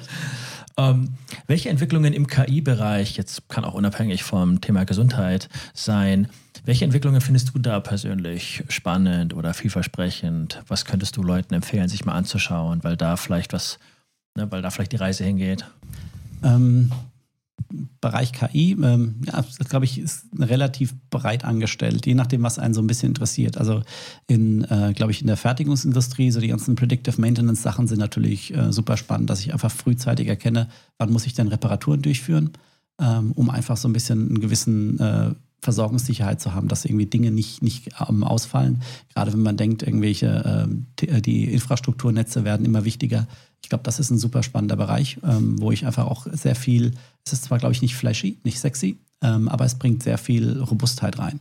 ähm, 0.78 1.10
welche 1.48 1.70
Entwicklungen 1.70 2.14
im 2.14 2.28
KI-Bereich, 2.28 3.18
jetzt 3.18 3.50
kann 3.50 3.66
auch 3.66 3.74
unabhängig 3.74 4.24
vom 4.24 4.62
Thema 4.62 4.86
Gesundheit 4.86 5.50
sein, 5.74 6.30
welche 6.64 6.86
Entwicklungen 6.86 7.22
findest 7.22 7.54
du 7.54 7.60
da 7.60 7.80
persönlich 7.80 8.64
spannend 8.70 9.34
oder 9.34 9.54
vielversprechend? 9.54 10.62
Was 10.68 10.86
könntest 10.86 11.18
du 11.18 11.24
Leuten 11.24 11.54
empfehlen, 11.54 11.90
sich 11.90 12.06
mal 12.06 12.14
anzuschauen, 12.14 12.84
weil 12.84 12.96
da 12.96 13.18
vielleicht 13.18 13.54
was, 13.54 13.80
ne, 14.36 14.50
weil 14.52 14.62
da 14.62 14.70
vielleicht 14.70 14.92
die 14.92 14.98
Reise 14.98 15.24
hingeht? 15.24 15.66
Ähm, 16.44 16.92
Bereich 18.02 18.32
KI, 18.34 18.72
ähm, 18.82 19.22
ja, 19.26 19.46
glaube 19.70 19.86
ich, 19.86 20.00
ist 20.00 20.26
relativ 20.38 20.96
breit 21.10 21.46
angestellt, 21.46 22.06
je 22.06 22.16
nachdem, 22.16 22.44
was 22.44 22.60
einen 22.60 22.74
so 22.74 22.82
ein 22.82 22.88
bisschen 22.88 23.10
interessiert. 23.10 23.58
Also 23.58 23.82
in, 24.28 24.64
äh, 24.64 24.94
glaube 24.96 25.12
ich, 25.12 25.22
in 25.22 25.28
der 25.28 25.38
Fertigungsindustrie, 25.38 26.32
so 26.32 26.40
die 26.40 26.48
ganzen 26.48 26.76
Predictive 26.76 27.20
Maintenance 27.22 27.62
Sachen 27.62 27.88
sind 27.88 28.00
natürlich 28.00 28.56
äh, 28.56 28.72
super 28.74 28.98
spannend, 28.98 29.30
dass 29.30 29.42
ich 29.42 29.54
einfach 29.54 29.72
frühzeitig 29.72 30.28
erkenne, 30.28 30.68
wann 30.98 31.12
muss 31.12 31.26
ich 31.26 31.34
denn 31.34 31.48
Reparaturen 31.48 32.02
durchführen, 32.02 32.52
ähm, 33.00 33.32
um 33.34 33.50
einfach 33.50 33.78
so 33.78 33.88
ein 33.88 33.94
bisschen 33.94 34.28
einen 34.28 34.42
gewissen 34.42 35.00
äh, 35.00 35.32
Versorgungssicherheit 35.62 36.40
zu 36.40 36.54
haben, 36.54 36.68
dass 36.70 36.86
irgendwie 36.86 37.06
Dinge 37.06 37.32
nicht, 37.32 37.62
nicht 37.62 37.90
ähm, 38.08 38.24
ausfallen. 38.24 38.82
Gerade 39.14 39.34
wenn 39.34 39.42
man 39.42 39.58
denkt, 39.58 39.84
irgendwelche, 39.84 40.68
äh, 41.02 41.06
äh 41.06 41.22
die 41.22 41.46
Infrastrukturnetze 41.46 42.46
werden 42.46 42.66
immer 42.66 42.86
wichtiger. 42.86 43.28
Ich 43.62 43.70
glaube, 43.70 43.84
das 43.84 44.00
ist 44.00 44.10
ein 44.10 44.18
super 44.18 44.42
spannender 44.42 44.78
Bereich, 44.78 45.18
ähm, 45.24 45.62
wo 45.62 45.72
ich 45.72 45.86
einfach 45.86 46.06
auch 46.06 46.28
sehr 46.32 46.56
viel, 46.56 46.94
es 47.30 47.40
ist 47.40 47.46
zwar, 47.46 47.60
glaube 47.60 47.74
ich, 47.74 47.82
nicht 47.82 47.96
flashy, 47.96 48.40
nicht 48.44 48.60
sexy, 48.60 48.98
ähm, 49.22 49.48
aber 49.48 49.66
es 49.66 49.76
bringt 49.76 50.04
sehr 50.04 50.18
viel 50.18 50.60
Robustheit 50.60 51.20
rein 51.20 51.40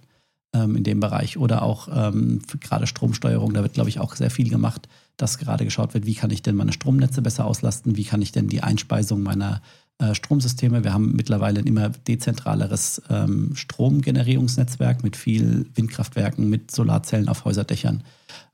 ähm, 0.55 0.76
in 0.76 0.84
dem 0.84 1.01
Bereich. 1.01 1.39
Oder 1.39 1.62
auch 1.62 1.89
ähm, 1.91 2.41
gerade 2.61 2.86
Stromsteuerung, 2.86 3.55
da 3.55 3.62
wird, 3.62 3.74
glaube 3.74 3.89
ich, 3.89 4.01
auch 4.01 4.14
sehr 4.14 4.30
viel 4.30 4.49
gemacht, 4.49 4.89
dass 5.16 5.39
gerade 5.39 5.64
geschaut 5.64 5.95
wird, 5.95 6.07
wie 6.07 6.14
kann 6.14 6.30
ich 6.30 6.43
denn 6.43 6.57
meine 6.57 6.72
Stromnetze 6.72 7.22
besser 7.22 7.45
auslasten, 7.45 7.97
wie 7.97 8.05
kann 8.05 8.22
ich 8.22 8.32
denn 8.32 8.49
die 8.49 8.62
Einspeisung 8.62 9.22
meiner 9.22 9.62
äh, 9.99 10.14
Stromsysteme. 10.14 10.84
Wir 10.84 10.93
haben 10.93 11.16
mittlerweile 11.16 11.61
ein 11.61 11.66
immer 11.66 11.89
dezentraleres 11.89 13.03
ähm, 13.11 13.57
Stromgenerierungsnetzwerk 13.57 15.03
mit 15.03 15.16
viel 15.16 15.66
Windkraftwerken, 15.74 16.49
mit 16.49 16.70
Solarzellen 16.70 17.28
auf 17.28 17.45
Häuserdächern. 17.45 18.05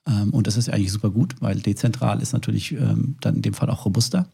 Ähm, 0.07 0.31
und 0.31 0.47
das 0.47 0.57
ist 0.57 0.71
eigentlich 0.71 0.93
super 0.93 1.11
gut, 1.11 1.37
weil 1.41 1.61
dezentral 1.61 2.23
ist 2.23 2.33
natürlich 2.33 2.73
ähm, 2.73 3.17
dann 3.21 3.37
in 3.37 3.43
dem 3.43 3.55
Fall 3.55 3.69
auch 3.69 3.85
robuster. 3.85 4.27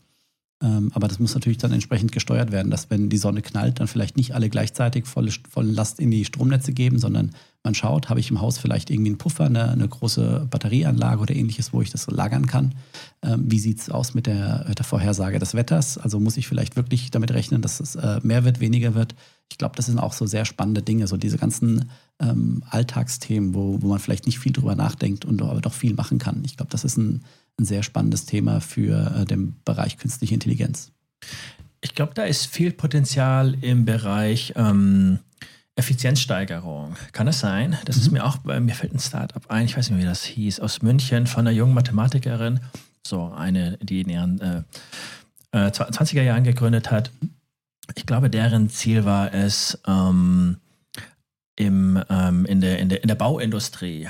Ähm, 0.63 0.91
aber 0.95 1.09
das 1.09 1.19
muss 1.19 1.35
natürlich 1.35 1.59
dann 1.59 1.73
entsprechend 1.73 2.13
gesteuert 2.13 2.53
werden, 2.53 2.71
dass 2.71 2.91
wenn 2.91 3.09
die 3.09 3.17
Sonne 3.17 3.41
knallt, 3.41 3.81
dann 3.81 3.89
vielleicht 3.89 4.17
nicht 4.17 4.35
alle 4.35 4.51
gleichzeitig 4.51 5.07
volle, 5.07 5.33
volle 5.49 5.73
Last 5.73 6.01
in 6.01 6.11
die 6.11 6.25
Stromnetze 6.27 6.73
geben, 6.73 6.99
sondern 6.99 7.31
man 7.63 7.75
schaut, 7.75 8.09
habe 8.09 8.21
ich 8.21 8.31
im 8.31 8.41
Haus 8.41 8.59
vielleicht 8.59 8.91
irgendwie 8.91 9.11
einen 9.11 9.19
Puffer, 9.19 9.45
eine, 9.45 9.71
eine 9.71 9.89
große 9.89 10.47
Batterieanlage 10.51 11.21
oder 11.21 11.35
ähnliches, 11.35 11.73
wo 11.73 11.81
ich 11.81 11.91
das 11.91 12.07
lagern 12.11 12.47
kann. 12.47 12.75
Ähm, 13.23 13.45
wie 13.51 13.59
sieht 13.59 13.81
es 13.81 13.91
aus 13.91 14.15
mit 14.15 14.27
der, 14.27 14.75
der, 14.75 14.85
Vorhersage 14.85 15.39
des 15.39 15.55
Wetters? 15.55 15.97
Also 15.97 16.21
muss 16.21 16.37
ich 16.37 16.47
vielleicht 16.47 16.77
wirklich 16.77 17.11
damit 17.11 17.33
rechnen, 17.33 17.63
dass 17.63 17.81
es 17.81 17.97
äh, 17.97 18.21
mehr 18.23 18.45
wird, 18.45 18.61
weniger 18.61 18.95
wird? 18.95 19.15
Ich 19.51 19.59
glaube, 19.59 19.77
das 19.77 19.87
sind 19.87 19.99
auch 19.99 20.13
so 20.13 20.27
sehr 20.27 20.45
spannende 20.45 20.83
Dinge, 20.83 21.07
so 21.07 21.17
diese 21.17 21.37
ganzen 21.37 21.91
ähm, 22.19 22.63
Alltagsthemen, 22.71 23.55
wo, 23.55 23.81
wo 23.83 23.89
man 23.89 23.99
vielleicht 23.99 24.27
nicht 24.27 24.39
viel 24.39 24.53
drüber 24.53 24.75
nachdenkt 24.75 25.25
und 25.25 25.43
aber 25.43 25.61
doch 25.61 25.75
viel 25.75 25.95
machen 25.95 26.19
kann. 26.19 26.43
Ich 26.45 26.57
glaube, 26.57 26.71
das 26.71 26.85
ist 26.85 26.97
ein, 26.97 27.25
ein 27.59 27.65
sehr 27.65 27.83
spannendes 27.83 28.27
Thema 28.27 28.61
für 28.61 29.15
äh, 29.17 29.25
den 29.25 29.57
Bereich 29.65 29.97
künstliche 29.97 30.35
Intelligenz. 30.35 30.93
Ich 31.81 31.95
glaube, 31.95 32.15
da 32.15 32.25
ist 32.25 32.47
viel 32.47 32.73
Potenzial 32.73 33.57
im 33.63 33.85
Bereich 33.85 34.53
ähm, 34.57 35.21
Effizienzsteigerung. 35.77 36.97
Kann 37.13 37.29
es 37.29 37.41
sein? 37.41 37.79
Das 37.85 37.97
mhm. 37.97 38.03
ist 38.03 38.11
mir 38.13 38.25
auch, 38.25 38.45
mir 38.45 38.75
fällt 38.75 38.95
ein 38.95 38.99
Startup 38.99 39.51
ein, 39.51 39.65
ich 39.65 39.77
weiß 39.77 39.89
nicht 39.89 39.97
mehr, 39.97 40.07
wie 40.07 40.11
das 40.11 40.25
hieß, 40.25 40.61
aus 40.61 40.83
München 40.83 41.27
von 41.27 41.47
einer 41.47 41.57
jungen 41.57 41.75
Mathematikerin, 41.75 42.61
so 43.07 43.33
eine, 43.33 43.79
die 43.79 44.03
in 44.03 44.09
ihren 44.09 44.41
äh, 44.41 44.63
äh, 45.53 45.71
20er 45.71 46.23
Jahren 46.23 46.45
gegründet 46.45 46.91
hat. 46.91 47.11
Ich 47.95 48.07
glaube, 48.07 48.31
deren 48.31 48.69
Ziel 48.69 49.05
war 49.05 49.33
es, 49.33 49.81
ähm, 49.87 50.59
im, 51.61 52.03
ähm, 52.09 52.47
in, 52.47 52.61
der, 52.61 52.79
in, 52.79 52.89
der, 52.89 53.03
in 53.03 53.09
der 53.09 53.15
Bauindustrie, 53.15 54.09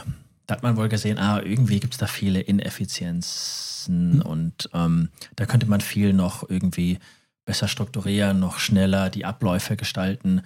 da 0.50 0.56
hat 0.56 0.64
man 0.64 0.76
wohl 0.76 0.88
gesehen, 0.88 1.18
ah, 1.18 1.40
irgendwie 1.40 1.78
gibt 1.78 1.94
es 1.94 1.98
da 1.98 2.08
viele 2.08 2.40
Ineffizienzen 2.40 4.16
mhm. 4.16 4.22
und 4.22 4.70
ähm, 4.74 5.10
da 5.36 5.46
könnte 5.46 5.66
man 5.66 5.80
viel 5.80 6.12
noch 6.12 6.48
irgendwie 6.50 6.98
besser 7.44 7.68
strukturieren, 7.68 8.40
noch 8.40 8.58
schneller 8.58 9.10
die 9.10 9.24
Abläufe 9.24 9.76
gestalten. 9.76 10.42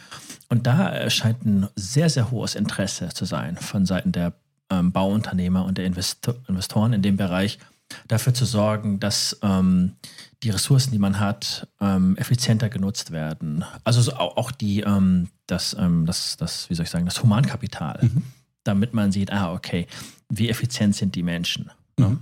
Und 0.49 0.67
da 0.67 1.09
scheint 1.09 1.45
ein 1.47 1.69
sehr, 1.75 2.11
sehr 2.11 2.31
hohes 2.31 2.55
Interesse 2.55 3.09
zu 3.09 3.25
sein 3.25 3.57
von 3.57 3.87
Seiten 3.87 4.13
der 4.13 4.35
ähm, 4.71 4.93
Bauunternehmer 4.93 5.65
und 5.65 5.79
der 5.79 5.87
Investor 5.87 6.35
Investoren 6.49 6.93
in 6.93 7.01
dem 7.01 7.17
Bereich, 7.17 7.59
dafür 8.07 8.35
zu 8.35 8.45
sorgen, 8.45 9.01
dass 9.01 9.39
ähm, 9.43 9.93
die 10.43 10.51
Ressourcen, 10.51 10.91
die 10.91 10.99
man 10.99 11.19
hat, 11.19 11.67
ähm, 11.81 12.17
effizienter 12.19 12.69
genutzt 12.69 13.11
werden. 13.11 13.65
Also 13.85 14.03
so 14.03 14.13
auch 14.15 14.51
die, 14.51 14.81
ähm, 14.81 15.29
das, 15.47 15.75
ähm, 15.79 16.05
das, 16.05 16.37
das, 16.37 16.69
wie 16.69 16.75
soll 16.75 16.85
ich 16.85 16.91
sagen, 16.91 17.07
das 17.07 17.23
Humankapital, 17.23 18.01
mhm. 18.03 18.23
Damit 18.65 18.95
man 18.95 19.13
sieht, 19.13 19.33
ah, 19.33 19.53
okay, 19.53 19.87
wie 20.29 20.49
effizient 20.49 20.97
sind 20.97 21.15
die 21.15 21.23
Menschen. 21.23 21.71
Ne? 21.99 22.09
Mhm. 22.09 22.19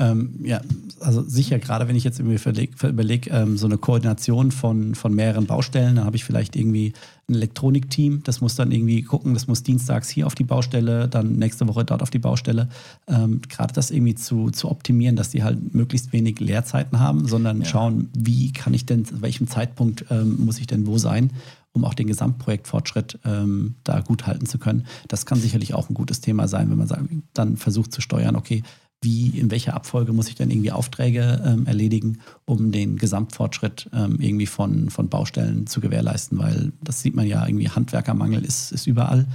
Ähm, 0.00 0.38
ja, 0.44 0.60
also 1.00 1.22
sicher, 1.22 1.58
gerade 1.58 1.88
wenn 1.88 1.96
ich 1.96 2.04
jetzt 2.04 2.20
irgendwie 2.20 2.38
überlege, 2.86 3.30
ähm, 3.30 3.56
so 3.56 3.66
eine 3.66 3.78
Koordination 3.78 4.52
von, 4.52 4.94
von 4.94 5.12
mehreren 5.12 5.46
Baustellen, 5.46 5.96
dann 5.96 6.04
habe 6.04 6.14
ich 6.14 6.24
vielleicht 6.24 6.54
irgendwie 6.54 6.92
ein 7.28 7.34
Elektronikteam, 7.34 8.22
das 8.22 8.40
muss 8.40 8.54
dann 8.54 8.70
irgendwie 8.70 9.02
gucken, 9.02 9.34
das 9.34 9.48
muss 9.48 9.64
dienstags 9.64 10.08
hier 10.08 10.28
auf 10.28 10.36
die 10.36 10.44
Baustelle, 10.44 11.08
dann 11.08 11.32
nächste 11.32 11.66
Woche 11.66 11.84
dort 11.84 12.00
auf 12.02 12.10
die 12.10 12.20
Baustelle. 12.20 12.68
Ähm, 13.08 13.40
gerade 13.48 13.74
das 13.74 13.90
irgendwie 13.90 14.14
zu, 14.14 14.50
zu 14.50 14.70
optimieren, 14.70 15.16
dass 15.16 15.30
die 15.30 15.42
halt 15.42 15.74
möglichst 15.74 16.12
wenig 16.12 16.38
Leerzeiten 16.38 17.00
haben, 17.00 17.26
sondern 17.26 17.62
ja. 17.62 17.66
schauen, 17.66 18.08
wie 18.16 18.52
kann 18.52 18.74
ich 18.74 18.86
denn, 18.86 19.04
zu 19.04 19.20
welchem 19.20 19.48
Zeitpunkt 19.48 20.04
ähm, 20.10 20.44
muss 20.44 20.60
ich 20.60 20.68
denn 20.68 20.86
wo 20.86 20.96
sein 20.98 21.32
um 21.72 21.84
auch 21.84 21.94
den 21.94 22.06
Gesamtprojektfortschritt 22.06 23.18
ähm, 23.24 23.76
da 23.84 24.00
gut 24.00 24.26
halten 24.26 24.46
zu 24.46 24.58
können. 24.58 24.86
Das 25.06 25.26
kann 25.26 25.38
sicherlich 25.38 25.74
auch 25.74 25.88
ein 25.88 25.94
gutes 25.94 26.20
Thema 26.20 26.48
sein, 26.48 26.70
wenn 26.70 26.78
man 26.78 26.88
sagen, 26.88 27.22
dann 27.34 27.56
versucht 27.56 27.92
zu 27.92 28.00
steuern, 28.00 28.36
okay, 28.36 28.62
wie, 29.00 29.28
in 29.28 29.50
welcher 29.50 29.74
Abfolge 29.74 30.12
muss 30.12 30.28
ich 30.28 30.34
dann 30.34 30.50
irgendwie 30.50 30.72
Aufträge 30.72 31.42
ähm, 31.44 31.66
erledigen, 31.66 32.18
um 32.46 32.72
den 32.72 32.96
Gesamtfortschritt 32.96 33.88
ähm, 33.92 34.18
irgendwie 34.20 34.46
von, 34.46 34.90
von 34.90 35.08
Baustellen 35.08 35.68
zu 35.68 35.80
gewährleisten, 35.80 36.38
weil 36.38 36.72
das 36.82 37.00
sieht 37.00 37.14
man 37.14 37.26
ja 37.26 37.46
irgendwie, 37.46 37.68
Handwerkermangel 37.68 38.44
ist, 38.44 38.72
ist 38.72 38.88
überall. 38.88 39.26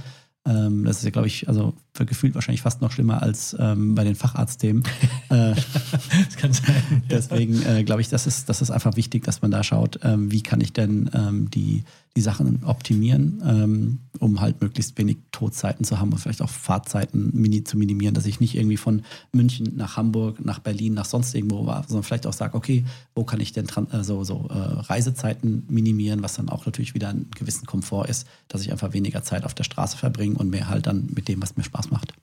Ähm, 0.46 0.84
das 0.84 0.98
ist 0.98 1.04
ja, 1.04 1.10
glaube 1.10 1.28
ich, 1.28 1.48
also 1.48 1.72
für 1.94 2.04
gefühlt 2.04 2.34
wahrscheinlich 2.34 2.60
fast 2.60 2.82
noch 2.82 2.92
schlimmer 2.92 3.22
als 3.22 3.56
ähm, 3.58 3.94
bei 3.94 4.04
den 4.04 4.14
Facharztthemen. 4.14 4.82
äh, 5.30 5.54
das 5.54 6.36
kann 6.36 6.52
sein. 6.52 7.02
Deswegen 7.08 7.64
äh, 7.64 7.84
glaube 7.84 8.02
ich, 8.02 8.10
das 8.10 8.26
ist, 8.26 8.50
das 8.50 8.60
ist 8.60 8.70
einfach 8.70 8.96
wichtig, 8.96 9.24
dass 9.24 9.40
man 9.40 9.50
da 9.50 9.62
schaut, 9.62 10.00
ähm, 10.02 10.30
wie 10.30 10.42
kann 10.42 10.60
ich 10.60 10.74
denn 10.74 11.08
ähm, 11.14 11.50
die, 11.50 11.84
die 12.16 12.20
Sachen 12.20 12.62
optimieren, 12.64 13.42
ähm, 13.44 13.98
um 14.20 14.40
halt 14.40 14.60
möglichst 14.60 14.96
wenig 14.98 15.18
Todzeiten 15.32 15.84
zu 15.84 15.98
haben 15.98 16.12
und 16.12 16.18
vielleicht 16.18 16.42
auch 16.42 16.48
Fahrzeiten 16.48 17.30
mini 17.32 17.64
zu 17.64 17.76
minimieren, 17.76 18.14
dass 18.14 18.26
ich 18.26 18.38
nicht 18.38 18.54
irgendwie 18.54 18.76
von 18.76 19.02
München 19.32 19.76
nach 19.76 19.96
Hamburg, 19.96 20.44
nach 20.44 20.60
Berlin, 20.60 20.94
nach 20.94 21.06
sonst 21.06 21.34
irgendwo 21.34 21.66
war, 21.66 21.84
sondern 21.88 22.04
vielleicht 22.04 22.28
auch 22.28 22.32
sage, 22.32 22.54
okay, 22.54 22.84
wo 23.16 23.24
kann 23.24 23.40
ich 23.40 23.52
denn 23.52 23.66
äh, 23.66 24.04
so, 24.04 24.22
so 24.22 24.46
äh, 24.48 24.54
Reisezeiten 24.54 25.64
minimieren, 25.68 26.22
was 26.22 26.34
dann 26.34 26.48
auch 26.48 26.66
natürlich 26.66 26.94
wieder 26.94 27.08
einen 27.08 27.30
gewissen 27.34 27.66
Komfort 27.66 28.06
ist, 28.08 28.28
dass 28.46 28.62
ich 28.62 28.70
einfach 28.70 28.92
weniger 28.92 29.24
Zeit 29.24 29.44
auf 29.44 29.54
der 29.54 29.64
Straße 29.64 29.96
verbringe 29.96 30.36
und 30.36 30.50
mehr 30.50 30.68
halt 30.68 30.86
dann 30.86 31.08
mit 31.14 31.26
dem, 31.26 31.42
was 31.42 31.56
mir 31.56 31.64
Spaß 31.64 31.90
macht. 31.90 32.14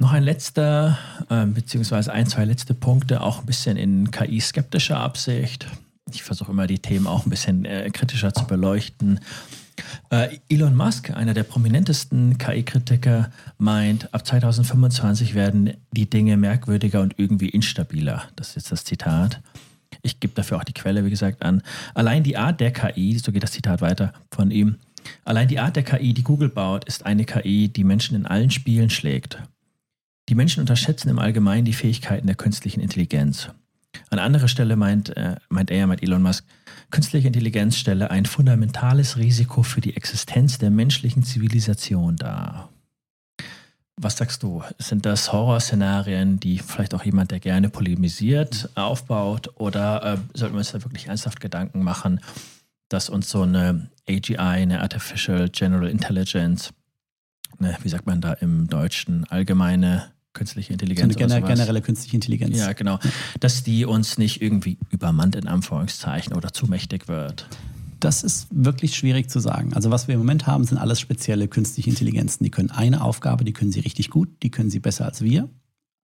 Noch 0.00 0.12
ein 0.12 0.24
letzter, 0.24 0.98
äh, 1.28 1.46
beziehungsweise 1.46 2.12
ein, 2.12 2.26
zwei 2.26 2.44
letzte 2.44 2.74
Punkte, 2.74 3.20
auch 3.20 3.40
ein 3.40 3.46
bisschen 3.46 3.76
in 3.76 4.10
KI-skeptischer 4.10 4.98
Absicht 4.98 5.68
ich 6.14 6.22
versuche 6.22 6.52
immer 6.52 6.66
die 6.66 6.78
Themen 6.78 7.06
auch 7.06 7.26
ein 7.26 7.30
bisschen 7.30 7.64
äh, 7.64 7.90
kritischer 7.90 8.32
zu 8.32 8.46
beleuchten. 8.46 9.20
Äh, 10.10 10.38
Elon 10.48 10.76
Musk, 10.76 11.10
einer 11.10 11.34
der 11.34 11.42
prominentesten 11.42 12.38
KI-Kritiker, 12.38 13.30
meint, 13.58 14.12
ab 14.14 14.26
2025 14.26 15.34
werden 15.34 15.74
die 15.90 16.08
Dinge 16.08 16.36
merkwürdiger 16.36 17.00
und 17.00 17.14
irgendwie 17.18 17.48
instabiler. 17.48 18.24
Das 18.36 18.48
ist 18.48 18.56
jetzt 18.56 18.72
das 18.72 18.84
Zitat. 18.84 19.40
Ich 20.02 20.20
gebe 20.20 20.34
dafür 20.34 20.58
auch 20.58 20.64
die 20.64 20.72
Quelle, 20.72 21.04
wie 21.04 21.10
gesagt, 21.10 21.42
an. 21.42 21.62
Allein 21.94 22.22
die 22.22 22.36
Art 22.36 22.60
der 22.60 22.72
KI, 22.72 23.18
so 23.18 23.32
geht 23.32 23.42
das 23.42 23.52
Zitat 23.52 23.80
weiter 23.80 24.12
von 24.30 24.50
ihm, 24.50 24.76
allein 25.24 25.48
die 25.48 25.58
Art 25.58 25.76
der 25.76 25.82
KI, 25.82 26.14
die 26.14 26.22
Google 26.22 26.48
baut, 26.48 26.84
ist 26.84 27.06
eine 27.06 27.24
KI, 27.24 27.68
die 27.68 27.84
Menschen 27.84 28.16
in 28.16 28.26
allen 28.26 28.50
Spielen 28.50 28.90
schlägt. 28.90 29.38
Die 30.28 30.34
Menschen 30.34 30.60
unterschätzen 30.60 31.10
im 31.10 31.18
Allgemeinen 31.18 31.64
die 31.64 31.72
Fähigkeiten 31.72 32.26
der 32.26 32.36
künstlichen 32.36 32.80
Intelligenz. 32.80 33.50
An 34.10 34.18
anderer 34.18 34.48
Stelle 34.48 34.76
meint, 34.76 35.16
äh, 35.16 35.36
meint 35.48 35.70
er, 35.70 35.86
meint 35.86 36.02
Elon 36.02 36.22
Musk, 36.22 36.44
künstliche 36.90 37.26
Intelligenz 37.26 37.76
stelle 37.76 38.10
ein 38.10 38.26
fundamentales 38.26 39.16
Risiko 39.16 39.62
für 39.62 39.80
die 39.80 39.96
Existenz 39.96 40.58
der 40.58 40.70
menschlichen 40.70 41.22
Zivilisation 41.22 42.16
dar. 42.16 42.70
Was 43.96 44.16
sagst 44.16 44.42
du? 44.42 44.62
Sind 44.78 45.06
das 45.06 45.32
Horrorszenarien, 45.32 46.40
die 46.40 46.58
vielleicht 46.58 46.94
auch 46.94 47.04
jemand, 47.04 47.30
der 47.30 47.38
gerne 47.38 47.68
polemisiert, 47.68 48.68
aufbaut? 48.74 49.50
Oder 49.54 50.02
äh, 50.02 50.18
sollten 50.36 50.54
wir 50.54 50.58
uns 50.58 50.72
da 50.72 50.82
wirklich 50.82 51.06
ernsthaft 51.06 51.40
Gedanken 51.40 51.82
machen, 51.82 52.20
dass 52.88 53.08
uns 53.08 53.30
so 53.30 53.42
eine 53.42 53.90
AGI, 54.08 54.36
eine 54.36 54.80
Artificial 54.80 55.48
General 55.48 55.88
Intelligence, 55.88 56.72
eine, 57.58 57.76
wie 57.82 57.88
sagt 57.88 58.06
man 58.06 58.20
da 58.20 58.32
im 58.32 58.66
Deutschen, 58.66 59.24
allgemeine 59.30 60.10
künstliche 60.34 60.72
Intelligenz. 60.72 61.14
So 61.14 61.20
eine 61.20 61.34
gener 61.34 61.46
generelle 61.46 61.80
künstliche 61.80 62.16
Intelligenz. 62.16 62.58
Ja, 62.58 62.72
genau. 62.72 62.98
Dass 63.40 63.62
die 63.62 63.84
uns 63.86 64.18
nicht 64.18 64.42
irgendwie 64.42 64.78
übermannt 64.90 65.36
in 65.36 65.48
Anführungszeichen 65.48 66.34
oder 66.34 66.52
zu 66.52 66.66
mächtig 66.66 67.08
wird. 67.08 67.48
Das 68.00 68.22
ist 68.22 68.48
wirklich 68.50 68.94
schwierig 68.94 69.30
zu 69.30 69.40
sagen. 69.40 69.72
Also 69.72 69.90
was 69.90 70.08
wir 70.08 70.14
im 70.14 70.20
Moment 70.20 70.46
haben, 70.46 70.64
sind 70.64 70.76
alles 70.76 71.00
spezielle 71.00 71.48
künstliche 71.48 71.88
Intelligenzen. 71.88 72.44
Die 72.44 72.50
können 72.50 72.70
eine 72.70 73.02
Aufgabe, 73.02 73.44
die 73.44 73.54
können 73.54 73.72
sie 73.72 73.80
richtig 73.80 74.10
gut, 74.10 74.28
die 74.42 74.50
können 74.50 74.68
sie 74.68 74.80
besser 74.80 75.06
als 75.06 75.22
wir 75.22 75.48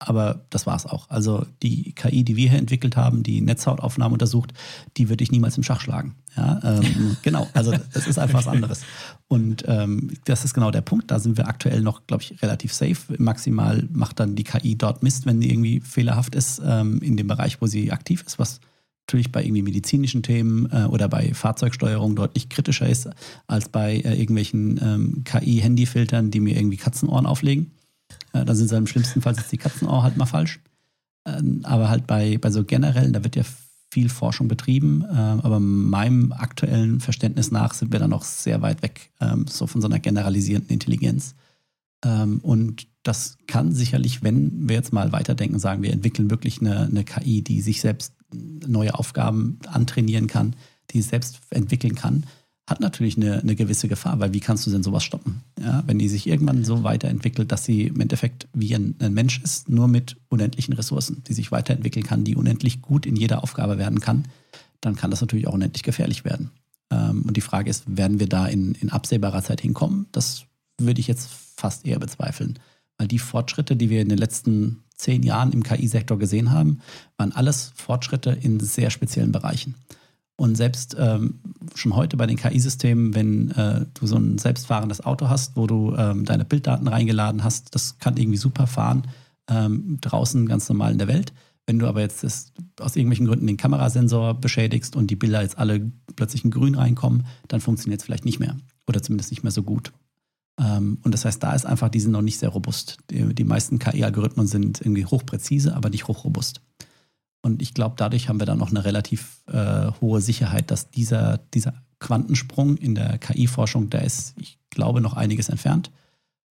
aber 0.01 0.47
das 0.49 0.67
war 0.67 0.75
es 0.75 0.87
auch. 0.87 1.09
Also 1.11 1.45
die 1.63 1.93
KI, 1.93 2.25
die 2.25 2.35
wir 2.35 2.49
hier 2.49 2.59
entwickelt 2.59 2.97
haben, 2.97 3.23
die 3.23 3.43
Netzhautaufnahmen 3.43 4.15
untersucht, 4.15 4.55
die 4.97 5.11
würde 5.11 5.23
ich 5.23 5.31
niemals 5.31 5.59
im 5.59 5.63
Schach 5.63 5.83
schlagen. 5.83 6.15
Ja, 6.37 6.59
ähm, 6.65 7.17
genau, 7.23 7.47
also 7.53 7.73
das 7.93 8.07
ist 8.07 8.19
einfach 8.19 8.39
was 8.39 8.49
anderes. 8.49 8.81
Und 9.29 9.65
ähm, 9.69 10.11
das 10.25 10.45
ist 10.45 10.55
genau 10.55 10.71
der 10.71 10.81
Punkt. 10.81 11.11
Da 11.11 11.19
sind 11.19 11.37
wir 11.37 11.49
aktuell 11.49 11.83
noch, 11.83 12.07
glaube 12.07 12.23
ich, 12.23 12.43
relativ 12.43 12.73
safe. 12.73 12.97
Maximal 13.19 13.87
macht 13.93 14.21
dann 14.21 14.37
die 14.37 14.45
KI 14.45 14.75
dort 14.75 15.03
Mist, 15.03 15.27
wenn 15.27 15.39
die 15.39 15.51
irgendwie 15.51 15.81
fehlerhaft 15.81 16.35
ist 16.35 16.63
ähm, 16.65 17.01
in 17.03 17.19
dem 17.19 17.27
Bereich, 17.27 17.61
wo 17.61 17.67
sie 17.67 17.93
aktiv 17.93 18.25
ist, 18.27 18.39
was 18.39 18.61
natürlich 19.07 19.33
bei 19.33 19.43
irgendwie 19.45 19.63
medizinischen 19.63 20.23
Themen 20.23 20.71
äh, 20.73 20.85
oder 20.85 21.09
bei 21.09 21.35
Fahrzeugsteuerung 21.35 22.17
deutlich 22.17 22.49
kritischer 22.49 22.89
ist 22.89 23.11
als 23.49 23.69
bei 23.69 23.97
äh, 23.97 24.19
irgendwelchen 24.19 24.81
ähm, 24.83 25.25
KI-Handyfiltern, 25.25 26.31
die 26.31 26.41
mir 26.41 26.57
irgendwie 26.57 26.79
Katzenohren 26.79 27.27
auflegen. 27.27 27.73
Äh, 28.33 28.45
da 28.45 28.55
sind 28.55 28.69
sie 28.69 28.77
im 28.77 28.87
schlimmsten 28.87 29.21
Fall 29.23 29.37
die 29.51 29.59
Katzenohr 29.59 30.03
halt 30.03 30.17
mal 30.17 30.27
falsch. 30.27 30.61
Ähm, 31.27 31.61
aber 31.65 31.89
halt 31.89 32.07
bei, 32.07 32.39
bei 32.39 32.51
so 32.51 32.65
generellen, 32.65 33.13
da 33.13 33.23
wird 33.25 33.37
ja 33.37 33.43
viel 33.91 34.09
Forschung 34.09 34.49
betrieben. 34.49 35.05
Äh, 35.05 35.15
aber 35.15 35.61
meinem 35.61 36.33
aktuellen 36.33 37.01
Verständnis 37.01 37.51
nach 37.51 37.75
sind 37.75 37.93
wir 37.93 37.99
da 37.99 38.09
noch 38.09 38.25
sehr 38.25 38.63
weit 38.63 38.83
weg, 38.83 39.11
ähm, 39.21 39.47
so 39.49 39.67
von 39.67 39.81
so 39.81 39.89
einer 39.89 39.99
generalisierenden 39.99 40.71
Intelligenz. 40.71 41.35
Ähm, 42.05 42.39
und 42.43 42.87
das 43.03 43.39
kann 43.47 43.73
sicherlich, 43.73 44.23
wenn 44.23 44.69
wir 44.69 44.77
jetzt 44.77 44.93
mal 44.93 45.13
weiterdenken 45.13 45.59
sagen, 45.59 45.83
wir 45.83 45.93
entwickeln 45.93 46.31
wirklich 46.31 46.61
eine, 46.61 46.81
eine 46.81 47.05
KI, 47.05 47.43
die 47.43 47.61
sich 47.61 47.81
selbst 47.81 48.15
neue 48.33 48.95
Aufgaben 48.95 49.59
antrainieren 49.67 50.27
kann, 50.27 50.55
die 50.91 51.03
selbst 51.03 51.41
entwickeln 51.51 51.95
kann, 51.95 52.25
hat 52.71 52.79
natürlich 52.81 53.17
eine, 53.17 53.41
eine, 53.41 53.57
gewisse 53.57 53.89
Gefahr, 53.89 54.21
weil 54.21 54.33
wie 54.33 54.39
kannst 54.39 54.65
du 54.65 54.71
denn 54.71 54.85
sowas 54.85 55.03
stoppen? 55.03 55.43
Ja, 55.61 55.83
wenn 55.87 55.99
die 55.99 56.09
sich 56.09 56.29
irgendwann 56.29 56.65
so 56.65 56.85
weiterentwickelt, 56.85 57.51
dass 57.51 57.65
sie 57.65 57.89
im 57.89 58.01
Endeffekt 58.01 58.47
wie 58.55 58.73
ein, 58.77 58.95
ein, 59.01 59.13
Mensch 59.13 59.43
ist, 59.43 59.69
nur 59.69 59.89
mit 59.89 60.17
unendlichen 60.29 60.75
Ressourcen, 60.75 61.25
die 61.27 61.35
sich 61.35 61.51
weiterentwickeln 61.51 62.07
kann, 62.07 62.23
die 62.23 62.37
unendlich 62.37 62.81
gut 62.81 63.07
in 63.07 63.17
jeder 63.17 63.43
Aufgabe 63.43 63.77
werden 63.77 63.99
kann, 63.99 64.29
dann 64.81 64.95
kann 64.95 65.11
das 65.11 65.21
natürlich 65.21 65.49
auch 65.49 65.55
unendlich 65.55 65.83
gefährlich 65.83 66.25
werden. 66.25 66.51
Ähm, 66.93 67.23
und 67.23 67.37
die 67.37 67.41
Frage 67.41 67.69
ist, 67.69 67.85
werden 67.97 68.21
wir 68.21 68.29
da 68.29 68.47
in, 68.47 68.77
in 68.77 68.91
absehbarer 68.91 69.43
Zeit 69.43 69.61
hinkommen? 69.61 70.07
Das 70.13 70.45
würde 70.79 71.01
ich 71.01 71.09
jetzt 71.09 71.29
fast 71.57 71.85
eher 71.85 71.99
bezweifeln. 71.99 72.61
Weil 72.99 73.09
die 73.09 73.19
Fortschritte, 73.19 73.75
die 73.75 73.91
wir 73.91 74.01
in 74.01 74.09
den 74.09 74.19
letzten 74.19 74.85
zehn 74.95 75.25
Jahren 75.25 75.53
im 75.53 75.65
KI-Sektor 75.65 76.21
gesehen 76.21 76.53
haben, 76.53 76.81
waren 77.17 77.33
alles 77.33 77.73
Fortschritte 77.75 78.31
in 78.31 78.61
sehr 78.61 78.91
speziellen 78.91 79.33
Bereichen. 79.33 79.75
Und 80.41 80.55
selbst 80.55 80.97
ähm, 80.99 81.35
schon 81.75 81.95
heute 81.95 82.17
bei 82.17 82.27
den 82.27 82.39
KI-Systemen, 82.39 83.15
wenn 83.15 83.51
äh, 83.51 83.85
du 83.93 84.07
so 84.07 84.17
ein 84.17 84.39
selbstfahrendes 84.39 85.05
Auto 85.05 85.29
hast, 85.29 85.55
wo 85.55 85.67
du 85.67 85.95
ähm, 85.95 86.25
deine 86.25 86.47
Bilddaten 86.47 86.89
reingeladen 86.89 87.45
hast, 87.45 87.75
das 87.75 87.99
kann 87.99 88.17
irgendwie 88.17 88.39
super 88.39 88.67
fahren, 88.67 89.03
ähm, 89.51 89.99
draußen 90.01 90.47
ganz 90.47 90.67
normal 90.67 90.93
in 90.93 90.99
der 90.99 91.09
Welt. 91.09 91.35
Wenn 91.67 91.79
du 91.79 91.87
aber 91.87 92.01
jetzt 92.01 92.25
das, 92.25 92.55
aus 92.81 92.97
irgendwelchen 92.97 93.27
Gründen 93.27 93.47
den 93.47 93.59
Kamerasensor 93.59 94.33
beschädigst 94.33 94.97
und 94.97 95.11
die 95.11 95.17
Bilder 95.17 95.43
jetzt 95.43 95.59
alle 95.59 95.93
plötzlich 96.17 96.43
in 96.43 96.51
grün 96.51 96.75
reinkommen, 96.75 97.27
dann 97.49 97.61
funktioniert 97.61 98.01
es 98.01 98.07
vielleicht 98.07 98.25
nicht 98.25 98.41
mehr 98.41 98.57
oder 98.89 99.03
zumindest 99.03 99.33
nicht 99.33 99.43
mehr 99.43 99.53
so 99.53 99.63
gut. 99.63 99.93
Ähm, 100.59 100.97
und 101.03 101.13
das 101.13 101.27
heißt, 101.27 101.43
da 101.43 101.53
ist 101.53 101.67
einfach, 101.67 101.91
die 101.91 102.01
sind 102.01 102.13
noch 102.13 102.23
nicht 102.23 102.39
sehr 102.39 102.49
robust. 102.49 102.97
Die, 103.11 103.35
die 103.35 103.45
meisten 103.45 103.79
KI-Algorithmen 103.79 104.47
sind 104.47 104.81
irgendwie 104.81 105.05
hochpräzise, 105.05 105.77
aber 105.77 105.91
nicht 105.91 106.09
hochrobust. 106.09 106.63
Und 107.43 107.63
ich 107.63 107.75
glaube, 107.75 107.95
dadurch 107.97 108.29
haben 108.29 108.41
wir 108.41 108.47
dann 108.47 108.59
noch 108.59 108.71
eine 108.71 108.85
relativ 108.85 109.43
äh, 109.47 109.91
hohe 110.01 110.21
Sicherheit, 110.21 110.71
dass 110.71 110.91
dieser, 110.91 111.39
dieser 111.55 111.75
Quantensprung 111.99 112.77
in 112.77 112.95
der 112.95 113.19
KI-Forschung, 113.19 113.91
der 113.91 114.05
ist, 114.05 114.35
ich 114.39 114.59
glaube, 114.71 115.01
noch 115.01 115.15
einiges 115.15 115.49
entfernt, 115.49 115.91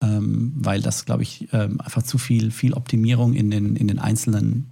ähm, 0.01 0.53
weil 0.55 0.81
das, 0.81 1.05
glaube 1.05 1.23
ich, 1.23 1.47
ähm, 1.53 1.79
einfach 1.79 2.03
zu 2.03 2.17
viel, 2.17 2.51
viel 2.51 2.73
Optimierung 2.73 3.33
in 3.33 3.49
den, 3.49 3.75
in 3.75 3.87
den 3.87 3.99
einzelnen 3.99 4.69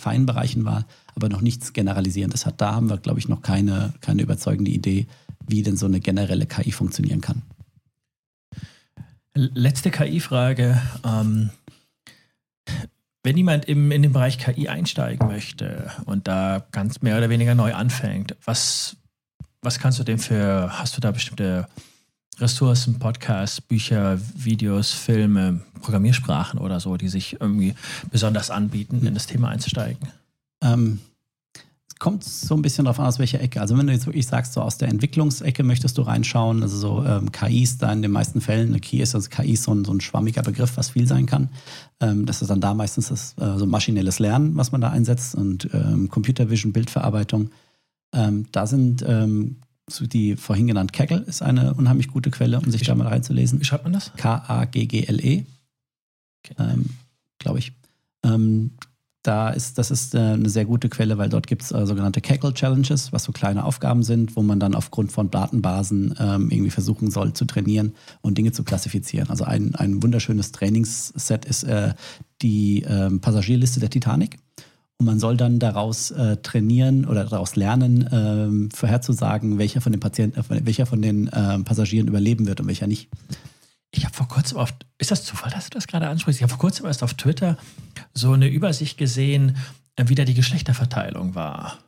feinen 0.00 0.26
Bereichen 0.26 0.64
war, 0.64 0.84
aber 1.14 1.28
noch 1.28 1.42
nichts 1.42 1.72
Generalisierendes 1.72 2.44
hat. 2.44 2.60
Da 2.60 2.74
haben 2.74 2.90
wir, 2.90 2.96
glaube 2.96 3.20
ich, 3.20 3.28
noch 3.28 3.40
keine, 3.40 3.94
keine 4.00 4.22
überzeugende 4.22 4.72
Idee, 4.72 5.06
wie 5.46 5.62
denn 5.62 5.76
so 5.76 5.86
eine 5.86 6.00
generelle 6.00 6.46
KI 6.46 6.72
funktionieren 6.72 7.20
kann. 7.20 7.42
Letzte 9.34 9.92
KI-Frage. 9.92 10.80
Ähm, 11.04 11.50
wenn 13.22 13.36
jemand 13.36 13.66
im, 13.66 13.90
in 13.92 14.02
den 14.02 14.12
Bereich 14.12 14.38
KI 14.38 14.68
einsteigen 14.68 15.26
möchte 15.28 15.90
und 16.06 16.26
da 16.26 16.66
ganz 16.72 17.02
mehr 17.02 17.18
oder 17.18 17.28
weniger 17.28 17.54
neu 17.54 17.74
anfängt, 17.74 18.36
was, 18.44 18.96
was 19.62 19.78
kannst 19.78 19.98
du 19.98 20.04
dem 20.04 20.18
für, 20.18 20.78
hast 20.78 20.96
du 20.96 21.00
da 21.00 21.10
bestimmte 21.10 21.68
Ressourcen, 22.38 22.98
Podcasts, 22.98 23.60
Bücher, 23.60 24.18
Videos, 24.34 24.92
Filme, 24.92 25.60
Programmiersprachen 25.82 26.58
oder 26.58 26.80
so, 26.80 26.96
die 26.96 27.08
sich 27.08 27.40
irgendwie 27.40 27.74
besonders 28.10 28.50
anbieten, 28.50 29.06
in 29.06 29.12
das 29.12 29.26
Thema 29.26 29.48
einzusteigen? 29.50 30.08
Ähm, 30.62 31.00
kommt 32.00 32.24
so 32.24 32.56
ein 32.56 32.62
bisschen 32.62 32.86
darauf 32.86 32.98
an, 32.98 33.06
aus 33.06 33.18
welcher 33.18 33.40
Ecke. 33.40 33.60
Also 33.60 33.78
wenn 33.78 33.86
du 33.86 33.92
jetzt 33.92 34.06
wirklich 34.06 34.26
sagst, 34.26 34.54
so 34.54 34.62
aus 34.62 34.78
der 34.78 34.88
Entwicklungsecke 34.88 35.62
möchtest 35.62 35.98
du 35.98 36.02
reinschauen, 36.02 36.62
also 36.62 36.76
so 36.76 37.04
ähm, 37.04 37.30
KIs 37.30 37.78
da 37.78 37.92
in 37.92 38.02
den 38.02 38.10
meisten 38.10 38.40
Fällen, 38.40 38.70
eine 38.70 38.80
KI 38.80 39.02
ist, 39.02 39.14
also 39.14 39.28
KI 39.28 39.52
ist 39.52 39.64
so 39.64 39.72
ein, 39.72 39.84
so 39.84 39.92
ein 39.92 40.00
schwammiger 40.00 40.42
Begriff, 40.42 40.76
was 40.76 40.90
viel 40.90 41.06
sein 41.06 41.26
kann. 41.26 41.50
Ähm, 42.00 42.26
das 42.26 42.40
ist 42.40 42.48
dann 42.48 42.62
da 42.62 42.74
meistens 42.74 43.10
das 43.10 43.34
äh, 43.38 43.58
so 43.58 43.66
maschinelles 43.66 44.18
Lernen, 44.18 44.56
was 44.56 44.72
man 44.72 44.80
da 44.80 44.88
einsetzt 44.88 45.34
und 45.34 45.68
ähm, 45.74 46.08
Computer 46.08 46.48
Vision, 46.48 46.72
Bildverarbeitung. 46.72 47.50
Ähm, 48.14 48.46
da 48.50 48.66
sind 48.66 49.04
ähm, 49.06 49.56
so 49.88 50.06
die 50.06 50.36
vorhin 50.36 50.68
genannte 50.68 50.92
Kaggle 50.92 51.18
ist 51.26 51.42
eine 51.42 51.74
unheimlich 51.74 52.08
gute 52.08 52.30
Quelle, 52.30 52.58
um 52.58 52.70
sich 52.70 52.82
da 52.82 52.94
mal 52.94 53.08
reinzulesen. 53.08 53.60
Wie 53.60 53.64
schreibt 53.64 53.84
man 53.84 53.92
das? 53.92 54.12
K-A-G-G-L-E. 54.16 55.44
Okay. 56.44 56.54
Ähm, 56.58 56.86
Glaube 57.38 57.58
ich. 57.58 57.72
Ähm, 58.22 58.72
da 59.22 59.50
ist, 59.50 59.76
das 59.76 59.90
ist 59.90 60.14
äh, 60.14 60.18
eine 60.18 60.48
sehr 60.48 60.64
gute 60.64 60.88
Quelle, 60.88 61.18
weil 61.18 61.28
dort 61.28 61.46
gibt 61.46 61.62
es 61.62 61.72
äh, 61.72 61.86
sogenannte 61.86 62.20
Kaggle 62.20 62.54
Challenges, 62.54 63.12
was 63.12 63.24
so 63.24 63.32
kleine 63.32 63.64
Aufgaben 63.64 64.02
sind, 64.02 64.34
wo 64.34 64.42
man 64.42 64.58
dann 64.60 64.74
aufgrund 64.74 65.12
von 65.12 65.30
Datenbasen 65.30 66.14
ähm, 66.18 66.50
irgendwie 66.50 66.70
versuchen 66.70 67.10
soll 67.10 67.34
zu 67.34 67.44
trainieren 67.44 67.94
und 68.22 68.38
Dinge 68.38 68.52
zu 68.52 68.64
klassifizieren. 68.64 69.28
Also 69.28 69.44
ein, 69.44 69.74
ein 69.74 70.02
wunderschönes 70.02 70.52
Trainingsset 70.52 71.44
ist 71.44 71.64
äh, 71.64 71.92
die 72.40 72.84
ähm, 72.88 73.20
Passagierliste 73.20 73.80
der 73.80 73.90
Titanic. 73.90 74.38
Und 74.98 75.06
man 75.06 75.18
soll 75.18 75.36
dann 75.36 75.58
daraus 75.58 76.10
äh, 76.10 76.36
trainieren 76.38 77.06
oder 77.06 77.24
daraus 77.24 77.56
lernen, 77.56 78.08
ähm, 78.12 78.70
vorherzusagen, 78.70 79.58
welcher 79.58 79.80
von 79.80 79.92
den 79.92 80.00
Patienten, 80.00 80.40
äh, 80.40 80.66
welcher 80.66 80.86
von 80.86 81.00
den 81.02 81.28
äh, 81.28 81.58
Passagieren 81.60 82.08
überleben 82.08 82.46
wird 82.46 82.60
und 82.60 82.68
welcher 82.68 82.86
nicht. 82.86 83.08
Ich 83.92 84.04
habe 84.04 84.14
vor 84.14 84.28
kurzem 84.28 84.58
auf, 84.58 84.72
ist 84.98 85.10
das 85.10 85.24
Zufall, 85.24 85.50
dass 85.50 85.68
du 85.68 85.70
das 85.70 85.86
gerade 85.86 86.08
ansprichst? 86.08 86.38
Ich 86.38 86.42
habe 86.42 86.50
vor 86.50 86.60
kurzem 86.60 86.86
erst 86.86 87.02
auf 87.02 87.14
Twitter 87.14 87.56
so 88.14 88.32
eine 88.32 88.48
Übersicht 88.48 88.98
gesehen, 88.98 89.56
äh, 89.96 90.04
wie 90.06 90.14
da 90.14 90.24
die 90.24 90.34
Geschlechterverteilung 90.34 91.34
war. 91.34 91.78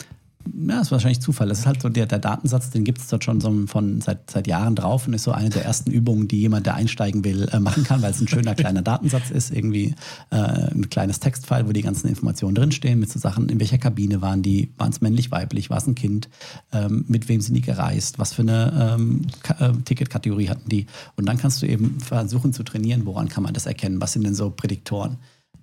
Ja, 0.45 0.79
das 0.79 0.89
ist 0.89 0.93
wahrscheinlich 0.93 1.21
Zufall. 1.21 1.49
Das 1.49 1.61
ist 1.61 1.67
halt 1.67 1.83
so 1.83 1.89
der, 1.89 2.07
der 2.07 2.19
Datensatz, 2.19 2.71
den 2.71 2.85
gibt 2.85 2.99
es 2.99 3.09
dort 3.09 3.25
schon 3.25 3.41
so 3.41 3.67
von 3.67 4.01
seit, 4.01 4.31
seit 4.31 4.47
Jahren 4.47 4.75
drauf 4.75 5.07
und 5.07 5.15
ist 5.15 5.25
so 5.25 5.33
eine 5.33 5.51
der 5.51 5.65
ersten 5.65 5.91
Übungen, 5.91 6.29
die 6.29 6.41
jemand, 6.41 6.67
der 6.67 6.75
einsteigen 6.75 7.25
will, 7.25 7.49
äh, 7.53 7.61
machen 7.61 7.85
kann, 7.85 8.03
weil 8.03 8.11
es 8.11 8.21
ein 8.21 8.29
schöner 8.29 8.55
kleiner 8.55 8.83
Datensatz 8.83 9.31
ist. 9.31 9.53
Irgendwie 9.53 9.95
äh, 10.31 10.37
ein 10.37 10.91
kleines 10.91 11.21
Textfile, 11.21 11.67
wo 11.69 11.73
die 11.73 11.83
ganzen 11.83 12.09
Informationen 12.09 12.55
drinstehen, 12.55 12.99
mit 12.99 13.11
so 13.11 13.19
Sachen, 13.19 13.49
in 13.49 13.61
welcher 13.61 13.79
Kabine 13.79 14.21
waren 14.21 14.43
die, 14.43 14.73
waren 14.79 14.91
es 14.91 15.01
männlich, 15.01 15.31
weiblich, 15.31 15.71
war 15.71 15.79
es 15.79 15.87
ein 15.87 15.95
Kind, 15.95 16.29
ähm, 16.73 17.05
mit 17.09 17.29
wem 17.29 17.41
sind 17.41 17.55
die 17.55 17.61
gereist, 17.61 18.19
was 18.19 18.33
für 18.33 18.43
eine 18.43 18.97
ähm, 18.99 19.27
äh, 19.59 19.73
Ticketkategorie 19.85 20.49
hatten 20.49 20.69
die. 20.69 20.87
Und 21.17 21.27
dann 21.27 21.39
kannst 21.39 21.63
du 21.63 21.67
eben 21.67 22.01
versuchen 22.01 22.53
zu 22.53 22.63
trainieren, 22.63 23.07
woran 23.07 23.29
kann 23.29 23.43
man 23.43 23.55
das 23.55 23.67
erkennen, 23.67 24.01
was 24.01 24.13
sind 24.13 24.25
denn 24.25 24.35
so 24.35 24.51
Prädiktoren. 24.51 25.19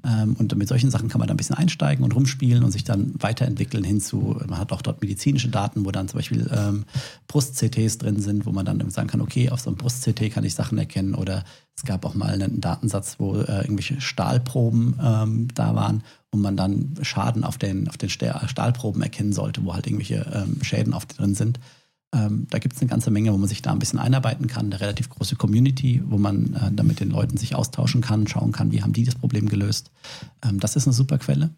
Ähm, 0.05 0.35
und 0.37 0.55
mit 0.55 0.67
solchen 0.67 0.91
Sachen 0.91 1.09
kann 1.09 1.19
man 1.19 1.27
da 1.27 1.33
ein 1.33 1.37
bisschen 1.37 1.57
einsteigen 1.57 2.03
und 2.03 2.15
rumspielen 2.15 2.63
und 2.63 2.71
sich 2.71 2.83
dann 2.83 3.13
weiterentwickeln 3.19 3.83
hinzu. 3.83 4.39
Man 4.47 4.57
hat 4.57 4.71
auch 4.71 4.81
dort 4.81 5.01
medizinische 5.01 5.49
Daten, 5.49 5.85
wo 5.85 5.91
dann 5.91 6.07
zum 6.07 6.19
Beispiel 6.19 6.49
ähm, 6.53 6.85
Brust-CTs 7.27 7.97
drin 7.97 8.21
sind, 8.21 8.45
wo 8.45 8.51
man 8.51 8.65
dann 8.65 8.89
sagen 8.89 9.09
kann, 9.09 9.21
okay, 9.21 9.49
auf 9.49 9.59
so 9.59 9.69
einem 9.69 9.77
Brust-CT 9.77 10.31
kann 10.31 10.43
ich 10.43 10.55
Sachen 10.55 10.77
erkennen. 10.77 11.15
Oder 11.15 11.43
es 11.75 11.83
gab 11.83 12.05
auch 12.05 12.15
mal 12.15 12.29
einen 12.29 12.61
Datensatz, 12.61 13.15
wo 13.19 13.35
äh, 13.35 13.61
irgendwelche 13.61 13.99
Stahlproben 14.01 14.99
ähm, 15.01 15.47
da 15.53 15.75
waren 15.75 16.03
und 16.31 16.41
man 16.41 16.57
dann 16.57 16.95
Schaden 17.01 17.43
auf 17.43 17.57
den, 17.57 17.87
auf 17.87 17.97
den 17.97 18.09
Stahlproben 18.09 19.01
erkennen 19.01 19.33
sollte, 19.33 19.63
wo 19.65 19.73
halt 19.73 19.87
irgendwelche 19.87 20.25
ähm, 20.33 20.63
Schäden 20.63 20.93
auf 20.93 21.05
drin 21.05 21.35
sind. 21.35 21.59
Ähm, 22.11 22.47
da 22.49 22.57
gibt 22.57 22.75
es 22.75 22.81
eine 22.81 22.89
ganze 22.89 23.11
Menge, 23.11 23.31
wo 23.33 23.37
man 23.37 23.47
sich 23.47 23.61
da 23.61 23.71
ein 23.71 23.79
bisschen 23.79 23.99
einarbeiten 23.99 24.47
kann, 24.47 24.65
eine 24.67 24.79
relativ 24.81 25.09
große 25.09 25.35
Community, 25.35 26.01
wo 26.05 26.17
man 26.17 26.55
äh, 26.55 26.71
da 26.71 26.83
mit 26.83 26.99
den 26.99 27.11
Leuten 27.11 27.37
sich 27.37 27.53
austauschen 27.53 28.01
kann, 28.01 28.27
schauen 28.27 28.51
kann, 28.51 28.71
wie 28.71 28.81
haben 28.81 28.93
die 28.93 29.03
das 29.03 29.15
Problem 29.15 29.47
gelöst. 29.47 29.91
Ähm, 30.43 30.59
das 30.59 30.75
ist 30.75 30.87
eine 30.87 30.93
super 30.93 31.19
Quelle. 31.19 31.51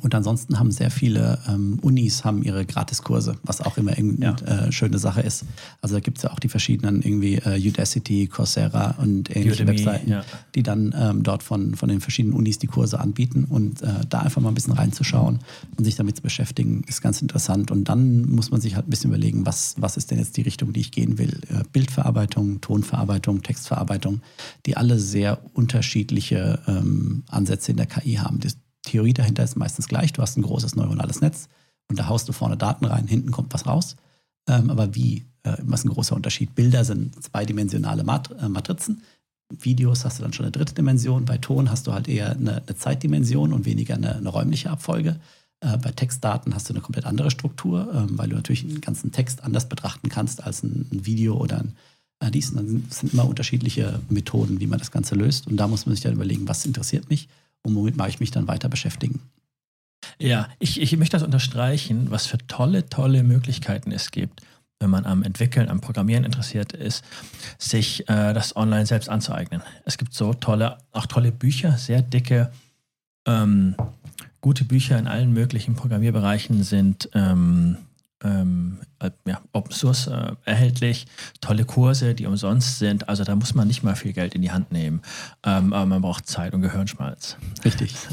Und 0.00 0.14
ansonsten 0.14 0.58
haben 0.58 0.70
sehr 0.70 0.90
viele 0.90 1.38
ähm, 1.48 1.78
Unis 1.82 2.24
haben 2.24 2.42
ihre 2.42 2.64
Gratiskurse, 2.64 3.36
was 3.42 3.60
auch 3.60 3.76
immer 3.76 3.92
eine 3.92 4.16
ja. 4.18 4.34
äh, 4.66 4.72
schöne 4.72 4.98
Sache 4.98 5.20
ist. 5.20 5.44
Also 5.80 5.94
da 5.94 6.00
gibt 6.00 6.18
es 6.18 6.24
ja 6.24 6.32
auch 6.32 6.38
die 6.38 6.48
verschiedenen 6.48 7.02
irgendwie 7.02 7.36
äh, 7.36 7.68
Udacity, 7.68 8.26
Coursera 8.26 8.96
und 8.98 9.34
ähnliche 9.34 9.62
Udemy, 9.62 9.78
Webseiten, 9.78 10.10
ja. 10.10 10.24
die 10.54 10.62
dann 10.62 10.94
ähm, 10.96 11.22
dort 11.22 11.42
von, 11.42 11.74
von 11.74 11.88
den 11.88 12.00
verschiedenen 12.00 12.34
Unis 12.34 12.58
die 12.58 12.66
Kurse 12.66 13.00
anbieten. 13.00 13.44
Und 13.48 13.82
äh, 13.82 13.86
da 14.08 14.20
einfach 14.20 14.42
mal 14.42 14.48
ein 14.48 14.54
bisschen 14.54 14.72
reinzuschauen 14.72 15.38
und 15.76 15.84
sich 15.84 15.94
damit 15.96 16.16
zu 16.16 16.22
beschäftigen, 16.22 16.82
ist 16.86 17.00
ganz 17.00 17.22
interessant. 17.22 17.70
Und 17.70 17.88
dann 17.88 18.28
muss 18.28 18.50
man 18.50 18.60
sich 18.60 18.74
halt 18.74 18.86
ein 18.86 18.90
bisschen 18.90 19.10
überlegen, 19.10 19.46
was, 19.46 19.74
was 19.78 19.96
ist 19.96 20.10
denn 20.10 20.18
jetzt 20.18 20.36
die 20.36 20.42
Richtung, 20.42 20.72
die 20.72 20.80
ich 20.80 20.90
gehen 20.90 21.18
will. 21.18 21.40
Äh, 21.48 21.62
Bildverarbeitung, 21.72 22.60
Tonverarbeitung, 22.60 23.42
Textverarbeitung, 23.42 24.20
die 24.66 24.76
alle 24.76 24.98
sehr 24.98 25.38
unterschiedliche 25.54 26.60
ähm, 26.66 27.22
Ansätze 27.28 27.70
in 27.70 27.76
der 27.76 27.86
KI 27.86 28.14
haben. 28.14 28.40
Das, 28.40 28.56
Theorie 28.86 29.12
dahinter 29.12 29.44
ist 29.44 29.56
meistens 29.56 29.88
gleich. 29.88 30.12
Du 30.14 30.22
hast 30.22 30.38
ein 30.38 30.42
großes 30.42 30.76
neuronales 30.76 31.20
Netz 31.20 31.48
und 31.88 31.98
da 31.98 32.08
haust 32.08 32.28
du 32.28 32.32
vorne 32.32 32.56
Daten 32.56 32.86
rein, 32.86 33.06
hinten 33.06 33.30
kommt 33.30 33.52
was 33.52 33.66
raus. 33.66 33.96
Ähm, 34.48 34.70
aber 34.70 34.94
wie? 34.94 35.26
Äh, 35.42 35.56
was 35.62 35.84
ein 35.84 35.90
großer 35.90 36.16
Unterschied? 36.16 36.54
Bilder 36.54 36.84
sind 36.84 37.22
zweidimensionale 37.22 38.04
Mat 38.04 38.30
äh, 38.40 38.48
Matrizen. 38.48 39.02
Videos 39.48 40.04
hast 40.04 40.18
du 40.18 40.22
dann 40.22 40.32
schon 40.32 40.46
eine 40.46 40.52
dritte 40.52 40.74
Dimension. 40.74 41.24
Bei 41.24 41.38
Ton 41.38 41.70
hast 41.70 41.86
du 41.86 41.92
halt 41.92 42.08
eher 42.08 42.30
eine, 42.30 42.62
eine 42.62 42.76
Zeitdimension 42.76 43.52
und 43.52 43.64
weniger 43.64 43.94
eine, 43.94 44.16
eine 44.16 44.28
räumliche 44.28 44.70
Abfolge. 44.70 45.20
Äh, 45.60 45.76
bei 45.78 45.92
Textdaten 45.92 46.54
hast 46.54 46.68
du 46.68 46.72
eine 46.72 46.80
komplett 46.80 47.06
andere 47.06 47.30
Struktur, 47.30 47.92
ähm, 47.94 48.18
weil 48.18 48.28
du 48.28 48.36
natürlich 48.36 48.64
einen 48.64 48.80
ganzen 48.80 49.12
Text 49.12 49.44
anders 49.44 49.68
betrachten 49.68 50.08
kannst 50.08 50.42
als 50.42 50.62
ein, 50.62 50.88
ein 50.92 51.06
Video 51.06 51.36
oder 51.36 51.58
ein 51.58 51.76
äh, 52.20 52.30
dies. 52.30 52.52
Dann 52.52 52.86
sind 52.90 53.12
immer 53.12 53.28
unterschiedliche 53.28 54.00
Methoden, 54.08 54.60
wie 54.60 54.66
man 54.66 54.78
das 54.78 54.90
Ganze 54.90 55.14
löst. 55.14 55.46
Und 55.46 55.56
da 55.56 55.68
muss 55.68 55.86
man 55.86 55.94
sich 55.94 56.02
dann 56.02 56.14
überlegen, 56.14 56.48
was 56.48 56.66
interessiert 56.66 57.10
mich 57.10 57.28
und 57.66 57.74
womit 57.74 57.96
mache 57.96 58.08
ich 58.08 58.20
mich 58.20 58.30
dann 58.30 58.48
weiter 58.48 58.68
beschäftigen. 58.68 59.20
Ja, 60.18 60.48
ich, 60.58 60.80
ich 60.80 60.96
möchte 60.96 61.16
das 61.16 61.24
unterstreichen, 61.24 62.10
was 62.10 62.26
für 62.26 62.38
tolle, 62.46 62.88
tolle 62.88 63.22
Möglichkeiten 63.22 63.92
es 63.92 64.10
gibt, 64.10 64.42
wenn 64.78 64.90
man 64.90 65.04
am 65.04 65.22
Entwickeln, 65.22 65.68
am 65.68 65.80
Programmieren 65.80 66.24
interessiert 66.24 66.72
ist, 66.72 67.04
sich 67.58 68.08
äh, 68.08 68.32
das 68.32 68.56
online 68.56 68.86
selbst 68.86 69.08
anzueignen. 69.08 69.62
Es 69.84 69.98
gibt 69.98 70.14
so 70.14 70.32
tolle, 70.32 70.78
auch 70.92 71.06
tolle 71.06 71.32
Bücher, 71.32 71.76
sehr 71.76 72.02
dicke, 72.02 72.52
ähm, 73.26 73.74
gute 74.40 74.64
Bücher 74.64 74.98
in 74.98 75.08
allen 75.08 75.32
möglichen 75.32 75.74
Programmierbereichen 75.74 76.62
sind 76.62 77.10
ähm, 77.14 77.78
ähm, 78.24 78.78
äh, 78.98 79.10
ja, 79.26 79.40
Open 79.52 79.72
Source 79.72 80.06
äh, 80.06 80.32
erhältlich, 80.44 81.06
tolle 81.40 81.64
Kurse, 81.64 82.14
die 82.14 82.26
umsonst 82.26 82.78
sind. 82.78 83.08
Also 83.08 83.24
da 83.24 83.36
muss 83.36 83.54
man 83.54 83.68
nicht 83.68 83.82
mal 83.82 83.96
viel 83.96 84.12
Geld 84.12 84.34
in 84.34 84.42
die 84.42 84.52
Hand 84.52 84.72
nehmen, 84.72 85.02
ähm, 85.44 85.72
aber 85.72 85.86
man 85.86 86.02
braucht 86.02 86.26
Zeit 86.26 86.54
und 86.54 86.62
Gehirnschmalz. 86.62 87.36
Richtig. 87.64 87.94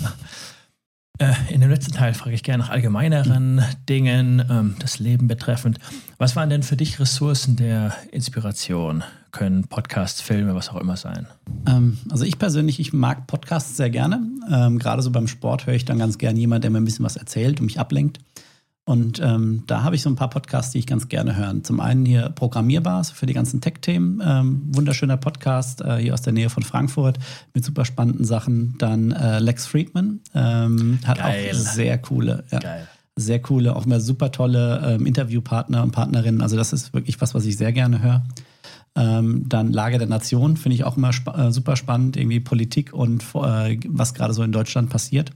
Äh, 1.20 1.34
in 1.50 1.62
dem 1.62 1.70
letzten 1.70 1.92
Teil 1.92 2.16
frage 2.16 2.34
ich 2.34 2.42
gerne 2.42 2.64
nach 2.64 2.72
allgemeineren 2.72 3.62
Dingen, 3.88 4.44
ähm, 4.50 4.76
das 4.80 4.98
Leben 4.98 5.28
betreffend. 5.28 5.78
Was 6.18 6.36
waren 6.36 6.50
denn 6.50 6.64
für 6.64 6.76
dich 6.76 7.00
Ressourcen 7.00 7.56
der 7.56 7.94
Inspiration? 8.12 9.04
Können 9.32 9.66
Podcasts, 9.66 10.22
Filme, 10.22 10.56
was 10.56 10.70
auch 10.70 10.82
immer 10.82 10.98
sein? 10.98 11.28
Ähm, 11.68 12.00
also 12.10 12.26
ich 12.26 12.40
persönlich, 12.40 12.80
ich 12.80 12.94
mag 12.94 13.28
Podcasts 13.28 13.78
sehr 13.78 13.92
gerne. 13.92 14.24
Ähm, 14.52 14.80
gerade 14.80 15.04
so 15.04 15.12
beim 15.12 15.28
Sport 15.28 15.68
höre 15.68 15.76
ich 15.76 15.86
dann 15.86 16.00
ganz 16.00 16.18
gerne 16.18 16.40
jemand, 16.40 16.64
der 16.64 16.72
mir 16.72 16.80
ein 16.80 16.86
bisschen 16.86 17.06
was 17.06 17.16
erzählt 17.16 17.60
und 17.60 17.68
mich 17.68 17.80
ablenkt. 17.80 18.20
Und 18.86 19.22
ähm, 19.22 19.64
da 19.66 19.84
habe 19.84 19.96
ich 19.96 20.02
so 20.02 20.10
ein 20.10 20.18
paar 20.18 20.30
Podcasts, 20.30 20.72
die 20.74 20.80
ich 20.80 20.88
ganz 20.88 21.08
gerne 21.08 21.38
höre. 21.38 21.64
Zum 21.64 21.80
einen 21.80 22.06
hier 22.06 22.30
Programmierbar 22.30 23.06
für 23.06 23.26
die 23.26 23.34
ganzen 23.34 23.62
Tech-Themen. 23.62 24.22
Ähm, 24.26 24.62
wunderschöner 24.74 25.16
Podcast 25.16 25.80
äh, 25.82 25.98
hier 25.98 26.14
aus 26.14 26.22
der 26.22 26.34
Nähe 26.34 26.50
von 26.50 26.64
Frankfurt 26.64 27.18
mit 27.54 27.64
super 27.64 27.86
spannenden 27.86 28.26
Sachen. 28.26 28.76
Dann 28.80 29.12
äh, 29.12 29.40
Lex 29.40 29.68
Friedman 29.68 30.20
ähm, 30.36 31.00
hat 31.06 31.20
Geil. 31.20 31.52
auch 31.52 31.56
sehr 31.56 31.98
coole, 31.98 32.44
ja, 32.52 32.60
sehr 33.16 33.42
coole, 33.42 33.74
auch 33.74 33.86
immer 33.86 34.02
super 34.02 34.32
tolle 34.32 34.82
ähm, 34.86 35.06
Interviewpartner 35.06 35.82
und 35.82 35.92
Partnerinnen. 35.92 36.42
Also 36.42 36.58
das 36.58 36.74
ist 36.74 36.94
wirklich 36.94 37.22
was, 37.22 37.34
was 37.34 37.46
ich 37.46 37.56
sehr 37.56 37.72
gerne 37.72 38.02
höre. 38.02 38.26
Ähm, 38.96 39.48
dann 39.48 39.72
Lage 39.72 39.98
der 39.98 40.08
Nation 40.08 40.58
finde 40.58 40.76
ich 40.76 40.84
auch 40.84 40.98
immer 40.98 41.10
sp 41.16 41.32
äh, 41.32 41.52
super 41.52 41.78
spannend, 41.78 42.18
irgendwie 42.18 42.42
Politik 42.42 42.94
und 42.94 43.24
äh, 43.34 43.80
was 43.88 44.14
gerade 44.14 44.34
so 44.34 44.44
in 44.44 44.52
Deutschland 44.52 44.90
passiert. 44.90 45.32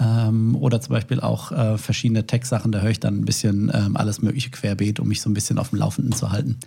Ähm, 0.00 0.54
oder 0.54 0.80
zum 0.80 0.92
Beispiel 0.92 1.20
auch 1.20 1.50
äh, 1.50 1.76
verschiedene 1.76 2.26
Tech-Sachen, 2.26 2.70
da 2.70 2.80
höre 2.80 2.90
ich 2.90 3.00
dann 3.00 3.18
ein 3.18 3.24
bisschen 3.24 3.70
ähm, 3.74 3.96
alles 3.96 4.22
Mögliche 4.22 4.50
querbeet, 4.50 5.00
um 5.00 5.08
mich 5.08 5.20
so 5.20 5.28
ein 5.28 5.34
bisschen 5.34 5.58
auf 5.58 5.70
dem 5.70 5.78
Laufenden 5.78 6.12
zu 6.12 6.30
halten. 6.30 6.58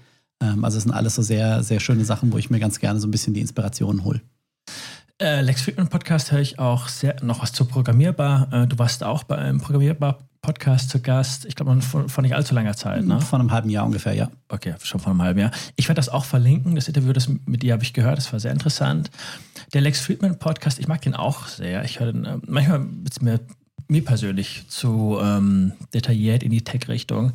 Ähm, 0.42 0.66
also 0.66 0.78
es 0.78 0.84
sind 0.84 0.92
alles 0.92 1.16
so 1.16 1.22
sehr, 1.22 1.64
sehr 1.64 1.80
schöne 1.80 2.04
Sachen, 2.04 2.34
wo 2.34 2.38
ich 2.38 2.50
mir 2.50 2.60
ganz 2.60 2.80
gerne 2.80 3.00
so 3.00 3.08
ein 3.08 3.12
bisschen 3.12 3.34
die 3.34 3.42
Inspiration 3.42 4.04
hole. 4.04 4.22
Äh, 5.22 5.42
Lex 5.42 5.62
Friedman 5.62 5.88
Podcast 5.88 6.32
höre 6.32 6.40
ich 6.40 6.58
auch 6.58 6.88
sehr, 6.88 7.16
noch 7.22 7.44
was 7.44 7.54
zu 7.54 7.66
Programmierbar. 7.66 8.48
Äh, 8.52 8.68
du 8.68 8.80
warst 8.80 9.04
auch 9.04 9.24
bei 9.24 9.38
einem 9.38 9.62
Programmierbar 9.62 10.18
Podcast 10.42 10.90
zu 10.90 11.00
Gast. 11.00 11.46
Ich 11.46 11.56
glaube, 11.56 11.80
von, 11.84 12.10
von 12.10 12.24
nicht 12.24 12.34
allzu 12.34 12.56
langer 12.56 12.76
Zeit, 12.76 13.06
ne? 13.06 13.22
Von 13.22 13.40
einem 13.40 13.52
halben 13.52 13.70
Jahr 13.70 13.86
ungefähr, 13.86 14.14
ja. 14.14 14.32
Okay, 14.50 14.74
schon 14.82 15.00
von 15.00 15.12
einem 15.12 15.22
halben 15.22 15.40
Jahr. 15.40 15.52
Ich 15.76 15.88
werde 15.88 16.00
das 16.00 16.10
auch 16.10 16.26
verlinken. 16.26 16.74
Das 16.74 16.88
Interview, 16.88 17.14
das 17.14 17.30
mit 17.46 17.62
dir 17.62 17.74
habe 17.74 17.84
ich 17.84 17.94
gehört. 17.94 18.18
Das 18.18 18.34
war 18.34 18.40
sehr 18.40 18.52
interessant. 18.52 19.12
Der 19.76 19.82
Lex 19.82 20.00
Friedman 20.00 20.40
Podcast, 20.40 20.80
ich 20.80 20.88
mag 20.88 21.02
den 21.02 21.14
auch 21.14 21.46
sehr. 21.46 21.86
Ich 21.86 22.00
höre 22.00 22.14
den, 22.14 22.26
äh, 22.26 22.38
manchmal 22.48 22.80
wird 22.82 23.12
es 23.12 23.22
mir, 23.22 23.40
mir 23.88 24.04
persönlich 24.04 24.64
zu 24.70 25.20
ähm, 25.22 25.74
detailliert 25.94 26.42
in 26.42 26.50
die 26.50 26.64
Tech-Richtung. 26.64 27.34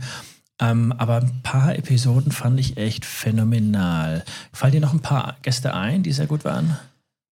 Ähm, 0.59 0.93
aber 0.99 1.19
ein 1.19 1.43
paar 1.45 1.77
Episoden 1.77 2.33
fand 2.33 2.59
ich 2.59 2.79
echt 2.79 3.05
phänomenal. 3.05 4.25
Fallen 4.53 4.73
dir 4.73 4.81
noch 4.81 4.93
ein 4.93 5.03
paar 5.03 5.37
Gäste 5.43 5.73
ein, 5.73 6.03
die 6.03 6.11
sehr 6.11 6.27
gut 6.27 6.45
waren? 6.45 6.77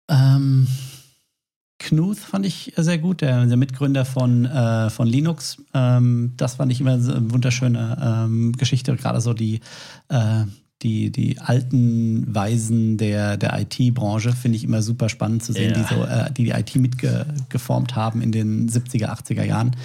Ähm, 0.08 0.66
Knuth 1.78 2.18
fand 2.18 2.46
ich 2.46 2.72
sehr 2.76 2.98
gut, 2.98 3.20
der, 3.20 3.44
der 3.46 3.56
Mitgründer 3.56 4.04
von, 4.04 4.46
äh, 4.46 4.90
von 4.90 5.06
Linux. 5.06 5.58
Ähm, 5.74 6.32
das 6.36 6.54
fand 6.54 6.72
ich 6.72 6.80
immer 6.80 6.94
eine 6.94 7.30
wunderschöne 7.30 8.24
ähm, 8.26 8.52
Geschichte, 8.52 8.96
gerade 8.96 9.20
so 9.20 9.34
die, 9.34 9.60
äh, 10.08 10.44
die, 10.82 11.10
die 11.10 11.38
alten 11.40 12.34
Weisen 12.34 12.96
der, 12.96 13.36
der 13.36 13.58
IT-Branche 13.60 14.32
finde 14.32 14.56
ich 14.56 14.64
immer 14.64 14.82
super 14.82 15.08
spannend 15.08 15.42
zu 15.44 15.52
sehen, 15.52 15.74
ja. 15.74 15.82
die, 15.82 15.94
so, 15.94 16.04
äh, 16.04 16.32
die 16.32 16.44
die 16.44 16.50
IT 16.50 16.74
mitgeformt 16.76 17.96
haben 17.96 18.22
in 18.22 18.32
den 18.32 18.68
70er, 18.68 19.08
80er 19.08 19.44
Jahren. 19.44 19.76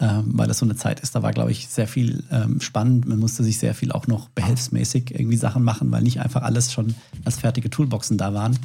Ähm, 0.00 0.24
weil 0.26 0.48
das 0.48 0.58
so 0.58 0.66
eine 0.66 0.74
Zeit 0.74 0.98
ist, 1.00 1.14
da 1.14 1.22
war, 1.22 1.32
glaube 1.32 1.52
ich, 1.52 1.68
sehr 1.68 1.86
viel 1.86 2.24
ähm, 2.32 2.60
spannend. 2.60 3.06
Man 3.06 3.20
musste 3.20 3.44
sich 3.44 3.58
sehr 3.58 3.74
viel 3.74 3.92
auch 3.92 4.08
noch 4.08 4.28
behelfsmäßig 4.30 5.12
irgendwie 5.12 5.36
Sachen 5.36 5.62
machen, 5.62 5.92
weil 5.92 6.02
nicht 6.02 6.20
einfach 6.20 6.42
alles 6.42 6.72
schon 6.72 6.96
als 7.24 7.38
fertige 7.38 7.70
Toolboxen 7.70 8.18
da 8.18 8.34
waren. 8.34 8.58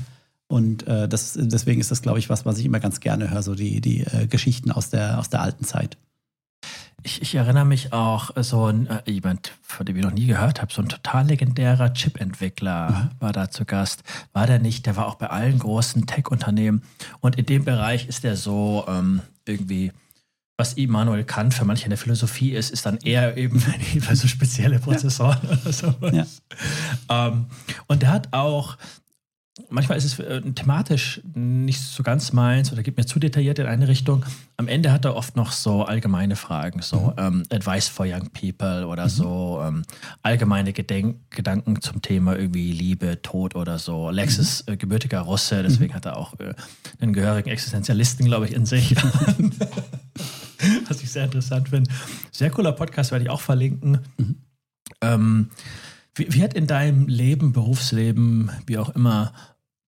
Und 0.51 0.87
äh, 0.87 1.07
das, 1.07 1.37
deswegen 1.39 1.79
ist 1.79 1.91
das, 1.91 2.01
glaube 2.01 2.17
ich, 2.17 2.29
was, 2.29 2.45
was 2.45 2.57
ich 2.57 2.65
immer 2.65 2.79
ganz 2.79 2.99
gerne 2.99 3.29
höre, 3.29 3.43
so 3.43 3.53
die, 3.53 3.81
die 3.81 4.01
äh, 4.01 4.25
Geschichten 4.27 4.71
aus 4.71 4.89
der, 4.89 5.19
aus 5.19 5.29
der 5.29 5.41
alten 5.41 5.63
Zeit. 5.63 5.97
Ich, 7.03 7.21
ich 7.21 7.35
erinnere 7.35 7.65
mich 7.65 7.93
auch, 7.93 8.35
äh, 8.35 8.43
so 8.43 8.65
ein, 8.65 8.87
äh, 8.87 9.01
jemand, 9.05 9.53
von 9.61 9.85
dem 9.85 9.95
ich 9.95 10.03
noch 10.03 10.11
nie 10.11 10.25
gehört 10.25 10.61
habe, 10.61 10.73
so 10.73 10.81
ein 10.81 10.89
total 10.89 11.27
legendärer 11.27 11.93
Chip-Entwickler 11.93 12.89
mhm. 12.89 13.21
war 13.21 13.31
da 13.31 13.51
zu 13.51 13.63
Gast. 13.63 14.03
War 14.33 14.47
der 14.47 14.57
nicht? 14.57 14.87
Der 14.87 14.95
war 14.95 15.07
auch 15.07 15.15
bei 15.15 15.27
allen 15.27 15.59
großen 15.59 16.07
Tech-Unternehmen. 16.07 16.81
Und 17.19 17.37
in 17.37 17.45
dem 17.45 17.63
Bereich 17.63 18.07
ist 18.07 18.23
der 18.23 18.35
so 18.35 18.85
ähm, 18.87 19.21
irgendwie 19.45 19.91
was 20.57 20.73
Immanuel 20.73 21.23
Kant 21.23 21.53
für 21.53 21.63
manche 21.63 21.85
in 21.85 21.91
der 21.91 21.97
Philosophie 21.97 22.51
ist, 22.51 22.69
ist 22.69 22.85
dann 22.85 22.97
eher 22.97 23.37
eben 23.37 23.59
für 24.01 24.15
so 24.15 24.27
spezielle 24.27 24.79
Prozessoren 24.79 25.39
ja. 25.43 25.51
oder 25.51 25.71
so. 25.71 25.95
Ja. 26.11 26.25
Ähm, 27.07 27.45
und 27.87 28.01
der 28.01 28.11
hat 28.11 28.33
auch 28.33 28.77
manchmal 29.69 29.97
ist 29.97 30.05
es 30.05 30.19
äh, 30.19 30.41
thematisch 30.41 31.21
nicht 31.33 31.81
so 31.81 32.03
ganz 32.03 32.33
meins 32.33 32.71
oder 32.71 32.83
geht 32.83 32.97
mir 32.97 33.05
zu 33.05 33.19
detailliert 33.19 33.59
in 33.59 33.65
eine 33.65 33.87
Richtung. 33.87 34.25
Am 34.57 34.67
Ende 34.67 34.91
hat 34.91 35.05
er 35.05 35.15
oft 35.15 35.35
noch 35.35 35.51
so 35.51 35.83
allgemeine 35.83 36.35
Fragen, 36.35 36.81
so 36.81 36.99
mhm. 36.99 37.13
ähm, 37.17 37.43
Advice 37.51 37.87
for 37.87 38.05
Young 38.05 38.29
People 38.31 38.87
oder 38.87 39.05
mhm. 39.05 39.09
so 39.09 39.61
ähm, 39.63 39.83
allgemeine 40.21 40.73
Gedenk 40.73 41.17
Gedanken 41.29 41.81
zum 41.81 42.01
Thema 42.01 42.35
irgendwie 42.37 42.71
Liebe, 42.71 43.21
Tod 43.21 43.55
oder 43.55 43.79
so. 43.79 44.09
Lex 44.09 44.37
mhm. 44.37 44.43
ist 44.43 44.69
äh, 44.69 44.77
gebürtiger 44.77 45.21
Russe, 45.21 45.63
deswegen 45.63 45.91
mhm. 45.91 45.95
hat 45.95 46.05
er 46.05 46.17
auch 46.17 46.39
äh, 46.39 46.53
einen 46.99 47.13
gehörigen 47.13 47.49
Existenzialisten, 47.49 48.25
glaube 48.25 48.45
ich, 48.45 48.53
in 48.53 48.65
sich. 48.65 48.95
Was 50.87 51.01
ich 51.01 51.09
sehr 51.09 51.25
interessant 51.25 51.69
finde. 51.69 51.89
Sehr 52.31 52.49
cooler 52.49 52.73
Podcast, 52.73 53.11
werde 53.11 53.23
ich 53.23 53.29
auch 53.29 53.41
verlinken. 53.41 53.99
Mhm. 54.17 54.35
Ähm, 55.01 55.49
wie, 56.15 56.33
wie, 56.33 56.43
hat 56.43 56.53
in 56.53 56.67
deinem 56.67 57.07
Leben, 57.07 57.53
Berufsleben, 57.53 58.51
wie 58.65 58.77
auch 58.77 58.89
immer, 58.89 59.33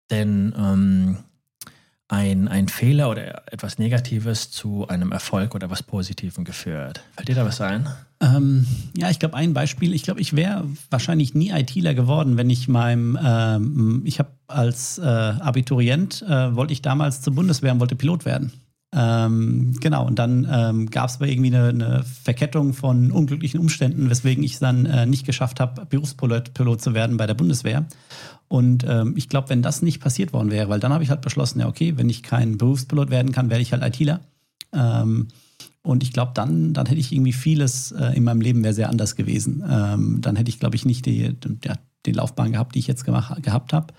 denn 0.10 0.54
ähm, 0.58 1.18
ein, 2.08 2.48
ein 2.50 2.68
Fehler 2.68 3.10
oder 3.10 3.52
etwas 3.52 3.80
Negatives 3.80 4.52
zu 4.52 4.88
einem 4.88 5.12
Erfolg 5.12 5.56
oder 5.56 5.70
was 5.70 5.82
Positivem 5.82 6.44
geführt? 6.44 7.02
Fällt 7.16 7.30
dir 7.30 7.36
da 7.36 7.46
was 7.46 7.62
ein? 7.62 7.88
Ähm, 8.20 8.68
ja, 8.96 9.10
ich 9.10 9.18
glaube, 9.18 9.36
ein 9.36 9.54
Beispiel. 9.54 9.94
Ich 9.94 10.04
glaube, 10.04 10.20
ich 10.20 10.36
wäre 10.36 10.66
wahrscheinlich 10.90 11.34
nie 11.34 11.52
ITler 11.52 11.94
geworden, 11.94 12.38
wenn 12.38 12.50
ich 12.50 12.68
meinem, 12.68 13.18
ähm, 13.24 14.02
ich 14.06 14.20
habe 14.20 14.30
als 14.48 14.98
äh, 15.00 15.04
Abiturient, 15.04 16.22
äh, 16.28 16.56
wollte 16.56 16.74
ich 16.74 16.82
damals 16.82 17.22
zur 17.22 17.34
Bundeswehr 17.34 17.72
und 17.72 17.80
wollte 17.80 17.96
Pilot 17.96 18.26
werden. 18.26 18.52
Ähm, 18.94 19.74
genau, 19.80 20.06
und 20.06 20.20
dann 20.20 20.46
ähm, 20.52 20.90
gab 20.90 21.10
es 21.10 21.16
aber 21.16 21.28
irgendwie 21.28 21.56
eine, 21.56 21.70
eine, 21.70 22.04
Verkettung 22.04 22.74
von 22.74 23.12
unglücklichen 23.12 23.60
Umständen, 23.60 24.10
weswegen 24.10 24.44
ich 24.44 24.54
es 24.54 24.60
dann 24.60 24.86
äh, 24.86 25.06
nicht 25.06 25.26
geschafft 25.26 25.62
habe, 25.62 25.86
Berufspilot 25.86 26.54
Pilot 26.54 26.82
zu 26.82 26.94
werden 26.94 27.16
bei 27.16 27.26
der 27.26 27.34
Bundeswehr. 27.34 27.86
Und 28.50 28.86
ähm, 28.86 29.14
ich 29.16 29.30
glaube, 29.30 29.50
wenn 29.50 29.62
das 29.62 29.82
nicht 29.82 30.02
passiert 30.02 30.34
worden 30.34 30.52
wäre, 30.52 30.68
weil 30.68 30.82
dann 30.82 30.92
habe 30.92 31.06
ich 31.06 31.10
halt 31.10 31.22
beschlossen, 31.22 31.62
ja, 31.62 31.70
okay, 31.70 31.94
wenn 31.96 32.10
ich 32.10 32.22
kein 32.22 32.58
Berufspilot 32.58 33.10
werden 33.10 33.32
kann, 33.32 33.50
werde 33.50 33.62
ich 33.62 33.72
halt 33.72 33.82
ITler. 33.82 34.20
Ähm, 34.74 35.30
und 35.84 36.04
ich 36.04 36.12
glaube, 36.12 36.34
dann, 36.36 36.74
dann 36.74 36.86
hätte 36.86 37.00
ich 37.00 37.14
irgendwie 37.14 37.34
vieles 37.34 37.94
äh, 37.94 38.16
in 38.16 38.26
meinem 38.26 38.42
Leben 38.42 38.64
wäre 38.64 38.74
sehr 38.74 38.90
anders 38.90 39.16
gewesen. 39.16 39.64
Ähm, 39.68 40.20
dann 40.20 40.36
hätte 40.36 40.50
ich, 40.50 40.60
glaube 40.60 40.76
ich, 40.76 40.86
nicht 40.86 41.06
die, 41.06 41.34
die, 41.34 41.72
die 42.06 42.12
Laufbahn 42.12 42.52
gehabt, 42.52 42.76
die 42.76 42.80
ich 42.80 42.88
jetzt 42.88 43.06
gemacht, 43.06 43.42
gehabt 43.42 43.74
habe. 43.74 43.94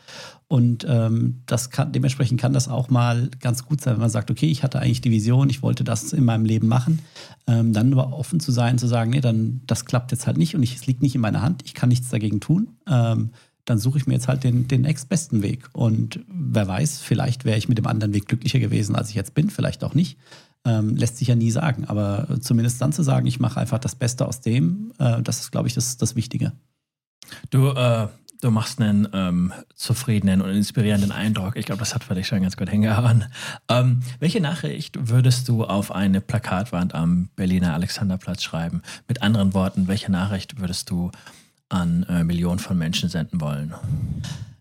Und 0.52 0.84
ähm, 0.86 1.40
das 1.46 1.70
kann, 1.70 1.92
dementsprechend 1.92 2.38
kann 2.38 2.52
das 2.52 2.68
auch 2.68 2.90
mal 2.90 3.30
ganz 3.40 3.64
gut 3.64 3.80
sein, 3.80 3.94
wenn 3.94 4.02
man 4.02 4.10
sagt, 4.10 4.30
okay, 4.30 4.50
ich 4.50 4.62
hatte 4.62 4.80
eigentlich 4.80 5.00
die 5.00 5.10
Vision, 5.10 5.48
ich 5.48 5.62
wollte 5.62 5.82
das 5.82 6.12
in 6.12 6.26
meinem 6.26 6.44
Leben 6.44 6.68
machen. 6.68 6.98
Ähm, 7.46 7.72
dann 7.72 7.90
aber 7.90 8.12
offen 8.12 8.38
zu 8.38 8.52
sein, 8.52 8.76
zu 8.76 8.86
sagen, 8.86 9.12
nee, 9.12 9.22
dann 9.22 9.62
das 9.66 9.86
klappt 9.86 10.12
jetzt 10.12 10.26
halt 10.26 10.36
nicht 10.36 10.54
und 10.54 10.62
ich, 10.62 10.74
es 10.74 10.86
liegt 10.86 11.00
nicht 11.00 11.14
in 11.14 11.22
meiner 11.22 11.40
Hand, 11.40 11.62
ich 11.64 11.72
kann 11.72 11.88
nichts 11.88 12.10
dagegen 12.10 12.40
tun. 12.40 12.68
Ähm, 12.86 13.30
dann 13.64 13.78
suche 13.78 13.96
ich 13.96 14.06
mir 14.06 14.12
jetzt 14.12 14.28
halt 14.28 14.44
den, 14.44 14.68
den 14.68 14.82
nächstbesten 14.82 15.42
Weg. 15.42 15.70
Und 15.72 16.20
wer 16.28 16.68
weiß, 16.68 16.98
vielleicht 16.98 17.46
wäre 17.46 17.56
ich 17.56 17.70
mit 17.70 17.78
dem 17.78 17.86
anderen 17.86 18.12
Weg 18.12 18.26
glücklicher 18.26 18.58
gewesen, 18.58 18.94
als 18.94 19.08
ich 19.08 19.14
jetzt 19.14 19.32
bin, 19.32 19.48
vielleicht 19.48 19.82
auch 19.82 19.94
nicht. 19.94 20.18
Ähm, 20.66 20.96
lässt 20.96 21.16
sich 21.16 21.28
ja 21.28 21.34
nie 21.34 21.50
sagen. 21.50 21.86
Aber 21.86 22.28
zumindest 22.42 22.78
dann 22.82 22.92
zu 22.92 23.02
sagen, 23.02 23.26
ich 23.26 23.40
mache 23.40 23.58
einfach 23.58 23.78
das 23.78 23.94
Beste 23.94 24.28
aus 24.28 24.42
dem, 24.42 24.92
äh, 24.98 25.22
das 25.22 25.40
ist, 25.40 25.50
glaube 25.50 25.68
ich, 25.68 25.72
das, 25.72 25.96
das 25.96 26.14
Wichtige. 26.14 26.52
Du, 27.48 27.68
äh, 27.68 28.08
du 28.42 28.50
machst 28.50 28.80
einen 28.80 29.08
ähm, 29.12 29.52
zufriedenen 29.74 30.42
und 30.42 30.50
inspirierenden 30.50 31.12
Eindruck. 31.12 31.56
Ich 31.56 31.64
glaube, 31.64 31.78
das 31.78 31.94
hat 31.94 32.04
für 32.04 32.14
dich 32.14 32.26
schon 32.26 32.42
ganz 32.42 32.56
gut 32.56 32.68
hingehauen. 32.68 33.24
Ähm, 33.68 34.00
welche 34.18 34.40
Nachricht 34.40 35.08
würdest 35.08 35.48
du 35.48 35.64
auf 35.64 35.92
eine 35.92 36.20
Plakatwand 36.20 36.94
am 36.94 37.28
Berliner 37.36 37.72
Alexanderplatz 37.72 38.42
schreiben? 38.42 38.82
Mit 39.08 39.22
anderen 39.22 39.54
Worten, 39.54 39.88
welche 39.88 40.10
Nachricht 40.10 40.60
würdest 40.60 40.90
du 40.90 41.10
an 41.68 42.04
äh, 42.08 42.24
Millionen 42.24 42.58
von 42.58 42.76
Menschen 42.76 43.08
senden 43.08 43.40
wollen? 43.40 43.74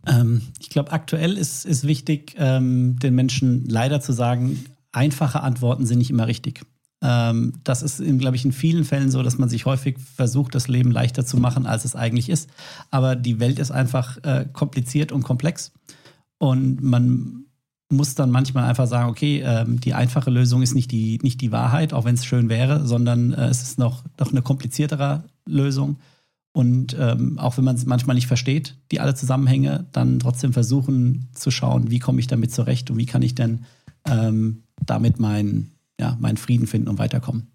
Ähm, 0.06 0.44
ich 0.60 0.70
glaube, 0.70 0.92
aktuell 0.92 1.36
ist, 1.36 1.66
ist 1.66 1.86
wichtig, 1.86 2.36
ähm, 2.38 3.00
den 3.00 3.16
Menschen 3.16 3.68
leider 3.68 4.00
zu 4.00 4.14
sagen, 4.14 4.64
einfache 4.92 5.42
Antworten 5.42 5.88
sind 5.88 5.98
nicht 5.98 6.12
immer 6.12 6.28
richtig. 6.28 6.62
Ähm, 7.02 7.54
das 7.64 7.82
ist, 7.82 8.02
glaube 8.20 8.36
ich, 8.36 8.46
in 8.46 8.52
vielen 8.52 8.86
Fällen 8.86 9.12
so, 9.12 9.24
dass 9.24 9.38
man 9.38 9.50
sich 9.50 9.66
häufig 9.66 9.98
versucht, 9.98 10.56
das 10.56 10.68
Leben 10.68 10.92
leichter 10.92 11.26
zu 11.26 11.38
machen, 11.38 11.66
als 11.66 11.86
es 11.86 11.96
eigentlich 11.96 12.30
ist. 12.30 12.50
Aber 12.92 13.16
die 13.16 13.40
Welt 13.40 13.60
ist 13.60 13.72
einfach 13.72 14.18
äh, 14.24 14.46
kompliziert 14.52 15.12
und 15.12 15.24
komplex. 15.24 15.72
Und 16.38 16.82
man 16.82 17.46
muss 17.90 18.16
dann 18.16 18.32
manchmal 18.32 18.66
einfach 18.66 18.88
sagen, 18.88 19.10
okay, 19.10 19.44
ähm, 19.46 19.80
die 19.80 19.94
einfache 19.94 20.30
Lösung 20.30 20.62
ist 20.62 20.76
nicht 20.76 20.92
die, 20.92 21.20
nicht 21.22 21.42
die 21.42 21.52
Wahrheit, 21.52 21.94
auch 21.94 22.06
wenn 22.06 22.16
es 22.16 22.26
schön 22.26 22.50
wäre, 22.50 22.88
sondern 22.88 23.34
äh, 23.34 23.48
es 23.48 23.62
ist 23.62 23.80
noch, 23.80 24.04
noch 24.20 24.32
eine 24.32 24.42
kompliziertere 24.42 25.24
Lösung. 25.46 25.98
Und 26.54 26.96
ähm, 27.00 27.40
auch 27.40 27.58
wenn 27.58 27.64
man 27.64 27.76
es 27.76 27.86
manchmal 27.86 28.16
nicht 28.16 28.28
versteht, 28.28 28.76
die 28.92 29.00
alle 29.00 29.16
Zusammenhänge, 29.16 29.88
dann 29.92 30.20
trotzdem 30.20 30.52
versuchen 30.52 31.30
zu 31.34 31.50
schauen, 31.50 31.92
wie 31.92 32.00
komme 32.00 32.20
ich 32.20 32.28
damit 32.28 32.52
zurecht 32.54 32.92
und 32.92 32.98
wie 32.98 33.06
kann 33.06 33.22
ich 33.22 33.36
denn 33.36 33.66
ähm, 34.06 34.64
damit 34.86 35.20
meinen 35.20 35.71
ja, 36.02 36.18
meinen 36.20 36.38
Frieden 36.38 36.68
finden 36.68 36.90
und 36.90 37.00
weiterkommen. 37.00 37.52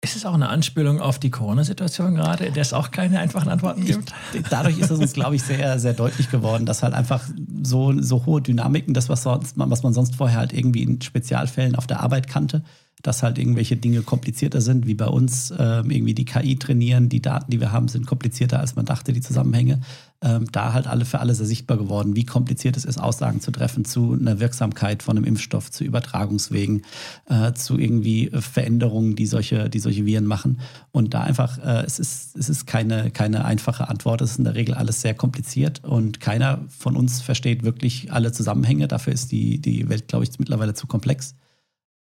Ist 0.00 0.14
es 0.14 0.24
auch 0.24 0.34
eine 0.34 0.48
Anspielung 0.48 1.00
auf 1.00 1.18
die 1.18 1.30
Corona-Situation 1.30 2.14
gerade, 2.14 2.44
in 2.44 2.54
der 2.54 2.62
es 2.62 2.72
auch 2.72 2.92
keine 2.92 3.18
einfachen 3.18 3.48
Antworten 3.48 3.84
gibt? 3.84 4.12
Ich, 4.32 4.42
dadurch 4.48 4.78
ist 4.78 4.90
es 4.90 4.98
uns, 5.00 5.12
glaube 5.12 5.34
ich, 5.34 5.42
sehr, 5.42 5.80
sehr 5.80 5.92
deutlich 5.92 6.30
geworden, 6.30 6.66
dass 6.66 6.84
halt 6.84 6.94
einfach 6.94 7.28
so, 7.64 8.00
so 8.00 8.24
hohe 8.24 8.40
Dynamiken, 8.40 8.94
das, 8.94 9.08
was, 9.08 9.24
sonst, 9.24 9.54
was 9.56 9.82
man 9.82 9.92
sonst 9.92 10.14
vorher 10.14 10.38
halt 10.38 10.52
irgendwie 10.52 10.84
in 10.84 11.00
Spezialfällen 11.00 11.74
auf 11.74 11.88
der 11.88 12.00
Arbeit 12.00 12.28
kannte, 12.28 12.62
dass 13.08 13.22
halt 13.22 13.38
irgendwelche 13.38 13.74
Dinge 13.74 14.02
komplizierter 14.02 14.60
sind, 14.60 14.86
wie 14.86 14.92
bei 14.92 15.06
uns 15.06 15.50
ähm, 15.58 15.90
irgendwie 15.90 16.12
die 16.12 16.26
KI 16.26 16.56
trainieren, 16.56 17.08
die 17.08 17.22
Daten, 17.22 17.50
die 17.50 17.58
wir 17.58 17.72
haben, 17.72 17.88
sind 17.88 18.06
komplizierter, 18.06 18.60
als 18.60 18.76
man 18.76 18.84
dachte, 18.84 19.14
die 19.14 19.22
Zusammenhänge. 19.22 19.80
Ähm, 20.20 20.44
da 20.52 20.74
halt 20.74 20.86
alle 20.86 21.06
für 21.06 21.20
alle 21.20 21.34
sehr 21.34 21.46
sichtbar 21.46 21.78
geworden, 21.78 22.16
wie 22.16 22.24
kompliziert 22.24 22.76
es 22.76 22.84
ist, 22.84 22.98
Aussagen 22.98 23.40
zu 23.40 23.50
treffen 23.50 23.86
zu 23.86 24.12
einer 24.12 24.40
Wirksamkeit 24.40 25.02
von 25.02 25.16
einem 25.16 25.24
Impfstoff, 25.24 25.70
zu 25.70 25.84
Übertragungswegen, 25.84 26.82
äh, 27.30 27.54
zu 27.54 27.78
irgendwie 27.78 28.30
Veränderungen, 28.34 29.16
die 29.16 29.24
solche, 29.24 29.70
die 29.70 29.78
solche 29.78 30.04
Viren 30.04 30.26
machen. 30.26 30.60
Und 30.92 31.14
da 31.14 31.22
einfach, 31.22 31.56
äh, 31.64 31.86
es 31.86 31.98
ist, 31.98 32.36
es 32.36 32.50
ist 32.50 32.66
keine, 32.66 33.10
keine 33.10 33.46
einfache 33.46 33.88
Antwort. 33.88 34.20
Es 34.20 34.32
ist 34.32 34.38
in 34.38 34.44
der 34.44 34.54
Regel 34.54 34.74
alles 34.74 35.00
sehr 35.00 35.14
kompliziert 35.14 35.82
und 35.82 36.20
keiner 36.20 36.60
von 36.68 36.94
uns 36.94 37.22
versteht 37.22 37.62
wirklich 37.62 38.12
alle 38.12 38.32
Zusammenhänge. 38.32 38.86
Dafür 38.86 39.14
ist 39.14 39.32
die, 39.32 39.60
die 39.60 39.88
Welt, 39.88 40.08
glaube 40.08 40.24
ich, 40.24 40.38
mittlerweile 40.38 40.74
zu 40.74 40.86
komplex. 40.86 41.36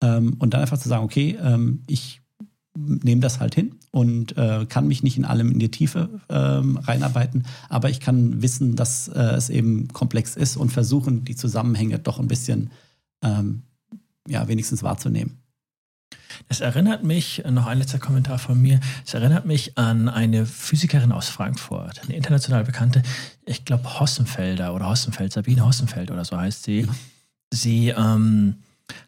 Ähm, 0.01 0.35
und 0.39 0.53
dann 0.53 0.61
einfach 0.61 0.77
zu 0.77 0.89
sagen, 0.89 1.03
okay, 1.03 1.37
ähm, 1.41 1.83
ich 1.87 2.21
nehme 2.77 3.21
das 3.21 3.39
halt 3.39 3.55
hin 3.55 3.75
und 3.91 4.37
äh, 4.37 4.65
kann 4.67 4.87
mich 4.87 5.03
nicht 5.03 5.17
in 5.17 5.25
allem 5.25 5.51
in 5.51 5.59
die 5.59 5.71
Tiefe 5.71 6.09
ähm, 6.29 6.77
reinarbeiten, 6.77 7.45
aber 7.69 7.89
ich 7.89 7.99
kann 7.99 8.41
wissen, 8.41 8.75
dass 8.75 9.07
äh, 9.07 9.19
es 9.19 9.49
eben 9.49 9.87
komplex 9.89 10.35
ist 10.35 10.57
und 10.57 10.69
versuchen, 10.69 11.25
die 11.25 11.35
Zusammenhänge 11.35 11.99
doch 11.99 12.19
ein 12.19 12.27
bisschen, 12.27 12.69
ähm, 13.23 13.63
ja, 14.27 14.47
wenigstens 14.47 14.83
wahrzunehmen. 14.83 15.39
Es 16.49 16.61
erinnert 16.61 17.03
mich, 17.03 17.43
noch 17.49 17.65
ein 17.65 17.79
letzter 17.79 17.99
Kommentar 17.99 18.37
von 18.37 18.61
mir, 18.61 18.79
es 19.05 19.13
erinnert 19.13 19.45
mich 19.45 19.77
an 19.77 20.07
eine 20.07 20.45
Physikerin 20.45 21.11
aus 21.11 21.29
Frankfurt, 21.29 22.03
eine 22.03 22.15
international 22.15 22.63
bekannte, 22.63 23.01
ich 23.45 23.65
glaube 23.65 23.99
Hossenfelder 23.99 24.73
oder 24.73 24.89
Hossenfeld, 24.89 25.33
Sabine 25.33 25.65
Hossenfeld 25.65 26.11
oder 26.11 26.25
so 26.25 26.37
heißt 26.37 26.63
sie. 26.63 26.87
Sie 27.51 27.89
ähm, 27.89 28.57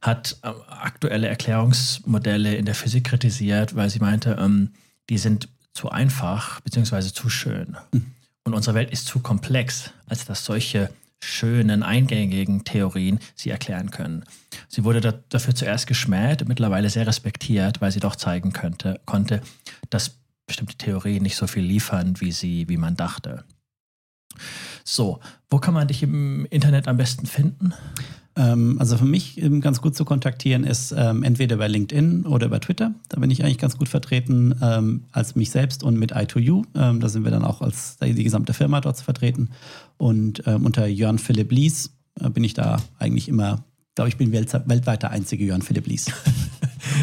hat 0.01 0.37
äh, 0.43 0.47
aktuelle 0.67 1.27
Erklärungsmodelle 1.27 2.55
in 2.55 2.65
der 2.65 2.75
Physik 2.75 3.05
kritisiert, 3.05 3.75
weil 3.75 3.89
sie 3.89 3.99
meinte, 3.99 4.37
ähm, 4.39 4.71
die 5.09 5.17
sind 5.17 5.49
zu 5.73 5.89
einfach 5.89 6.59
bzw. 6.61 7.13
zu 7.13 7.29
schön. 7.29 7.77
Mhm. 7.91 8.11
Und 8.43 8.53
unsere 8.53 8.75
Welt 8.75 8.91
ist 8.91 9.05
zu 9.05 9.19
komplex, 9.19 9.91
als 10.07 10.25
dass 10.25 10.45
solche 10.45 10.89
schönen, 11.21 11.83
eingängigen 11.83 12.63
Theorien 12.63 13.19
sie 13.35 13.49
erklären 13.49 13.91
können. 13.91 14.23
Sie 14.67 14.83
wurde 14.83 15.01
da, 15.01 15.13
dafür 15.29 15.53
zuerst 15.53 15.87
geschmäht, 15.87 16.47
mittlerweile 16.47 16.89
sehr 16.89 17.07
respektiert, 17.07 17.81
weil 17.81 17.91
sie 17.91 17.99
doch 17.99 18.15
zeigen 18.15 18.53
könnte, 18.53 19.01
konnte, 19.05 19.41
dass 19.89 20.17
bestimmte 20.47 20.77
Theorien 20.77 21.23
nicht 21.23 21.35
so 21.35 21.45
viel 21.45 21.63
liefern, 21.63 22.19
wie 22.19 22.31
sie, 22.31 22.67
wie 22.69 22.77
man 22.77 22.95
dachte. 22.95 23.43
So, 24.83 25.19
wo 25.49 25.59
kann 25.59 25.73
man 25.73 25.87
dich 25.87 26.01
im 26.01 26.45
Internet 26.45 26.87
am 26.87 26.97
besten 26.97 27.25
finden? 27.25 27.73
Ähm, 28.35 28.77
also 28.79 28.97
für 28.97 29.05
mich 29.05 29.41
ganz 29.59 29.81
gut 29.81 29.95
zu 29.95 30.05
kontaktieren 30.05 30.63
ist 30.63 30.93
ähm, 30.95 31.23
entweder 31.23 31.55
über 31.55 31.67
LinkedIn 31.67 32.25
oder 32.25 32.47
über 32.47 32.59
Twitter. 32.59 32.93
Da 33.09 33.19
bin 33.19 33.31
ich 33.31 33.43
eigentlich 33.43 33.57
ganz 33.57 33.77
gut 33.77 33.89
vertreten 33.89 34.55
ähm, 34.61 35.03
als 35.11 35.35
mich 35.35 35.51
selbst 35.51 35.83
und 35.83 35.97
mit 35.97 36.15
i2U. 36.15 36.63
Ähm, 36.75 36.99
da 36.99 37.09
sind 37.09 37.23
wir 37.23 37.31
dann 37.31 37.43
auch 37.43 37.61
als 37.61 37.97
die 37.97 38.23
gesamte 38.23 38.53
Firma 38.53 38.81
dort 38.81 38.99
vertreten. 38.99 39.49
Und 39.97 40.43
ähm, 40.45 40.65
unter 40.65 40.87
Jörn 40.87 41.19
Philipp 41.19 41.51
Lies 41.51 41.91
äh, 42.19 42.29
bin 42.29 42.43
ich 42.43 42.53
da 42.53 42.77
eigentlich 42.97 43.27
immer, 43.27 43.63
glaube 43.95 44.09
ich, 44.09 44.17
bin 44.17 44.31
weltweit 44.31 45.03
der 45.03 45.11
einzige 45.11 45.43
Jörn 45.43 45.61
Philipp 45.61 45.87
Lies. 45.87 46.11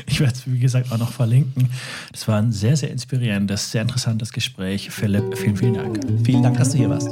Ich 0.06 0.20
werde 0.20 0.32
es, 0.32 0.50
wie 0.50 0.58
gesagt, 0.58 0.92
auch 0.92 0.98
noch 0.98 1.12
verlinken. 1.12 1.68
Das 2.12 2.26
war 2.28 2.38
ein 2.38 2.52
sehr, 2.52 2.76
sehr 2.76 2.90
inspirierendes, 2.90 3.70
sehr 3.70 3.82
interessantes 3.82 4.32
Gespräch. 4.32 4.90
Philipp, 4.90 5.36
vielen, 5.36 5.56
vielen 5.56 5.74
Dank. 5.74 6.00
Vielen 6.24 6.42
Dank, 6.42 6.58
dass 6.58 6.70
du 6.70 6.78
hier 6.78 6.90
warst. 6.90 7.10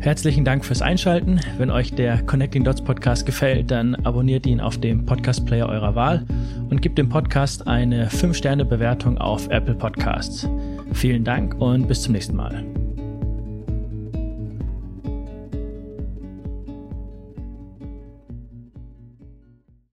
Herzlichen 0.00 0.44
Dank 0.44 0.64
fürs 0.64 0.80
Einschalten. 0.80 1.40
Wenn 1.58 1.70
euch 1.70 1.92
der 1.92 2.22
Connecting 2.22 2.62
Dots 2.62 2.82
Podcast 2.82 3.26
gefällt, 3.26 3.70
dann 3.70 3.96
abonniert 3.96 4.46
ihn 4.46 4.60
auf 4.60 4.78
dem 4.78 5.04
Podcast 5.04 5.44
Player 5.44 5.68
eurer 5.68 5.94
Wahl 5.96 6.24
und 6.70 6.80
gebt 6.82 6.98
dem 6.98 7.08
Podcast 7.08 7.66
eine 7.66 8.08
5-Sterne-Bewertung 8.08 9.18
auf 9.18 9.48
Apple 9.50 9.74
Podcasts. 9.74 10.48
Vielen 10.92 11.24
Dank 11.24 11.60
und 11.60 11.88
bis 11.88 12.02
zum 12.02 12.12
nächsten 12.12 12.36
Mal. 12.36 12.64